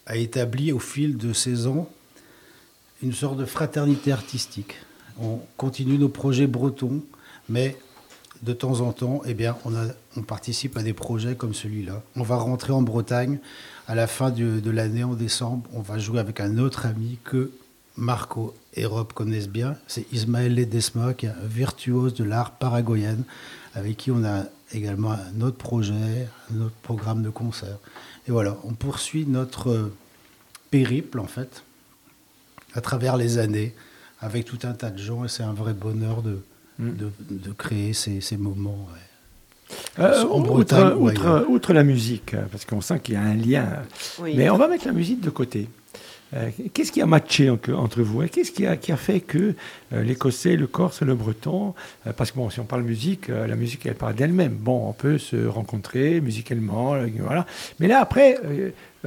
a 0.07 0.17
établi 0.17 0.71
au 0.71 0.79
fil 0.79 1.17
de 1.17 1.33
ces 1.33 1.67
ans 1.67 1.87
une 3.03 3.13
sorte 3.13 3.37
de 3.37 3.45
fraternité 3.45 4.11
artistique. 4.11 4.75
On 5.21 5.39
continue 5.57 5.97
nos 5.97 6.09
projets 6.09 6.47
bretons, 6.47 7.03
mais 7.47 7.77
de 8.41 8.53
temps 8.53 8.81
en 8.81 8.93
temps, 8.93 9.21
eh 9.25 9.33
bien, 9.33 9.57
on, 9.65 10.21
participe 10.21 10.77
à 10.77 10.83
des 10.83 10.93
projets 10.93 11.35
comme 11.35 11.53
celui-là. 11.53 12.01
On 12.15 12.23
va 12.23 12.37
rentrer 12.37 12.71
en 12.73 12.81
Bretagne 12.81 13.39
à 13.87 13.95
la 13.95 14.07
fin 14.07 14.29
du- 14.29 14.61
de 14.61 14.71
l'année, 14.71 15.03
en 15.03 15.13
décembre. 15.13 15.69
On 15.73 15.81
va 15.81 15.97
jouer 15.97 16.19
avec 16.19 16.39
un 16.39 16.57
autre 16.57 16.85
ami 16.85 17.17
que 17.23 17.51
Marco 17.97 18.55
et 18.75 18.85
Rob 18.85 19.11
connaissent 19.13 19.49
bien. 19.49 19.75
C'est 19.87 20.11
Ismaël 20.13 20.55
Ledesma, 20.55 21.13
qui 21.13 21.25
est 21.25 21.29
un 21.29 21.47
virtuose 21.47 22.13
de 22.13 22.23
l'art 22.23 22.51
paraguayen, 22.51 23.17
avec 23.75 23.97
qui 23.97 24.11
on 24.11 24.23
a 24.23 24.45
également 24.71 25.11
un 25.11 25.41
autre 25.41 25.57
projet, 25.57 26.27
un 26.53 26.61
autre 26.61 26.75
programme 26.83 27.23
de 27.23 27.29
concert. 27.29 27.77
Et 28.27 28.31
voilà, 28.31 28.57
on 28.63 28.73
poursuit 28.73 29.25
notre 29.25 29.91
périple, 30.71 31.19
en 31.19 31.27
fait, 31.27 31.63
à 32.73 32.81
travers 32.81 33.17
les 33.17 33.37
années, 33.37 33.73
avec 34.21 34.45
tout 34.45 34.59
un 34.63 34.73
tas 34.73 34.91
de 34.91 34.97
gens, 34.99 35.25
et 35.25 35.27
c'est 35.27 35.43
un 35.43 35.53
vrai 35.53 35.73
bonheur 35.73 36.21
de, 36.21 36.41
de, 36.79 37.11
de 37.29 37.51
créer 37.51 37.93
ces, 37.93 38.21
ces 38.21 38.37
moments. 38.37 38.87
ouais. 38.91 38.99
Euh, 39.99 40.23
En 40.23 40.39
outre, 40.39 40.47
Bretagne 40.53 40.93
ou 40.97 41.07
outre- 41.09 41.21
ailleurs. 41.27 41.49
outre 41.49 41.73
la 41.73 41.83
musique, 41.83 42.33
euh, 42.33 42.43
parce 42.51 42.65
qu'on 42.65 42.81
sent 42.81 42.99
qu'il 43.03 43.13
y 43.13 43.17
a 43.17 43.21
un 43.21 43.35
lien. 43.35 43.67
Oui. 44.19 44.33
Mais 44.35 44.49
on 44.49 44.57
va 44.57 44.67
mettre 44.67 44.87
la 44.87 44.93
musique 44.93 45.21
de 45.21 45.29
côté. 45.29 45.67
Euh, 46.35 46.49
Qu'est-ce 46.73 46.91
qui 46.91 47.01
a 47.01 47.05
matché 47.07 47.49
entre, 47.49 47.73
entre 47.73 48.01
vous? 48.01 48.21
Et 48.23 48.29
Qu'est-ce 48.29 48.51
qui 48.51 48.65
a, 48.65 48.77
qui 48.77 48.91
a 48.91 48.97
fait 48.97 49.19
que 49.19 49.55
euh, 49.93 50.03
l'Écossais, 50.03 50.55
le 50.55 50.67
Corse, 50.67 51.01
le 51.01 51.15
Breton, 51.15 51.73
euh, 52.07 52.13
parce 52.13 52.31
que 52.31 52.37
bon, 52.37 52.49
si 52.49 52.59
on 52.59 52.65
parle 52.65 52.83
musique, 52.83 53.27
la 53.29 53.55
musique 53.55 53.85
elle 53.85 53.95
parle 53.95 54.15
d'elle-même. 54.15 54.53
Bon, 54.53 54.87
on 54.89 54.93
peut 54.93 55.17
se 55.17 55.45
rencontrer 55.47 56.21
musicalement, 56.21 56.95
voilà. 57.19 57.45
Mais 57.79 57.87
là 57.87 57.99
après, 57.99 58.37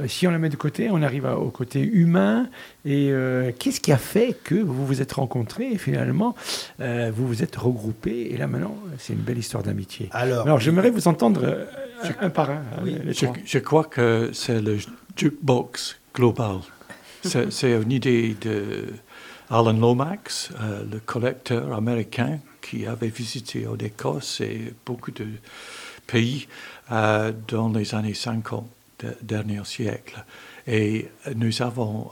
si 0.07 0.25
on 0.27 0.31
la 0.31 0.39
met 0.39 0.49
de 0.49 0.55
côté, 0.55 0.89
on 0.89 1.01
arrive 1.01 1.25
à- 1.25 1.37
au 1.37 1.49
côté 1.49 1.81
humain. 1.81 2.47
Et 2.85 3.09
euh, 3.11 3.51
qu'est-ce 3.57 3.79
qui 3.79 3.91
a 3.91 3.97
fait 3.97 4.35
que 4.43 4.55
vous 4.55 4.85
vous 4.85 5.01
êtes 5.01 5.13
rencontrés 5.13 5.71
et 5.71 5.77
finalement 5.77 6.35
euh, 6.81 7.11
vous 7.15 7.27
vous 7.27 7.43
êtes 7.43 7.55
regroupés 7.55 8.29
Et 8.31 8.37
là 8.37 8.47
maintenant, 8.47 8.75
c'est 8.97 9.13
une 9.13 9.19
belle 9.19 9.37
histoire 9.37 9.63
d'amitié. 9.63 10.09
Alors, 10.11 10.45
Alors 10.45 10.59
j'aimerais 10.59 10.89
vous 10.89 11.07
entendre 11.07 11.41
euh, 11.43 11.65
un, 12.19 12.25
un 12.27 12.29
par 12.29 12.49
un. 12.49 12.63
Oui, 12.83 12.95
euh, 13.05 13.13
Je, 13.45 13.59
crois 13.59 13.83
que 13.85 14.31
c'est 14.33 14.59
le 14.61 14.77
jukebox 15.15 15.99
global. 16.15 16.57
C'est 17.23 17.71
une 17.71 17.91
idée 17.91 18.35
de 18.41 18.85
Alan 19.49 19.73
Lomax, 19.73 20.49
euh, 20.59 20.83
le 20.91 20.99
collecteur 20.99 21.73
américain 21.73 22.39
qui 22.61 22.85
avait 22.85 23.07
visité 23.09 23.67
en 23.67 23.77
Écosse 23.77 24.41
et 24.41 24.73
beaucoup 24.85 25.11
de 25.11 25.27
pays 26.07 26.47
euh, 26.91 27.31
dans 27.47 27.69
les 27.69 27.93
années 27.95 28.13
50 28.13 28.65
dernier 29.21 29.63
siècle. 29.65 30.23
Et 30.67 31.09
nous 31.35 31.61
avons 31.61 32.09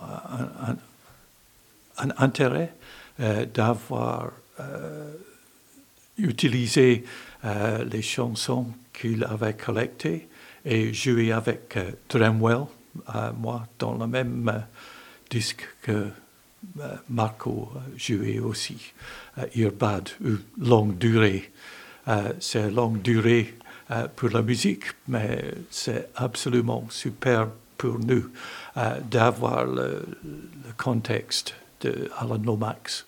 un, 1.97 2.09
intérêt 2.17 2.73
euh, 3.19 3.45
d'avoir 3.45 4.31
euh, 4.59 5.13
utilisé 6.17 7.03
euh, 7.45 7.83
les 7.85 8.01
chansons 8.01 8.67
qu'il 8.93 9.23
avait 9.23 9.53
collectées 9.53 10.27
et 10.65 10.93
joué 10.93 11.31
avec 11.31 11.77
Dremwell, 12.09 12.65
moi, 13.37 13.67
dans 13.79 13.97
le 13.97 14.05
même 14.05 14.63
disque 15.29 15.67
que 15.81 16.09
Marco 17.09 17.71
jouait 17.97 18.37
aussi, 18.39 18.93
Irbad, 19.55 20.09
ou 20.23 20.37
Longue 20.59 20.97
Durée. 20.99 21.51
C'est 22.39 22.69
longue 22.69 23.01
durée 23.01 23.55
euh, 23.91 24.07
pour 24.15 24.29
la 24.29 24.41
musique, 24.41 24.85
mais 25.07 25.53
c'est 25.69 26.09
absolument 26.15 26.85
super 26.89 27.49
pour 27.77 27.99
nous 27.99 28.29
euh, 28.77 28.99
d'avoir 29.09 29.65
le, 29.65 30.05
contexte 30.77 31.55
de 31.81 32.09
Alan 32.17 32.37
Lomax. 32.37 33.05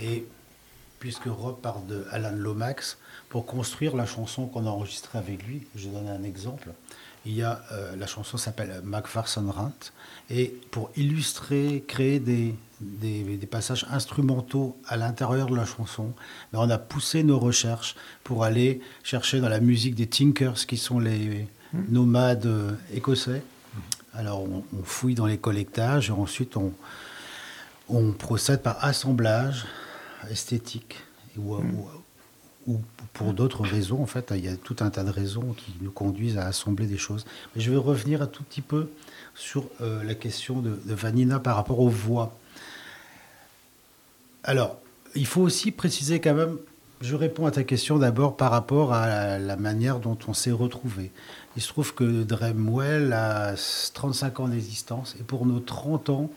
Et 0.00 0.26
puisque 1.00 1.26
Rob 1.26 1.60
parle 1.60 1.86
de 1.86 2.06
Alan 2.10 2.32
Lomax, 2.34 2.96
pour 3.28 3.44
construire 3.46 3.94
la 3.94 4.06
chanson 4.06 4.46
qu'on 4.46 4.66
a 4.66 4.70
enregistrée 4.70 5.18
avec 5.18 5.46
lui, 5.46 5.66
je 5.74 5.88
donne 5.88 6.08
un 6.08 6.22
exemple. 6.22 6.70
Il 7.26 7.34
y 7.34 7.42
a 7.42 7.62
euh, 7.72 7.96
la 7.96 8.06
chanson 8.06 8.36
s'appelle 8.38 8.80
Macpherson 8.84 9.50
Rant 9.50 9.72
et 10.30 10.54
pour 10.70 10.90
illustrer, 10.96 11.84
créer 11.86 12.20
des, 12.20 12.54
des, 12.80 13.22
des 13.36 13.46
passages 13.46 13.86
instrumentaux 13.90 14.76
à 14.86 14.96
l'intérieur 14.96 15.48
de 15.48 15.56
la 15.56 15.64
chanson, 15.64 16.12
ben, 16.52 16.58
on 16.60 16.70
a 16.70 16.78
poussé 16.78 17.22
nos 17.22 17.38
recherches 17.38 17.94
pour 18.24 18.44
aller 18.44 18.80
chercher 19.02 19.40
dans 19.40 19.48
la 19.48 19.60
musique 19.60 19.94
des 19.94 20.06
Tinkers 20.06 20.66
qui 20.66 20.76
sont 20.76 20.98
les 20.98 21.46
nomades 21.88 22.46
euh, 22.46 22.72
écossais. 22.92 23.42
Alors 24.14 24.42
on, 24.42 24.64
on 24.78 24.82
fouille 24.84 25.14
dans 25.14 25.26
les 25.26 25.38
collectages 25.38 26.08
et 26.08 26.12
ensuite 26.12 26.56
on, 26.56 26.72
on 27.88 28.12
procède 28.12 28.62
par 28.62 28.84
assemblage 28.84 29.66
esthétique 30.30 30.96
ou, 31.36 31.56
ou- 31.56 31.88
ou 32.66 32.80
pour 33.12 33.34
d'autres 33.34 33.62
raisons. 33.62 34.00
En 34.02 34.06
fait, 34.06 34.32
il 34.34 34.44
y 34.44 34.48
a 34.48 34.56
tout 34.56 34.76
un 34.80 34.88
tas 34.90 35.04
de 35.04 35.10
raisons 35.10 35.52
qui 35.52 35.74
nous 35.82 35.90
conduisent 35.90 36.38
à 36.38 36.46
assembler 36.46 36.86
des 36.86 36.96
choses. 36.96 37.26
Mais 37.54 37.60
je 37.60 37.70
vais 37.70 37.76
revenir 37.76 38.22
un 38.22 38.26
tout 38.26 38.42
petit 38.42 38.62
peu 38.62 38.88
sur 39.34 39.68
euh, 39.82 40.02
la 40.02 40.14
question 40.14 40.60
de, 40.60 40.80
de 40.84 40.94
Vanina 40.94 41.38
par 41.40 41.56
rapport 41.56 41.80
aux 41.80 41.90
voix. 41.90 42.34
Alors, 44.44 44.78
il 45.14 45.26
faut 45.26 45.40
aussi 45.40 45.70
préciser 45.70 46.20
quand 46.20 46.34
même, 46.34 46.58
je 47.00 47.16
réponds 47.16 47.46
à 47.46 47.50
ta 47.50 47.64
question 47.64 47.98
d'abord 47.98 48.36
par 48.36 48.50
rapport 48.50 48.92
à 48.92 49.38
la, 49.38 49.56
manière 49.56 50.00
dont 50.00 50.18
on 50.28 50.34
s'est 50.34 50.50
retrouvé. 50.50 51.12
Il 51.56 51.62
se 51.62 51.68
trouve 51.68 51.94
que 51.94 52.22
Dremwell 52.22 53.14
a 53.14 53.54
35 53.94 54.40
ans 54.40 54.48
d'existence 54.48 55.16
et 55.18 55.22
pour 55.22 55.46
nos 55.46 55.60
30 55.60 56.10
ans, 56.10 56.30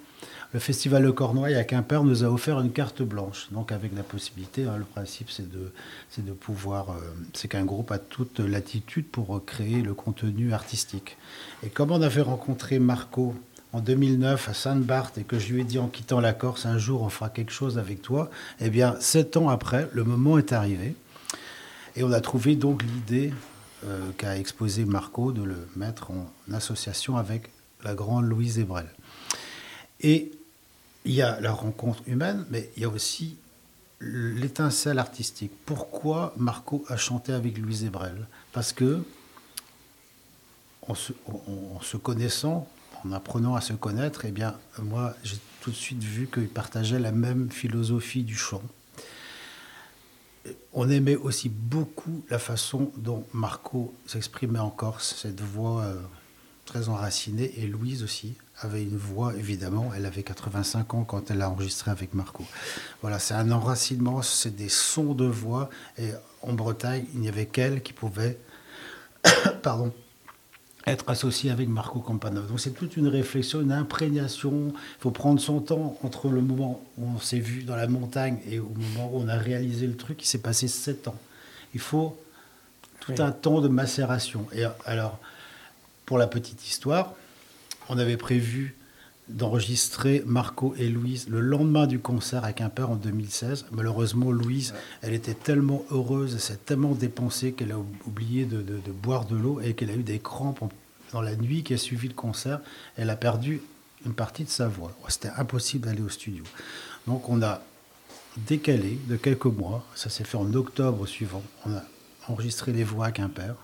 le 0.54 0.60
Festival 0.62 1.04
de 1.04 1.12
Cornouailles 1.12 1.56
à 1.56 1.66
Quimper 1.66 2.06
nous 2.06 2.24
a 2.24 2.28
offert 2.28 2.62
une 2.62 2.72
carte 2.72 3.02
blanche. 3.02 3.50
Donc 3.52 3.74
avec 3.74 3.94
la 3.94 4.04
possibilité, 4.04 4.64
hein, 4.64 4.78
le 4.78 4.86
principe 4.86 5.30
c'est 5.30 5.50
de, 5.52 5.74
de 6.18 6.32
pouvoir, 6.32 6.92
euh, 6.92 6.94
c'est 7.34 7.50
qu'un 7.50 7.66
groupe 7.66 7.92
a 7.92 7.98
toute 7.98 8.40
latitude 8.40 9.08
pour 9.10 9.44
créer 9.46 9.82
le 9.82 9.94
contenu 9.94 10.54
artistique. 10.54 11.18
Et 11.62 11.70
comme 11.70 11.92
on 11.92 12.02
avait 12.02 12.22
rencontré 12.22 12.80
Marco 12.80 13.36
en 13.78 13.82
2009 13.82 14.50
à 14.50 14.54
Sainte-Barth 14.56 15.20
et 15.20 15.24
que 15.24 15.38
je 15.38 15.54
lui 15.54 15.62
ai 15.62 15.64
dit 15.64 15.78
en 15.78 15.88
quittant 15.88 16.20
la 16.20 16.34
Corse, 16.34 16.66
un 16.66 16.80
jour 16.80 17.04
on 17.04 17.10
fera 17.10 17.30
quelque 17.30 17.52
chose 17.52 17.78
avec 17.78 18.02
toi, 18.02 18.32
eh 18.60 18.72
bien 18.72 18.96
sept 19.00 19.38
ans 19.38 19.50
après, 19.50 19.88
le 19.94 20.04
moment 20.04 20.40
est 20.40 20.52
arrivé. 20.52 20.96
Et 21.96 22.04
on 22.04 22.12
a 22.12 22.20
trouvé 22.20 22.56
donc 22.56 22.82
l'idée 22.82 23.32
euh, 23.86 24.10
qu'a 24.18 24.36
exposé 24.38 24.84
Marco 24.84 25.32
de 25.32 25.44
le 25.44 25.68
mettre 25.76 26.10
en 26.10 26.28
association 26.52 27.18
avec 27.18 27.52
la 27.84 27.94
grande 27.94 28.26
Louise 28.26 28.58
Ebrel. 28.58 28.88
Et 30.02 30.32
il 31.06 31.14
y 31.14 31.22
a 31.22 31.40
la 31.40 31.52
rencontre 31.52 32.02
humaine, 32.08 32.46
mais 32.50 32.72
il 32.78 32.82
y 32.82 32.86
a 32.86 32.90
aussi 32.90 33.38
l'étincelle 34.02 34.98
artistique. 34.98 35.52
Pourquoi 35.68 36.34
Marco 36.38 36.84
a 36.88 36.98
chanté 36.98 37.32
avec 37.32 37.60
Louise 37.60 37.84
Ebrel? 37.84 38.26
Parce 38.54 38.74
que, 38.74 39.04
en 40.88 40.96
se 40.96 41.98
connaissant, 41.98 42.68
en 43.06 43.12
apprenant 43.12 43.56
à 43.56 43.62
se 43.62 43.74
connaître, 43.74 44.26
eh 44.26 44.32
bien, 44.32 44.56
moi, 44.82 45.16
j'ai 45.24 45.38
tout 45.62 45.72
de 45.72 45.76
suite 45.76 46.04
vu 46.04 46.28
qu'ils 46.28 46.50
partageaient 46.50 47.00
la 47.00 47.12
même 47.12 47.52
philosophie 47.52 48.24
du 48.24 48.36
chant. 48.36 48.62
On 50.74 50.90
aimait 50.90 51.16
aussi 51.16 51.50
beaucoup 51.50 52.24
la 52.30 52.40
façon 52.40 52.92
dont 52.98 53.26
Marco 53.34 53.94
s'exprimait 54.06 54.60
en 54.60 54.70
Corse, 54.70 55.16
cette 55.22 55.42
voix 55.42 55.82
euh, 55.82 55.96
très 56.66 56.90
enracinée, 56.90 57.54
et 57.58 57.68
Louise 57.68 58.04
aussi 58.04 58.36
avait 58.60 58.84
une 58.84 58.98
voix, 58.98 59.36
évidemment, 59.36 59.92
elle 59.96 60.06
avait 60.06 60.24
85 60.24 60.94
ans 60.94 61.04
quand 61.04 61.30
elle 61.32 61.42
a 61.42 61.50
enregistré 61.50 61.92
avec 61.92 62.14
Marco. 62.14 62.46
Voilà, 63.02 63.20
c'est 63.20 63.34
un 63.34 63.52
enracinement, 63.52 64.22
c'est 64.22 64.56
des 64.56 64.70
sons 64.70 65.14
de 65.14 65.26
voix, 65.26 65.70
et 65.98 66.12
en 66.42 66.54
Bretagne, 66.54 67.06
il 67.14 67.20
n'y 67.20 67.30
avait 67.30 67.46
qu'elle 67.46 67.84
qui 67.84 67.94
pouvait, 67.94 68.40
pardon, 69.62 69.94
être 70.88 71.10
associée 71.10 71.52
avec 71.52 71.68
Marco 71.68 72.00
Campanov. 72.00 72.48
Donc 72.48 72.60
c'est 72.60 72.72
toute 72.72 72.96
une 72.98 73.08
réflexion, 73.08 73.62
une 73.62 73.72
imprégnation. 73.74 74.74
Il 74.76 75.02
faut 75.02 75.12
prendre 75.12 75.40
son 75.40 75.60
temps 75.60 75.98
entre 76.04 76.30
le 76.30 76.42
moment 76.42 76.82
où 76.98 77.08
on 77.16 77.20
s'est 77.20 77.40
vu 77.40 77.64
dans 77.64 77.76
la 77.76 77.88
montagne 77.88 78.40
et 78.50 78.60
au 78.60 78.70
moment 78.70 79.12
où 79.14 79.20
on 79.22 79.28
a 79.28 79.36
réalisé 79.38 79.86
le 79.86 79.96
truc. 79.98 80.24
Il 80.24 80.28
s'est 80.28 80.38
passé 80.42 80.68
sept 80.68 81.08
ans. 81.08 81.20
Il 81.74 81.80
faut 81.82 82.18
tout 83.02 83.12
Oui. 83.12 83.22
un 83.22 83.32
temps 83.32 83.62
de 83.62 83.68
macération. 83.68 84.48
Et 84.54 84.64
alors, 84.86 85.20
pour 86.06 86.18
la 86.18 86.28
petite 86.28 86.66
histoire, 86.68 87.14
on 87.90 87.98
avait 87.98 88.18
prévu 88.18 88.76
d'enregistrer 89.30 90.24
Marco 90.26 90.74
et 90.78 90.88
Louise 90.90 91.28
le 91.30 91.40
lendemain 91.42 91.86
du 91.88 92.00
concert 92.00 92.44
à 92.46 92.54
Quimper 92.54 92.90
en 92.90 92.96
2016. 92.96 93.66
Malheureusement, 93.72 94.32
Louise, 94.32 94.74
elle 95.02 95.14
était 95.14 95.34
tellement 95.34 95.84
heureuse, 95.92 96.34
elle 96.36 96.40
s'est 96.40 96.58
tellement 96.66 96.94
dépensée 96.94 97.52
qu'elle 97.52 97.72
a 97.74 97.78
oublié 98.06 98.46
de, 98.46 98.62
de- 98.62 98.80
de 98.80 98.92
boire 98.92 99.26
de 99.26 99.36
l'eau 99.36 99.60
et 99.62 99.74
qu'elle 99.74 99.90
a 99.90 99.96
eu 99.96 100.04
des 100.04 100.20
crampes 100.20 100.64
dans 101.12 101.22
la 101.22 101.36
nuit 101.36 101.64
qui 101.64 101.74
a 101.74 101.78
suivi 101.78 102.08
le 102.08 102.14
concert. 102.14 102.60
Elle 102.96 103.10
a 103.10 103.16
perdu 103.16 103.62
une 104.06 104.14
partie 104.14 104.44
de 104.44 104.50
sa 104.50 104.68
voix. 104.68 104.92
C'était 105.10 105.32
impossible 105.38 105.88
d'aller 105.88 106.02
au 106.02 106.10
studio. 106.10 106.44
Donc 107.06 107.28
on 107.30 107.42
a 107.42 107.62
décalé 108.48 109.00
de 109.08 109.16
quelques 109.18 109.46
mois. 109.46 109.86
Ça 109.96 110.10
s'est 110.10 110.24
fait 110.24 110.38
en 110.38 110.54
octobre 110.54 111.06
suivant. 111.08 111.44
On 111.66 111.74
a 111.74 111.84
enregistré 112.28 112.72
les 112.72 112.84
voix 112.84 113.08
à 113.08 113.12
Quimper. 113.12 113.56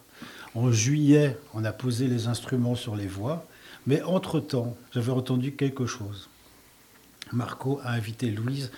En 0.55 0.71
juillet, 0.71 1.37
on 1.53 1.63
a 1.65 1.71
posé 1.71 2.07
les 2.07 2.27
instruments 2.27 2.75
sur 2.75 2.95
les 2.95 3.07
voix. 3.07 3.45
Mais 3.87 4.01
entre-temps, 4.01 4.77
j'avais 4.93 5.11
entendu 5.11 5.53
quelque 5.55 5.85
chose. 5.85 6.29
Marco 7.31 7.79
a 7.83 7.91
invité 7.91 8.29
Louise 8.29 8.71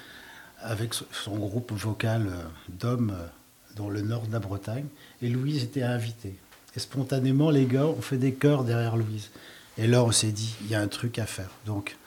avec 0.61 0.93
so- 0.93 1.05
son 1.11 1.37
groupe 1.37 1.71
vocal 1.73 2.27
euh, 2.27 2.43
d'hommes 2.69 3.13
euh, 3.15 3.27
dans 3.75 3.89
le 3.89 4.01
nord 4.01 4.27
de 4.27 4.33
la 4.33 4.39
Bretagne. 4.39 4.85
Et 5.21 5.29
Louise 5.29 5.63
était 5.63 5.83
invitée. 5.83 6.35
Et 6.75 6.79
spontanément, 6.79 7.51
les 7.51 7.65
gars 7.65 7.85
ont 7.85 8.01
fait 8.01 8.17
des 8.17 8.33
chœurs 8.33 8.63
derrière 8.63 8.95
Louise. 8.95 9.29
Et 9.77 9.87
là, 9.87 10.03
on 10.03 10.11
s'est 10.11 10.31
dit, 10.31 10.55
il 10.61 10.67
y 10.69 10.75
a 10.75 10.81
un 10.81 10.87
truc 10.87 11.19
à 11.19 11.25
faire. 11.25 11.49
Donc, 11.65 11.97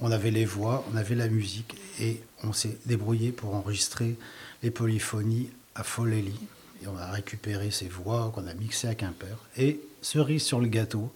on 0.00 0.10
avait 0.10 0.30
les 0.30 0.44
voix, 0.44 0.84
on 0.92 0.96
avait 0.96 1.14
la 1.14 1.28
musique, 1.28 1.76
et 2.00 2.22
on 2.42 2.52
s'est 2.52 2.78
débrouillé 2.84 3.32
pour 3.32 3.54
enregistrer 3.54 4.16
les 4.62 4.70
polyphonies 4.70 5.48
à 5.74 5.82
Folelli. 5.82 6.38
Et 6.82 6.86
on 6.86 6.96
a 6.98 7.10
récupéré 7.10 7.70
ces 7.70 7.88
voix 7.88 8.30
qu'on 8.34 8.46
a 8.46 8.54
mixées 8.54 8.88
à 8.88 8.94
Quimper. 8.94 9.36
Et 9.56 9.80
cerise 10.02 10.42
sur 10.42 10.60
le 10.60 10.66
gâteau, 10.66 11.10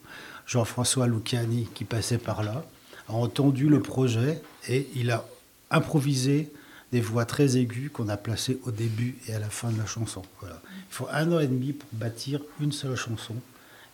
Jean-François 0.48 1.06
Luciani, 1.06 1.68
qui 1.74 1.84
passait 1.84 2.18
par 2.18 2.42
là, 2.42 2.64
a 3.08 3.12
entendu 3.12 3.68
le 3.68 3.80
projet 3.80 4.40
et 4.66 4.88
il 4.96 5.10
a 5.10 5.24
improvisé 5.70 6.50
des 6.90 7.02
voix 7.02 7.26
très 7.26 7.58
aiguës 7.58 7.90
qu'on 7.92 8.08
a 8.08 8.16
placées 8.16 8.58
au 8.64 8.70
début 8.70 9.18
et 9.28 9.34
à 9.34 9.38
la 9.38 9.50
fin 9.50 9.70
de 9.70 9.78
la 9.78 9.84
chanson. 9.84 10.22
Voilà. 10.40 10.60
Il 10.90 10.94
faut 10.94 11.06
un 11.12 11.30
an 11.32 11.38
et 11.38 11.46
demi 11.46 11.74
pour 11.74 11.88
bâtir 11.92 12.40
une 12.60 12.72
seule 12.72 12.96
chanson. 12.96 13.34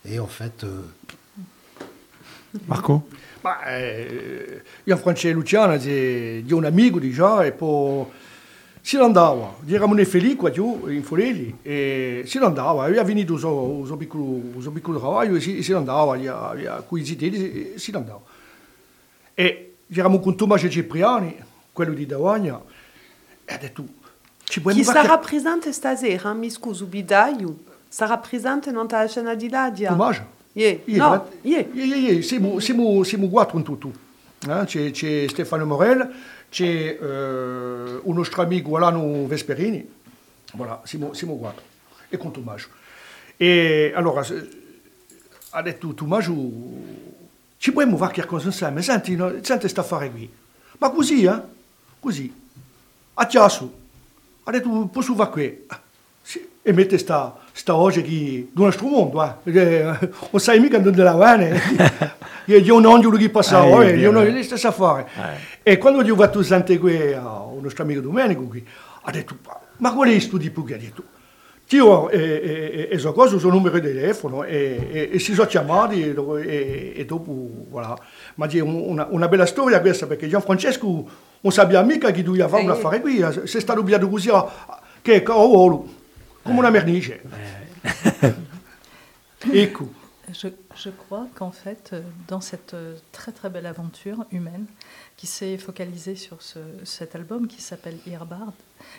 Et 0.05 0.17
en 0.17 0.27
fait, 0.27 0.63
euh, 0.63 0.81
Marco 2.67 3.07
Ma 3.43 3.59
eh, 3.67 4.61
io 4.85 4.97
Francesco 4.97 5.37
Luciana 5.37 5.77
di, 5.77 6.45
un 6.49 6.63
amico 6.63 6.99
di 6.99 7.11
già 7.11 7.43
e 7.43 7.51
poi 7.51 8.05
si 8.85 8.97
andava, 8.97 9.55
eravamo 9.65 9.95
felici 10.05 10.35
qua 10.35 10.51
giù 10.51 10.85
in 10.89 11.01
Forelli 11.01 11.57
e 11.63 12.21
si 12.27 12.37
andava, 12.37 12.83
aveva 12.83 13.03
finito 13.03 13.33
il 13.33 13.39
suo, 13.39 13.97
piccolo, 13.97 14.39
piccolo 14.71 14.99
lavoro 14.99 15.33
e 15.33 15.41
si, 15.41 15.63
si 15.63 15.73
andava, 15.73 16.15
gli 16.15 16.27
ha 16.27 16.51
acquisiti 16.75 17.73
e 17.73 17.79
si 17.79 17.89
andava. 17.95 18.21
E 19.33 19.77
eravamo 19.91 20.19
con 20.19 20.37
Tommaso 20.37 20.69
Cipriani, 20.69 21.35
quello 21.71 21.95
di 21.95 22.05
Davagna, 22.05 22.61
e 23.43 23.53
ha 23.55 23.57
detto, 23.57 23.83
ci 24.43 24.61
puoi 24.61 24.75
Chi 24.75 24.83
sarà 24.83 25.17
presente 25.17 25.73
stasera, 25.73 26.33
mi 26.33 26.51
scuso, 26.51 26.85
Bidaio? 26.85 27.57
Sarà 27.87 28.19
presente 28.19 28.69
non 28.69 28.85
la 28.87 29.07
scena 29.07 29.33
di 29.33 29.49
Ladia? 29.49 29.89
Tommaso? 29.89 30.27
Yeah. 30.53 30.77
Ieri, 30.85 30.97
No, 30.99 31.09
ma- 31.09 31.25
yeah. 31.41 31.65
ieri, 31.73 31.99
ieri, 32.03 32.21
siamo, 32.21 32.59
siamo, 32.59 33.01
siamo 33.01 33.29
quattro 33.29 33.57
in 33.57 33.63
tutto. 33.63 33.91
Eh, 34.47 34.63
C'è, 34.65 34.91
c'è 34.91 35.25
Stefano 35.27 35.65
Morel, 35.65 36.07
c'è 36.49 36.97
eh, 36.99 37.99
un 38.01 38.13
nostro 38.15 38.41
amico 38.41 38.75
Alano 38.77 39.25
Vesperini, 39.27 39.87
voilà, 40.53 40.81
siamo, 40.83 41.13
siamo 41.13 41.37
quattro, 41.37 41.63
e 42.09 42.17
con 42.17 42.31
Tommaso. 42.31 42.67
E 43.37 43.91
allora 43.95 44.25
ha 45.49 45.61
detto 45.61 45.93
Tommaso, 45.93 46.33
ci 47.57 47.71
puoi 47.71 47.85
fare 47.97 48.13
qualcosa 48.13 48.47
insieme? 48.47 48.81
Senti, 48.81 49.15
no, 49.15 49.33
senti 49.41 49.67
sta 49.67 49.81
affare 49.81 50.11
qui. 50.11 50.31
Ma 50.77 50.89
così, 50.89 51.23
eh? 51.23 51.39
Così. 51.99 52.33
A 53.15 53.25
chiasso. 53.25 53.83
Ha 54.43 54.51
detto, 54.51 54.69
posso 54.91 55.15
fare 55.15 55.29
qui? 55.29 55.65
Sì. 56.21 56.47
E 56.61 56.73
mette 56.73 56.97
sta, 56.97 57.37
sta 57.51 57.75
oggi 57.75 58.01
che 58.01 58.09
del 58.51 58.65
nostro 58.65 58.87
mondo, 58.87 59.23
eh. 59.23 59.51
Eh, 59.51 59.83
non 60.31 60.39
sai 60.39 60.59
mica 60.59 60.77
dove 60.79 61.03
la 61.03 61.13
bene. 61.13 61.59
Io 62.45 62.79
non 62.79 63.03
ho 63.03 63.09
che 63.09 63.29
passava, 63.29 63.83
eh, 63.83 63.93
è 63.93 63.95
io 63.95 64.11
non 64.11 64.21
vero. 64.21 64.33
ho 64.33 64.37
le 64.37 64.43
stesse 64.43 64.67
affari. 64.67 65.03
E 65.67 65.79
quando 65.79 66.03
gli 66.03 66.11
ho 66.11 66.15
fatto 66.15 66.43
sentire 66.43 66.77
qui 66.77 67.11
a 67.13 67.39
un 67.41 67.63
nostro 67.63 67.81
amico 67.81 67.99
Domenico, 67.99 68.43
qui, 68.43 68.63
ha 69.01 69.09
detto, 69.09 69.35
ma 69.77 69.91
qual 69.95 70.09
è 70.09 70.19
sto 70.19 70.37
tipo 70.37 70.63
che 70.63 70.75
ha 70.75 70.77
detto? 70.77 71.03
Io 71.69 72.09
e, 72.11 72.19
e, 72.19 72.87
e 72.91 72.97
so 72.99 73.11
cosa, 73.13 73.39
suo 73.39 73.49
numero 73.49 73.79
di 73.79 73.87
telefono 73.87 74.43
e, 74.43 74.87
e, 74.91 75.09
e 75.13 75.17
si 75.19 75.33
sono 75.33 75.47
chiamati 75.47 76.03
e, 76.03 76.13
dopo- 76.13 76.37
e, 76.37 76.93
e 76.95 77.05
voilà. 77.07 77.97
Ma 78.35 78.45
c'è 78.45 78.59
un- 78.59 78.75
una, 78.75 79.07
una 79.09 79.27
bella 79.27 79.47
storia 79.47 79.81
questa 79.81 80.05
perché 80.05 80.27
Gianfrancesco 80.27 81.09
non 81.41 81.51
sapeva 81.51 81.81
mica 81.81 82.11
che 82.11 82.21
doveva 82.21 82.47
fare 82.47 82.61
un 82.61 82.69
Eh. 82.69 82.73
affare 82.73 83.01
qui, 83.01 83.17
eh, 83.17 83.47
si 83.47 83.57
è 83.57 83.59
stato 83.59 83.79
obbligato 83.79 84.07
così 84.07 84.29
a, 84.29 84.47
che 85.01 85.23
cavolo, 85.23 85.87
come 86.43 86.59
una 86.59 86.69
mernice. 86.69 87.21
Ecco. 89.51 89.89
Je, 90.31 90.51
je 90.75 90.89
crois 91.07 91.27
qu'en 91.35 91.51
fait, 91.51 91.91
dans 92.27 92.41
cette 92.41 92.75
très 93.11 93.31
très 93.31 93.49
belle 93.49 93.67
aventure 93.67 94.25
humaine 94.31 94.65
qui 95.17 95.27
s'est 95.27 95.57
focalisée 95.57 96.15
sur 96.15 96.41
ce- 96.41 96.59
cet 96.83 97.15
album 97.15 97.47
qui 97.47 97.61
s'appelle 97.61 97.97
Earbard, 98.07 98.53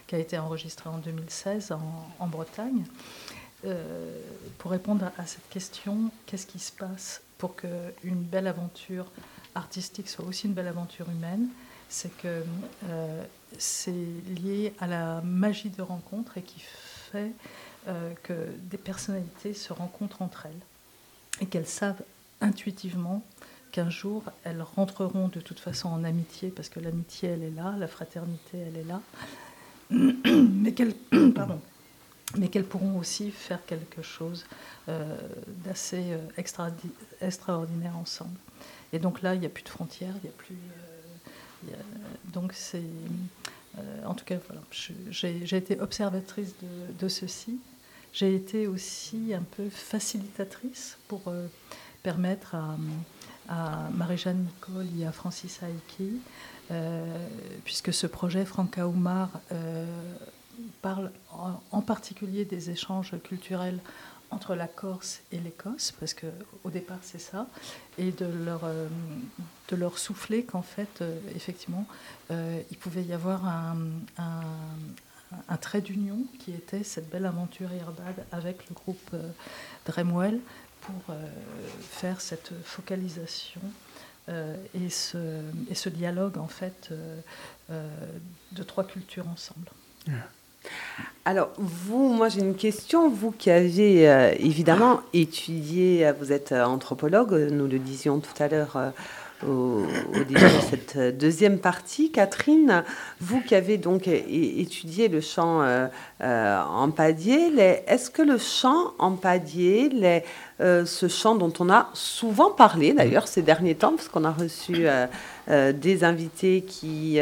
qui 0.07 0.15
a 0.15 0.19
été 0.19 0.39
enregistré 0.39 0.89
en 0.89 0.99
2016 0.99 1.73
en, 2.19 2.27
Bretagne, 2.27 2.85
euh, 3.65 4.21
pour 4.59 4.71
répondre 4.71 5.05
à, 5.19 5.23
à 5.23 5.27
cette 5.27 5.49
question, 5.51 6.11
qu'est-ce 6.27 6.47
qui 6.47 6.59
se 6.59 6.73
passe 6.73 7.21
pour 7.39 7.55
qu'une 7.57 8.23
belle 8.23 8.47
aventure 8.47 9.11
artistique 9.55 10.09
soit 10.09 10.25
aussi 10.25 10.47
une 10.47 10.55
belle 10.55 10.69
aventure 10.69 11.09
humaine? 11.11 11.49
C'est 11.89 12.15
que 12.19 12.43
euh, 12.89 13.25
c'est 13.59 13.93
lié 13.93 14.75
à 14.81 14.87
la 14.87 15.21
magie 15.23 15.71
de 15.71 15.83
rencontre 15.83 16.39
et 16.39 16.43
qui 16.43 16.61
fait 17.13 17.31
euh, 17.89 18.13
que 18.25 18.33
des 18.63 18.79
personnalités 18.79 19.55
se 19.55 19.73
rencontrent 19.73 20.23
entre 20.23 20.47
elles 20.47 20.61
et 21.41 21.47
qu'elles 21.47 21.67
savent 21.69 22.03
intuitivement 22.41 23.23
qu'un 23.73 23.91
jour 23.91 24.23
elles 24.45 24.63
rentreront 24.63 25.29
de 25.29 25.41
toute 25.41 25.61
façon 25.61 25.89
en 25.89 26.05
amitié 26.05 26.51
parce 26.51 26.69
que 26.69 26.81
l'amitié 26.81 27.31
elle 27.31 27.43
est 27.43 27.51
là, 27.51 27.75
la 27.79 27.89
fraternité 27.89 28.59
elle 28.59 28.77
est 28.77 28.85
là, 28.85 29.01
mais 29.91 30.73
qu'elles 32.49 32.65
pourront 32.65 32.99
aussi 32.99 33.31
faire 33.31 33.65
quelque 33.67 34.03
chose 34.03 34.45
euh, 34.89 35.17
d'assez 35.65 36.13
euh, 36.13 36.19
extra- 36.37 36.71
extraordinaire 37.21 37.97
ensemble. 37.97 38.37
Et 38.93 38.99
donc 38.99 39.23
là 39.23 39.35
il 39.35 39.41
n'y 39.41 39.47
a 39.47 39.51
plus 39.51 39.63
de 39.63 39.69
frontières, 39.69 40.15
il 40.17 40.23
n'y 40.23 40.31
a 40.31 40.37
plus 40.37 40.55
euh, 40.55 41.73
donc 42.33 42.53
c'est 42.53 42.83
en 44.07 44.15
tout 44.15 44.25
cas 44.25 44.37
voilà, 44.49 44.63
j'ai 45.11 45.57
été 45.57 45.79
observatrice 45.81 46.55
de, 46.63 46.93
de 46.99 47.09
ceci. 47.09 47.59
J'ai 48.13 48.35
été 48.35 48.67
aussi 48.67 49.35
un 49.35 49.43
peu 49.43 49.69
facilitatrice 49.69 50.97
pour 51.09 51.31
permettre 52.03 52.55
à, 52.55 52.77
à 53.49 53.89
Marie-Jeanne 53.95 54.45
Nicole 54.45 54.87
et 54.99 55.07
à 55.07 55.13
Francis 55.13 55.61
Aiki, 55.63 56.21
euh, 56.71 57.27
puisque 57.65 57.93
ce 57.93 58.07
projet 58.07 58.45
Franca 58.45 58.87
Oumar 58.89 59.31
euh, 59.53 59.87
parle 60.83 61.11
en, 61.71 61.81
particulier 61.83 62.45
des 62.45 62.71
échanges 62.71 63.15
culturels 63.23 63.79
entre 64.31 64.55
la 64.57 64.67
Corse 64.67 65.21
et 65.31 65.39
l'Écosse, 65.39 65.93
parce 66.01 66.13
que 66.15 66.27
au 66.65 66.71
départ 66.71 66.99
c'est 67.03 67.21
ça, 67.21 67.47
et 67.99 68.11
de 68.11 68.27
leur, 68.27 68.63
euh, 68.65 68.89
de 69.69 69.77
leur 69.77 69.99
souffler 69.99 70.45
qu'en 70.45 70.63
fait, 70.63 71.05
effectivement, 71.35 71.87
il 72.31 72.77
pouvait 72.79 73.05
y 73.05 73.13
avoir 73.13 73.47
un, 73.47 73.77
un- 74.19 74.41
un 75.49 75.57
trait 75.57 75.81
d'union 75.81 76.21
qui 76.39 76.53
était 76.53 76.85
cette 76.85 77.11
belle 77.11 77.27
aventure 77.27 77.69
Irbad 77.73 78.25
avec 78.31 78.69
le 78.69 78.75
groupe 78.75 79.11
Dremwell 79.85 80.39
pour 80.81 81.15
euh, 81.15 81.15
faire 81.81 82.21
cette 82.21 82.53
focalisation 82.65 83.61
euh, 84.29 84.57
et, 84.75 84.91
ce, 84.91 85.19
et 85.71 85.75
ce 85.75 85.89
dialogue 85.89 86.39
en 86.39 86.49
fait 86.49 86.91
euh, 87.71 87.89
de 88.53 88.63
trois 88.63 88.85
cultures 88.85 89.29
ensemble. 89.29 89.69
Alors, 91.25 91.51
vous, 91.59 92.13
moi 92.13 92.29
j'ai 92.29 92.41
une 92.41 92.57
question. 92.57 93.09
Vous 93.09 93.33
qui 93.33 93.51
avez 93.51 94.03
évidemment 94.39 95.01
étudié, 95.13 96.13
vous 96.19 96.33
êtes 96.33 96.53
anthropologue, 96.53 97.35
nous 97.51 97.67
le 97.67 97.79
disions 97.79 98.21
tout 98.21 98.43
à 98.43 98.49
l'heure 98.49 98.93
au, 99.47 99.83
début 100.15 100.35
de 100.35 100.61
cette 100.71 100.97
euh, 100.97 101.13
deuxième 101.13 101.59
partie. 101.59 102.11
Catherine, 102.11 102.85
vous 103.21 103.41
qui 103.41 103.55
avez 103.55 103.77
donc 103.77 104.07
étudié 104.09 105.09
le 105.09 105.21
chant 105.21 105.63
euh, 105.63 105.87
euh, 106.23 106.63
en 106.63 106.91
padier, 106.91 107.51
les- 107.51 107.83
est-ce 107.87 108.11
que 108.11 108.23
le 108.23 108.39
chant 108.39 108.93
en 108.99 109.13
padier, 109.13 109.89
les, 109.91 110.23
euh, 110.61 110.85
ce 110.87 111.09
chant 111.09 111.35
dont 111.35 111.53
on 111.61 111.69
a 111.69 111.91
souvent 111.93 112.51
parlé 112.51 112.93
d'ailleurs 112.93 113.29
ces 113.29 113.43
derniers 113.43 113.75
temps, 113.75 113.93
parce 113.97 114.09
qu'on 114.09 114.25
a 114.25 114.33
reçu 114.33 114.87
euh, 114.87 115.73
des 115.73 116.03
invités 116.05 116.63
qui, 116.63 117.19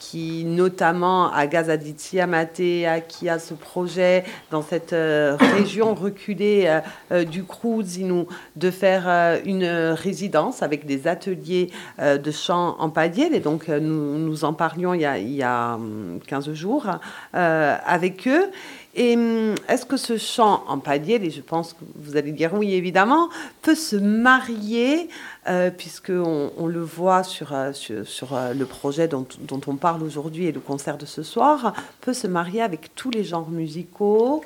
qui 0.00 0.44
notamment 0.44 1.30
à 1.30 1.46
Gazaditia 1.46 2.26
Matea, 2.26 3.00
qui 3.00 3.28
a 3.28 3.38
ce 3.38 3.54
projet 3.54 4.24
dans 4.50 4.62
cette 4.62 4.94
euh, 4.94 5.36
région 5.56 5.94
reculée 5.94 6.64
euh, 6.66 6.80
euh, 7.12 7.24
du 7.24 7.44
Cruzinu, 7.44 8.24
de 8.56 8.70
faire 8.70 9.40
une 9.44 9.66
résidence 9.66 10.62
avec 10.62 10.86
des 10.86 11.06
ateliers 11.06 11.70
de 11.98 12.30
chant 12.30 12.76
en 12.78 12.88
padier. 12.88 13.28
Et 13.34 13.40
donc, 13.40 13.68
nous, 13.68 14.18
nous 14.18 14.44
en 14.44 14.54
parlions 14.54 14.94
il 14.94 15.02
y 15.02 15.04
a, 15.04 15.18
il 15.18 15.34
y 15.34 15.42
a 15.42 15.74
hum, 15.74 16.18
15 16.26 16.52
jours 16.54 16.86
euh, 17.34 17.76
avec 17.86 18.26
eux. 18.26 18.50
Et 18.94 19.14
hum, 19.14 19.54
est-ce 19.68 19.86
que 19.86 19.96
ce 19.96 20.18
chant 20.18 20.64
en 20.66 20.78
padier, 20.78 21.24
et 21.24 21.30
je 21.30 21.40
pense 21.42 21.74
que 21.74 21.84
vous 21.96 22.16
allez 22.16 22.32
dire 22.32 22.54
oui 22.54 22.74
évidemment, 22.74 23.28
peut 23.62 23.76
se 23.76 23.94
marier, 23.96 25.08
euh, 25.48 25.70
puisqu'on 25.70 26.50
on 26.58 26.66
le 26.66 26.80
voit 26.80 27.22
sur, 27.22 27.52
euh, 27.52 27.70
euh, 27.90 28.54
le 28.54 28.66
projet 28.66 29.06
dont, 29.06 29.26
on 29.66 29.76
parle 29.76 30.02
aujourd'hui 30.02 30.46
et 30.46 30.52
le 30.52 30.60
concert 30.60 30.98
de 30.98 31.06
ce 31.06 31.22
soir, 31.22 31.72
peut 32.00 32.12
se 32.14 32.26
marier 32.26 32.62
avec 32.62 32.94
tous 32.96 33.10
les 33.10 33.22
genres 33.24 33.48
musicaux 33.50 34.42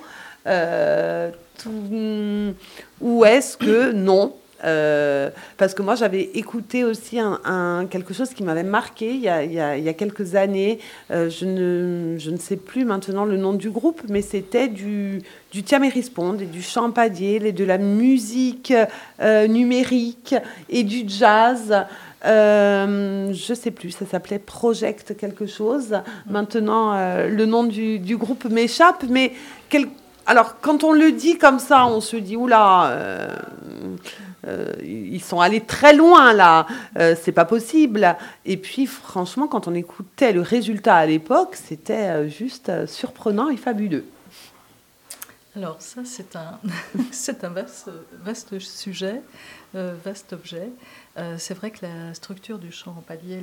euh, 0.47 1.31
tout- 1.59 2.55
ou 3.01 3.25
est-ce 3.25 3.57
que 3.57 3.93
non 3.93 4.35
Euh, 4.65 5.31
parce 5.59 5.75
que 5.75 5.83
moi, 5.83 5.95
j'avais 5.95 6.31
écouté 6.35 6.85
aussi 6.85 7.19
un, 7.21 7.87
quelque 7.91 8.15
chose 8.15 8.31
qui 8.31 8.43
m'avait 8.43 8.63
marqué 8.63 9.11
il 9.11 9.21
y 9.21 9.29
a, 9.29 9.45
y 9.45 9.61
a- 9.61 9.93
quelques 9.93 10.35
années. 10.35 10.79
Euh, 11.11 11.29
je, 11.31 11.45
ne, 11.45 12.19
je 12.19 12.31
ne 12.31 12.39
sais 12.39 12.57
plus 12.57 12.85
maintenant 12.85 13.25
le 13.25 13.37
nom 13.37 13.53
du 13.53 13.71
groupe, 13.71 14.03
mais 14.09 14.23
c'était 14.23 14.69
du, 14.69 15.23
du 15.53 15.63
Tiamérisponde 15.63 16.41
et 16.43 16.47
du 16.47 16.63
champadier 16.63 17.37
et 17.47 17.53
de 17.53 17.65
la 17.65 17.79
musique 17.79 18.73
euh, 19.21 19.47
numérique 19.47 20.35
et 20.71 20.83
du 20.83 21.05
jazz. 21.07 21.85
Euh, 22.25 23.33
je 23.35 23.53
sais 23.53 23.71
plus, 23.71 23.91
ça 23.91 24.07
s'appelait 24.07 24.39
Project 24.39 25.15
quelque 25.17 25.47
chose. 25.47 25.99
Maintenant, 26.29 26.95
le 27.29 27.45
nom 27.45 27.65
du, 27.65 27.99
du 27.99 28.17
groupe 28.17 28.45
m'échappe, 28.47 29.05
mais 29.11 29.33
alors 30.27 30.57
quand 30.63 30.85
on 30.85 30.93
le 30.93 31.13
dit 31.13 31.37
comme 31.37 31.59
ça, 31.59 31.87
on 31.87 32.01
se 32.01 32.17
dit 32.17 32.37
oula, 32.37 33.29
euh, 34.47 34.73
ils 34.83 35.23
sont 35.23 35.41
allés 35.41 35.61
très 35.61 35.95
loin 35.95 36.33
là, 36.33 36.67
euh, 36.99 37.15
c'est 37.21 37.33
pas 37.33 37.45
possible. 37.45 38.17
Et 38.45 38.57
puis 38.57 38.87
franchement, 38.87 39.49
quand 39.49 39.69
on 39.69 39.75
écoutait 39.75 40.33
le 40.33 40.41
résultat 40.41 40.97
à 40.97 41.07
l'époque, 41.07 41.57
c'était 41.57 42.09
euh, 42.09 42.29
juste 42.29 42.87
surprenant 42.87 43.49
et 43.49 43.57
fabuleux. 43.57 44.05
Alors 45.57 45.81
ça, 45.81 46.03
c'est 46.05 46.37
un, 46.37 46.59
c'est 47.13 47.45
un 47.45 47.51
vaste, 47.51 47.91
vaste 48.23 48.59
sujet, 48.59 49.23
euh, 49.75 49.95
vaste 50.05 50.33
objet. 50.33 50.69
C'est 51.39 51.55
vrai 51.55 51.71
que 51.71 51.87
la 51.87 52.13
structure 52.13 52.59
du 52.59 52.73
chant 52.73 52.97
en 52.99 53.01
palier 53.01 53.39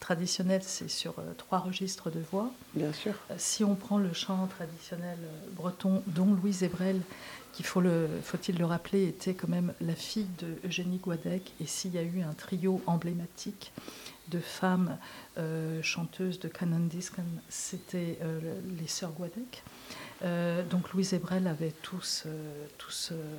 traditionnel, 0.00 0.62
c'est 0.64 0.88
sur 0.88 1.16
trois 1.36 1.58
registres 1.58 2.10
de 2.10 2.18
voix. 2.32 2.50
Bien 2.72 2.94
sûr. 2.94 3.12
Si 3.36 3.62
on 3.62 3.74
prend 3.74 3.98
le 3.98 4.14
chant 4.14 4.48
traditionnel 4.56 5.18
breton, 5.50 6.02
dont 6.06 6.32
Louise 6.32 6.62
Ebrel, 6.62 7.02
qu'il 7.52 7.66
faut 7.66 7.82
faut-il 8.22 8.58
le 8.58 8.64
rappeler, 8.64 9.06
était 9.06 9.34
quand 9.34 9.48
même 9.48 9.74
la 9.80 9.94
fille 9.94 10.28
de 10.38 10.56
Eugénie 10.66 10.98
Guadec, 10.98 11.52
et 11.60 11.66
s'il 11.66 11.94
y 11.94 11.98
a 11.98 12.02
eu 12.02 12.22
un 12.22 12.32
trio 12.32 12.80
emblématique 12.86 13.72
de 14.28 14.38
femmes 14.38 14.96
euh, 15.36 15.82
chanteuses 15.82 16.38
de 16.40 16.48
Canon 16.48 16.86
Discan, 16.86 17.24
c'était 17.48 18.18
euh, 18.22 18.60
les 18.78 18.86
sœurs 18.86 19.12
Guadec. 19.12 19.62
Euh, 20.22 20.62
donc 20.64 20.92
Louise 20.92 21.12
Ebrel 21.12 21.46
avait 21.46 21.74
tout 21.82 22.00
ce, 22.00 22.28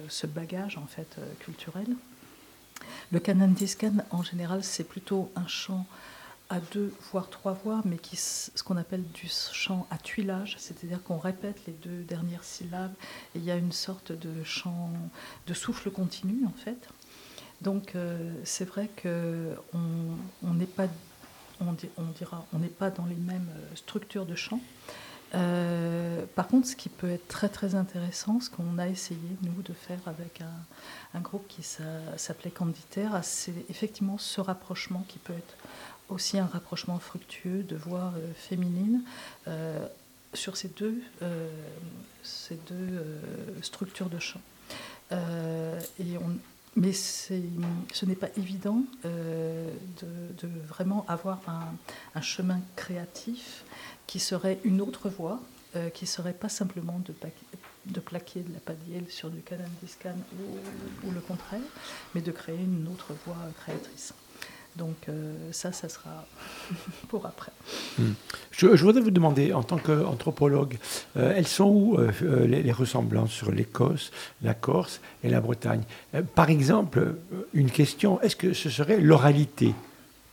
ce, 0.10 0.28
bagage 0.28 0.78
en 0.78 0.86
fait 0.86 1.18
culturel. 1.40 1.88
Le 3.12 3.20
canon 3.20 3.48
discan, 3.48 3.94
en 4.12 4.24
général, 4.24 4.64
c'est 4.64 4.84
plutôt 4.84 5.32
un 5.36 5.48
chant 5.48 5.86
à 6.56 6.60
deux, 6.74 6.94
voire 7.12 7.30
trois 7.30 7.54
voix, 7.54 7.82
mais 7.84 7.98
qui, 7.98 8.16
ce 8.16 8.62
qu'on 8.64 8.78
appelle 8.78 9.04
du 9.14 9.28
chant 9.28 9.88
à 9.90 9.98
tuilage, 9.98 10.56
c'est-à-dire 10.60 11.02
qu'on 11.04 11.18
répète 11.18 11.58
les 11.66 11.74
deux 11.74 12.04
dernières 12.04 12.44
syllabes 12.44 12.94
et 13.34 13.40
il 13.40 13.44
y 13.44 13.50
a 13.52 13.56
une 13.56 13.72
sorte 13.72 14.12
de 14.12 14.44
chant 14.44 14.92
de 15.48 15.54
souffle 15.54 15.90
continu 15.90 16.46
en 16.46 16.54
fait. 16.66 16.82
Donc 17.62 17.96
euh, 17.96 18.34
c'est 18.44 18.66
vrai 18.66 18.88
que 18.96 19.56
on 19.74 19.80
on 20.50 20.54
n'est 20.54 20.68
pas, 20.80 20.88
on, 21.60 21.74
di- 21.74 21.90
on 21.98 22.06
dira, 22.20 22.46
on 22.54 22.60
n'est 22.60 22.68
pas 22.84 22.92
dans 22.92 23.06
les 23.06 23.16
mêmes 23.32 23.50
euh, 23.56 23.76
structures 23.76 24.26
de 24.28 24.36
chant. 24.36 24.62
Euh, 25.36 26.26
par 26.36 26.48
contre, 26.48 26.68
ce 26.68 26.76
qui 26.76 26.90
peut 26.90 27.10
être 27.10 27.28
très 27.28 27.50
très 27.50 27.74
intéressant, 27.74 28.40
ce 28.40 28.52
qu'on 28.52 28.78
a 28.78 28.88
essayé 28.88 29.20
nous 29.42 29.62
de 29.64 29.74
faire 29.74 30.00
avec 30.06 30.42
un, 30.42 31.18
un 31.18 31.22
groupe 31.22 31.48
qui 31.48 31.64
s'a- 31.64 32.18
s'appelait 32.18 32.52
Canditaire, 32.52 33.20
c'est 33.24 33.56
effectivement 33.70 34.20
ce 34.20 34.42
rapprochement 34.42 35.04
qui 35.08 35.18
peut 35.18 35.34
être 35.34 35.56
aussi 36.10 36.38
un 36.38 36.46
rapprochement 36.46 37.00
fructueux 37.00 37.64
de 37.64 37.76
voix 37.76 38.14
euh, 38.16 38.34
féminines 38.36 39.04
euh, 39.48 39.88
sur 40.34 40.58
ces 40.58 40.70
deux, 40.70 41.02
euh, 41.22 41.50
ces 42.24 42.56
deux 42.68 43.06
structures 43.62 44.10
de 44.10 44.20
chant. 44.20 44.42
Et 45.12 46.18
on, 46.18 46.38
mais 46.76 46.92
ce 46.92 48.06
n'est 48.06 48.16
pas 48.16 48.30
évident 48.36 48.82
de, 49.04 50.48
vraiment 50.68 51.06
avoir 51.08 51.40
un, 51.48 51.72
un 52.16 52.22
chemin 52.22 52.60
créatif 52.76 53.64
qui 54.08 54.20
serait 54.20 54.60
une 54.64 54.82
autre 54.82 55.10
voie, 55.10 55.40
euh, 55.76 55.90
qui 55.90 56.06
serait 56.06 56.34
pas 56.34 56.50
simplement 56.50 57.02
de, 57.06 57.16
de 57.86 58.00
plaquer 58.00 58.42
de 58.42 58.54
la 58.54 58.60
padielle 58.60 59.10
sur 59.10 59.32
du 59.32 59.42
canon 59.42 59.64
discan 59.82 60.16
ou 61.04 61.12
le 61.12 61.20
contraire, 61.20 61.60
mais 62.14 62.22
de 62.22 62.32
créer 62.32 62.60
une 62.60 62.88
autre 62.88 63.14
voie 63.26 63.38
créatrice. 63.64 64.14
Donc 64.76 64.96
euh, 65.08 65.34
ça, 65.52 65.72
ça 65.72 65.88
sera 65.88 66.26
pour 67.10 67.26
après. 67.26 67.52
Hmm. 68.00 68.14
Je, 68.52 68.76
je 68.76 68.84
voudrais 68.84 69.02
vous 69.02 69.12
demander, 69.12 69.54
en 69.54 69.62
tant 69.64 69.78
qu'anthropologue, 69.78 70.78
euh, 71.18 71.34
elles 71.36 71.48
sont 71.48 71.66
où 71.66 71.98
euh, 72.00 72.12
euh, 72.24 72.48
les, 72.48 72.64
les 72.64 72.72
ressemblances 72.72 73.32
sur 73.32 73.52
l'Écosse, 73.52 74.12
la 74.42 74.54
Corse 74.56 75.00
et 75.24 75.30
la 75.30 75.42
Bretagne? 75.42 75.84
Par 76.36 76.50
exemple, 76.50 77.16
une 77.54 77.70
question, 77.70 78.20
est-ce 78.22 78.36
que 78.36 78.54
ce 78.54 78.70
serait 78.70 79.00
l'oralité, 79.00 79.76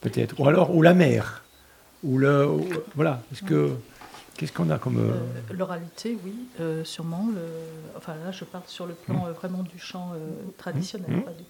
peut-être? 0.01 0.39
Ou 0.41 0.49
alors, 0.49 0.75
ou 0.75 0.81
la 0.83 0.95
mer? 0.95 1.45
Ou 2.03 2.17
le, 2.19 2.47
ou- 2.49 2.67
Voilà, 2.95 3.23
est-ce 3.33 3.43
que... 3.43 3.71
Qu'est-ce 4.37 4.53
qu'on 4.53 4.71
a 4.71 4.79
comme... 4.79 5.13
L'oralité, 5.53 6.17
oui, 6.25 6.33
sûrement. 6.85 7.29
Le, 7.35 7.43
enfin 7.99 8.15
là, 8.25 8.33
je 8.33 8.45
parle 8.47 8.65
sur 8.69 8.87
le 8.87 8.95
plan 8.95 9.25
Mm. 9.25 9.29
euh, 9.29 9.33
vraiment 9.33 9.63
du 9.63 9.79
chant 9.79 10.13
euh, 10.15 10.19
traditionnel. 10.57 11.23
Pas 11.25 11.33
du- 11.33 11.45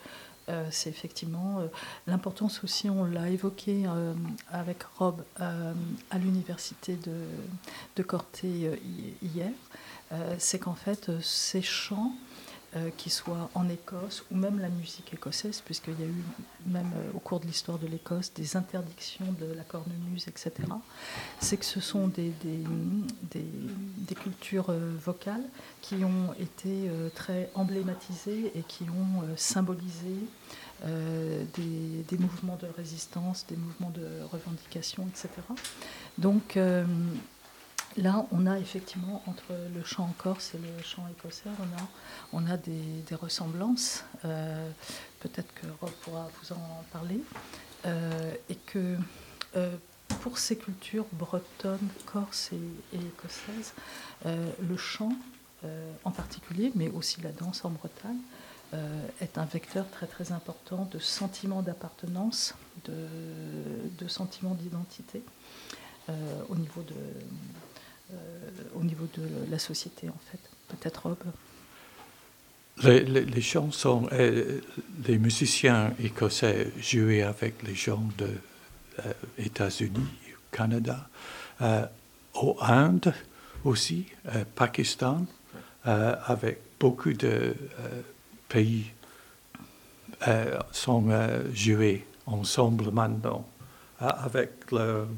euh, 0.50 0.66
c'est 0.70 0.90
effectivement 0.90 1.60
euh, 1.60 1.66
l'importance 2.06 2.62
aussi, 2.64 2.90
on 2.90 3.04
l'a 3.04 3.30
évoqué 3.30 3.84
euh, 3.86 4.12
avec 4.50 4.82
Rob 4.98 5.22
à 5.38 6.18
l'université 6.18 6.96
de, 6.96 7.12
de 7.96 8.02
Corté 8.02 8.48
hi- 8.48 9.14
hier, 9.22 9.50
c'est 10.38 10.58
qu'en 10.58 10.74
fait, 10.74 11.10
ces 11.22 11.62
chants, 11.62 12.12
euh, 12.76 12.90
qui 12.96 13.10
soient 13.10 13.50
en 13.54 13.68
Écosse 13.68 14.24
ou 14.30 14.36
même 14.36 14.60
la 14.60 14.68
musique 14.68 15.12
écossaise, 15.12 15.60
puisqu'il 15.64 15.98
y 15.98 16.04
a 16.04 16.06
eu 16.06 16.22
même 16.66 16.90
euh, 16.94 17.10
au 17.14 17.18
cours 17.18 17.40
de 17.40 17.46
l'histoire 17.46 17.78
de 17.78 17.86
l'Écosse 17.88 18.32
des 18.32 18.56
interdictions 18.56 19.32
de 19.40 19.52
la 19.52 19.64
cornemuse, 19.64 20.28
etc. 20.28 20.52
C'est 21.40 21.56
que 21.56 21.64
ce 21.64 21.80
sont 21.80 22.06
des, 22.08 22.32
des, 22.42 22.64
des- 23.32 24.14
cultures 24.14 24.70
euh, 24.70 24.92
vocales 25.04 25.42
qui 25.80 25.96
ont 26.04 26.32
été 26.38 26.90
très 27.14 27.50
emblématisées 27.54 28.52
et 28.54 28.62
qui 28.62 28.84
ont 28.84 29.22
symbolisé 29.36 30.14
des, 30.84 32.04
des 32.08 32.18
mouvements 32.18 32.56
de 32.60 32.66
résistance, 32.76 33.46
des 33.48 33.56
mouvements 33.56 33.90
de 33.90 34.06
revendication, 34.30 35.06
etc. 35.08 35.28
Donc 36.18 36.58
là, 37.96 38.26
on 38.32 38.46
a 38.46 38.58
effectivement 38.58 39.22
entre 39.26 39.52
le 39.74 39.84
chant 39.84 40.12
Corse 40.18 40.54
et 40.54 40.58
le 40.58 40.82
chant 40.82 41.06
écossais, 41.08 41.50
on 42.32 42.46
a, 42.46 42.56
des, 42.56 43.14
ressemblances. 43.14 44.04
Euh, 44.24 44.70
Peut-être 45.20 45.52
que 45.54 45.66
Rob 45.80 45.90
pourra 46.02 46.28
vous 46.40 46.52
en 46.52 46.84
parler. 46.92 47.20
Euh, 47.86 48.32
et 48.48 48.54
que 48.54 48.96
euh, 49.56 49.76
pour 50.20 50.38
ces 50.38 50.56
cultures 50.56 51.06
bretonnes, 51.12 51.88
corse 52.06 52.50
et, 52.52 52.96
écossaises, 52.96 53.74
le 54.24 54.76
chant 54.76 55.12
en 56.04 56.10
particulier, 56.10 56.72
mais 56.74 56.88
aussi 56.88 57.20
la 57.20 57.32
danse 57.32 57.64
en 57.64 57.70
Bretagne, 57.70 58.18
est 59.20 59.38
un 59.38 59.44
vecteur 59.44 59.88
très 59.90 60.06
très 60.06 60.32
important 60.32 60.88
de 60.90 60.98
sentiment 60.98 61.62
d'appartenance, 61.62 62.54
de, 62.86 62.92
de 63.98 64.08
sentiment 64.08 64.54
d'identité 64.54 65.22
au, 66.48 66.56
niveau 66.56 66.82
de, 66.82 66.94
au 68.74 68.82
niveau 68.84 69.06
de 69.16 69.22
la 69.50 69.58
société 69.58 70.08
en 70.08 70.20
fait. 70.30 70.40
Peut-être 70.68 71.16
Les, 72.82 73.00
les- 73.04 73.24
les 73.24 73.40
chansons, 73.42 74.08
euh, 74.12 74.60
les 75.06 75.18
musiciens 75.18 75.92
écossais 76.02 76.70
jouaient 76.80 77.22
avec 77.22 77.62
les 77.62 77.74
gens 77.74 78.02
des 78.16 79.04
États-Unis, 79.38 80.06
Canada, 80.50 81.08
euh, 81.60 81.86
au 82.34 82.56
Inde 82.60 83.12
aussi, 83.64 84.06
euh, 84.26 84.44
Pakistan, 84.54 85.26
euh, 85.86 86.14
avec 86.26 86.58
beaucoup 86.78 87.12
de 87.12 87.28
euh, 87.28 87.54
pays 88.48 88.86
euh, 90.28 90.58
sont 90.72 91.08
euh, 91.10 91.42
joués 91.54 92.06
ensemble 92.26 92.90
maintenant, 92.90 93.46
euh, 94.02 94.06
avec 94.06 94.70
leurs 94.70 95.08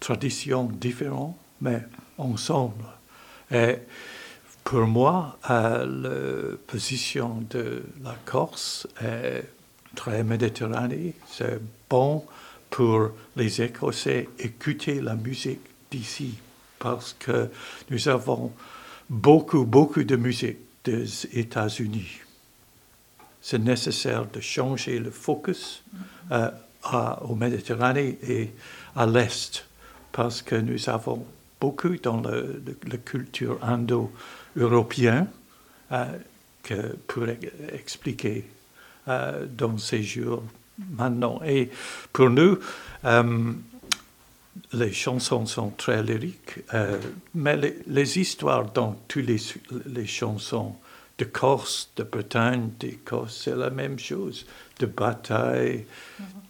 traditions 0.00 0.64
différentes, 0.64 1.36
mais 1.60 1.82
ensemble. 2.18 2.84
Et 3.50 3.76
pour 4.64 4.86
moi, 4.86 5.38
euh, 5.48 6.52
la 6.52 6.56
position 6.66 7.42
de 7.48 7.82
la 8.02 8.14
Corse 8.26 8.86
est 9.00 9.44
très 9.94 10.22
méditerranée. 10.22 11.14
C'est 11.26 11.60
bon 11.88 12.24
pour 12.68 13.12
les 13.36 13.62
Écossais 13.62 14.28
écouter 14.38 15.00
la 15.00 15.14
musique 15.14 15.62
d'ici 15.90 16.34
parce 16.78 17.16
que 17.18 17.48
nous 17.90 18.08
avons 18.08 18.52
beaucoup, 19.08 19.64
beaucoup 19.64 20.04
de 20.04 20.16
musique 20.16 20.58
des 20.84 21.26
États-Unis. 21.38 22.20
C'est 23.40 23.58
nécessaire 23.58 24.26
de 24.26 24.40
changer 24.40 24.98
le 24.98 25.10
focus 25.10 25.82
euh, 26.30 26.50
au 27.22 27.34
Méditerranée 27.34 28.18
et 28.22 28.50
à 28.94 29.06
l'Est 29.06 29.64
parce 30.12 30.42
que 30.42 30.56
nous 30.56 30.88
avons 30.88 31.24
beaucoup 31.60 31.96
dans 32.02 32.20
le- 32.20 32.62
le- 32.66 32.76
la 32.90 32.98
culture 32.98 33.58
indo-européenne 33.62 35.28
euh, 35.92 36.04
que 36.62 36.96
pour 37.06 37.24
expliquer 37.72 38.44
euh, 39.08 39.46
dans 39.46 39.78
ces 39.78 40.02
jours 40.02 40.42
maintenant. 40.96 41.40
Et 41.44 41.70
pour 42.12 42.30
nous, 42.30 42.58
euh, 43.04 43.52
les 44.72 44.92
chansons 44.92 45.46
sont 45.46 45.70
très 45.70 46.02
lyriques, 46.02 46.60
mais 47.34 47.56
les, 47.56 47.78
les 47.86 48.18
histoires 48.18 48.64
dans 48.72 49.00
toutes 49.08 49.26
les, 49.26 49.40
les 49.86 50.06
chansons 50.06 50.74
de 51.16 51.24
Corse, 51.24 51.90
de 51.96 52.02
Bretagne, 52.04 52.70
d'Écosse, 52.78 53.42
c'est 53.44 53.56
la 53.56 53.70
même 53.70 53.98
chose. 53.98 54.46
De 54.78 54.86
bataille, 54.86 55.84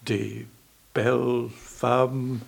des 0.04 0.46
belles 0.94 1.48
femmes, 1.54 2.38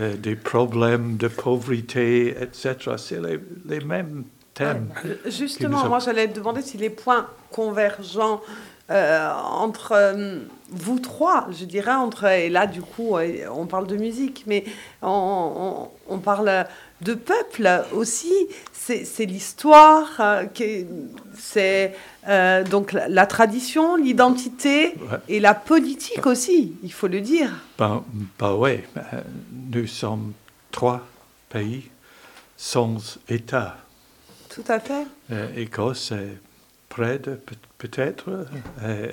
euh, 0.00 0.14
des 0.16 0.36
problèmes 0.36 1.16
de 1.16 1.28
pauvreté, 1.28 2.30
etc. 2.40 2.74
C'est 2.96 3.20
les, 3.20 3.38
les 3.66 3.80
mêmes 3.84 4.24
thèmes. 4.54 4.88
Justement, 5.26 5.68
nous 5.84 5.88
moi 5.88 5.98
j'allais 6.00 6.26
demander 6.28 6.62
si 6.62 6.76
les 6.78 6.90
points 6.90 7.26
convergents 7.50 8.40
euh, 8.90 9.30
entre 9.32 9.92
euh, 9.94 10.38
vous 10.70 10.98
trois, 10.98 11.46
je 11.52 11.64
dirais, 11.64 11.92
entre, 11.94 12.24
et 12.24 12.48
là 12.48 12.66
du 12.66 12.82
coup 12.82 13.16
on 13.52 13.66
parle 13.66 13.86
de 13.86 13.96
musique, 13.96 14.44
mais 14.46 14.64
on, 15.02 15.08
on- 16.08 16.14
on 16.14 16.18
parle 16.18 16.66
de 17.00 17.14
peuple 17.14 17.68
aussi, 17.92 18.32
c'est 18.72 19.24
l'histoire, 19.24 20.08
euh, 20.20 20.44
c'est 21.38 21.94
euh, 22.28 22.64
donc 22.64 22.92
la, 22.92 23.08
la 23.08 23.26
tradition, 23.26 23.96
l'identité 23.96 24.94
Ouais. 25.10 25.18
et 25.28 25.40
la 25.40 25.54
politique 25.54 26.26
aussi, 26.26 26.74
il 26.82 26.92
faut 26.92 27.06
le 27.08 27.20
dire. 27.20 27.50
Ben, 27.78 28.04
ben 28.38 28.54
ouais, 28.54 28.86
euh, 28.96 29.20
nous 29.72 29.86
sommes 29.86 30.32
trois 30.70 31.06
pays 31.48 31.84
sans 32.56 33.18
État. 33.28 33.76
Tout 34.54 34.64
à 34.68 34.80
fait. 34.80 35.06
Euh, 35.32 35.48
Écosse 35.56 36.12
est 36.12 36.36
près 36.88 37.18
de 37.18 37.34
peut- 37.36 37.54
peut-être, 37.78 38.46
euh, 38.82 39.12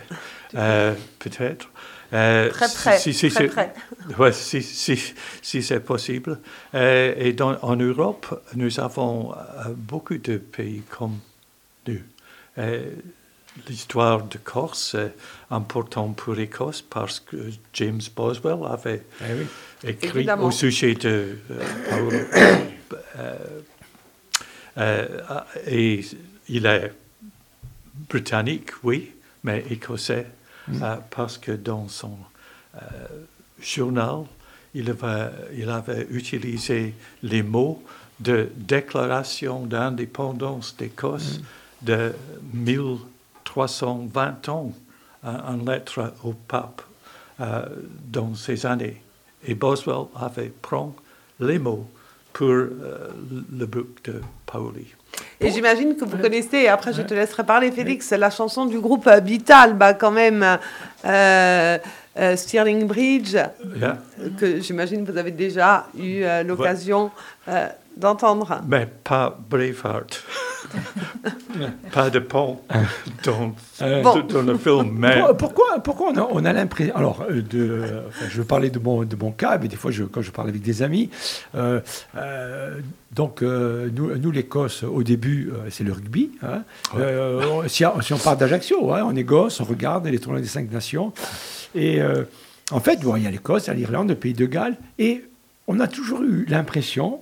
peut-être. 1.20 1.70
Euh, 2.14 2.50
Très 2.52 2.68
près, 2.74 3.00
si, 3.00 3.14
si, 3.14 3.30
très 3.30 3.44
c'est- 3.44 3.48
près. 3.50 3.74
ouais, 4.20 4.32
si, 4.32 4.62
si, 4.64 5.14
si 5.42 5.62
c'est 5.62 5.82
possible. 5.82 6.40
Euh, 6.74 7.14
et 7.18 7.34
dans, 7.34 7.58
en 7.62 7.76
Europe, 7.76 8.42
nous 8.56 8.80
avons 8.80 9.34
euh, 9.34 9.38
beaucoup 9.76 10.18
de 10.18 10.38
pays 10.38 10.84
comme 10.90 11.20
nous. 11.88 12.00
Euh, 12.58 12.86
L'histoire 13.68 14.22
de 14.24 14.38
Corse 14.38 14.94
est 14.94 15.14
importante 15.50 16.16
pour 16.16 16.36
l'Écosse 16.36 16.84
parce 16.84 17.20
que 17.20 17.38
James 17.74 18.00
Boswell 18.16 18.60
avait 18.70 19.02
Eh 19.22 19.34
oui. 19.34 19.48
écrit 19.84 20.10
Évidemment. 20.20 20.46
au 20.46 20.52
sujet 20.52 20.94
de 20.94 21.40
euh. 21.50 22.24
Euh, 23.18 23.36
euh, 24.78 25.08
et 25.66 26.06
il 26.50 26.68
est 26.68 26.94
britannique, 28.10 28.70
oui, 28.84 29.12
mais 29.44 29.64
écossais, 29.72 30.28
euh, 30.70 30.96
parce 31.10 31.38
que 31.38 31.52
dans 31.52 31.88
son 31.88 32.18
euh, 32.76 32.80
journal, 33.60 34.24
il 34.74 34.90
avait, 34.90 35.30
il 35.56 35.70
avait 35.70 36.08
utilisé 36.12 36.94
les 37.24 37.44
mots 37.44 37.84
de 38.20 38.50
déclaration 38.56 39.66
d'indépendance 39.66 40.76
d'Écosse 40.78 41.40
de 41.82 42.14
1320 42.54 44.50
ans 44.50 44.74
en, 45.24 45.36
en 45.36 45.58
lettre 45.66 46.14
au 46.24 46.34
pape 46.34 46.82
euh, 47.40 47.66
dans 48.08 48.34
ces 48.34 48.66
années. 48.66 49.02
Et 49.46 49.54
Boswell 49.54 50.08
avait 50.16 50.50
pris 50.50 50.90
les 51.40 51.60
mots 51.60 51.88
pour 52.34 52.48
euh, 52.50 53.12
le 53.52 53.66
book 53.68 54.04
de 54.06 54.22
Paoli. 54.46 54.88
Et 55.40 55.52
j'imagine 55.52 55.96
que 55.96 56.04
vous 56.06 56.18
connaissez, 56.18 56.58
et 56.58 56.68
après 56.68 56.94
je 56.94 57.02
te 57.02 57.14
laisserai 57.14 57.44
parler 57.44 57.72
Félix, 57.72 58.12
la 58.12 58.30
chanson 58.30 58.66
du 58.66 58.80
groupe 58.80 59.08
Habital, 59.08 59.74
bah 59.76 59.94
quand 59.94 60.12
même, 60.12 60.44
euh, 61.06 61.78
euh, 62.18 62.36
Stirling 62.36 62.88
Bridge, 62.88 63.36
Yeah. 63.80 63.98
que 64.40 64.60
j'imagine 64.60 65.06
que 65.06 65.12
vous 65.12 65.18
avez 65.18 65.32
déjà 65.32 65.86
eu 65.98 66.24
euh, 66.24 66.42
l'occasion 66.44 67.12
euh, 67.48 67.68
d'entendre. 67.96 68.62
Mais 68.68 68.88
pas 69.04 69.38
Braveheart. 69.50 70.24
pas 71.92 72.10
de 72.10 72.20
pont 72.20 72.60
dans, 73.24 73.56
Euh, 73.82 74.02
Bon. 74.04 74.20
dans 74.22 74.42
le 74.42 74.58
film, 74.58 74.92
mais 74.98 75.22
Pourquoi, 75.38 75.80
pourquoi, 75.84 76.12
on 76.14 76.18
a, 76.18 76.28
on 76.32 76.46
a 76.46 76.54
l'impression. 76.54 76.96
Alors, 76.96 77.26
euh, 77.30 77.42
de, 77.42 77.84
enfin, 78.08 78.26
je 78.30 78.38
veux 78.38 78.44
parler 78.44 78.70
de 78.70 78.80
mon, 78.80 79.04
de 79.04 79.16
mon 79.16 79.32
cas, 79.32 79.58
mais 79.58 79.68
des 79.68 79.76
fois, 79.76 79.92
je, 79.92 80.04
quand 80.04 80.22
je 80.22 80.32
parle 80.32 80.50
avec 80.50 80.62
des 80.62 80.82
amis. 80.82 81.10
euh, 81.56 81.80
euh, 82.16 82.80
donc, 83.12 83.42
euh, 83.42 83.90
nous, 83.96 84.16
nous 84.18 84.32
l'Écosse, 84.32 84.84
au 84.84 85.04
début, 85.04 85.52
c'est 85.70 85.84
le 85.84 85.94
rugby. 85.94 86.32
hein. 86.44 86.64
On- 86.96 87.68
si, 87.68 87.84
si 88.02 88.14
on 88.14 88.18
part 88.18 88.38
d'Ajaccio, 88.38 88.94
hein, 88.94 89.04
on 89.06 89.16
est 89.16 89.24
gosse, 89.24 89.60
on 89.60 89.64
regarde 89.66 90.06
les 90.08 90.20
tournois 90.20 90.42
des 90.42 90.48
cinq 90.48 90.72
nations. 90.72 91.14
Et 91.76 92.00
en 92.72 92.80
fait, 92.80 93.00
bon, 93.02 93.16
il 93.16 93.24
y 93.24 93.28
a 93.28 93.32
l'Écosse, 93.32 93.66
il 93.66 93.70
y 93.70 93.72
a 93.72 93.74
l'Irlande, 93.76 94.10
le 94.10 94.16
Pays 94.16 94.34
de 94.34 94.46
Galles. 94.46 94.78
Et 95.00 95.24
on 95.68 95.80
a 95.80 95.88
toujours 95.88 96.22
eu 96.24 96.46
l'impression, 96.50 97.20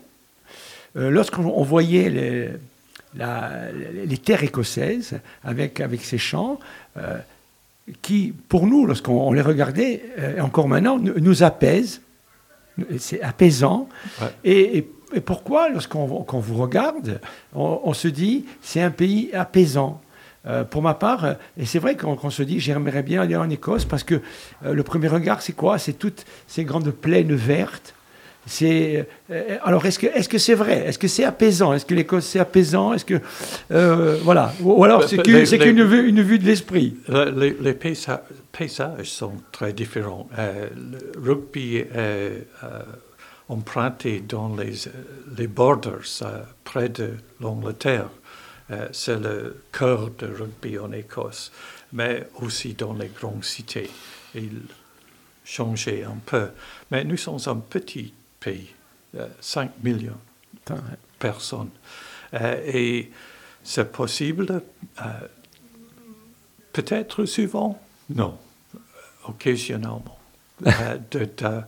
lorsqu'on 0.96 1.44
on 1.46 1.64
voyait 1.64 2.10
les, 2.10 2.50
la- 3.18 3.72
les 4.06 4.18
terres 4.18 4.44
écossaises 4.44 5.20
avec, 5.44 5.80
avec 5.80 6.02
ces 6.04 6.18
chants, 6.18 6.60
euh, 6.98 7.18
qui, 8.02 8.34
pour 8.50 8.66
nous, 8.68 8.86
lorsqu'on 8.86 9.28
on 9.28 9.32
les 9.34 9.42
regardait, 9.42 10.02
euh, 10.20 10.38
et 10.38 10.42
encore 10.42 10.68
maintenant, 10.68 10.98
nous, 11.00 11.44
apaisent. 11.44 12.02
C'est 12.98 13.22
apaisant. 13.22 13.88
Ouais. 14.22 14.28
Et, 14.44 14.78
et- 14.80 14.92
et 15.14 15.22
pourquoi, 15.22 15.70
lorsqu'on 15.70 16.08
qu'on 16.24 16.40
vous 16.40 16.58
regarde, 16.62 17.22
on, 17.54 17.80
on 17.86 17.94
se 17.94 18.08
dit, 18.10 18.46
c'est 18.62 18.82
un 18.82 18.92
pays 18.92 19.30
apaisant 19.34 20.02
Euh, 20.48 20.64
pour 20.64 20.84
ma 20.84 20.94
part, 20.94 21.26
euh, 21.26 21.34
et 21.58 21.66
c'est 21.66 21.80
vrai 21.80 21.96
qu'on 21.98 22.30
se 22.30 22.44
dit, 22.44 22.60
j'aimerais 22.60 23.02
bien 23.02 23.20
aller 23.24 23.36
en 23.36 23.50
Écosse 23.50 23.84
parce 23.84 24.04
que 24.04 24.22
euh, 24.64 24.74
le 24.76 24.84
premier 24.84 25.08
regard, 25.08 25.42
c'est 25.42 25.54
quoi? 25.56 25.80
C'est 25.80 25.94
toutes 25.98 26.24
ces 26.48 26.64
grandes 26.66 26.92
plaines 26.92 27.34
vertes. 27.34 27.96
C'est 28.48 29.08
euh, 29.32 29.58
alors 29.64 29.86
est-ce 29.86 29.98
que 29.98 30.06
est-ce 30.08 30.30
que 30.30 30.38
c'est 30.38 30.54
vrai? 30.54 30.86
Est-ce 30.88 31.00
que 31.00 31.08
c'est 31.08 31.24
apaisant? 31.24 31.74
Est-ce 31.74 31.86
que 31.86 31.96
l'Écosse 31.96 32.26
c'est 32.26 32.40
apaisant? 32.40 32.94
Est-ce 32.94 33.06
que 33.06 33.20
euh, 33.72 34.18
voilà 34.22 34.54
Ou 34.62 34.84
alors 34.84 35.04
c'est 35.04 35.18
Les- 35.18 35.24
qu'une 35.24 35.46
c'est 35.46 35.58
qu'une 35.58 35.84
vue, 35.84 36.08
une 36.08 36.22
vue 36.22 36.38
de 36.38 36.46
l'esprit. 36.46 36.96
le- 37.08 37.32
les, 37.32 37.56
les 37.60 37.74
paysa- 37.74 38.22
paysages 38.52 39.10
sont 39.10 39.34
très 39.52 39.74
différents. 39.74 40.30
Euh, 40.38 40.68
le 40.76 41.20
rugby 41.20 41.78
est 41.78 41.90
euh, 41.96 42.44
emprunté 43.50 44.22
dans 44.28 44.56
les, 44.56 44.88
euh, 44.88 44.92
les 45.38 45.48
borders 45.48 46.02
euh, 46.22 46.42
près 46.64 46.90
de 46.90 47.12
l'Angleterre. 47.42 48.10
Euh, 48.72 48.88
c'est 48.92 49.20
le 49.20 49.58
cœur 49.72 50.10
de 50.20 50.26
rugby 50.28 50.78
en 50.80 50.92
Écosse, 50.92 51.52
mais 51.94 52.28
aussi 52.42 52.74
dans 52.74 52.94
les 52.94 53.10
grandes 53.10 53.44
cités. 53.44 53.90
Il 54.34 54.62
changeait 55.44 56.04
un 56.04 56.18
peu. 56.26 56.48
Mais 56.92 57.04
nous 57.04 57.18
sommes 57.18 57.38
un 57.46 57.56
petit 57.58 58.14
pays, 58.46 58.74
euh, 59.16 59.28
5 59.42 59.72
millions 59.84 60.20
Putain, 60.54 60.76
de 60.76 60.82
personnes. 61.18 61.72
Euh, 62.34 62.62
et 62.66 63.12
c'est 63.64 63.92
possible, 63.92 64.62
euh, 65.02 65.04
peut-être 66.72 67.26
souvent, 67.26 67.82
non, 68.10 68.38
occasionnellement, 69.28 70.20
de, 70.62 71.28
de, 71.38 71.62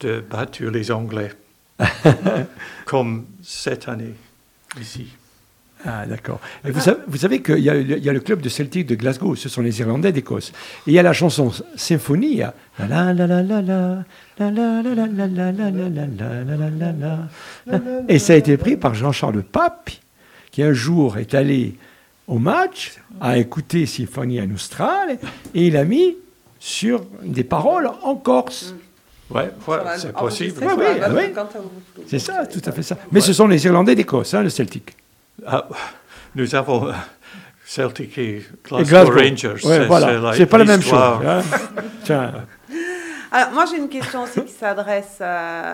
de 0.00 0.20
battre 0.20 0.64
les 0.64 0.90
Anglais, 0.90 1.32
comme 2.86 3.26
cette 3.42 3.88
année 3.88 4.14
ici. 4.80 5.08
Ah, 5.84 6.06
d'accord. 6.06 6.40
Vous, 6.64 6.80
savez, 6.80 7.00
savez 7.16 7.42
qu'il 7.42 7.58
y, 7.58 7.64
y, 7.64 8.08
a 8.08 8.12
le 8.12 8.20
club 8.20 8.40
de 8.40 8.48
Celtic 8.48 8.86
de 8.86 8.94
Glasgow, 8.94 9.34
ce 9.34 9.48
sont 9.48 9.62
les 9.62 9.80
Irlandais 9.80 10.12
d'Écosse. 10.12 10.52
Et 10.86 10.90
il 10.90 10.92
y 10.94 10.98
a 10.98 11.02
la 11.02 11.12
chanson 11.12 11.52
Symphonie. 11.76 12.42
Et 18.08 18.18
ça 18.18 18.32
a 18.32 18.36
été 18.36 18.56
pris 18.56 18.76
par 18.76 18.94
Jean-Charles 18.94 19.42
Pape, 19.42 19.90
qui 20.50 20.62
un 20.62 20.72
jour 20.72 21.18
est 21.18 21.34
allé 21.34 21.76
au 22.28 22.38
match, 22.38 22.94
a 23.20 23.38
écouté 23.38 23.86
Symphonie 23.86 24.40
en 24.40 24.50
Australe, 24.54 25.18
et 25.54 25.66
il 25.66 25.76
a 25.76 25.84
mis 25.84 26.16
sur 26.58 27.04
des 27.24 27.44
paroles 27.44 27.90
en 28.02 28.14
Corse. 28.14 28.74
Ouais, 29.30 29.50
voilà, 29.66 29.98
c'est 29.98 30.12
possible. 30.12 30.64
Ouais. 30.64 31.32
C'est 32.06 32.18
ça, 32.18 32.46
tout 32.46 32.60
à 32.64 32.72
fait 32.72 32.82
ça. 32.82 32.98
Mais 33.10 33.20
ce 33.20 33.32
sont 33.32 33.46
les 33.46 33.64
Irlandais 33.64 33.94
d'Écosse, 33.94 34.34
hein, 34.34 34.42
le 34.42 34.50
Celtic. 34.50 34.94
Ah, 35.46 35.66
nous 36.34 36.54
avons 36.54 36.88
euh, 36.88 36.92
Celtic 37.64 38.16
et 38.18 38.44
Glasgow, 38.64 38.84
Et 38.84 38.88
Glasgow. 38.88 39.12
Rangers. 39.18 39.66
Ouais, 39.66 39.86
voilà. 39.86 40.32
C'est 40.34 40.46
pas 40.46 40.58
la 40.58 40.64
même 40.64 40.82
chose. 40.82 40.92
hein. 40.94 41.42
Tiens. 42.04 42.32
Alors, 43.34 43.52
moi, 43.52 43.64
j'ai 43.64 43.78
une 43.78 43.88
question 43.88 44.24
aussi 44.24 44.44
qui 44.44 44.52
s'adresse 44.52 45.16
euh, 45.22 45.72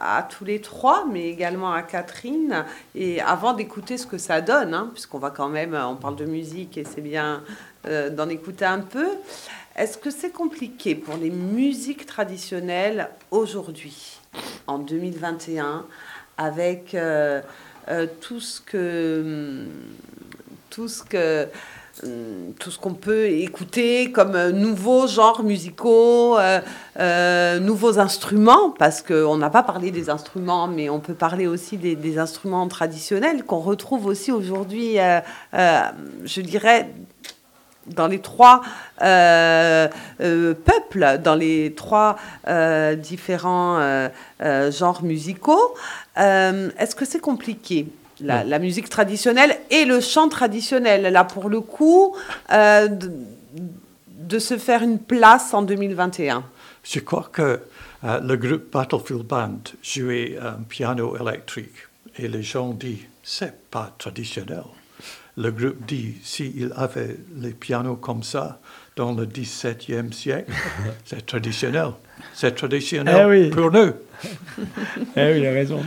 à 0.00 0.26
tous 0.30 0.46
les 0.46 0.62
trois, 0.62 1.04
mais 1.10 1.28
également 1.28 1.70
à 1.72 1.82
Catherine. 1.82 2.64
Et 2.94 3.20
avant 3.20 3.52
d'écouter 3.52 3.98
ce 3.98 4.06
que 4.06 4.16
ça 4.16 4.40
donne, 4.40 4.72
hein, 4.72 4.88
puisqu'on 4.94 5.18
va 5.18 5.28
quand 5.30 5.48
même, 5.50 5.74
on 5.74 5.96
parle 5.96 6.16
de 6.16 6.24
musique 6.24 6.78
et 6.78 6.84
c'est 6.84 7.02
bien 7.02 7.42
euh, 7.86 8.08
d'en 8.08 8.30
écouter 8.30 8.64
un 8.64 8.80
peu. 8.80 9.06
Est-ce 9.76 9.98
que 9.98 10.10
c'est 10.10 10.30
compliqué 10.30 10.94
pour 10.94 11.18
les 11.18 11.28
musiques 11.28 12.06
traditionnelles 12.06 13.10
aujourd'hui, 13.30 14.18
en 14.66 14.78
2021, 14.78 15.84
avec 16.38 16.94
euh, 16.94 17.42
euh, 17.88 18.06
tout 18.20 18.40
ce 18.40 18.60
que, 18.60 19.64
tout 20.70 20.88
ce 20.88 21.04
que 21.04 21.46
hum, 22.02 22.52
tout 22.58 22.72
ce 22.72 22.80
qu'on 22.80 22.94
peut 22.94 23.26
écouter 23.26 24.10
comme 24.10 24.34
euh, 24.34 24.50
nouveaux 24.50 25.06
genres 25.06 25.44
musicaux, 25.44 26.36
euh, 26.36 27.60
nouveaux 27.60 28.00
instruments, 28.00 28.70
parce 28.70 29.02
qu'on 29.02 29.36
n'a 29.36 29.50
pas 29.50 29.62
parlé 29.62 29.92
des 29.92 30.10
instruments, 30.10 30.66
mais 30.66 30.90
on 30.90 30.98
peut 30.98 31.14
parler 31.14 31.46
aussi 31.46 31.76
des, 31.76 32.18
instruments 32.18 32.66
traditionnels 32.66 33.44
qu'on 33.44 33.60
retrouve 33.60 34.06
aussi 34.06 34.32
aujourd'hui, 34.32 34.96
je 35.52 36.40
dirais, 36.40 36.90
dans 37.86 38.08
les 38.08 38.20
trois 38.20 38.62
peuples, 38.98 39.90
dans 41.22 41.34
les 41.34 41.74
trois 41.76 42.16
différents 42.96 44.08
genres 44.70 45.02
musicaux. 45.02 45.74
Euh, 46.18 46.70
Est-ce 46.78 46.94
que 46.94 47.04
c'est 47.04 47.20
compliqué 47.20 47.86
la, 48.20 48.44
la 48.44 48.58
musique 48.58 48.88
traditionnelle 48.88 49.56
et 49.70 49.84
le 49.84 50.00
chant 50.00 50.28
traditionnel, 50.28 51.12
là 51.12 51.24
pour 51.24 51.48
le 51.48 51.60
coup, 51.60 52.14
euh, 52.52 52.88
de, 52.88 53.12
de 54.08 54.38
se 54.38 54.56
faire 54.56 54.82
une 54.82 54.98
place 54.98 55.52
en 55.52 55.62
2021 55.62 56.44
Je 56.82 57.00
crois 57.00 57.28
que 57.32 57.60
euh, 58.04 58.20
le 58.20 58.36
groupe 58.36 58.72
Battlefield 58.72 59.24
Band 59.24 59.58
jouait 59.82 60.38
un 60.40 60.62
piano 60.68 61.16
électrique 61.16 61.74
et 62.18 62.28
les 62.28 62.42
gens 62.42 62.70
disent 62.70 63.06
c'est 63.22 63.68
pas 63.70 63.92
traditionnel. 63.98 64.62
Le 65.36 65.50
groupe 65.50 65.84
dit 65.86 66.14
s'il 66.22 66.72
avait 66.76 67.16
les 67.36 67.50
pianos 67.50 67.96
comme 67.96 68.22
ça 68.22 68.58
dans 68.96 69.12
le 69.12 69.26
XVIIe 69.26 70.10
siècle, 70.12 70.50
c'est 71.04 71.24
traditionnel. 71.24 71.90
C'est 72.32 72.54
traditionnel 72.54 73.14
Eh 73.20 73.24
oui. 73.28 73.50
pour 73.50 73.70
nous. 73.70 73.92
Eh 75.14 75.32
oui, 75.32 75.40
il 75.40 75.46
a 75.46 75.52
raison. 75.52 75.82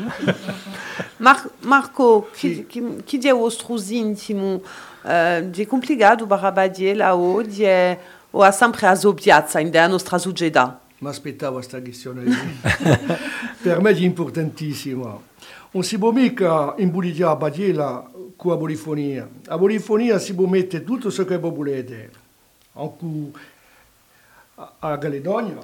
Mar 1.20 1.48
Marco, 1.64 2.28
que, 2.40 2.62
que, 2.62 3.02
que 3.02 3.18
dia 3.18 3.36
o 3.36 3.42
ostros 3.44 3.90
íntimo 3.92 4.62
uh, 5.04 5.42
de 5.42 5.66
complicado 5.66 6.26
barabadie 6.28 6.94
là 6.94 7.16
haut 7.16 7.44
die 7.44 7.98
o 8.32 8.44
a 8.44 8.52
sempre 8.52 8.86
azobiazza 8.86 9.60
in 9.60 9.72
der 9.72 9.90
nostra 9.90 10.20
sugeda. 10.20 10.80
Mi 11.02 11.10
aspettavo 11.10 11.56
questa 11.56 11.82
questione 11.82 12.24
per 13.64 13.82
me 13.82 13.90
è 13.90 14.00
importantissima. 14.00 15.20
Non 15.72 15.84
si 15.84 15.98
può 15.98 16.12
mica 16.12 16.76
imbulliare 16.78 17.24
la 17.24 17.36
badiela 17.36 18.12
con 18.38 18.52
la 18.52 18.58
polifonia. 18.58 19.28
La 19.46 19.58
polifonia 19.58 20.20
si 20.20 20.36
può 20.36 20.46
mettere 20.46 20.84
tutto 20.84 21.12
ciò 21.12 21.26
che 21.26 21.38
volete. 21.38 22.12
Anche 22.80 23.40
a, 24.56 24.74
a 24.80 24.98
Caledonia, 24.98 25.58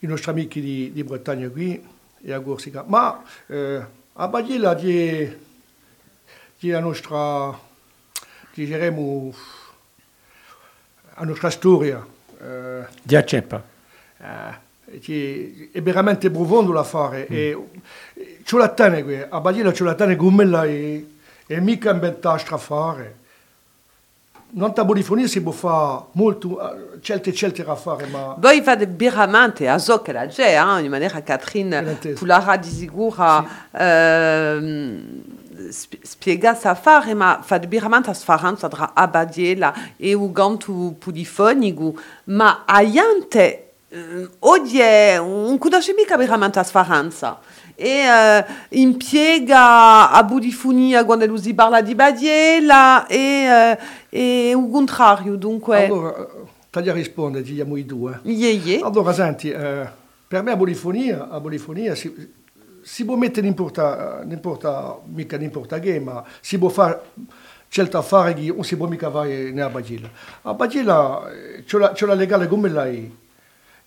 i 0.00 0.06
nostri 0.06 0.30
amici 0.30 0.60
di, 0.60 0.92
di 0.92 1.04
Bretagna 1.04 1.48
qui 1.48 1.80
e 2.22 2.32
a 2.32 2.40
Corsica. 2.40 2.84
Ma 2.86 3.22
eh, 3.46 3.84
la 4.12 4.28
badiela 4.28 4.74
di, 4.74 5.36
di 6.58 6.70
la 6.70 6.80
nostra, 6.80 7.56
diremo, 8.52 9.32
la 11.14 11.24
nostra 11.24 11.50
storia. 11.50 12.04
Eh, 12.40 12.86
Di 13.02 13.16
Acceppa. 13.16 13.62
eh, 14.18 14.98
che 15.00 15.70
è 15.72 15.82
veramente 15.82 16.30
profondo 16.30 16.72
da 16.72 16.84
fare 16.84 17.26
e 17.26 17.58
c'è 18.44 18.56
la 18.56 18.68
tane 18.68 19.02
qui 19.02 19.20
a 19.20 19.40
Badia 19.40 19.68
c'è 19.72 19.82
la 19.82 19.94
tane 19.94 20.14
come 20.14 20.44
la 20.44 20.64
è, 20.64 21.02
è 21.46 21.58
mica 21.58 21.90
inventata 21.90 22.54
a 22.54 22.56
fare 22.56 23.16
non 24.50 24.72
ta 24.72 24.84
polifonia 24.84 25.26
si 25.26 25.42
può 25.42 25.52
fare 25.52 26.04
molto 26.12 26.58
certe 27.00 27.32
certe 27.32 27.62
a 27.62 27.74
fare 27.74 28.06
ma 28.06 28.36
Poi 28.40 28.62
fa 28.62 28.74
de 28.74 28.86
biramente 28.86 29.68
a 29.68 29.78
zo 29.78 30.02
che 30.02 30.12
la 30.12 30.26
c'è, 30.26 30.56
eh, 30.58 30.82
in 30.82 30.90
maniera 30.90 31.22
Catherine 31.22 31.68
Veramente. 31.68 32.12
Pulara 32.12 32.56
di 32.56 32.68
sp- 35.70 35.98
spiega 36.02 36.54
sa 36.54 36.74
fare, 36.74 37.14
ma 37.14 37.40
fa 37.42 37.58
a 38.10 38.14
sfaranza 38.14 38.68
tra 38.68 38.92
abadiela 38.94 39.74
e 39.96 40.14
ugantu 40.14 40.96
pudifonigu, 40.98 41.98
ma 42.24 42.64
aiante 42.66 43.72
eh, 43.88 44.28
odie 44.40 45.16
un 45.18 45.58
conosce 45.58 45.94
mica 45.94 46.16
veramente 46.16 46.58
a 46.58 46.64
sfaranza. 46.64 47.38
E 47.78 47.88
eh, 47.88 48.44
impiega 48.70 50.10
a 50.10 50.24
budifonia 50.24 51.04
quando 51.04 51.26
lui 51.26 51.38
si 51.38 51.52
parla 51.52 51.82
di 51.82 51.94
badiela 51.94 53.06
e, 53.06 53.18
eh, 53.18 53.78
e 54.08 54.50
il 54.50 54.68
contrario, 54.72 55.36
dunque... 55.36 55.84
allora 55.84 56.16
eh, 56.16 56.28
taglia 56.70 56.92
risponde 56.92 57.42
diciamo 57.42 57.76
i 57.76 57.84
due. 57.84 58.20
Ie, 58.22 58.50
ie. 58.50 58.80
allora 58.80 59.12
senti 59.12 59.50
eh, 59.50 59.86
per 60.28 60.42
me 60.42 60.52
a 60.52 60.56
polifonia 60.56 61.28
a 61.28 61.40
polifonia 61.40 61.94
si, 61.94 62.12
si 62.82 63.04
può 63.04 63.16
mettere 63.16 63.46
n'importa 63.46 64.22
n'importa 64.24 64.98
mica 65.04 65.36
n'importa 65.36 65.78
che 65.78 66.00
ma 66.00 66.24
si 66.40 66.58
può 66.58 66.68
fare 66.68 67.00
certo 67.68 67.98
affare 67.98 68.34
che 68.34 68.52
non 68.52 68.64
si 68.64 68.76
può 68.76 68.86
mica 68.86 69.10
fare 69.10 69.50
né 69.50 69.62
a 69.62 69.68
Bagila 69.68 70.10
a 70.42 70.54
Bagila 70.54 71.30
eh, 71.30 71.64
c'è 71.64 71.78
la, 71.78 71.92
c'è 71.92 72.06
la 72.06 72.14
legale 72.14 72.48
come 72.48 72.68
lei 72.68 73.16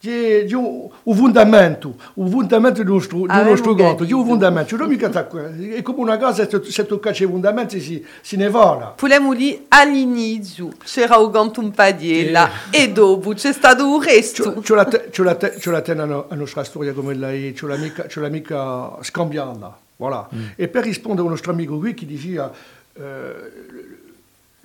un, 0.01 0.87
un 1.03 1.15
fondamento 1.15 1.95
un 2.13 2.29
fondamento 2.29 2.83
di 2.83 2.89
uno, 2.89 2.99
stru, 2.99 3.25
di 3.25 3.31
Ah, 3.31 3.33
uno 3.33 3.41
avevo 3.41 3.55
strumento 3.57 4.05
c'è 4.05 4.13
un 4.13 4.19
capito. 4.19 4.25
fondamento 4.25 4.77
non 4.77 4.87
mica 4.87 5.09
è 5.09 5.81
come 5.81 5.99
una 5.99 6.17
casa 6.17 6.47
se, 6.47 6.61
se 6.63 6.85
toccaci 6.85 7.23
i 7.23 7.27
fondamenti 7.27 7.81
si, 7.81 8.05
si 8.21 8.37
ne 8.37 8.49
va 8.49 8.93
Pulemo 8.95 9.33
lì 9.33 9.65
all'inizio 9.67 10.69
c'era 10.83 11.17
un 11.17 11.31
gantum 11.31 11.71
padiella 11.71 12.49
e 12.69 12.91
dopo 12.91 13.33
c'è 13.33 13.51
stato 13.51 13.89
un 13.89 14.01
resto. 14.01 14.53
C'è 14.61 14.73
la, 14.75 14.87
la, 14.89 15.37
la 15.71 15.81
tena 15.81 16.25
a 16.29 16.35
nostra 16.35 16.63
storia 16.63 16.93
come 16.93 17.13
lei, 17.13 17.51
c'è 17.53 17.65
l'amica, 17.65 18.07
l'amica 18.15 18.97
scambiata. 19.01 19.77
Voilà. 19.97 20.29
E 20.55 20.67
per 20.69 20.83
rispondere 20.85 21.27
a 21.27 21.29
nostro 21.29 21.51
amico 21.51 21.77
qui 21.77 21.93
qui 21.93 22.05
diceva 22.05 22.51
euh, 22.99 23.33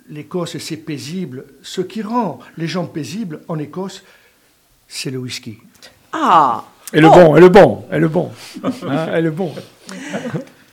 l'Écosse 0.07 0.59
c'est 0.59 0.77
paisible, 0.77 1.43
ce 1.61 1.81
qui 1.81 2.01
rend 2.01 2.39
les 2.57 2.67
gens 2.67 2.85
paisibles 2.85 3.41
en 3.47 3.57
Écosse, 3.59 4.03
c'est 4.87 5.09
le 5.11 5.17
whisky. 5.17 5.57
Ah 6.13 6.63
Et 6.93 7.01
le 7.01 7.09
bon, 7.09 7.35
et 7.35 7.39
le 7.39 7.49
bon, 7.49 7.83
et 7.91 7.99
le 7.99 8.07
bon. 8.07 8.31
Hein, 8.63 9.15
et 9.15 9.21
le 9.21 9.31
bon. 9.31 9.53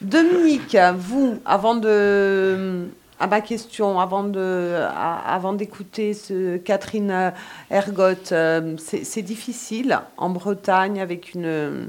Dominique, 0.01 0.77
vous, 0.97 1.39
avant 1.45 1.75
de. 1.75 2.87
À 3.21 3.29
ma 3.29 3.41
question, 3.41 4.01
avant 4.01 4.25
de, 4.25 4.75
à- 4.81 5.35
avant 5.35 5.53
d'écouter 5.53 6.13
ce 6.13 6.57
Catherine 6.57 7.33
Ergotte, 7.71 8.33
euh, 8.33 8.75
c'est 8.79 9.05
c'est 9.05 9.23
difficile 9.23 10.01
en 10.17 10.29
Bretagne 10.31 11.01
avec 11.01 11.35
une, 11.35 11.89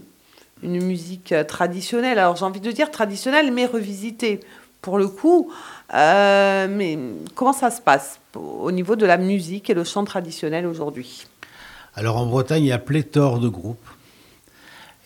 une 0.62 0.84
musique 0.84 1.34
traditionnelle. 1.48 2.20
Alors 2.20 2.36
j'ai 2.36 2.46
envie 2.46 2.60
de 2.60 2.72
dire 2.72 2.92
traditionnelle, 2.92 3.52
mais 3.52 3.66
revisitée 3.66 4.42
pour 4.84 5.00
le 5.00 5.08
coup. 5.08 5.52
Euh, 5.96 6.68
mais 6.70 7.00
comment 7.34 7.54
ça 7.54 7.72
se 7.72 7.82
passe 7.82 8.20
au 8.36 8.72
niveau 8.72 8.96
de 8.96 9.08
la 9.08 9.18
musique 9.18 9.72
et 9.72 9.74
le 9.74 9.84
chant 9.84 10.04
traditionnel 10.04 10.68
aujourd'hui? 10.68 11.26
Alors 11.96 12.18
en 12.18 12.26
Bretagne, 12.26 12.64
il 12.64 12.68
y 12.68 12.72
a 12.72 12.80
pléthore 12.80 13.40
de 13.40 13.48
groupes. 13.48 13.88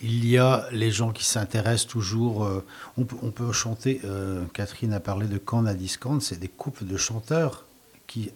Il 0.01 0.25
y 0.25 0.37
a 0.37 0.67
les 0.71 0.89
gens 0.91 1.11
qui 1.11 1.25
s'intéressent 1.25 1.87
toujours. 1.87 2.45
euh, 2.45 2.63
on, 2.97 3.03
peut, 3.03 3.51
chanter. 3.51 3.99
euh, 4.05 4.45
Catherine 4.53 4.93
a 4.93 5.01
parlé 5.01 5.27
de 5.27 5.37
Can 5.37 5.65
à 5.65 5.73
Discount. 5.73 6.21
C'est 6.21 6.39
des 6.39 6.47
couples 6.47 6.85
de 6.85 6.95
chanteurs 6.95 7.65
qui, 8.05 8.31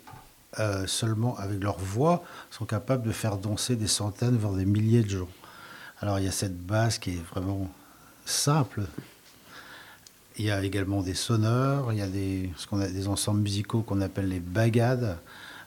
euh, 0.60 0.86
seulement 0.86 1.38
avec 1.38 1.64
leur 1.64 1.78
voix, 1.78 2.24
sont 2.50 2.66
capables 2.66 3.04
de 3.04 3.12
faire 3.14 3.38
danser 3.38 3.78
des 3.78 3.88
centaines, 3.88 4.36
voire 4.36 4.54
des 4.54 4.66
milliers 4.66 5.04
de 5.04 5.10
gens. 5.10 5.30
Alors 6.02 6.20
il 6.20 6.26
y 6.26 6.28
a 6.28 6.32
cette 6.32 6.60
base 6.60 6.98
qui 6.98 7.12
est 7.12 7.26
vraiment 7.32 7.70
simple. 8.26 8.82
Il 10.38 10.46
y 10.46 10.52
a 10.52 10.62
également 10.62 11.04
des 11.04 11.14
sonneurs, 11.14 11.94
il 11.94 12.00
y 12.00 12.02
a, 12.02 12.08
des 12.08 13.08
ensembles 13.08 13.42
musicaux 13.42 13.82
qu'on 13.82 14.02
appelle 14.02 14.28
les 14.28 14.40
bagades, 14.40 15.18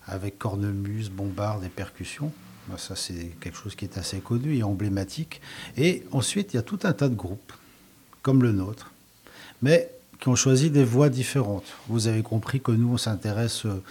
avec 0.06 0.38
cornemuse, 0.38 1.08
bombarde 1.08 1.64
et 1.64 1.68
percussions. 1.68 2.32
Ben, 2.68 2.76
Ça, 2.78 2.96
c'est 2.96 3.32
quelque 3.40 3.56
chose 3.56 3.74
qui 3.74 3.84
est 3.84 3.98
assez 3.98 4.18
connu 4.18 4.56
et 4.56 4.62
emblématique. 4.62 5.40
Et 5.76 6.04
ensuite, 6.12 6.52
il 6.54 6.56
y 6.56 6.58
a 6.58 6.62
tout 6.62 6.78
un 6.84 6.92
tas 6.92 7.08
de 7.08 7.14
groupes, 7.14 7.52
comme 8.22 8.42
le 8.42 8.52
nôtre, 8.52 8.90
mais 9.62 9.90
qui 10.20 10.28
ont 10.28 10.36
choisi 10.36 10.70
des 10.70 10.84
voies 10.84 11.08
différentes. 11.10 11.66
Vous 11.88 12.06
avez 12.08 12.22
compris 12.22 12.60
que 12.60 12.72
nous, 12.72 12.94
on 12.94 12.96
s'intéresse 12.96 13.66
euh, 13.66 13.82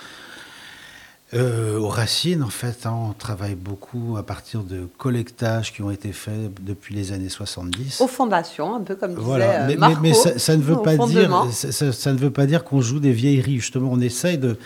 euh, 1.36 1.78
aux 1.80 1.88
racines, 1.90 2.44
en 2.44 2.50
fait. 2.50 2.86
hein. 2.86 2.94
on 3.10 3.14
travaille 3.14 3.56
beaucoup 3.56 4.18
à 4.18 4.24
partir 4.24 4.64
de 4.64 4.88
collectages 4.98 5.74
qui 5.74 5.82
ont 5.82 5.90
été 5.92 6.12
faits 6.12 6.54
depuis 6.64 6.94
les 6.96 7.12
années 7.12 7.30
70. 7.30 8.02
Aux 8.02 8.08
fondations, 8.08 8.76
un 8.76 8.82
peu 8.82 8.96
comme 8.96 9.12
disait 9.12 9.22
Voilà, 9.24 9.64
euh, 9.64 9.68
mais, 9.68 9.76
Marco, 9.76 10.00
mais 10.02 10.14
ça, 10.14 10.38
ça 10.38 10.56
ne 10.56 10.62
veut 10.62 10.82
pas 10.82 10.96
fondement. 10.96 11.46
dire, 11.46 11.54
ça, 11.54 12.14
ne 12.14 12.18
veut 12.18 12.32
pas 12.32 12.46
dire 12.46 12.64
qu'on 12.64 12.82
joue 12.82 13.00
des 13.00 13.12
vieilleries. 13.14 13.60
Justement, 13.60 13.90
on 13.92 14.00
essaye 14.00 14.38
de, 14.38 14.58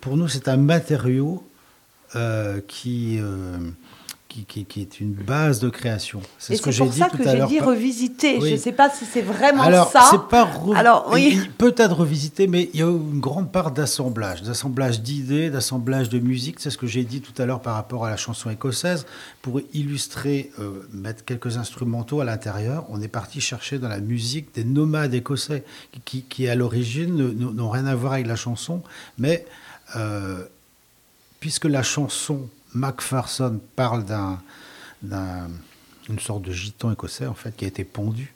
pour 0.00 0.16
nous, 0.16 0.28
c'est 0.28 0.48
un 0.48 0.56
matériau 0.56 1.42
qui, 2.68 3.18
euh, 3.20 3.58
qui, 4.28 4.44
qui- 4.46 4.64
qui 4.64 4.80
est 4.80 4.98
une 5.00 5.12
base 5.12 5.60
de 5.60 5.68
création. 5.68 6.20
C'est 6.40 6.56
ce 6.56 6.62
que 6.62 6.72
c'est 6.72 6.78
j'ai 6.78 6.84
pour 6.84 6.92
dit 6.92 6.98
ça 6.98 7.08
tout 7.08 7.18
que 7.18 7.22
à 7.22 7.30
j'ai 7.32 7.38
l'heure. 7.38 7.48
dit 7.48 7.58
Pas- 7.58 7.66
revisiter. 7.66 8.38
Oui. 8.40 8.48
Je 8.48 8.54
ne 8.54 8.58
sais 8.58 8.72
pas 8.72 8.90
si 8.90 9.04
c'est 9.04 9.22
vraiment 9.22 9.62
Alors, 9.62 9.88
ça. 9.92 10.08
c'est 10.10 10.28
pas 10.28 10.48
Alors, 10.74 11.08
oui. 11.12 11.28
il- 11.34 11.42
il 11.42 11.50
peut 11.52 11.72
être 11.76 11.94
revisité, 11.94 12.48
mais 12.48 12.68
il 12.74 12.80
y 12.80 12.82
a 12.82 12.86
une 12.86 13.20
grande 13.20 13.52
part 13.52 13.70
d'assemblage, 13.70 14.42
d'assemblage 14.42 15.02
d'idées, 15.02 15.50
d'assemblage 15.50 16.08
de 16.08 16.18
musique. 16.18 16.58
C'est 16.58 16.70
ce 16.70 16.78
que 16.78 16.88
j'ai 16.88 17.04
dit 17.04 17.20
tout 17.20 17.40
à 17.40 17.46
l'heure 17.46 17.60
par 17.60 17.74
rapport 17.76 18.06
à 18.06 18.10
la 18.10 18.16
chanson 18.16 18.50
écossaise. 18.50 19.06
Pour 19.40 19.60
illustrer, 19.72 20.50
euh, 20.58 20.80
mettre 20.92 21.24
quelques 21.24 21.56
instrumentaux 21.56 22.20
à 22.20 22.24
l'intérieur, 22.24 22.86
on 22.88 23.00
est 23.00 23.08
parti 23.08 23.40
chercher 23.40 23.78
dans 23.78 23.88
la 23.88 24.00
musique 24.00 24.52
des 24.56 24.64
nomades 24.64 25.14
écossais 25.14 25.62
qui, 26.04 26.22
qui, 26.22 26.48
à 26.48 26.56
l'origine, 26.56 27.14
ne- 27.14 27.28
ne- 27.30 27.52
n'ont 27.52 27.70
rien 27.70 27.86
à 27.86 27.94
voir 27.94 28.14
avec 28.14 28.26
la 28.26 28.36
chanson, 28.36 28.82
mais 29.16 29.46
euh, 29.94 30.42
puisque 31.44 31.66
la 31.66 31.82
chanson 31.82 32.48
Macpherson 32.72 33.60
parle 33.76 34.06
d'un 34.06 34.40
d'un- 35.02 35.50
sorte 36.18 36.40
de 36.40 36.52
gitan 36.52 36.90
écossais 36.90 37.26
en 37.26 37.34
fait 37.34 37.54
qui 37.54 37.66
a 37.66 37.68
été 37.68 37.84
pondu, 37.84 38.32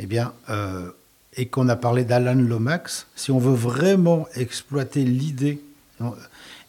eh 0.00 0.08
euh, 0.50 0.90
et 1.34 1.46
qu'on 1.46 1.68
a 1.68 1.76
parlé 1.76 2.04
d'Alan 2.04 2.34
Lomax, 2.34 3.06
si 3.14 3.30
on 3.30 3.38
veut 3.38 3.54
vraiment 3.54 4.26
exploiter 4.34 5.04
l'idée, 5.04 5.62
on- 6.00 6.16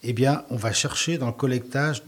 eh 0.04 0.14
on 0.50 0.54
va 0.56 0.72
chercher 0.72 1.18
dans 1.18 1.26
le 1.26 1.32
collectage 1.32 2.04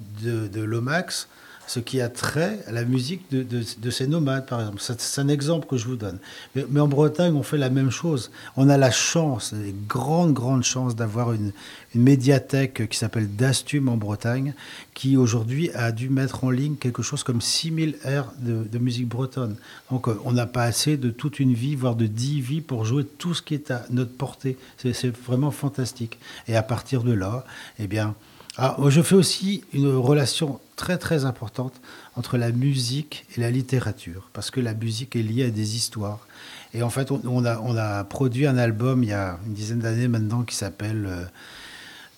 de 0.47 0.61
Lomax 0.63 1.27
ce 1.73 1.81
qui 1.81 2.03
a 2.03 2.11
trait 2.11 2.59
à 2.67 2.73
la 2.73 2.85
musique 2.85 3.23
de, 3.31 3.91
ces 3.91 4.07
nomades, 4.07 4.47
par 4.47 4.61
exemple. 4.61 4.83
C'est 4.83 5.21
un 5.23 5.29
exemple 5.29 5.67
que 5.67 5.79
je 5.79 5.87
vous 5.87 5.97
donne. 5.97 6.19
Mais, 6.55 6.81
en 6.81 6.87
Bretagne, 6.87 7.35
on 7.35 7.43
fait 7.43 7.57
la 7.57 7.71
même 7.71 7.91
chose. 7.91 8.31
On 8.59 8.69
a 8.69 8.77
la 8.77 8.91
chance, 8.91 9.53
une 9.53 9.87
grande, 9.89 10.35
grande 10.35 10.65
chance 10.65 10.95
d'avoir 10.95 11.33
une, 11.33 11.53
médiathèque 11.95 12.89
qui 12.89 12.97
s'appelle 12.97 13.37
Dastum 13.37 13.89
en 13.89 13.99
Bretagne, 13.99 14.55
qui 14.95 15.19
aujourd'hui 15.19 15.71
a 15.75 15.93
dû 15.93 16.09
mettre 16.09 16.45
en 16.45 16.51
ligne 16.51 16.77
quelque 16.77 17.03
chose 17.03 17.23
comme 17.23 17.43
6000 17.43 17.97
airs 18.05 18.33
de, 18.39 18.79
musique 18.79 19.09
bretonne. 19.09 19.57
Donc 19.91 20.09
euh, 20.09 20.19
on 20.25 20.33
n'a 20.33 20.47
pas 20.47 20.63
assez 20.63 20.97
de 20.97 21.11
toute 21.11 21.39
une 21.39 21.53
vie, 21.53 21.75
voire 21.75 21.95
de 21.95 22.07
10 22.07 22.41
vies 22.41 22.61
pour 22.63 22.87
jouer 22.87 23.05
tout 23.05 23.35
ce 23.35 23.43
qui 23.43 23.53
est 23.53 23.71
à 23.71 23.85
notre 23.91 24.13
portée. 24.13 24.57
C'est 24.79 25.15
vraiment 25.15 25.51
fantastique. 25.51 26.19
Et 26.49 26.57
à 26.57 26.63
partir 26.63 27.03
de 27.03 27.13
là, 27.13 27.45
eh 27.79 27.87
bien, 27.87 28.15
ah, 28.57 28.77
je 28.89 29.01
fais 29.01 29.15
aussi 29.15 29.65
une 29.73 29.95
relation 29.95 30.61
très 30.83 30.99
très 30.99 31.25
importante 31.25 31.81
entre 32.17 32.37
la 32.39 32.51
musique 32.51 33.25
et 33.37 33.41
la 33.41 33.53
littérature, 33.53 34.29
parce 34.33 34.51
que 34.51 34.59
la 34.59 34.75
musique 34.75 35.15
est 35.15 35.23
liée 35.23 35.45
à 35.45 35.51
des 35.51 35.77
histoires. 35.77 36.27
Et 36.75 36.83
en 36.83 36.91
fait, 36.91 37.13
on, 37.13 37.45
a, 37.45 37.61
on 37.61 37.77
a 37.77 38.03
produit 38.03 38.49
un 38.49 38.57
album 38.59 39.05
il 39.05 39.11
y 39.11 39.13
a 39.13 39.39
une 39.47 39.53
dizaine 39.53 39.79
d'années 39.79 40.09
maintenant 40.09 40.43
qui 40.43 40.57
s'appelle 40.57 41.07
euh, 41.07 41.25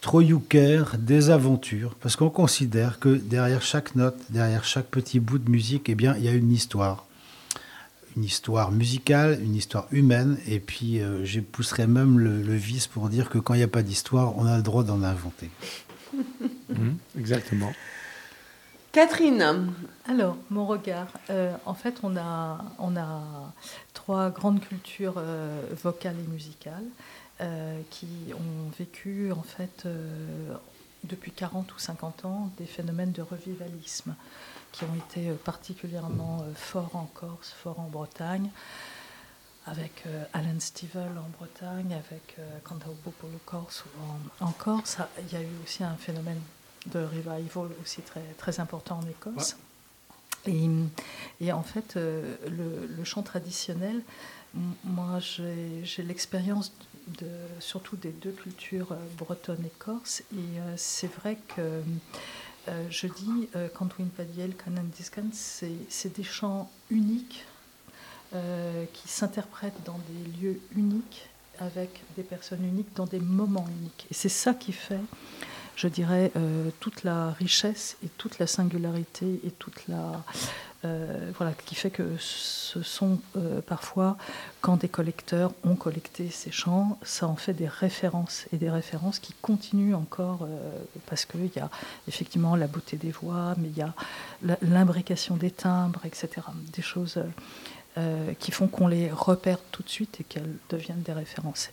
Troyuker 0.01 0.97
des 0.99 1.29
aventures, 1.29 1.95
parce 2.01 2.17
qu'on 2.17 2.31
considère 2.31 2.99
que 3.01 3.11
derrière 3.11 3.61
chaque 3.61 3.97
note, 3.97 4.17
derrière 4.31 4.65
chaque 4.65 4.87
petit 4.87 5.21
bout 5.21 5.39
de 5.39 5.51
musique, 5.51 5.91
eh 5.91 5.95
bien, 5.95 6.17
il 6.17 6.25
y 6.25 6.29
a 6.29 6.33
une 6.33 6.51
histoire. 6.51 7.05
Une 8.17 8.25
histoire 8.25 8.73
musicale, 8.73 9.41
une 9.43 9.57
histoire 9.57 9.89
humaine, 9.91 10.39
et 10.49 10.59
puis 10.59 11.03
euh, 11.03 11.23
je 11.27 11.41
pousserais 11.41 11.87
même 11.87 12.19
le, 12.19 12.55
vice 12.55 12.87
pour 12.87 13.11
dire 13.11 13.29
que 13.29 13.37
quand 13.37 13.53
il 13.53 13.59
n'y 13.59 13.63
a 13.63 13.69
pas 13.69 13.83
d'histoire, 13.83 14.39
on 14.39 14.47
a 14.47 14.57
le 14.57 14.63
droit 14.63 14.85
d'en 14.85 15.03
inventer. 15.03 15.51
Mhm, 16.71 16.97
exactement. 17.19 17.73
Catherine, 18.95 19.73
Alors, 20.07 20.37
mon 20.51 20.67
regard, 20.67 21.09
euh, 21.29 21.53
en 21.67 21.75
fait, 21.75 21.97
on 22.05 22.17
a, 22.17 22.65
on 22.79 22.97
a 22.97 23.53
trois 23.93 24.31
grandes 24.31 24.61
cultures 24.61 25.17
euh, 25.17 25.61
vocales 25.83 26.15
et 26.17 26.31
musicales 26.31 26.85
euh, 27.41 27.81
qui 27.91 28.07
ont 28.33 28.71
vécu, 28.79 29.33
en 29.33 29.43
fait, 29.43 29.89
depuis 31.03 31.33
40 31.33 31.75
ou 31.75 31.79
50 31.81 32.25
ans, 32.25 32.53
des 32.57 32.67
phénomènes 32.67 33.11
de 33.11 33.23
revivalisme 33.23 34.15
qui 34.71 34.85
ont 34.85 34.95
été 34.95 35.29
particulièrement 35.45 36.45
forts 36.55 36.95
en 36.95 37.11
Corse, 37.13 37.51
forts 37.51 37.81
en 37.81 37.89
Bretagne, 37.89 38.49
avec 39.67 40.05
Alan 40.33 40.61
Stivell 40.61 41.19
en 41.19 41.29
Bretagne, 41.37 41.95
avec 41.95 42.37
euh, 42.39 42.59
Cantao 42.63 42.95
Popolo 43.03 43.41
Corse 43.45 43.85
en, 44.41 44.47
en 44.47 44.53
Corse. 44.53 44.99
Il 45.21 45.33
y 45.33 45.37
a 45.37 45.43
eu 45.43 45.49
aussi 45.65 45.83
un 45.83 45.97
phénomène 45.97 46.41
de 46.87 46.99
revival 46.99 47.69
aussi 47.83 48.03
très, 48.03 48.25
très 48.39 48.61
important 48.61 49.01
en 49.03 49.09
Écosse. 49.09 49.57
Et, 50.47 50.69
et 51.41 51.53
en 51.53 51.63
fait, 51.63 51.97
euh, 51.97 52.37
le, 52.49 52.87
le 52.87 53.05
chant 53.05 53.23
traditionnel, 53.23 54.03
moi 54.85 55.19
j'ai 55.21 56.03
l'expérience 56.03 56.73
de, 57.19 57.29
surtout 57.61 57.97
des 57.97 58.11
deux 58.11 58.33
cultures 58.33 58.93
euh, 58.93 58.97
bretonne 59.19 59.65
et 59.65 59.73
corse. 59.79 60.23
Et 60.33 60.37
euh, 60.37 60.75
c'est 60.77 61.13
vrai 61.15 61.39
que 61.57 61.83
je 62.89 63.07
dis, 63.07 63.49
quand 63.75 63.89
Padiel, 64.17 64.55
Canan 64.57 64.85
Discan, 64.97 65.25
c'est 65.33 65.77
c'est 65.91 66.17
des 66.17 66.23
chants 66.23 66.71
uniques 66.89 67.45
euh, 68.35 68.85
qui 68.93 69.07
s'interprètent 69.07 69.85
dans 69.85 70.01
des 70.09 70.41
lieux 70.41 70.61
uniques, 70.75 71.29
avec 71.61 72.03
des 72.17 72.25
personnes 72.25 72.65
uniques, 72.65 72.93
dans 72.97 73.07
des 73.07 73.21
moments 73.21 73.69
uniques. 73.79 74.07
Et 74.11 74.15
c'est 74.15 74.29
ça 74.31 74.55
qui 74.55 74.73
fait, 74.73 74.99
je 75.77 75.89
dirais, 75.89 76.31
euh, 76.37 76.71
toute 76.81 77.05
la 77.05 77.31
richesse 77.33 77.97
et 78.05 78.09
toute 78.17 78.39
la 78.39 78.47
singularité 78.47 79.41
et 79.45 79.51
toute 79.51 79.89
la... 79.89 80.23
euh, 80.85 81.31
voilà, 81.37 81.53
qui 81.53 81.75
fait 81.75 81.91
que 81.91 82.17
ce 82.19 82.83
sont 82.83 83.19
euh, 83.37 83.61
parfois, 83.61 84.17
quand 84.61 84.77
des 84.77 84.89
collecteurs 84.89 85.53
ont 85.65 85.75
collecté 85.75 86.31
ces 86.31 86.51
chants, 86.51 86.99
ça 87.03 87.27
en 87.27 87.37
fait 87.37 87.55
des 87.55 87.69
références 87.69 88.47
et 88.53 88.57
des 88.57 88.71
références 88.71 89.19
qui 89.19 89.35
continuent 89.43 89.95
encore 89.95 90.47
parce 91.07 91.25
qu'il 91.25 91.51
y 91.55 91.59
a 91.59 91.71
effectivement 92.09 92.57
la 92.57 92.67
beauté 92.67 92.97
des 92.97 93.11
voix, 93.11 93.55
mais 93.59 93.69
il 93.69 93.77
y 93.77 93.83
a 93.83 93.95
l'imbrication 94.63 95.37
des 95.37 95.51
timbres, 95.51 96.01
etc. 96.05 96.29
Des 96.73 96.83
choses 96.83 97.23
qui 98.41 98.51
font 98.51 98.67
qu'on 98.67 98.89
les 98.89 99.11
repère 99.11 99.59
tout 99.71 99.83
de 99.83 99.89
suite 99.89 100.21
et 100.21 100.25
qu'elles 100.25 100.57
deviennent 100.69 101.03
des 101.03 101.13
références. 101.13 101.71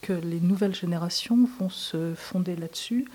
Que 0.00 0.12
les 0.12 0.40
nouvelles 0.40 0.74
générations 0.74 1.48
vont 1.58 1.70
se 1.70 2.14
fonder 2.14 2.56
là-dessus 2.56 3.06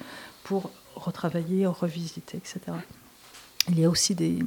pour 0.44 0.72
retravailler, 0.96 1.66
revisiter, 1.66 2.38
etc. 2.38 2.78
Il 3.70 3.80
y 3.80 3.86
a 3.86 3.90
aussi 3.90 4.16
des, 4.16 4.40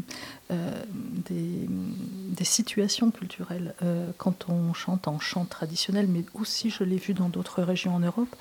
euh, 0.50 0.82
des, 1.24 2.44
situations 2.44 3.10
culturelles 3.10 3.74
euh, 3.82 4.10
quand 4.18 4.50
on 4.50 4.74
chante 4.74 5.08
en 5.08 5.18
chant 5.18 5.46
traditionnel, 5.46 6.08
mais 6.08 6.24
aussi, 6.34 6.68
je 6.68 6.84
l'ai 6.84 6.96
vu 6.96 7.14
dans 7.14 7.28
d'autres 7.30 7.62
régions 7.62 7.94
en 7.94 8.00
Europe, 8.00 8.34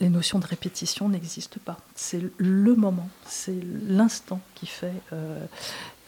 les 0.00 0.08
notions 0.08 0.38
de 0.38 0.46
répétition 0.46 1.08
n'existent 1.08 1.60
pas. 1.64 1.78
C'est 1.94 2.22
le 2.38 2.74
moment, 2.74 3.08
c'est 3.26 3.58
l'instant 3.86 4.40
qui 4.54 4.66
fait 4.66 4.92
euh, 5.12 5.46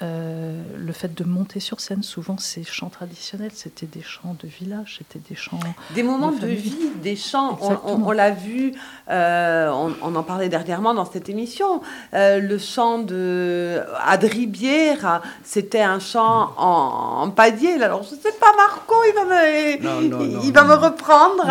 euh, 0.03 0.61
le 0.77 0.93
fait 0.93 1.15
de 1.15 1.25
monter 1.25 1.61
sur 1.61 1.81
scène. 1.81 2.03
Souvent, 2.03 2.37
ces 2.39 2.65
chants 2.65 2.89
traditionnels, 2.91 3.53
c'était 3.55 3.87
des 3.87 4.03
chants 4.03 4.37
de 4.43 4.49
village, 4.49 4.97
c'était 4.99 5.21
des 5.29 5.37
chants. 5.37 5.61
des 5.95 6.03
moments 6.03 6.33
de 6.33 6.47
vie, 6.47 6.75
des 7.03 7.15
chants, 7.17 7.57
on, 7.61 7.65
on- 7.67 7.71
Exactement. 7.71 8.07
on 8.09 8.11
l'a 8.11 8.31
vu, 8.33 8.73
euh, 9.11 9.71
on, 9.71 9.95
on 10.03 10.15
en 10.17 10.23
parlait 10.23 10.49
dernièrement 10.49 10.93
dans 10.95 11.05
cette 11.05 11.29
émission, 11.29 11.83
euh, 12.15 12.39
le 12.41 12.59
chant 12.59 12.99
de 12.99 13.81
Adribière, 14.05 15.23
c'était 15.45 15.83
un 15.83 15.99
chant 16.01 16.53
en, 16.57 17.23
en 17.23 17.31
padier. 17.31 17.81
Alors, 17.83 18.03
je 18.03 18.15
ne 18.15 18.21
sais 18.21 18.33
pas, 18.41 18.53
Marco, 18.57 18.95
il 19.09 19.15
va 19.15 19.25
me, 19.25 19.83
Non, 19.83 20.01
non, 20.19 20.25
il, 20.25 20.31
non, 20.33 20.41
il 20.43 20.53
va 20.53 20.63
non. 20.63 20.69
me 20.69 20.75
reprendre. 20.75 21.45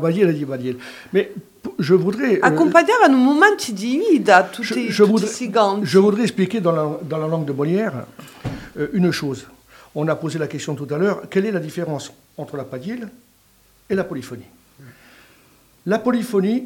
Badiel, 0.00 0.34
dit. 0.36 0.76
Mais 1.12 1.32
je 1.78 1.94
voudrais... 1.94 2.40
un 2.42 3.12
momento 3.12 3.72
di 3.72 3.98
vita, 3.98 4.50
je, 4.60 4.90
je 4.90 5.02
voudrais, 5.02 5.30
je 5.82 5.98
voudrais 5.98 6.22
expliquer 6.22 6.60
dans 6.60 6.72
la, 6.72 6.98
dans 7.02 7.18
la 7.18 7.28
langue 7.28 7.44
de 7.44 7.52
Molière 7.52 8.06
euh, 8.78 8.88
une 8.92 9.10
chose. 9.10 9.46
On 9.94 10.08
a 10.08 10.16
posé 10.16 10.38
la 10.38 10.46
question 10.46 10.74
tout 10.74 10.88
à 10.92 10.98
l'heure, 10.98 11.22
quelle 11.30 11.46
est 11.46 11.52
la 11.52 11.60
différence 11.60 12.12
entre 12.36 12.56
la 12.56 12.64
padielle 12.64 13.08
et 13.88 13.94
la 13.94 14.04
polyphonie? 14.04 14.46
La 15.86 15.98
polyphonie, 15.98 16.64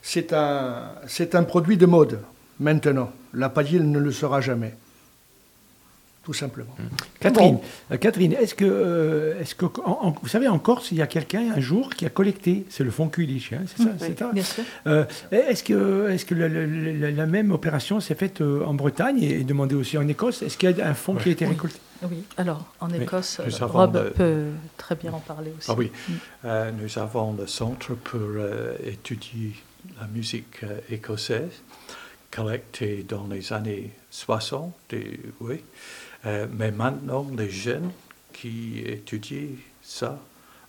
c'est 0.00 0.32
un, 0.32 0.92
un 1.32 1.42
produit 1.42 1.76
de 1.76 1.86
mode 1.86 2.20
maintenant. 2.60 3.10
La 3.32 3.48
padielle 3.48 3.90
ne 3.90 3.98
le 3.98 4.12
sera 4.12 4.40
jamais. 4.40 4.74
Tout 6.24 6.32
simplement. 6.32 6.74
Catherine, 7.20 7.56
Bon. 7.56 7.62
euh, 7.92 7.96
Catherine, 7.98 8.32
est-ce 8.32 8.54
que, 8.54 8.64
euh, 8.64 9.38
est-ce 9.40 9.54
que 9.54 9.66
en- 9.84 9.98
en- 10.08 10.14
vous 10.22 10.28
savez, 10.28 10.48
en 10.48 10.58
Corse, 10.58 10.90
il 10.90 10.96
y 10.96 11.02
a 11.02 11.06
quelqu'un 11.06 11.52
un 11.54 11.60
jour 11.60 11.90
qui 11.90 12.06
a 12.06 12.08
collecté, 12.10 12.64
c'est 12.70 12.82
le 12.82 12.90
fonculich, 12.90 13.52
hein, 13.52 13.62
c'est 13.66 13.82
ça, 13.82 13.90
Oui, 13.90 13.96
c'est 14.00 14.18
ça 14.18 14.32
bien 14.32 14.42
sûr. 14.42 14.64
Euh, 14.86 15.04
est-ce 15.30 15.62
que, 15.62 16.08
est-ce 16.10 16.24
que 16.24 16.34
la, 16.34 16.48
la- 16.48 16.66
la- 16.66 17.10
la 17.10 17.26
même 17.26 17.52
opération 17.52 18.00
s'est 18.00 18.14
faite 18.14 18.40
euh, 18.40 18.64
en 18.64 18.72
Bretagne 18.72 19.22
et, 19.22 19.40
et 19.40 19.44
demandée 19.44 19.74
aussi 19.74 19.98
en 19.98 20.08
Écosse? 20.08 20.40
Est-ce 20.40 20.56
qu'il 20.56 20.70
y 20.74 20.80
a 20.80 20.88
un 20.88 20.94
fonds 20.94 21.14
qui 21.14 21.28
a 21.28 21.32
été 21.32 21.44
récolté? 21.44 21.78
Oui, 22.10 22.24
alors 22.38 22.64
en 22.80 22.88
Écosse, 22.90 23.40
euh, 23.40 23.66
Rob 23.66 23.94
le- 24.02 24.10
peut 24.10 24.44
très 24.78 24.94
bien 24.94 25.12
en 25.12 25.20
parler 25.20 25.52
aussi. 25.58 25.70
Ah 25.70 25.74
oui, 25.76 25.90
Mm. 26.08 26.12
Euh, 26.46 26.70
nous 26.80 26.98
avons 26.98 27.34
le 27.34 27.46
centre 27.46 27.94
pour 27.94 28.18
euh, 28.20 28.74
étudier 28.86 29.52
la 30.00 30.06
musique 30.06 30.62
euh, 30.64 30.78
écossaise, 30.90 31.50
collecté 32.30 33.04
dans 33.08 33.26
les 33.30 33.52
années 33.52 33.90
60, 34.10 34.72
et- 34.92 35.20
oui. 35.40 35.62
Euh, 36.26 36.46
mais 36.50 36.70
maintenant, 36.70 37.26
les 37.36 37.50
jeunes 37.50 37.90
qui 38.32 38.80
étudient 38.80 39.56
ça, 39.82 40.18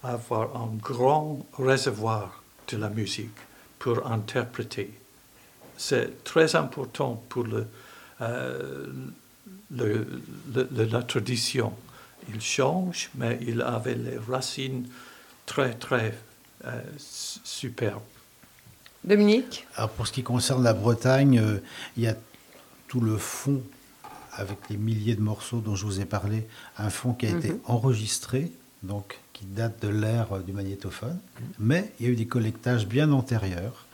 avoir 0.04 0.56
un 0.56 0.70
grand 0.82 1.46
réservoir 1.58 2.44
de 2.68 2.78
la 2.78 2.90
musique 2.90 3.36
pour 3.80 4.06
interpréter. 4.08 4.92
C'est 5.78 6.24
très 6.24 6.56
important 6.56 7.22
pour 7.30 7.44
le, 7.44 7.66
euh, 8.22 8.88
le- 9.72 10.22
le- 10.54 10.70
le- 10.72 10.86
la 10.86 11.04
tradition. 11.04 11.74
Il 12.34 12.42
change, 12.42 13.10
mais 13.16 13.38
il 13.42 13.62
avait 13.62 13.96
les 13.96 14.18
racines 14.18 14.88
très, 15.46 15.74
très 15.74 16.18
euh, 16.66 16.82
superbes. 16.98 18.02
Dominique? 19.04 19.68
Alors 19.76 19.90
pour 19.92 20.08
ce 20.08 20.12
qui 20.12 20.24
concerne 20.24 20.64
la 20.64 20.74
Bretagne, 20.74 21.40
euh, 21.40 21.60
il 21.98 22.04
y 22.04 22.08
a 22.08 22.16
tout 22.88 23.02
le 23.02 23.18
fond 23.18 23.62
avec 24.38 24.58
les 24.70 24.78
milliers 24.78 25.16
de 25.16 25.22
morceaux 25.22 25.60
dont 25.60 25.76
je 25.76 25.86
vous 25.86 26.00
ai 26.02 26.06
parlé, 26.06 26.48
un 26.78 26.90
fond 26.90 27.14
qui 27.14 27.26
a 27.28 27.30
été 27.30 27.50
Mhm. 27.52 27.60
enregistré, 27.66 28.52
donc 28.84 29.20
qui 29.34 29.46
date 29.46 29.82
de 29.82 29.88
l'ère 29.90 30.40
du 30.46 30.54
magnétophone, 30.54 31.18
mais 31.60 31.92
il 32.00 32.06
y 32.06 32.10
a 32.10 32.12
eu 32.12 32.16
des 32.16 32.28
collectages 32.28 32.88
bien 32.88 33.12
antérieurs, 33.12 33.86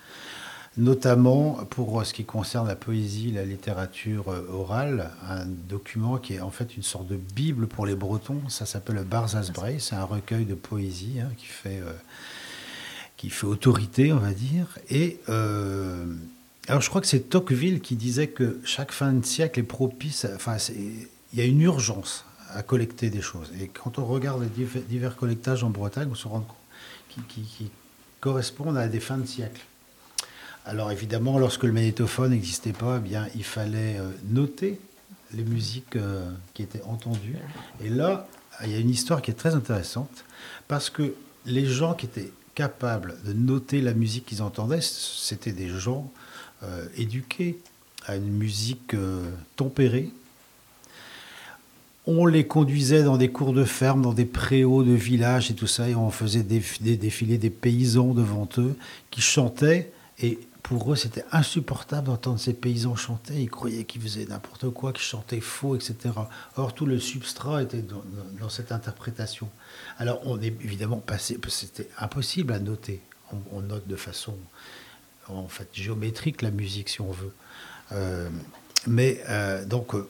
notamment 0.77 1.59
pour 1.69 1.99
euh, 1.99 2.03
ce 2.03 2.13
qui 2.13 2.23
concerne 2.25 2.67
la 2.67 2.75
poésie, 2.75 3.31
la 3.31 3.43
littérature 3.45 4.29
euh, 4.29 4.47
orale, 4.51 5.11
un 5.27 5.45
document 5.45 6.17
qui 6.17 6.35
est 6.35 6.41
en 6.41 6.51
fait 6.51 6.75
une 6.77 6.83
sorte 6.83 7.07
de 7.07 7.17
bible 7.17 7.67
pour 7.67 7.85
les 7.85 7.95
Bretons, 7.95 8.41
ça 8.49 8.65
s'appelle 8.65 8.95
le 8.95 9.03
Barzazbray, 9.03 9.79
c'est 9.79 9.95
un 9.95 10.05
recueil 10.05 10.45
de 10.45 10.55
poésie 10.55 11.19
hein, 11.21 11.29
qui 11.37 11.45
fait... 11.47 11.79
euh, 11.81 11.93
qui 13.17 13.29
fait 13.29 13.45
autorité, 13.45 14.11
on 14.13 14.17
va 14.17 14.31
dire. 14.33 14.79
Et 14.89 15.19
euh, 15.29 16.05
alors, 16.67 16.81
je 16.81 16.89
crois 16.89 17.01
que 17.01 17.07
c'est 17.07 17.29
Tocqueville 17.29 17.81
qui 17.81 17.95
disait 17.95 18.27
que 18.27 18.59
chaque 18.63 18.91
fin 18.91 19.13
de 19.13 19.25
siècle 19.25 19.59
est 19.59 19.63
propice. 19.63 20.25
Enfin, 20.35 20.57
il 20.75 21.07
y 21.33 21.41
a 21.41 21.45
une 21.45 21.61
urgence 21.61 22.23
à 22.53 22.61
collecter 22.63 23.09
des 23.09 23.21
choses. 23.21 23.49
Et 23.59 23.67
quand 23.67 23.97
on 23.97 24.05
regarde 24.05 24.41
les 24.43 24.47
div- 24.65 24.85
divers 24.87 25.15
collectages 25.15 25.63
en 25.63 25.69
Bretagne, 25.69 26.07
on 26.11 26.15
se 26.15 26.27
rend 26.27 26.41
compte 26.41 26.57
qui, 27.09 27.21
qui- 27.21 27.41
qui 27.47 27.71
correspondent 28.19 28.77
à 28.77 28.87
des 28.87 28.99
fins 28.99 29.17
de 29.17 29.25
siècle. 29.25 29.61
Alors 30.65 30.91
évidemment, 30.91 31.39
lorsque 31.39 31.63
le 31.63 31.71
magnétophone 31.71 32.31
n'existait 32.31 32.73
pas, 32.73 32.97
eh 32.97 33.09
bien, 33.09 33.27
il 33.35 33.43
fallait 33.43 33.97
euh, 33.97 34.11
noter 34.29 34.79
les 35.33 35.43
musiques 35.43 35.95
euh, 35.95 36.29
qui 36.53 36.61
étaient 36.61 36.83
entendues. 36.83 37.37
Et 37.83 37.89
là, 37.89 38.27
il 38.63 38.69
y 38.71 38.75
a 38.75 38.77
une 38.77 38.89
histoire 38.91 39.21
qui 39.23 39.31
est 39.31 39.35
très 39.35 39.55
intéressante, 39.55 40.23
parce 40.67 40.89
que 40.91 41.15
les 41.45 41.65
gens 41.65 41.95
qui 41.95 42.05
étaient 42.05 42.31
capables 42.53 43.15
de 43.25 43.33
noter 43.33 43.81
la 43.81 43.93
musique 43.93 44.25
qu'ils 44.27 44.43
entendaient, 44.43 44.81
c'était 44.81 45.53
des 45.53 45.69
gens 45.69 46.11
euh, 46.63 46.85
éduqués 46.97 47.57
à 48.05 48.15
une 48.15 48.29
musique 48.29 48.93
euh, 48.93 49.29
tempérée. 49.55 50.11
On 52.07 52.25
les 52.25 52.47
conduisait 52.47 53.03
dans 53.03 53.17
des 53.17 53.29
cours 53.29 53.53
de 53.53 53.63
ferme, 53.63 54.01
dans 54.01 54.13
des 54.13 54.25
préaux 54.25 54.83
de 54.83 54.91
villages 54.91 55.51
et 55.51 55.53
tout 55.53 55.67
ça, 55.67 55.87
et 55.87 55.95
on 55.95 56.09
faisait 56.09 56.43
des- 56.43 56.97
défiler 56.97 57.37
des 57.37 57.51
paysans 57.51 58.13
devant 58.13 58.49
eux 58.57 58.75
qui 59.11 59.21
chantaient. 59.21 59.91
Et 60.19 60.39
pour 60.63 60.91
eux, 60.91 60.95
c'était 60.95 61.25
insupportable 61.31 62.07
d'entendre 62.07 62.39
ces 62.39 62.53
paysans 62.53 62.95
chanter. 62.95 63.35
Ils 63.41 63.49
croyaient 63.49 63.83
qu'ils 63.83 64.01
faisaient 64.01 64.25
n'importe 64.25 64.69
quoi, 64.69 64.93
qu'ils 64.93 65.03
chantaient 65.03 65.41
faux, 65.41 65.75
etc. 65.75 65.95
Or, 66.55 66.73
tout 66.73 66.85
le 66.85 66.99
substrat 66.99 67.63
était 67.63 67.83
dans, 68.39 68.49
cette 68.49 68.71
interprétation. 68.71 69.49
Alors, 69.97 70.21
on 70.25 70.41
est 70.41 70.53
évidemment 70.63 70.97
passé, 70.97 71.37
c'était 71.49 71.89
impossible 71.99 72.53
à 72.53 72.59
noter. 72.59 73.01
On 73.51 73.61
note 73.61 73.87
de 73.87 73.95
façon, 73.95 74.35
en 75.27 75.47
fait, 75.47 75.67
géométrique 75.73 76.41
la 76.41 76.51
musique, 76.51 76.89
si 76.89 77.01
on 77.01 77.11
veut. 77.11 77.33
Euh, 77.93 78.29
mais 78.87 79.21
euh, 79.29 79.63
donc, 79.65 79.93
euh, 79.95 80.07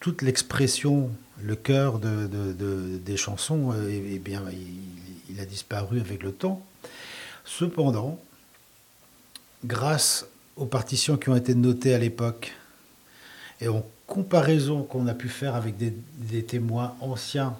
toute 0.00 0.22
l'expression, 0.22 1.10
le 1.40 1.56
cœur 1.56 1.98
de, 1.98 2.26
de- 2.26 2.52
de- 2.52 2.98
des 2.98 3.16
chansons, 3.16 3.72
eh, 3.88 4.14
eh 4.14 4.18
bien, 4.18 4.42
il, 5.30 5.40
a 5.40 5.46
disparu 5.46 6.00
avec 6.00 6.22
le 6.22 6.32
temps. 6.32 6.64
Cependant, 7.44 8.20
grâce 9.64 10.26
aux 10.56 10.66
partitions 10.66 11.16
qui 11.16 11.28
ont 11.30 11.36
été 11.36 11.54
notées 11.54 11.94
à 11.94 11.98
l'époque 11.98 12.52
et 13.60 13.68
en 13.68 13.84
comparaison 14.06 14.82
qu'on 14.84 15.06
a 15.06 15.14
pu 15.14 15.28
faire 15.28 15.54
avec 15.54 15.76
des 15.76 16.42
témoins 16.44 16.94
anciens 17.00 17.56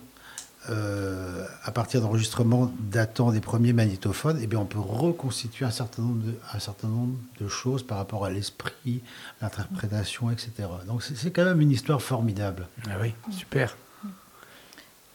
euh, 0.70 1.46
à 1.62 1.70
partir 1.72 2.00
d'enregistrements 2.00 2.72
datant 2.78 3.32
des 3.32 3.40
premiers 3.40 3.72
magnétophones, 3.72 4.38
eh 4.42 4.46
bien, 4.46 4.58
on 4.60 4.64
peut 4.64 4.78
reconstituer 4.78 5.64
un 5.66 5.70
certain, 5.70 6.02
nombre 6.02 6.24
de, 6.24 6.34
un 6.52 6.58
certain 6.58 6.88
nombre 6.88 7.16
de 7.40 7.48
choses 7.48 7.82
par 7.82 7.98
rapport 7.98 8.24
à 8.24 8.30
l'esprit, 8.30 9.02
l'interprétation, 9.42 10.30
etc. 10.30 10.52
Donc 10.86 11.02
c'est 11.02 11.30
quand 11.30 11.44
même 11.44 11.60
une 11.60 11.70
histoire 11.70 12.00
formidable. 12.00 12.66
Ah 12.88 12.94
oui, 13.00 13.12
super. 13.30 13.76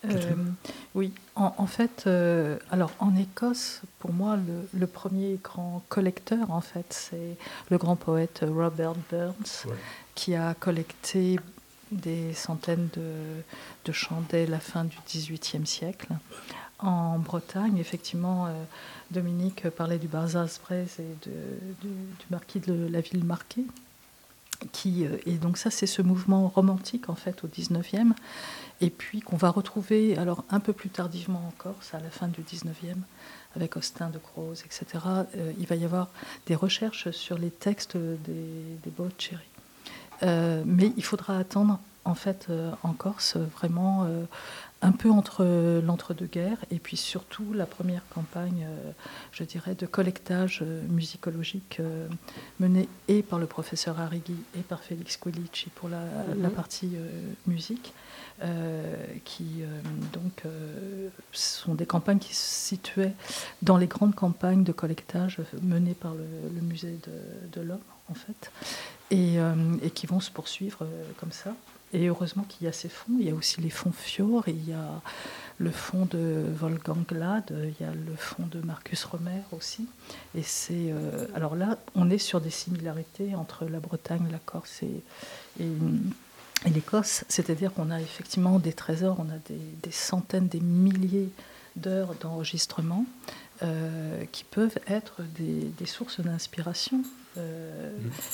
Euh, 0.05 0.34
oui, 0.95 1.11
en, 1.35 1.53
en 1.57 1.67
fait, 1.67 2.05
euh, 2.07 2.57
alors 2.71 2.91
en 2.99 3.17
Écosse, 3.17 3.81
pour 3.99 4.13
moi, 4.13 4.38
le, 4.38 4.80
le 4.80 4.88
premier 4.88 5.38
grand 5.43 5.84
collecteur, 5.89 6.51
en 6.51 6.61
fait, 6.61 6.85
c'est 6.89 7.38
le 7.69 7.77
grand 7.77 7.97
poète 7.97 8.45
Robert 8.47 8.93
Burns, 9.11 9.34
Ouais. 9.65 9.73
qui 10.15 10.35
a 10.35 10.53
collecté 10.53 11.38
des 11.91 12.34
centaines 12.34 12.90
de, 12.94 13.91
chants 13.91 14.24
dès 14.30 14.45
la 14.45 14.60
fin 14.60 14.84
du 14.84 14.98
XVIIIe 15.07 15.66
siècle. 15.66 16.10
En 16.78 17.18
Bretagne, 17.18 17.78
effectivement, 17.78 18.45
euh, 18.45 18.52
Dominique 19.11 19.68
parlait 19.72 19.98
du 19.98 20.07
Barzaz 20.07 20.60
et 20.72 20.86
du, 21.24 21.90
marquis 22.30 22.60
de 22.60 22.88
la 22.88 23.02
ville 23.02 23.26
marquée. 23.26 23.66
Euh, 24.86 25.18
et 25.26 25.34
donc 25.34 25.57
ça, 25.57 25.72
c'est 25.72 25.88
ce 25.88 26.02
mouvement 26.02 26.48
romantique, 26.48 27.10
en 27.10 27.16
fait, 27.16 27.44
au 27.44 27.48
19e, 27.48 28.14
et 28.82 28.90
puis 28.90 29.20
qu'on 29.22 29.38
va 29.38 29.49
retrouver 29.49 30.18
alors 30.18 30.44
un 30.49 30.60
peu 30.60 30.74
plus 30.74 30.90
tardivement 30.90 31.45
encore, 31.48 31.76
c'est 31.82 31.98
à 31.98 31.99
la 31.99 32.10
fin 32.10 32.28
du 32.28 32.41
19e, 32.41 32.95
avec 33.56 33.76
Austin 33.78 34.10
de 34.10 34.20
Croze, 34.20 34.64
etc. 34.66 34.86
Euh, 35.36 35.52
il 35.60 35.66
va 35.66 35.76
y 35.76 35.86
avoir 35.86 36.10
des 36.45 36.56
recherches 36.56 37.11
sur 37.11 37.38
les 37.38 37.52
textes 37.52 37.98
des, 37.98 38.78
des. 38.84 38.91
Euh, 40.23 40.63
mais 40.65 40.91
il 40.97 41.03
faudra 41.03 41.37
attendre, 41.37 41.79
en 42.05 42.15
fait, 42.15 42.47
euh, 42.49 42.71
en 42.83 42.93
Corse, 42.93 43.37
vraiment 43.37 44.03
euh, 44.05 44.23
un 44.81 44.91
peu 44.91 45.09
entre 45.09 45.43
l'entre-deux-guerres 45.85 46.57
et 46.71 46.79
puis 46.79 46.95
surtout 46.97 47.51
la 47.53 47.65
première 47.65 48.03
campagne, 48.13 48.65
je 49.33 49.43
dirais, 49.43 49.75
de 49.75 49.85
collectage 49.85 50.63
musicologique 50.87 51.81
menée 52.61 52.87
et 53.09 53.21
par 53.21 53.39
le 53.39 53.45
professeur 53.45 53.99
Arrighi 53.99 54.37
et 54.57 54.61
par 54.61 54.79
Félix 54.79 55.17
Quilici 55.17 55.69
pour 55.75 55.89
la, 55.89 55.99
Mhm. 55.99 56.41
la 56.41 56.49
partie 56.49 56.91
musique, 57.45 57.93
qui 59.25 59.63
donc 60.13 60.43
sont 61.33 61.75
des 61.75 61.85
campagnes 61.85 62.19
qui 62.19 62.33
se 62.33 62.67
situaient 62.69 63.15
dans 63.61 63.75
les 63.75 63.87
grandes 63.87 64.15
campagnes 64.15 64.63
de 64.63 64.71
collectage 64.71 65.41
menées 65.61 65.93
par 65.93 66.13
le, 66.13 66.23
le 66.55 66.61
musée 66.61 66.97
de, 67.05 67.59
de 67.59 67.67
l'homme, 67.67 67.79
en 68.09 68.13
fait, 68.13 68.49
et, 69.11 69.40
euh, 69.40 69.53
et 69.81 69.90
qui 69.91 70.07
vont 70.07 70.19
se 70.19 70.31
poursuivre 70.31 70.80
euh, 70.84 71.03
comme 71.19 71.31
ça. 71.31 71.53
Et 71.91 72.07
heureusement 72.07 72.44
qu'il 72.44 72.65
y 72.65 72.69
a 72.69 72.72
ces 72.72 72.90
fonds. 72.90 73.14
Il 73.19 73.26
y 73.26 73.31
a 73.31 73.34
aussi 73.34 73.61
les 73.61 73.72
fonds 73.72 73.91
Fior, 73.91 74.48
il 74.48 74.69
y 74.69 74.73
a 74.73 75.02
le 75.57 75.72
fonds 75.72 76.06
de 76.06 76.45
Wolfgang 76.60 77.03
Glad, 77.07 77.52
il 77.52 77.84
y 77.84 77.88
a 77.88 77.91
le 77.91 78.15
fonds 78.15 78.45
de 78.45 78.60
Marcus 78.60 79.03
Romer 79.06 79.41
aussi. 79.52 79.88
Et 80.36 80.44
c'est 80.44 80.91
euh, 80.91 81.26
alors 81.34 81.56
là, 81.56 81.80
on 81.95 82.11
est 82.11 82.19
sur 82.19 82.41
des 82.41 82.52
similarités 82.52 83.34
entre 83.34 83.65
la 83.65 83.80
Bretagne, 83.80 84.27
la 84.31 84.38
Corse 84.38 84.84
et, 84.84 85.03
l'Écosse. 86.69 87.23
C'est-à-dire 87.27 87.73
qu'on 87.73 87.90
a 87.90 87.99
effectivement 87.99 88.60
des 88.60 88.73
trésors, 88.73 89.18
on 89.19 89.30
a 89.30 89.40
des, 89.49 89.91
centaines, 89.91 90.48
des 90.48 90.60
milliers 90.60 91.30
d'heures 91.76 92.14
d'enregistrement 92.15 93.06
qui 94.31 94.44
peuvent 94.44 94.77
être 94.88 95.22
des 95.38 95.86
sources 95.86 96.19
d'inspiration. 96.19 97.02
Euh, 97.38 97.91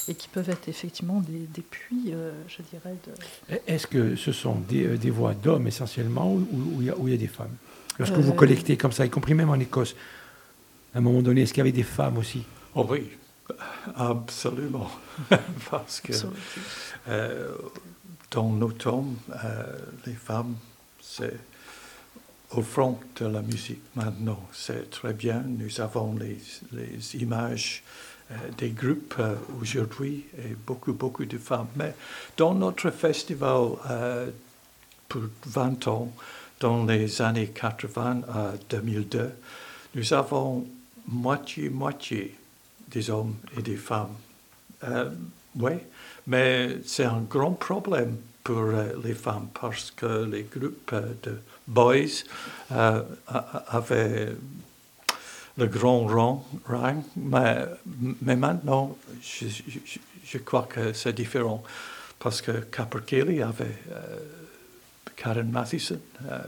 et 0.08 0.16
qui 0.16 0.28
peuvent 0.30 0.50
être 0.50 0.68
effectivement 0.70 1.20
des, 1.22 1.40
des 1.54 1.62
puits, 1.62 2.12
euh, 2.14 2.32
je 2.48 2.62
dirais, 2.64 2.96
de, 3.06 3.56
Est-ce 3.68 3.88
que 3.88 4.16
ce 4.16 4.32
sont 4.32 4.56
des, 4.56 4.86
euh, 4.86 4.98
des 4.98 5.10
voix 5.10 5.34
d'hommes 5.34 5.68
essentiellement 5.68 6.34
ou 6.34 6.82
il 6.82 6.86
y, 6.86 7.12
y 7.12 7.14
a 7.14 7.18
des 7.18 7.28
femmes? 7.28 7.56
Lorsque 8.00 8.14
Euh, 8.16 8.22
vous 8.22 8.34
collectez 8.34 8.78
comme 8.78 8.92
ça, 8.92 9.06
y 9.06 9.10
compris 9.10 9.34
même 9.34 9.50
en 9.50 9.56
Écosse, 9.60 9.96
à 10.94 10.98
un 11.00 11.02
moment 11.02 11.22
donné, 11.22 11.42
est-ce 11.42 11.54
qu'il 11.54 11.60
y 11.62 11.68
avait 11.68 11.72
des 11.72 11.84
femmes 11.84 12.18
aussi? 12.18 12.44
Oh 12.74 12.86
oui, 12.90 13.10
absolument. 13.96 14.90
Parce 15.70 16.02
que 16.02 16.14
Absolument. 16.14 16.38
euh, 17.10 17.54
dans 18.32 18.50
nos 18.50 18.72
tomes, 18.72 19.16
euh, 19.44 19.64
les 20.06 20.14
femmes, 20.14 20.56
c'est 21.02 21.38
au 22.52 22.62
front 22.62 23.00
de 23.20 23.26
la 23.26 23.42
musique 23.42 23.82
maintenant. 23.96 24.40
C'est 24.54 24.90
très 24.90 25.14
bien. 25.14 25.44
Nous 25.46 25.82
avons 25.82 26.16
les, 26.16 26.38
les 26.72 27.16
images 27.22 27.84
euh, 27.84 28.15
des 28.58 28.70
groupes 28.70 29.16
euh, 29.20 29.36
aujourd'hui 29.62 30.26
et 30.38 30.56
beaucoup, 30.66 30.94
beaucoup 30.94 31.26
de 31.26 31.38
femmes. 31.38 31.68
Mais 31.76 31.94
dans 32.38 32.54
notre 32.54 32.90
festival 32.90 33.74
euh, 33.90 34.30
pour 35.08 35.24
20 35.46 35.88
ans, 35.88 36.12
dans 36.60 36.86
les 36.86 37.22
années 37.22 37.48
80 37.48 38.22
à 38.28 38.54
2002, 38.70 39.32
nous 39.96 40.14
avons 40.14 40.66
moitié-moitié 41.08 42.36
des 42.90 43.10
hommes 43.10 43.36
et 43.58 43.62
des 43.62 43.76
femmes. 43.76 44.16
Euh, 44.84 45.10
oui, 45.60 45.74
mais 46.28 46.78
c'est 46.86 47.06
un 47.06 47.22
grand 47.22 47.52
problème 47.52 48.18
pour 48.46 48.60
euh, 48.60 48.94
les 49.04 49.16
femmes 49.16 49.48
parce 49.60 49.92
que 49.92 50.24
les 50.26 50.44
groupes 50.44 50.92
euh, 50.94 51.14
de 51.24 51.38
boys 51.68 52.24
euh, 52.72 53.02
avaient 53.28 54.36
le 55.58 55.68
grand 55.68 56.06
rang, 56.06 56.46
mais, 57.16 57.66
mais 58.22 58.36
maintenant, 58.36 58.98
je, 59.22 60.38
crois 60.40 60.64
que 60.70 60.94
c'est 60.94 61.14
différent 61.14 61.64
parce 62.20 62.42
que 62.42 62.52
Capercaillie 62.52 63.42
avait 63.42 63.78
euh, 63.92 64.18
Karen 65.16 65.50
Matheson, 65.50 66.00
euh, 66.30 66.40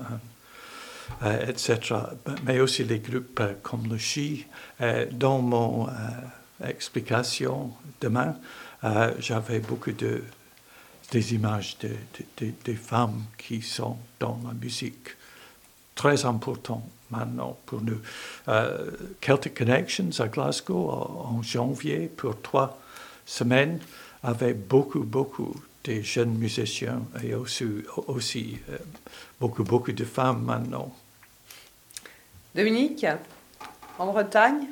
euh, 0.00 0.04
euh, 1.22 1.46
etc. 1.50 1.78
Mais 2.44 2.60
aussi 2.60 2.84
les 2.84 2.98
groupes 2.98 3.40
comme 3.62 3.86
le 3.88 3.98
Chi. 3.98 4.46
Dans 5.12 5.40
mon 5.40 5.88
explication 6.64 7.72
demain, 8.00 8.36
j'avais 9.18 9.60
beaucoup 9.60 9.92
de 9.92 10.22
des 11.12 11.34
images 11.34 11.78
de, 11.78 11.88
de- 11.88 12.46
de- 12.46 12.52
des 12.64 12.74
femmes 12.74 13.22
qui 13.38 13.62
sont 13.62 13.96
dans 14.18 14.40
la 14.44 14.52
musique. 14.54 15.10
Très 15.94 16.24
important 16.24 16.82
maintenant 17.10 17.58
pour 17.66 17.82
nous. 17.82 18.00
Euh, 18.48 18.90
Celtic 19.20 19.54
Connections 19.54 20.10
à 20.18 20.28
Glasgow 20.28 20.90
en, 20.90 21.36
en 21.36 21.42
janvier 21.42 22.10
pour 22.16 22.40
trois 22.40 22.78
semaines 23.24 23.78
avec 24.22 24.66
beaucoup, 24.66 25.00
beaucoup 25.00 25.54
de 25.84 26.00
jeunes 26.00 26.34
musiciens 26.34 27.02
et 27.22 27.34
aussi, 27.34 27.64
aussi 28.06 28.58
euh, 28.70 28.78
beaucoup, 29.40 29.64
beaucoup 29.64 29.92
de 29.92 30.04
femmes 30.04 30.42
maintenant. 30.42 30.92
Dominique, 32.54 33.06
en 33.98 34.06
Bretagne? 34.06 34.66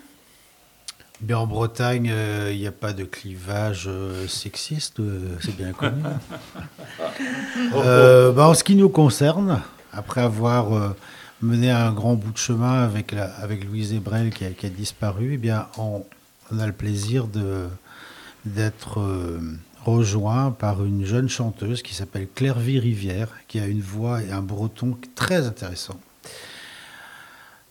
Bien, 1.21 1.39
en 1.39 1.47
Bretagne, 1.47 2.11
euh, 2.11 2.51
il 2.53 2.59
n'y 2.59 2.67
a 2.67 2.73
pas 2.73 2.93
de 2.93 3.05
clivage 3.05 3.85
euh, 3.87 4.27
sexiste, 4.27 5.01
euh, 5.01 5.37
c'est 5.41 5.57
bien 5.57 5.73
connu. 5.73 6.03
Euh, 7.75 8.33
bah, 8.33 8.49
en 8.49 8.55
ce 8.55 8.63
qui 8.65 8.77
nous 8.77 8.89
concerne, 8.89 9.61
après 9.93 10.21
avoir 10.21 10.73
euh, 10.73 10.97
mené 11.45 11.71
un 11.71 11.93
grand 11.93 12.15
bout 12.15 12.33
de 12.33 12.39
chemin 12.39 12.83
avec, 12.83 13.13
la, 13.13 13.27
avec 13.37 13.65
Louise 13.65 13.93
Ebrel 13.93 14.31
qui 14.31 14.45
a, 14.45 14.51
qui 14.51 14.67
a 14.67 14.71
disparu, 14.71 15.35
eh 15.35 15.37
bien, 15.37 15.69
on, 15.79 16.05
on 16.51 16.59
a 16.59 16.67
le 16.67 16.73
plaisir 16.73 17.27
de- 17.27 17.69
d'être 18.45 19.01
euh, 19.01 19.41
rejoint 19.85 20.51
par 20.51 20.85
une 20.85 21.05
jeune 21.05 21.29
chanteuse 21.29 21.83
qui 21.83 21.95
s'appelle 21.95 22.27
Clairvy 22.35 22.79
Rivière, 22.79 23.29
qui 23.49 23.61
a 23.61 23.67
une 23.67 23.81
voix 23.83 24.23
et 24.23 24.31
un 24.33 24.43
breton 24.43 24.97
très 25.15 25.47
intéressant. 25.47 26.01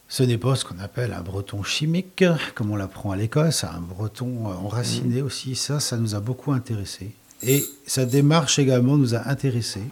Ce 0.07 0.21
n'est 0.21 0.37
pas 0.37 0.55
ce 0.55 0.63
qu'on 0.63 0.77
appelle 0.79 1.11
un 1.11 1.21
breton 1.21 1.63
chimique, 1.63 2.23
comme 2.53 2.69
on 2.69 2.75
l'apprend 2.75 3.11
à 3.11 3.15
l'école, 3.15 3.51
c'est 3.51 3.65
un 3.65 3.81
breton 3.81 4.45
enraciné 4.45 5.23
aussi. 5.23 5.55
Ça, 5.55 5.79
ça 5.79 5.97
nous 5.97 6.13
a 6.13 6.19
beaucoup 6.19 6.51
intéressés. 6.51 7.15
Et 7.41 7.65
sa 7.87 8.05
démarche 8.05 8.59
également 8.59 8.95
nous 8.95 9.15
a 9.15 9.27
intéressés 9.27 9.83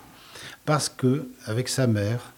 parce 0.64 0.90
que, 0.90 1.28
avec 1.48 1.68
sa 1.70 1.88
mère, 1.88 2.34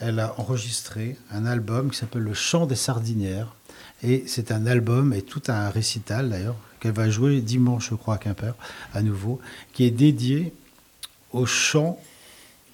elle 0.00 0.20
a 0.20 0.34
enregistré 0.38 1.16
un 1.32 1.46
album 1.46 1.90
qui 1.90 1.98
s'appelle 1.98 2.22
Le 2.22 2.34
Chant 2.34 2.66
des 2.66 2.76
Sardinières. 2.76 3.54
Et 4.02 4.24
c'est 4.26 4.52
un 4.52 4.66
album 4.66 5.12
et 5.12 5.22
tout 5.22 5.42
un 5.48 5.70
récital 5.70 6.30
d'ailleurs 6.30 6.56
qu'elle 6.80 6.92
va 6.92 7.10
jouer 7.10 7.40
dimanche, 7.40 7.90
je 7.90 7.96
crois, 7.96 8.14
à 8.14 8.18
Quimper, 8.18 8.54
à 8.94 9.02
nouveau, 9.02 9.40
qui 9.72 9.84
est 9.84 9.90
dédié 9.90 10.52
au 11.32 11.46
chant 11.46 11.98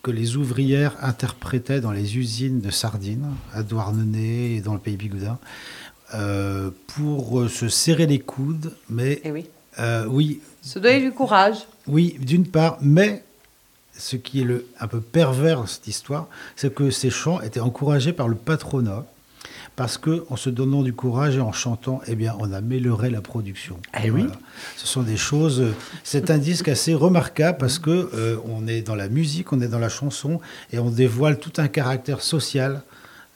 que 0.03 0.11
les 0.11 0.37
ouvrières 0.37 0.95
interprétaient 1.01 1.81
dans 1.81 1.93
les 1.93 2.19
usines 2.19 2.61
de 2.61 2.69
sardines 2.71 3.27
à 3.55 3.63
Douarnenez 3.63 4.57
et 4.57 4.61
dans 4.61 4.75
le 4.75 4.79
pays 4.81 4.97
Bigoudin 4.99 5.39
euh, 6.13 6.71
pour 6.89 7.41
euh, 7.41 7.49
se 7.49 7.71
serrer 7.71 8.07
les 8.07 8.19
coudes, 8.19 8.75
mais 8.91 9.23
Eh 9.25 9.33
oui. 9.33 9.47
euh, 9.79 10.05
oui, 10.07 10.41
Se 10.61 10.79
donner 10.79 11.01
du 11.01 11.11
courage. 11.13 11.57
oui, 11.87 12.17
d'une 12.21 12.47
part, 12.47 12.77
mais 12.83 13.25
ce 13.97 14.17
qui 14.17 14.41
est 14.41 14.45
le, 14.45 14.67
un 14.81 14.87
peu 14.87 15.01
pervers 15.01 15.59
dans 15.59 15.67
cette 15.67 15.87
histoire, 15.87 16.27
c'est 16.57 16.75
que 16.75 16.91
ces 16.91 17.11
chants 17.11 17.41
étaient 17.41 17.61
encouragés 17.61 18.13
par 18.13 18.29
le 18.29 18.35
patronat, 18.35 19.05
parce 19.77 19.99
que 19.99 20.25
en 20.31 20.37
se 20.37 20.51
donnant 20.51 20.83
du 20.83 20.93
courage 20.93 21.37
et 21.37 21.41
en 21.41 21.53
chantant, 21.53 22.01
eh 22.07 22.15
bien, 22.15 22.37
on 22.39 22.53
améliorait 22.53 23.11
la 23.11 23.21
production. 23.21 23.79
Eh 24.05 24.11
oui. 24.11 24.27
Ce 24.77 24.87
sont 24.87 25.03
des 25.03 25.17
choses. 25.17 25.61
euh, 25.61 25.75
C'est 26.05 26.31
un 26.31 26.39
disque 26.39 26.69
assez 26.69 26.95
remarquable 26.95 27.59
parce 27.59 27.81
que 27.81 27.91
euh, 28.15 28.37
on 28.47 28.69
est 28.69 28.83
dans 28.83 28.95
la 28.95 29.09
musique, 29.09 29.53
on 29.53 29.61
est 29.61 29.69
dans 29.69 29.81
la 29.81 29.89
chanson, 29.89 30.41
et 30.73 30.79
on 30.79 30.91
dévoile 30.91 31.39
tout 31.39 31.53
un 31.57 31.67
caractère 31.67 32.21
social 32.21 32.83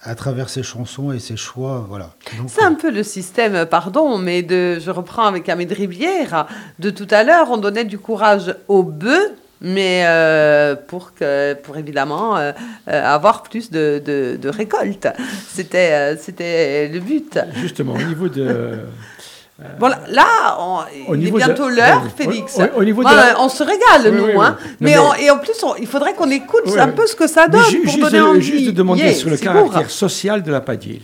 à 0.03 0.15
travers 0.15 0.49
ces 0.49 0.63
chansons 0.63 1.11
et 1.11 1.19
ces 1.19 1.37
choix. 1.37 1.85
Voilà. 1.89 2.15
C'est 2.47 2.63
un 2.63 2.75
peu 2.75 2.93
le 2.93 3.03
système, 3.03 3.67
pardon, 3.67 4.17
mais 4.19 4.45
de, 4.45 4.79
je 4.79 4.93
reprends 4.93 5.25
avec 5.25 5.49
Amélie 5.49 5.75
Rivière, 5.75 6.47
de 6.79 6.91
tout 6.91 7.09
à 7.11 7.25
l'heure, 7.25 7.51
on 7.51 7.57
donnait 7.57 7.85
du 7.85 7.99
courage 7.99 8.55
aux 8.69 8.85
bœufs, 8.85 9.33
mais 9.61 10.05
euh, 10.07 10.75
pour, 10.77 11.15
que, 11.15 11.55
pour 11.55 11.77
évidemment 11.77 12.37
euh, 12.37 12.53
euh, 12.89 13.15
avoir 13.15 13.43
plus 13.43 13.71
de, 13.71 14.01
de, 14.05 14.37
de 14.41 14.49
récoltes. 14.49 15.09
C'était, 15.49 16.17
c'était 16.17 16.89
le 16.89 17.01
but. 17.01 17.39
Justement, 17.57 17.95
au 17.95 18.03
niveau 18.03 18.29
de. 18.29 18.79
Bon, 19.81 19.89
là, 19.89 19.99
là, 20.09 20.57
on- 20.61 21.11
Au 21.11 21.15
il 21.17 21.27
est 21.27 21.31
de- 21.33 21.37
bientôt 21.37 21.69
l'heure, 21.69 22.05
Félix. 22.17 22.59
au- 22.59 22.79
au 22.81 22.85
niveau 22.85 23.03
de 23.03 23.09
Voilà, 23.09 23.33
la- 23.33 23.41
On 23.41 23.49
se 23.49 23.65
régale, 23.65 24.05
Oui, 24.05 24.11
nous. 24.13 24.25
oui, 24.27 24.33
hein. 24.37 24.57
Non, 24.61 24.67
Mais, 24.79 24.91
mais- 24.93 24.99
on- 24.99 25.15
et 25.15 25.31
en 25.31 25.39
plus, 25.39 25.61
on- 25.65 25.75
il 25.75 25.89
faudrait 25.89 26.15
qu'on 26.15 26.31
écoute 26.31 26.63
un 26.79 26.87
peu 26.89 27.09
ce 27.09 27.17
que 27.17 27.27
ça 27.27 27.49
donne 27.49 27.65
ju- 27.65 27.81
pour 27.83 27.93
juste, 27.93 28.05
donner 28.05 28.19
de, 28.19 28.23
envie. 28.23 28.41
juste 28.41 28.67
de 28.67 28.71
demander 28.71 29.01
Yeah, 29.03 29.15
sur 29.15 29.29
le 29.31 29.37
caractère 29.37 29.91
social 29.91 30.45
de 30.45 30.53
la 30.53 30.61
padille. 30.61 31.03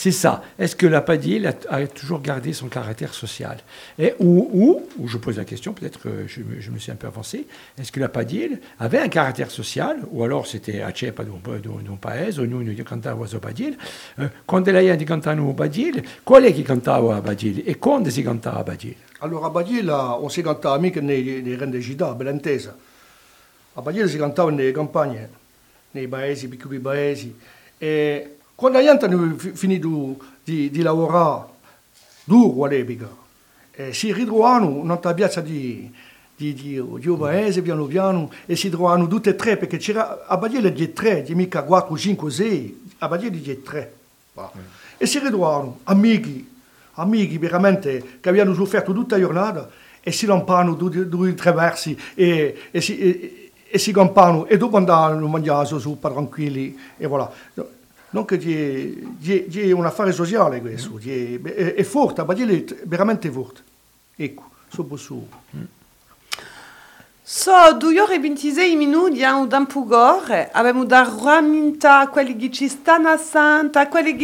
C'est 0.00 0.12
ça. 0.12 0.44
Est-ce 0.60 0.76
que 0.76 0.86
la 0.86 1.00
padille 1.00 1.44
a, 1.48 1.54
a 1.70 1.84
toujours 1.88 2.20
gardé 2.20 2.52
son 2.52 2.68
caractère 2.68 3.12
social? 3.12 3.58
Ou, 4.20 4.48
ou, 4.52 4.82
ou 4.96 5.08
je 5.08 5.18
pose 5.18 5.38
la 5.38 5.44
question, 5.44 5.72
peut-être 5.72 5.98
que 5.98 6.24
je, 6.28 6.70
me- 6.70 6.78
suis 6.78 6.92
un 6.92 6.94
peu 6.94 7.08
avancé, 7.08 7.48
est-ce 7.76 7.90
que 7.90 7.98
la 7.98 8.08
padille 8.08 8.60
avait 8.78 9.00
un 9.00 9.08
caractère 9.08 9.50
social? 9.50 9.96
Ou 10.12 10.22
alors 10.22 10.46
c'était 10.46 10.82
a 10.82 10.94
cepa 10.94 11.24
d'un 11.24 11.40
d'un 11.82 11.96
paese, 11.96 12.38
ognuno 12.38 12.72
di 12.72 12.84
cantava 12.84 13.22
la 13.22 13.26
sua 13.26 13.40
padille 13.40 13.76
eh, 14.20 14.30
Quando 14.46 14.70
lei 14.70 14.96
di 14.96 15.04
cantano 15.04 15.52
padille, 15.52 16.04
qual 16.22 16.44
è 16.44 16.54
che 16.54 16.62
cantava 16.62 17.16
a 17.16 17.20
padille 17.20 17.64
E 17.64 17.78
quando 17.80 18.08
si 18.08 18.22
cantava 18.22 18.60
a 18.60 18.62
padille 18.62 18.98
Allora 19.18 19.46
a 19.46 19.50
Bagliela 19.50 20.16
non 20.20 20.30
si 20.30 20.42
cantava 20.42 20.78
mica 20.78 21.00
nei, 21.00 21.42
nei 21.42 21.56
grandi 21.56 21.82
città, 21.82 22.14
ben 22.14 22.28
intesa. 22.28 22.72
A 23.74 23.80
Bagliela 23.82 24.06
si 24.06 24.16
cantava 24.16 24.52
nelle 24.52 24.70
campagne, 24.70 25.28
nei 25.90 26.06
paesi, 26.06 26.46
piccoli 26.46 26.78
paesi. 26.78 27.36
E 27.76 28.37
quando 28.58 28.78
hanno 28.78 29.36
fi- 29.36 29.52
finito 29.52 30.16
di, 30.42 30.68
di 30.68 30.82
lavorare 30.82 31.44
duro 32.24 32.64
all'epoca, 32.64 33.08
eh, 33.70 33.92
si 33.94 34.12
ritrovano 34.12 34.68
in 34.68 34.90
una 34.90 34.96
piazza 34.96 35.40
di, 35.40 35.88
di, 36.34 36.54
di, 36.54 36.82
di 36.98 37.08
un 37.08 37.18
paese 37.18 37.62
piano 37.62 37.84
piano 37.84 38.28
e 38.46 38.56
si 38.56 38.68
trovano 38.68 39.06
tutte 39.06 39.30
e 39.30 39.36
tre, 39.36 39.56
perché 39.58 39.76
c'era 39.76 40.26
a 40.26 40.36
Bagliela 40.36 40.70
di 40.70 40.92
tre, 40.92 41.22
di 41.22 41.36
mica 41.36 41.62
4, 41.62 41.96
5, 41.96 42.30
6, 42.32 42.90
a 42.98 43.06
Bagliela 43.06 43.36
di 43.36 43.62
tre. 43.62 43.94
Voilà. 44.32 44.50
E 44.96 45.06
si 45.06 45.20
ritrovano 45.20 45.78
amici, 45.84 46.50
amici 46.94 47.38
veramente 47.38 48.18
che 48.18 48.28
avevano 48.28 48.54
sofferto 48.54 48.92
tutta 48.92 49.14
la 49.14 49.22
giornata 49.22 49.70
e 50.00 50.10
si 50.10 50.26
lampano 50.26 50.74
due 50.74 51.34
traversi 51.34 51.96
e, 52.12 52.56
e 52.72 52.80
si, 52.80 52.98
e, 52.98 53.52
e 53.68 53.78
si 53.78 53.92
campano 53.92 54.46
e 54.46 54.56
dopo 54.56 54.76
andavano 54.76 55.26
a 55.26 55.28
mangiare 55.28 55.78
zuppa 55.78 56.10
tranquilli 56.10 56.76
e 56.96 57.06
voilà. 57.06 57.30
Donc 58.10 58.36
è 58.36 59.72
un 59.72 59.84
affare 59.84 60.12
sociale 60.12 60.60
questo, 60.60 60.98
è, 60.98 61.40
è, 61.40 61.74
è 61.74 61.82
forte, 61.82 62.24
ma 62.24 62.34
è 62.34 62.64
veramente 62.84 63.30
forte. 63.30 63.62
Ecco, 64.16 64.50
sopra 64.68 64.96
su. 64.96 65.26
So, 67.22 67.74
due 67.76 68.00
ore 68.00 68.14
e 68.14 68.20
26 68.20 68.74
minuti 68.76 69.22
a 69.22 69.36
un 69.36 69.66
pugore, 69.66 70.48
abbiamo 70.50 70.86
da 70.86 71.06
raminta 71.22 72.08
quelli 72.08 72.34
che 72.36 72.50
ci 72.50 72.68
stanno 72.68 73.10
a 73.10 73.18
Santa, 73.18 73.88
quelli 73.88 74.16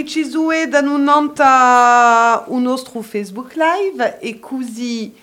un 2.47 2.63
nostro 2.63 3.03
Facebook 3.03 3.55
Live 3.55 4.21
e 4.21 4.41
così 4.41 5.15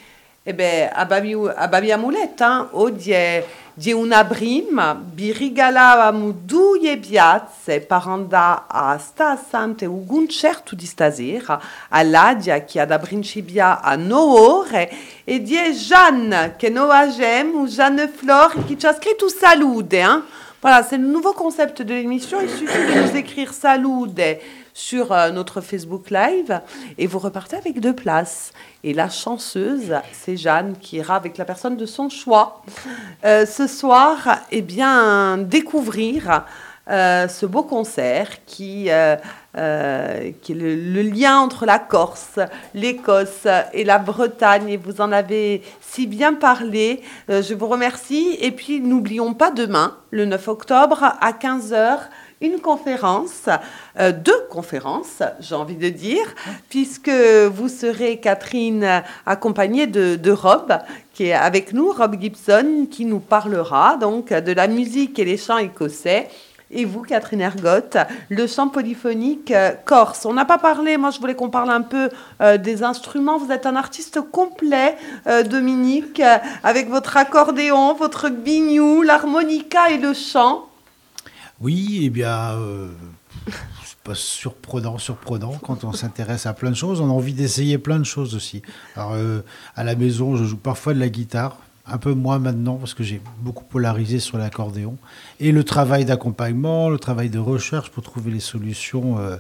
e 0.43 0.55
beh, 0.55 0.89
abbiamo, 0.89 1.49
abbiamo 1.49 2.09
letto, 2.09 2.69
eh? 3.11 3.45
Di 3.81 3.91
una 3.91 4.23
prima, 4.25 4.95
vi 5.11 5.33
regalavamo 5.33 6.31
due 6.43 6.97
piazze 6.97 7.81
per 7.81 8.03
andare 8.05 8.61
a 8.67 8.99
sta 8.99 9.31
a 9.31 9.35
Santa 9.35 9.89
un 9.89 10.05
concerto 10.05 10.75
di 10.75 10.85
stasera 10.85 11.59
all'Adia 11.89 12.63
che 12.63 12.79
ha 12.79 12.85
da 12.85 12.99
principiare 12.99 13.79
a 13.81 13.95
9 13.95 14.39
ore 14.39 14.93
e 15.23 15.41
di 15.41 15.55
Jeanne 15.55 16.53
che 16.57 16.69
noi 16.69 16.91
abbiamo, 16.91 17.65
Jeanne 17.65 18.07
Flore, 18.07 18.61
qui 18.67 18.77
ci 18.77 18.85
ha 18.85 18.93
scritto 18.93 19.27
salute. 19.27 19.97
Hein? 19.97 20.25
Voilà, 20.61 20.83
c'est 20.83 20.97
le 20.97 21.07
nouveau 21.07 21.33
concept 21.33 21.81
de 21.81 21.95
l'émission. 21.95 22.39
Il 22.39 22.49
suffit 22.49 22.85
de 22.85 23.01
nous 23.01 23.15
écrire 23.17 23.51
salute 23.51 24.21
sur 24.75 25.11
euh, 25.11 25.31
notre 25.31 25.59
Facebook 25.59 26.11
Live 26.11 26.61
et 26.99 27.07
vous 27.07 27.17
repartez 27.17 27.55
avec 27.55 27.79
deux 27.79 27.95
places. 27.95 28.53
Et 28.83 28.93
la 28.93 29.09
chanceuse, 29.09 29.93
c'est 30.11 30.37
Jeanne 30.37 30.75
qui 30.79 30.97
ira 30.97 31.15
avec 31.15 31.37
la 31.37 31.45
personne 31.45 31.77
de 31.77 31.85
son 31.85 32.09
choix. 32.09 32.63
Euh, 33.23 33.45
ce 33.45 33.67
soir, 33.67 34.39
eh 34.51 34.63
bien, 34.63 35.37
découvrir 35.37 36.45
euh, 36.89 37.27
ce 37.27 37.45
beau 37.45 37.61
concert 37.61 38.43
qui, 38.47 38.87
euh, 38.89 39.17
qui 40.41 40.51
est 40.51 40.55
le, 40.55 40.75
le 40.75 41.01
lien 41.03 41.37
entre 41.37 41.67
la 41.67 41.77
Corse, 41.77 42.39
l'Écosse 42.73 43.45
et 43.73 43.83
la 43.83 43.99
Bretagne. 43.99 44.67
Et 44.67 44.77
vous 44.77 44.99
en 44.99 45.11
avez 45.11 45.61
si 45.79 46.07
bien 46.07 46.33
parlé. 46.33 47.03
Je 47.29 47.53
vous 47.53 47.67
remercie. 47.67 48.35
Et 48.41 48.49
puis, 48.49 48.79
n'oublions 48.79 49.35
pas 49.35 49.51
demain, 49.51 49.95
le 50.09 50.25
9 50.25 50.47
octobre, 50.47 51.03
à 51.03 51.31
15h, 51.33 51.99
une 52.41 52.59
conférence, 52.59 53.47
euh, 53.99 54.11
deux 54.11 54.47
conférences, 54.49 55.21
j'ai 55.39 55.55
envie 55.55 55.75
de 55.75 55.89
dire, 55.89 56.25
puisque 56.69 57.09
vous 57.09 57.69
serez, 57.69 58.17
Catherine, 58.17 59.03
accompagnée 59.25 59.87
de, 59.87 60.31
Rob, 60.31 60.73
qui 61.13 61.25
est 61.25 61.33
avec 61.33 61.73
nous, 61.73 61.91
Rob 61.91 62.19
Gibson, 62.19 62.87
qui 62.89 63.05
nous 63.05 63.19
parlera 63.19 63.97
donc 63.97 64.33
de 64.33 64.51
la 64.51 64.67
musique 64.67 65.19
et 65.19 65.25
les 65.25 65.37
chants 65.37 65.57
écossais. 65.57 66.27
Et 66.73 66.85
vous, 66.85 67.01
Catherine 67.01 67.41
Ergotte, 67.41 67.97
le 68.29 68.47
chant 68.47 68.69
polyphonique 68.69 69.51
euh, 69.51 69.71
corse. 69.83 70.25
On 70.25 70.33
n'a 70.33 70.45
pas 70.45 70.57
parlé, 70.57 70.95
moi 70.95 71.09
je 71.11 71.19
voulais 71.19 71.35
qu'on 71.35 71.49
parle 71.49 71.69
un 71.69 71.81
peu 71.81 72.09
euh, 72.41 72.57
des 72.57 72.81
instruments. 72.81 73.37
Vous 73.37 73.51
êtes 73.51 73.65
un 73.65 73.75
artiste 73.75 74.21
complet, 74.21 74.95
Dominique, 75.49 76.21
avec 76.63 76.89
votre 76.89 77.17
accordéon, 77.17 77.93
votre 77.93 78.29
bignou, 78.29 79.01
l'harmonica 79.01 79.89
et 79.91 79.97
le 79.97 80.13
chant. 80.13 80.70
Oui, 81.61 82.01
eh 82.03 82.09
bien, 82.09 82.53
euh, 82.53 82.87
c'est 83.85 83.99
pas 84.03 84.15
surprenant, 84.15 84.97
surprenant 84.97 85.53
quand 85.61 85.83
on 85.83 85.93
s'intéresse 85.93 86.47
à 86.47 86.53
plein 86.53 86.71
de 86.71 86.75
choses. 86.75 87.01
On 87.01 87.05
a 87.09 87.13
envie 87.13 87.33
d'essayer 87.33 87.77
plein 87.77 87.99
de 87.99 88.03
choses 88.03 88.33
aussi. 88.33 88.63
Alors, 88.95 89.13
euh, 89.13 89.41
à 89.75 89.83
la 89.83 89.95
maison, 89.95 90.35
je 90.35 90.43
joue 90.43 90.57
parfois 90.57 90.95
de 90.95 90.99
la 90.99 91.09
guitare, 91.09 91.57
un 91.85 91.99
peu 91.99 92.15
moins 92.15 92.39
maintenant 92.39 92.77
parce 92.77 92.95
que 92.95 93.03
j'ai 93.03 93.21
beaucoup 93.41 93.63
polarisé 93.63 94.17
sur 94.17 94.39
l'accordéon. 94.39 94.97
Et 95.39 95.51
le 95.51 95.63
travail 95.63 96.03
d'accompagnement, 96.03 96.89
le 96.89 96.97
travail 96.97 97.29
de 97.29 97.37
recherche 97.37 97.91
pour 97.91 98.01
trouver 98.01 98.31
les 98.31 98.39
solutions 98.39 99.19
euh, 99.19 99.37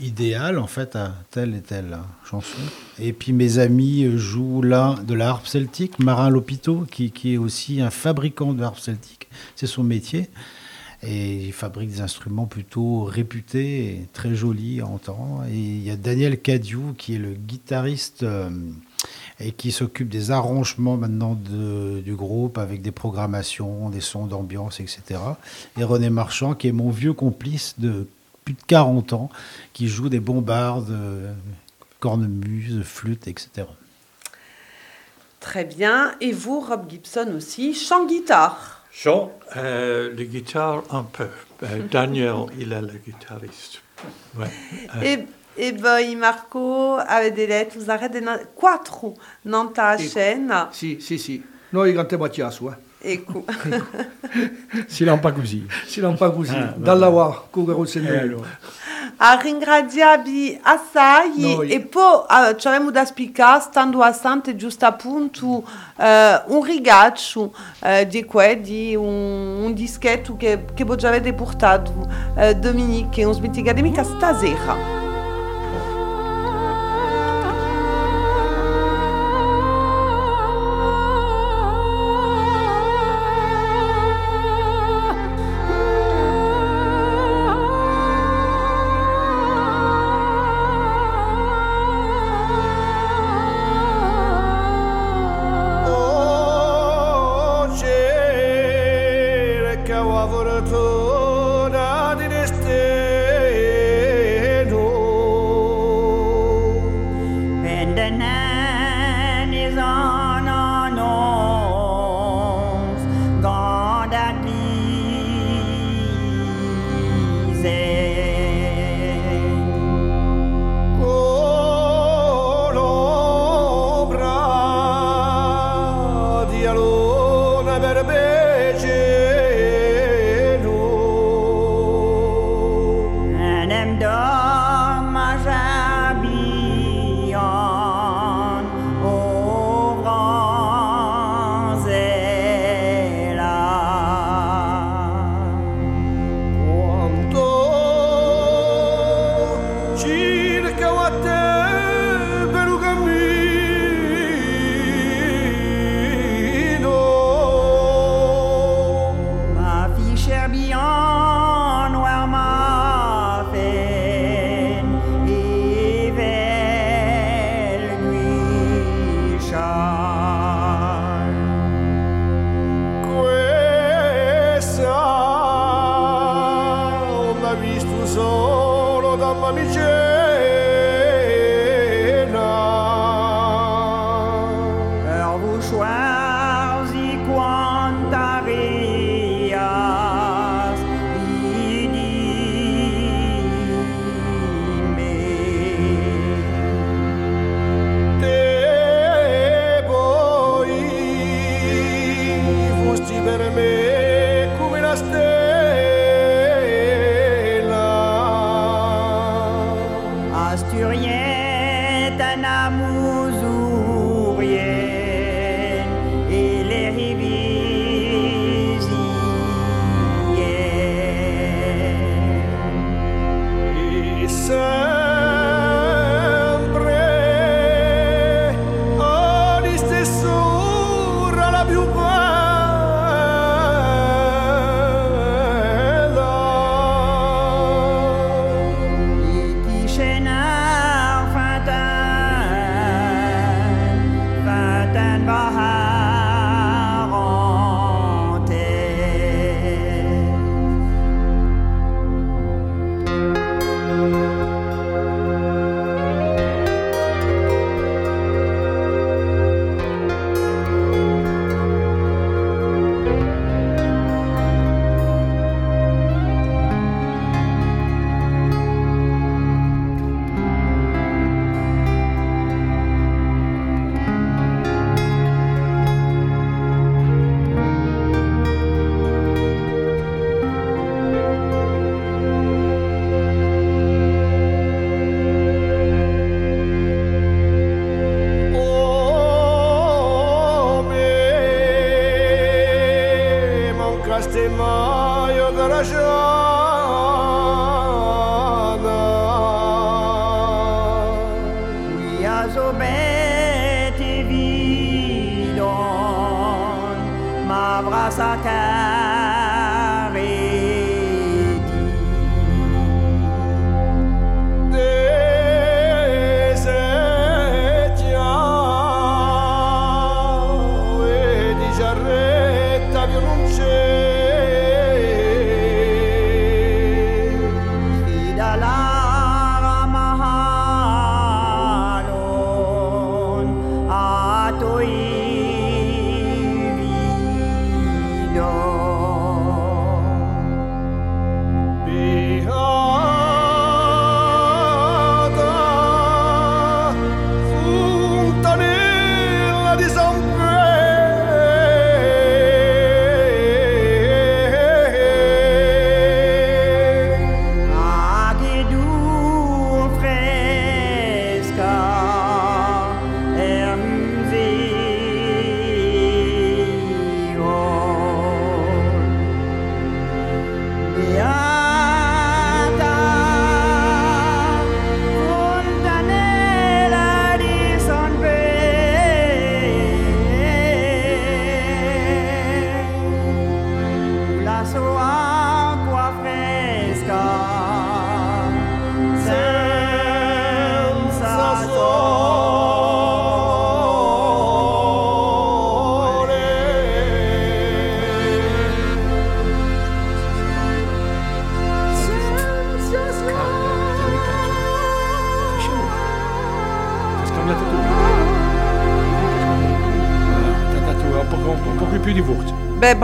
idéales 0.00 0.58
en 0.58 0.66
fait 0.66 0.96
à 0.96 1.12
telle 1.30 1.54
et 1.54 1.60
telle 1.60 1.98
chanson. 2.24 2.58
Et 2.98 3.12
puis 3.12 3.34
mes 3.34 3.58
amis 3.58 4.16
jouent 4.16 4.62
de 4.62 5.14
la 5.14 5.28
harpe 5.28 5.46
celtique, 5.46 5.98
Marin 5.98 6.30
Lopito, 6.30 6.86
qui, 6.90 7.10
qui 7.10 7.34
est 7.34 7.38
aussi 7.38 7.82
un 7.82 7.90
fabricant 7.90 8.54
de 8.54 8.62
harpe 8.62 8.78
celtique. 8.78 9.28
C'est 9.56 9.66
son 9.66 9.84
métier. 9.84 10.30
Et 11.04 11.46
il 11.46 11.52
fabrique 11.52 11.90
des 11.90 12.00
instruments 12.00 12.46
plutôt 12.46 13.04
réputés 13.04 13.86
et 13.86 14.08
très 14.12 14.34
jolis 14.34 14.80
à 14.80 14.86
entendre. 14.86 15.44
Et 15.50 15.56
il 15.56 15.82
y 15.82 15.90
a 15.90 15.96
Daniel 15.96 16.40
Cadieu 16.40 16.80
qui 16.96 17.16
est 17.16 17.18
le 17.18 17.32
guitariste 17.32 18.22
euh, 18.22 18.50
et 19.40 19.50
qui 19.50 19.72
s'occupe 19.72 20.08
des 20.08 20.30
arrangements 20.30 20.96
maintenant 20.96 21.34
du 21.34 22.14
groupe 22.14 22.56
avec 22.56 22.82
des 22.82 22.92
programmations, 22.92 23.90
des 23.90 24.00
sons 24.00 24.26
d'ambiance, 24.26 24.78
etc. 24.78 25.20
Et 25.76 25.82
René 25.82 26.08
Marchand 26.08 26.54
qui 26.54 26.68
est 26.68 26.72
mon 26.72 26.90
vieux 26.90 27.14
complice 27.14 27.74
de 27.78 28.06
plus 28.44 28.54
de 28.54 28.62
40 28.66 29.12
ans, 29.12 29.30
qui 29.72 29.88
joue 29.88 30.08
des 30.08 30.20
bombardes, 30.20 30.90
euh, 30.90 31.32
cornemuses, 32.00 32.82
flûtes, 32.82 33.28
etc. 33.28 33.66
Très 35.40 35.64
bien. 35.64 36.14
Et 36.20 36.32
vous, 36.32 36.60
Rob 36.60 36.88
Gibson 36.88 37.32
aussi, 37.36 37.74
chant-guitare. 37.74 38.81
Chant, 38.94 39.32
euh, 39.56 40.12
le 40.14 40.24
guitare 40.24 40.82
un 40.90 41.02
peu. 41.04 41.28
Euh, 41.62 41.82
Daniel, 41.90 42.46
il 42.58 42.72
est 42.72 42.80
le 42.80 43.00
guitariste. 43.04 43.80
Ouais. 44.36 44.50
Euh, 44.96 45.02
E, 45.02 45.26
e 45.56 45.72
poi 45.74 46.14
Marco 46.16 46.96
avete 46.96 47.46
letto 47.46 47.78
usare 47.78 48.08
dei 48.08 48.22
quattro 48.54 49.14
non 49.42 49.72
ta 49.72 49.96
scena. 49.96 50.68
Sì, 50.72 50.98
sì, 51.00 51.18
sì. 51.18 51.42
Noi 51.70 51.94
cantiamo 51.94 52.24
a 52.24 52.28
chiasso, 52.28 52.70
eh. 52.70 52.90
Ecco. 53.12 53.44
Si 54.86 55.04
l'hanno 55.04 55.20
pas 55.20 55.32
così. 55.32 55.66
Si 55.86 56.00
non 56.00 56.16
fa 56.16 56.30
così. 56.30 56.54
Ah, 56.56 56.74
Dalla 56.76 57.08
vabbè. 57.08 57.28
wa, 57.28 57.48
con 57.50 57.86
il 59.22 59.38
Eh, 59.38 59.38
Signore. 59.38 59.38
allora. 59.38 59.38
A 59.38 59.40
ringraziarvi 59.40 60.58
assai 60.62 61.32
Noi. 61.36 61.68
e 61.70 61.80
poi 61.80 62.22
eh, 62.50 62.56
ci 62.56 62.66
avremo 62.66 62.90
da 62.90 63.04
spiegare, 63.04 63.60
stando 63.60 64.02
a 64.02 64.12
Sante 64.12 64.56
giusto 64.56 64.84
appunto, 64.86 65.62
eh, 65.96 66.42
un 66.46 66.62
rigaccio 66.64 67.54
eh, 67.80 68.06
di 68.06 68.24
quelli, 68.24 68.94
un, 68.96 69.62
un 69.64 69.74
dischetto 69.74 70.36
che, 70.36 70.64
che 70.74 70.84
voi 70.84 70.96
già 70.96 71.08
avete 71.08 71.32
portato, 71.34 71.92
eh, 72.36 72.56
Dominique, 72.56 73.24
un 73.24 73.32
smetti 73.32 73.60
accademica 73.60 74.02
stasera. 74.02 75.11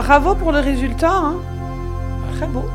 Bravo 0.09 0.33
pour 0.33 0.51
le 0.51 0.59
résultat. 0.59 1.11
hein. 1.11 1.35
Très 2.35 2.47
beau. 2.47 2.65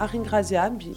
A 0.00 0.06
ringraziarvi. 0.06 0.96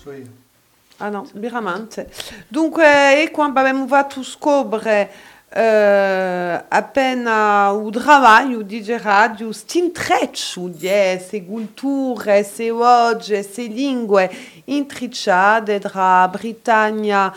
Ah 1.01 1.09
no, 1.09 1.27
veramente. 1.33 2.07
Dunque, 2.47 3.23
e 3.23 3.29
quando 3.29 3.59
abbiamo 3.59 3.85
fatto 3.87 4.23
scoprire 4.23 5.09
eh, 5.53 6.63
appena 6.65 7.71
il 7.75 8.01
lavoro 8.05 8.61
di 8.61 8.97
radio, 8.97 9.51
st'intreccio 9.51 10.69
di 10.69 10.87
queste 10.87 11.45
culture, 11.45 12.23
queste 12.23 12.71
oggi, 12.71 13.33
queste 13.33 13.63
lingue 13.63 14.31
intricciate 14.65 15.79
tra 15.79 16.25
Britannia, 16.29 17.33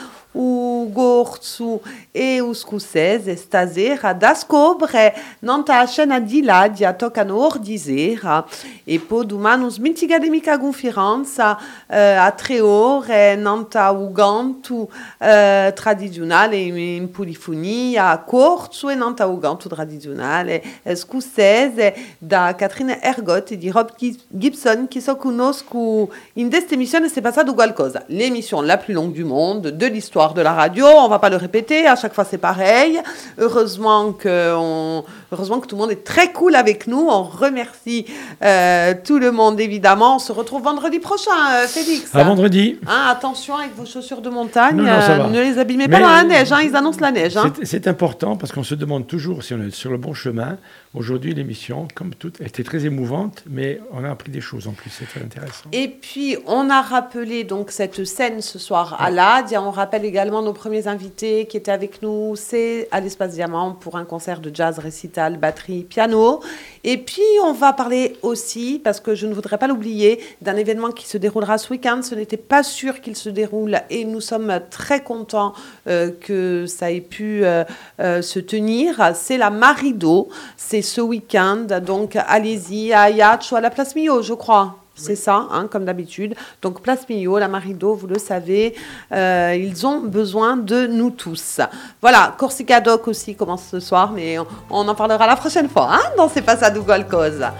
o 0.84 0.90
gorzo 0.90 1.80
e 2.10 2.40
o 2.40 2.52
scozzese 2.52 3.36
stasera 3.36 4.12
da 4.12 4.34
scoprire 4.34 5.14
non 5.40 5.64
ta 5.64 5.84
scena 5.86 6.20
di 6.20 6.42
là 6.42 6.68
di 6.68 6.86
toccano 6.96 7.36
ordisera 7.36 8.44
e 8.84 8.98
poi 8.98 9.26
domani 9.26 9.70
smintiga 9.70 10.18
di 10.18 10.28
mica 10.28 10.58
conferenza 10.58 11.58
eh, 11.88 11.98
a 11.98 12.30
tre 12.32 12.60
ore 12.60 13.36
non 13.36 13.68
ta 13.68 13.92
o 13.92 14.12
ganto 14.12 14.90
eh, 15.18 15.72
tradizionale 15.74 16.56
in, 16.56 16.76
in 16.76 17.10
polifonia 17.10 18.18
corso 18.18 18.88
e 18.88 18.94
non 18.94 19.14
ta 19.14 19.28
o 19.28 19.38
ganto 19.38 19.68
eh, 19.68 20.96
scozzese 20.96 21.94
da 22.18 22.54
Katrina 22.56 23.00
Ergot 23.00 23.50
e 23.52 23.56
di 23.56 23.70
Rob 23.70 23.94
Gi- 23.96 24.20
Gibson 24.28 24.86
qui 24.88 25.00
so 25.00 25.16
conosco 25.16 26.10
in 26.34 26.48
questa 26.48 26.74
emissione 26.74 27.08
c'est 27.08 27.22
passato 27.22 27.54
qualcosa. 27.54 28.02
L'émission 28.08 28.60
la 28.60 28.76
plus 28.76 28.94
longue 28.94 29.12
du 29.12 29.24
monde 29.24 29.68
de 29.68 29.86
l'histoire 29.86 30.34
de 30.34 30.42
la 30.42 30.52
radio 30.52 30.73
on 30.82 31.08
va 31.08 31.18
pas 31.18 31.30
le 31.30 31.36
répéter 31.36 31.86
à 31.86 31.96
chaque 31.96 32.14
fois 32.14 32.24
c'est 32.24 32.38
pareil 32.38 33.00
heureusement 33.38 34.12
que 34.12 34.54
on 34.56 35.04
heureusement 35.32 35.60
que 35.60 35.66
tout 35.66 35.76
le 35.76 35.82
monde 35.82 35.90
est 35.90 36.04
très 36.04 36.32
cool 36.32 36.54
avec 36.54 36.86
nous 36.86 37.06
on 37.10 37.22
remercie 37.22 38.06
euh, 38.42 38.94
tout 39.04 39.18
le 39.18 39.32
monde 39.32 39.60
évidemment 39.60 40.16
on 40.16 40.18
se 40.18 40.32
retrouve 40.32 40.62
vendredi 40.62 40.98
prochain 40.98 41.30
euh, 41.54 41.66
Félix 41.66 42.14
À 42.14 42.24
vendredi. 42.24 42.78
Hein, 42.86 43.06
attention 43.10 43.56
avec 43.56 43.74
vos 43.76 43.86
chaussures 43.86 44.20
de 44.20 44.30
montagne 44.30 44.76
Non, 44.76 44.84
non, 44.84 45.00
ça 45.00 45.12
euh, 45.12 45.28
ne 45.28 45.40
les 45.40 45.58
abîmez 45.58 45.88
Mais- 45.88 45.98
pas 45.98 46.02
dans 46.02 46.08
la 46.12 46.24
neige 46.24 46.52
hein, 46.52 46.60
ils 46.62 46.74
annoncent 46.76 47.00
la 47.00 47.10
neige 47.10 47.36
hein. 47.36 47.52
C'est 47.62 47.86
important 47.86 48.36
parce 48.36 48.52
qu'on 48.52 48.64
se 48.64 48.74
demande 48.74 49.06
toujours 49.06 49.42
si 49.42 49.54
on 49.54 49.62
est 49.62 49.70
sur 49.74 49.90
le 49.90 49.98
bon 49.98 50.14
chemin. 50.14 50.56
Aujourd'hui, 50.94 51.34
l'émission, 51.34 51.88
comme 51.92 52.14
toute, 52.14 52.40
était 52.40 52.62
très 52.62 52.86
émouvante, 52.86 53.42
mais 53.50 53.80
on 53.90 54.04
a 54.04 54.10
appris 54.10 54.30
des 54.30 54.40
choses 54.40 54.68
en 54.68 54.72
plus. 54.72 54.90
C'est 54.90 55.06
très 55.06 55.20
intéressant. 55.20 55.68
Et 55.72 55.88
puis, 55.88 56.36
on 56.46 56.70
a 56.70 56.82
rappelé 56.82 57.42
donc 57.42 57.72
cette 57.72 58.04
scène 58.04 58.40
ce 58.40 58.60
soir 58.60 58.96
à 59.00 59.10
l'AD. 59.10 59.56
On 59.58 59.72
rappelle 59.72 60.04
également 60.04 60.40
nos 60.40 60.52
premiers 60.52 60.86
invités 60.86 61.46
qui 61.46 61.56
étaient 61.56 61.72
avec 61.72 62.00
nous. 62.00 62.36
C'est 62.36 62.86
à 62.92 63.00
l'Espace 63.00 63.32
Diamant 63.32 63.72
pour 63.72 63.96
un 63.96 64.04
concert 64.04 64.38
de 64.38 64.54
jazz, 64.54 64.78
récital, 64.78 65.36
batterie, 65.36 65.82
piano. 65.82 66.40
Et 66.84 66.96
puis, 66.98 67.22
on 67.42 67.52
va 67.52 67.72
parler 67.72 68.16
aussi, 68.22 68.80
parce 68.82 69.00
que 69.00 69.16
je 69.16 69.26
ne 69.26 69.34
voudrais 69.34 69.58
pas 69.58 69.66
l'oublier, 69.66 70.20
d'un 70.42 70.54
événement 70.54 70.92
qui 70.92 71.08
se 71.08 71.18
déroulera 71.18 71.58
ce 71.58 71.72
week-end. 71.72 72.02
Ce 72.02 72.14
n'était 72.14 72.36
pas 72.36 72.62
sûr 72.62 73.00
qu'il 73.00 73.16
se 73.16 73.30
déroule 73.30 73.80
et 73.90 74.04
nous 74.04 74.20
sommes 74.20 74.60
très 74.70 75.02
contents 75.02 75.54
euh, 75.88 76.12
que 76.12 76.66
ça 76.68 76.92
ait 76.92 77.00
pu 77.00 77.44
euh, 77.44 77.64
euh, 77.98 78.22
se 78.22 78.38
tenir. 78.38 79.10
C'est 79.14 79.38
la 79.38 79.50
Marido. 79.50 80.28
C'est 80.56 80.83
ce 80.84 81.00
week-end. 81.00 81.66
Donc, 81.84 82.16
allez-y 82.16 82.92
à 82.92 83.02
Ayatch 83.02 83.50
ou 83.50 83.56
à 83.56 83.60
la 83.60 83.70
Place 83.70 83.94
Millau, 83.96 84.22
je 84.22 84.34
crois. 84.34 84.76
C'est 84.96 85.16
ça, 85.16 85.48
hein, 85.50 85.66
comme 85.68 85.84
d'habitude. 85.84 86.36
Donc, 86.62 86.80
Place 86.80 87.08
Millau, 87.08 87.38
la 87.38 87.48
Marido, 87.48 87.94
vous 87.94 88.06
le 88.06 88.18
savez, 88.18 88.76
euh, 89.10 89.56
ils 89.58 89.84
ont 89.84 90.00
besoin 90.00 90.56
de 90.56 90.86
nous 90.86 91.10
tous. 91.10 91.60
Voilà, 92.00 92.32
Corsica 92.38 92.80
Doc 92.80 93.08
aussi 93.08 93.34
commence 93.34 93.64
ce 93.72 93.80
soir, 93.80 94.12
mais 94.12 94.38
on, 94.38 94.46
on 94.70 94.86
en 94.86 94.94
parlera 94.94 95.26
la 95.26 95.34
prochaine 95.34 95.68
fois, 95.68 95.88
hein, 95.90 96.02
dans 96.16 96.28
C'est 96.28 96.42
pas 96.42 96.56
ça 96.56 96.70
du 96.70 96.80
qualcosa. 96.80 97.52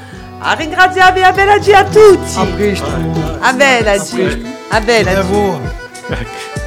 A 0.43 0.55
ringraziarvi 0.55 1.23
a 1.23 1.33
bella 1.33 1.59
G 1.59 1.75
a 1.75 1.85
tutti. 1.85 2.39
A 2.39 2.45
presto. 2.57 2.87
A 3.43 3.53
bella 3.53 3.97
G. 3.99 4.43
A 4.71 4.81
bella 4.81 5.23
G. 5.23 6.64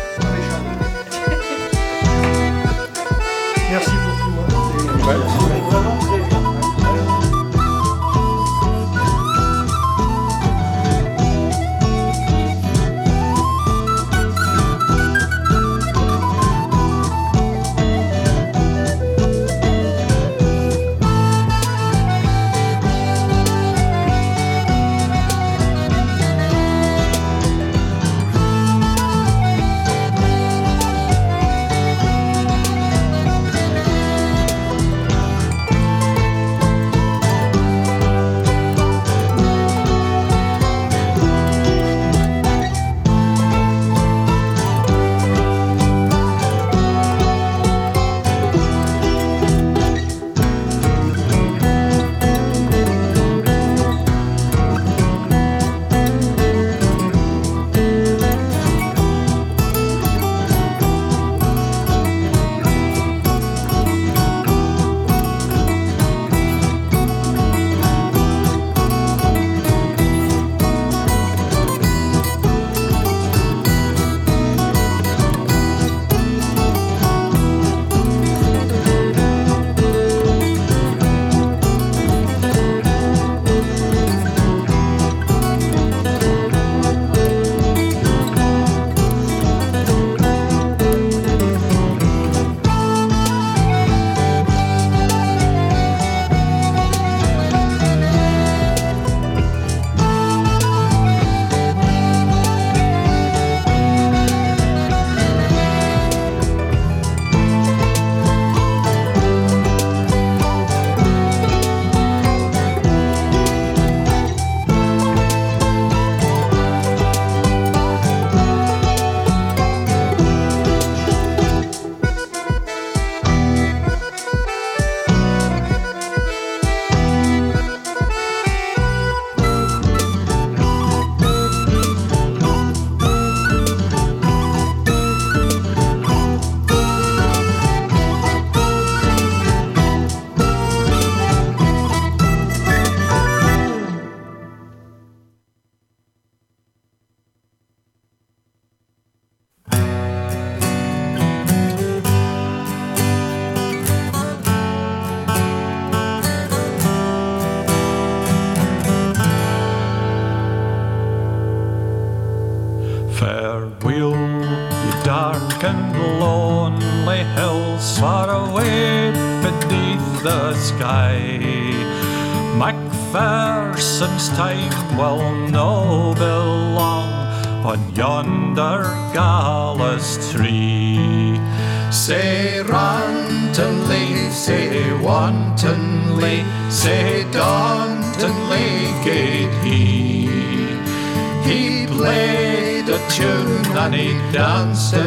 sunset. 194.77 195.06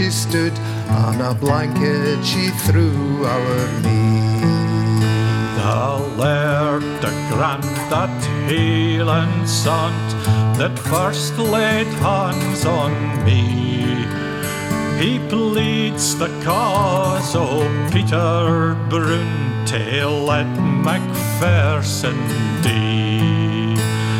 She 0.00 0.10
stood, 0.10 0.58
on 0.88 1.20
a 1.20 1.34
blanket 1.34 2.24
she 2.24 2.48
threw 2.64 3.26
over 3.26 3.66
me. 3.84 4.00
The 5.58 5.80
laird, 6.16 6.82
the 7.02 7.12
grant, 7.28 7.64
that 7.90 8.16
Hieland 8.48 9.46
sant 9.46 10.08
that 10.56 10.78
first 10.78 11.36
laid 11.36 11.86
hands 12.04 12.64
on 12.64 12.92
me. 13.26 13.44
He 15.02 15.18
pleads 15.28 16.16
the 16.16 16.30
cause 16.42 17.36
of 17.36 17.68
Peter 17.92 18.74
Brun 18.88 19.66
till 19.66 20.24
let 20.24 20.50
Macpherson 20.86 22.16
die. 22.62 23.76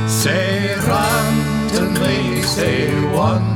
Say 0.06 0.74
rantonly, 0.86 2.42
say 2.42 2.92
wantonly, 3.14 3.49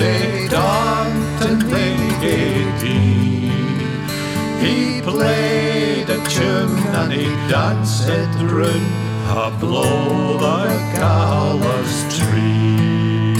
say 0.00 0.48
dauntonly 0.48 1.92
gate 2.24 2.82
he. 2.82 3.50
He 4.62 5.00
played 5.02 6.08
a 6.08 6.20
tune 6.34 6.78
and 7.00 7.12
he 7.12 7.26
danced 7.52 8.08
a 8.08 8.20
rune, 8.56 8.88
a 9.42 9.50
blow 9.60 10.38
the 10.44 10.60
gallows 10.96 11.96
tree. 12.16 13.34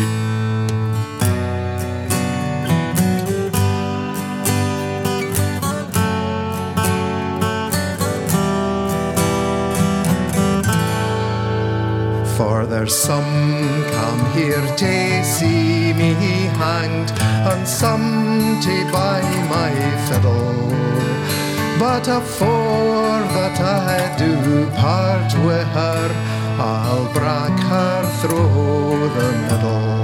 For 12.36 12.66
there's 12.66 12.94
some 12.94 13.32
come 13.96 14.22
here 14.32 14.66
to 14.82 15.24
see 15.24 15.79
hanged 16.60 17.10
and 17.50 17.66
someday 17.66 18.82
by 18.92 19.20
my 19.54 19.72
fiddle. 20.06 20.68
But 21.78 22.06
afore 22.08 23.22
that 23.36 23.58
I 23.60 24.14
do 24.22 24.68
part 24.82 25.32
with 25.46 25.68
her, 25.78 26.04
I'll 26.58 27.10
brack 27.14 27.56
her 27.72 28.00
through 28.20 29.08
the 29.16 29.28
middle. 29.48 29.99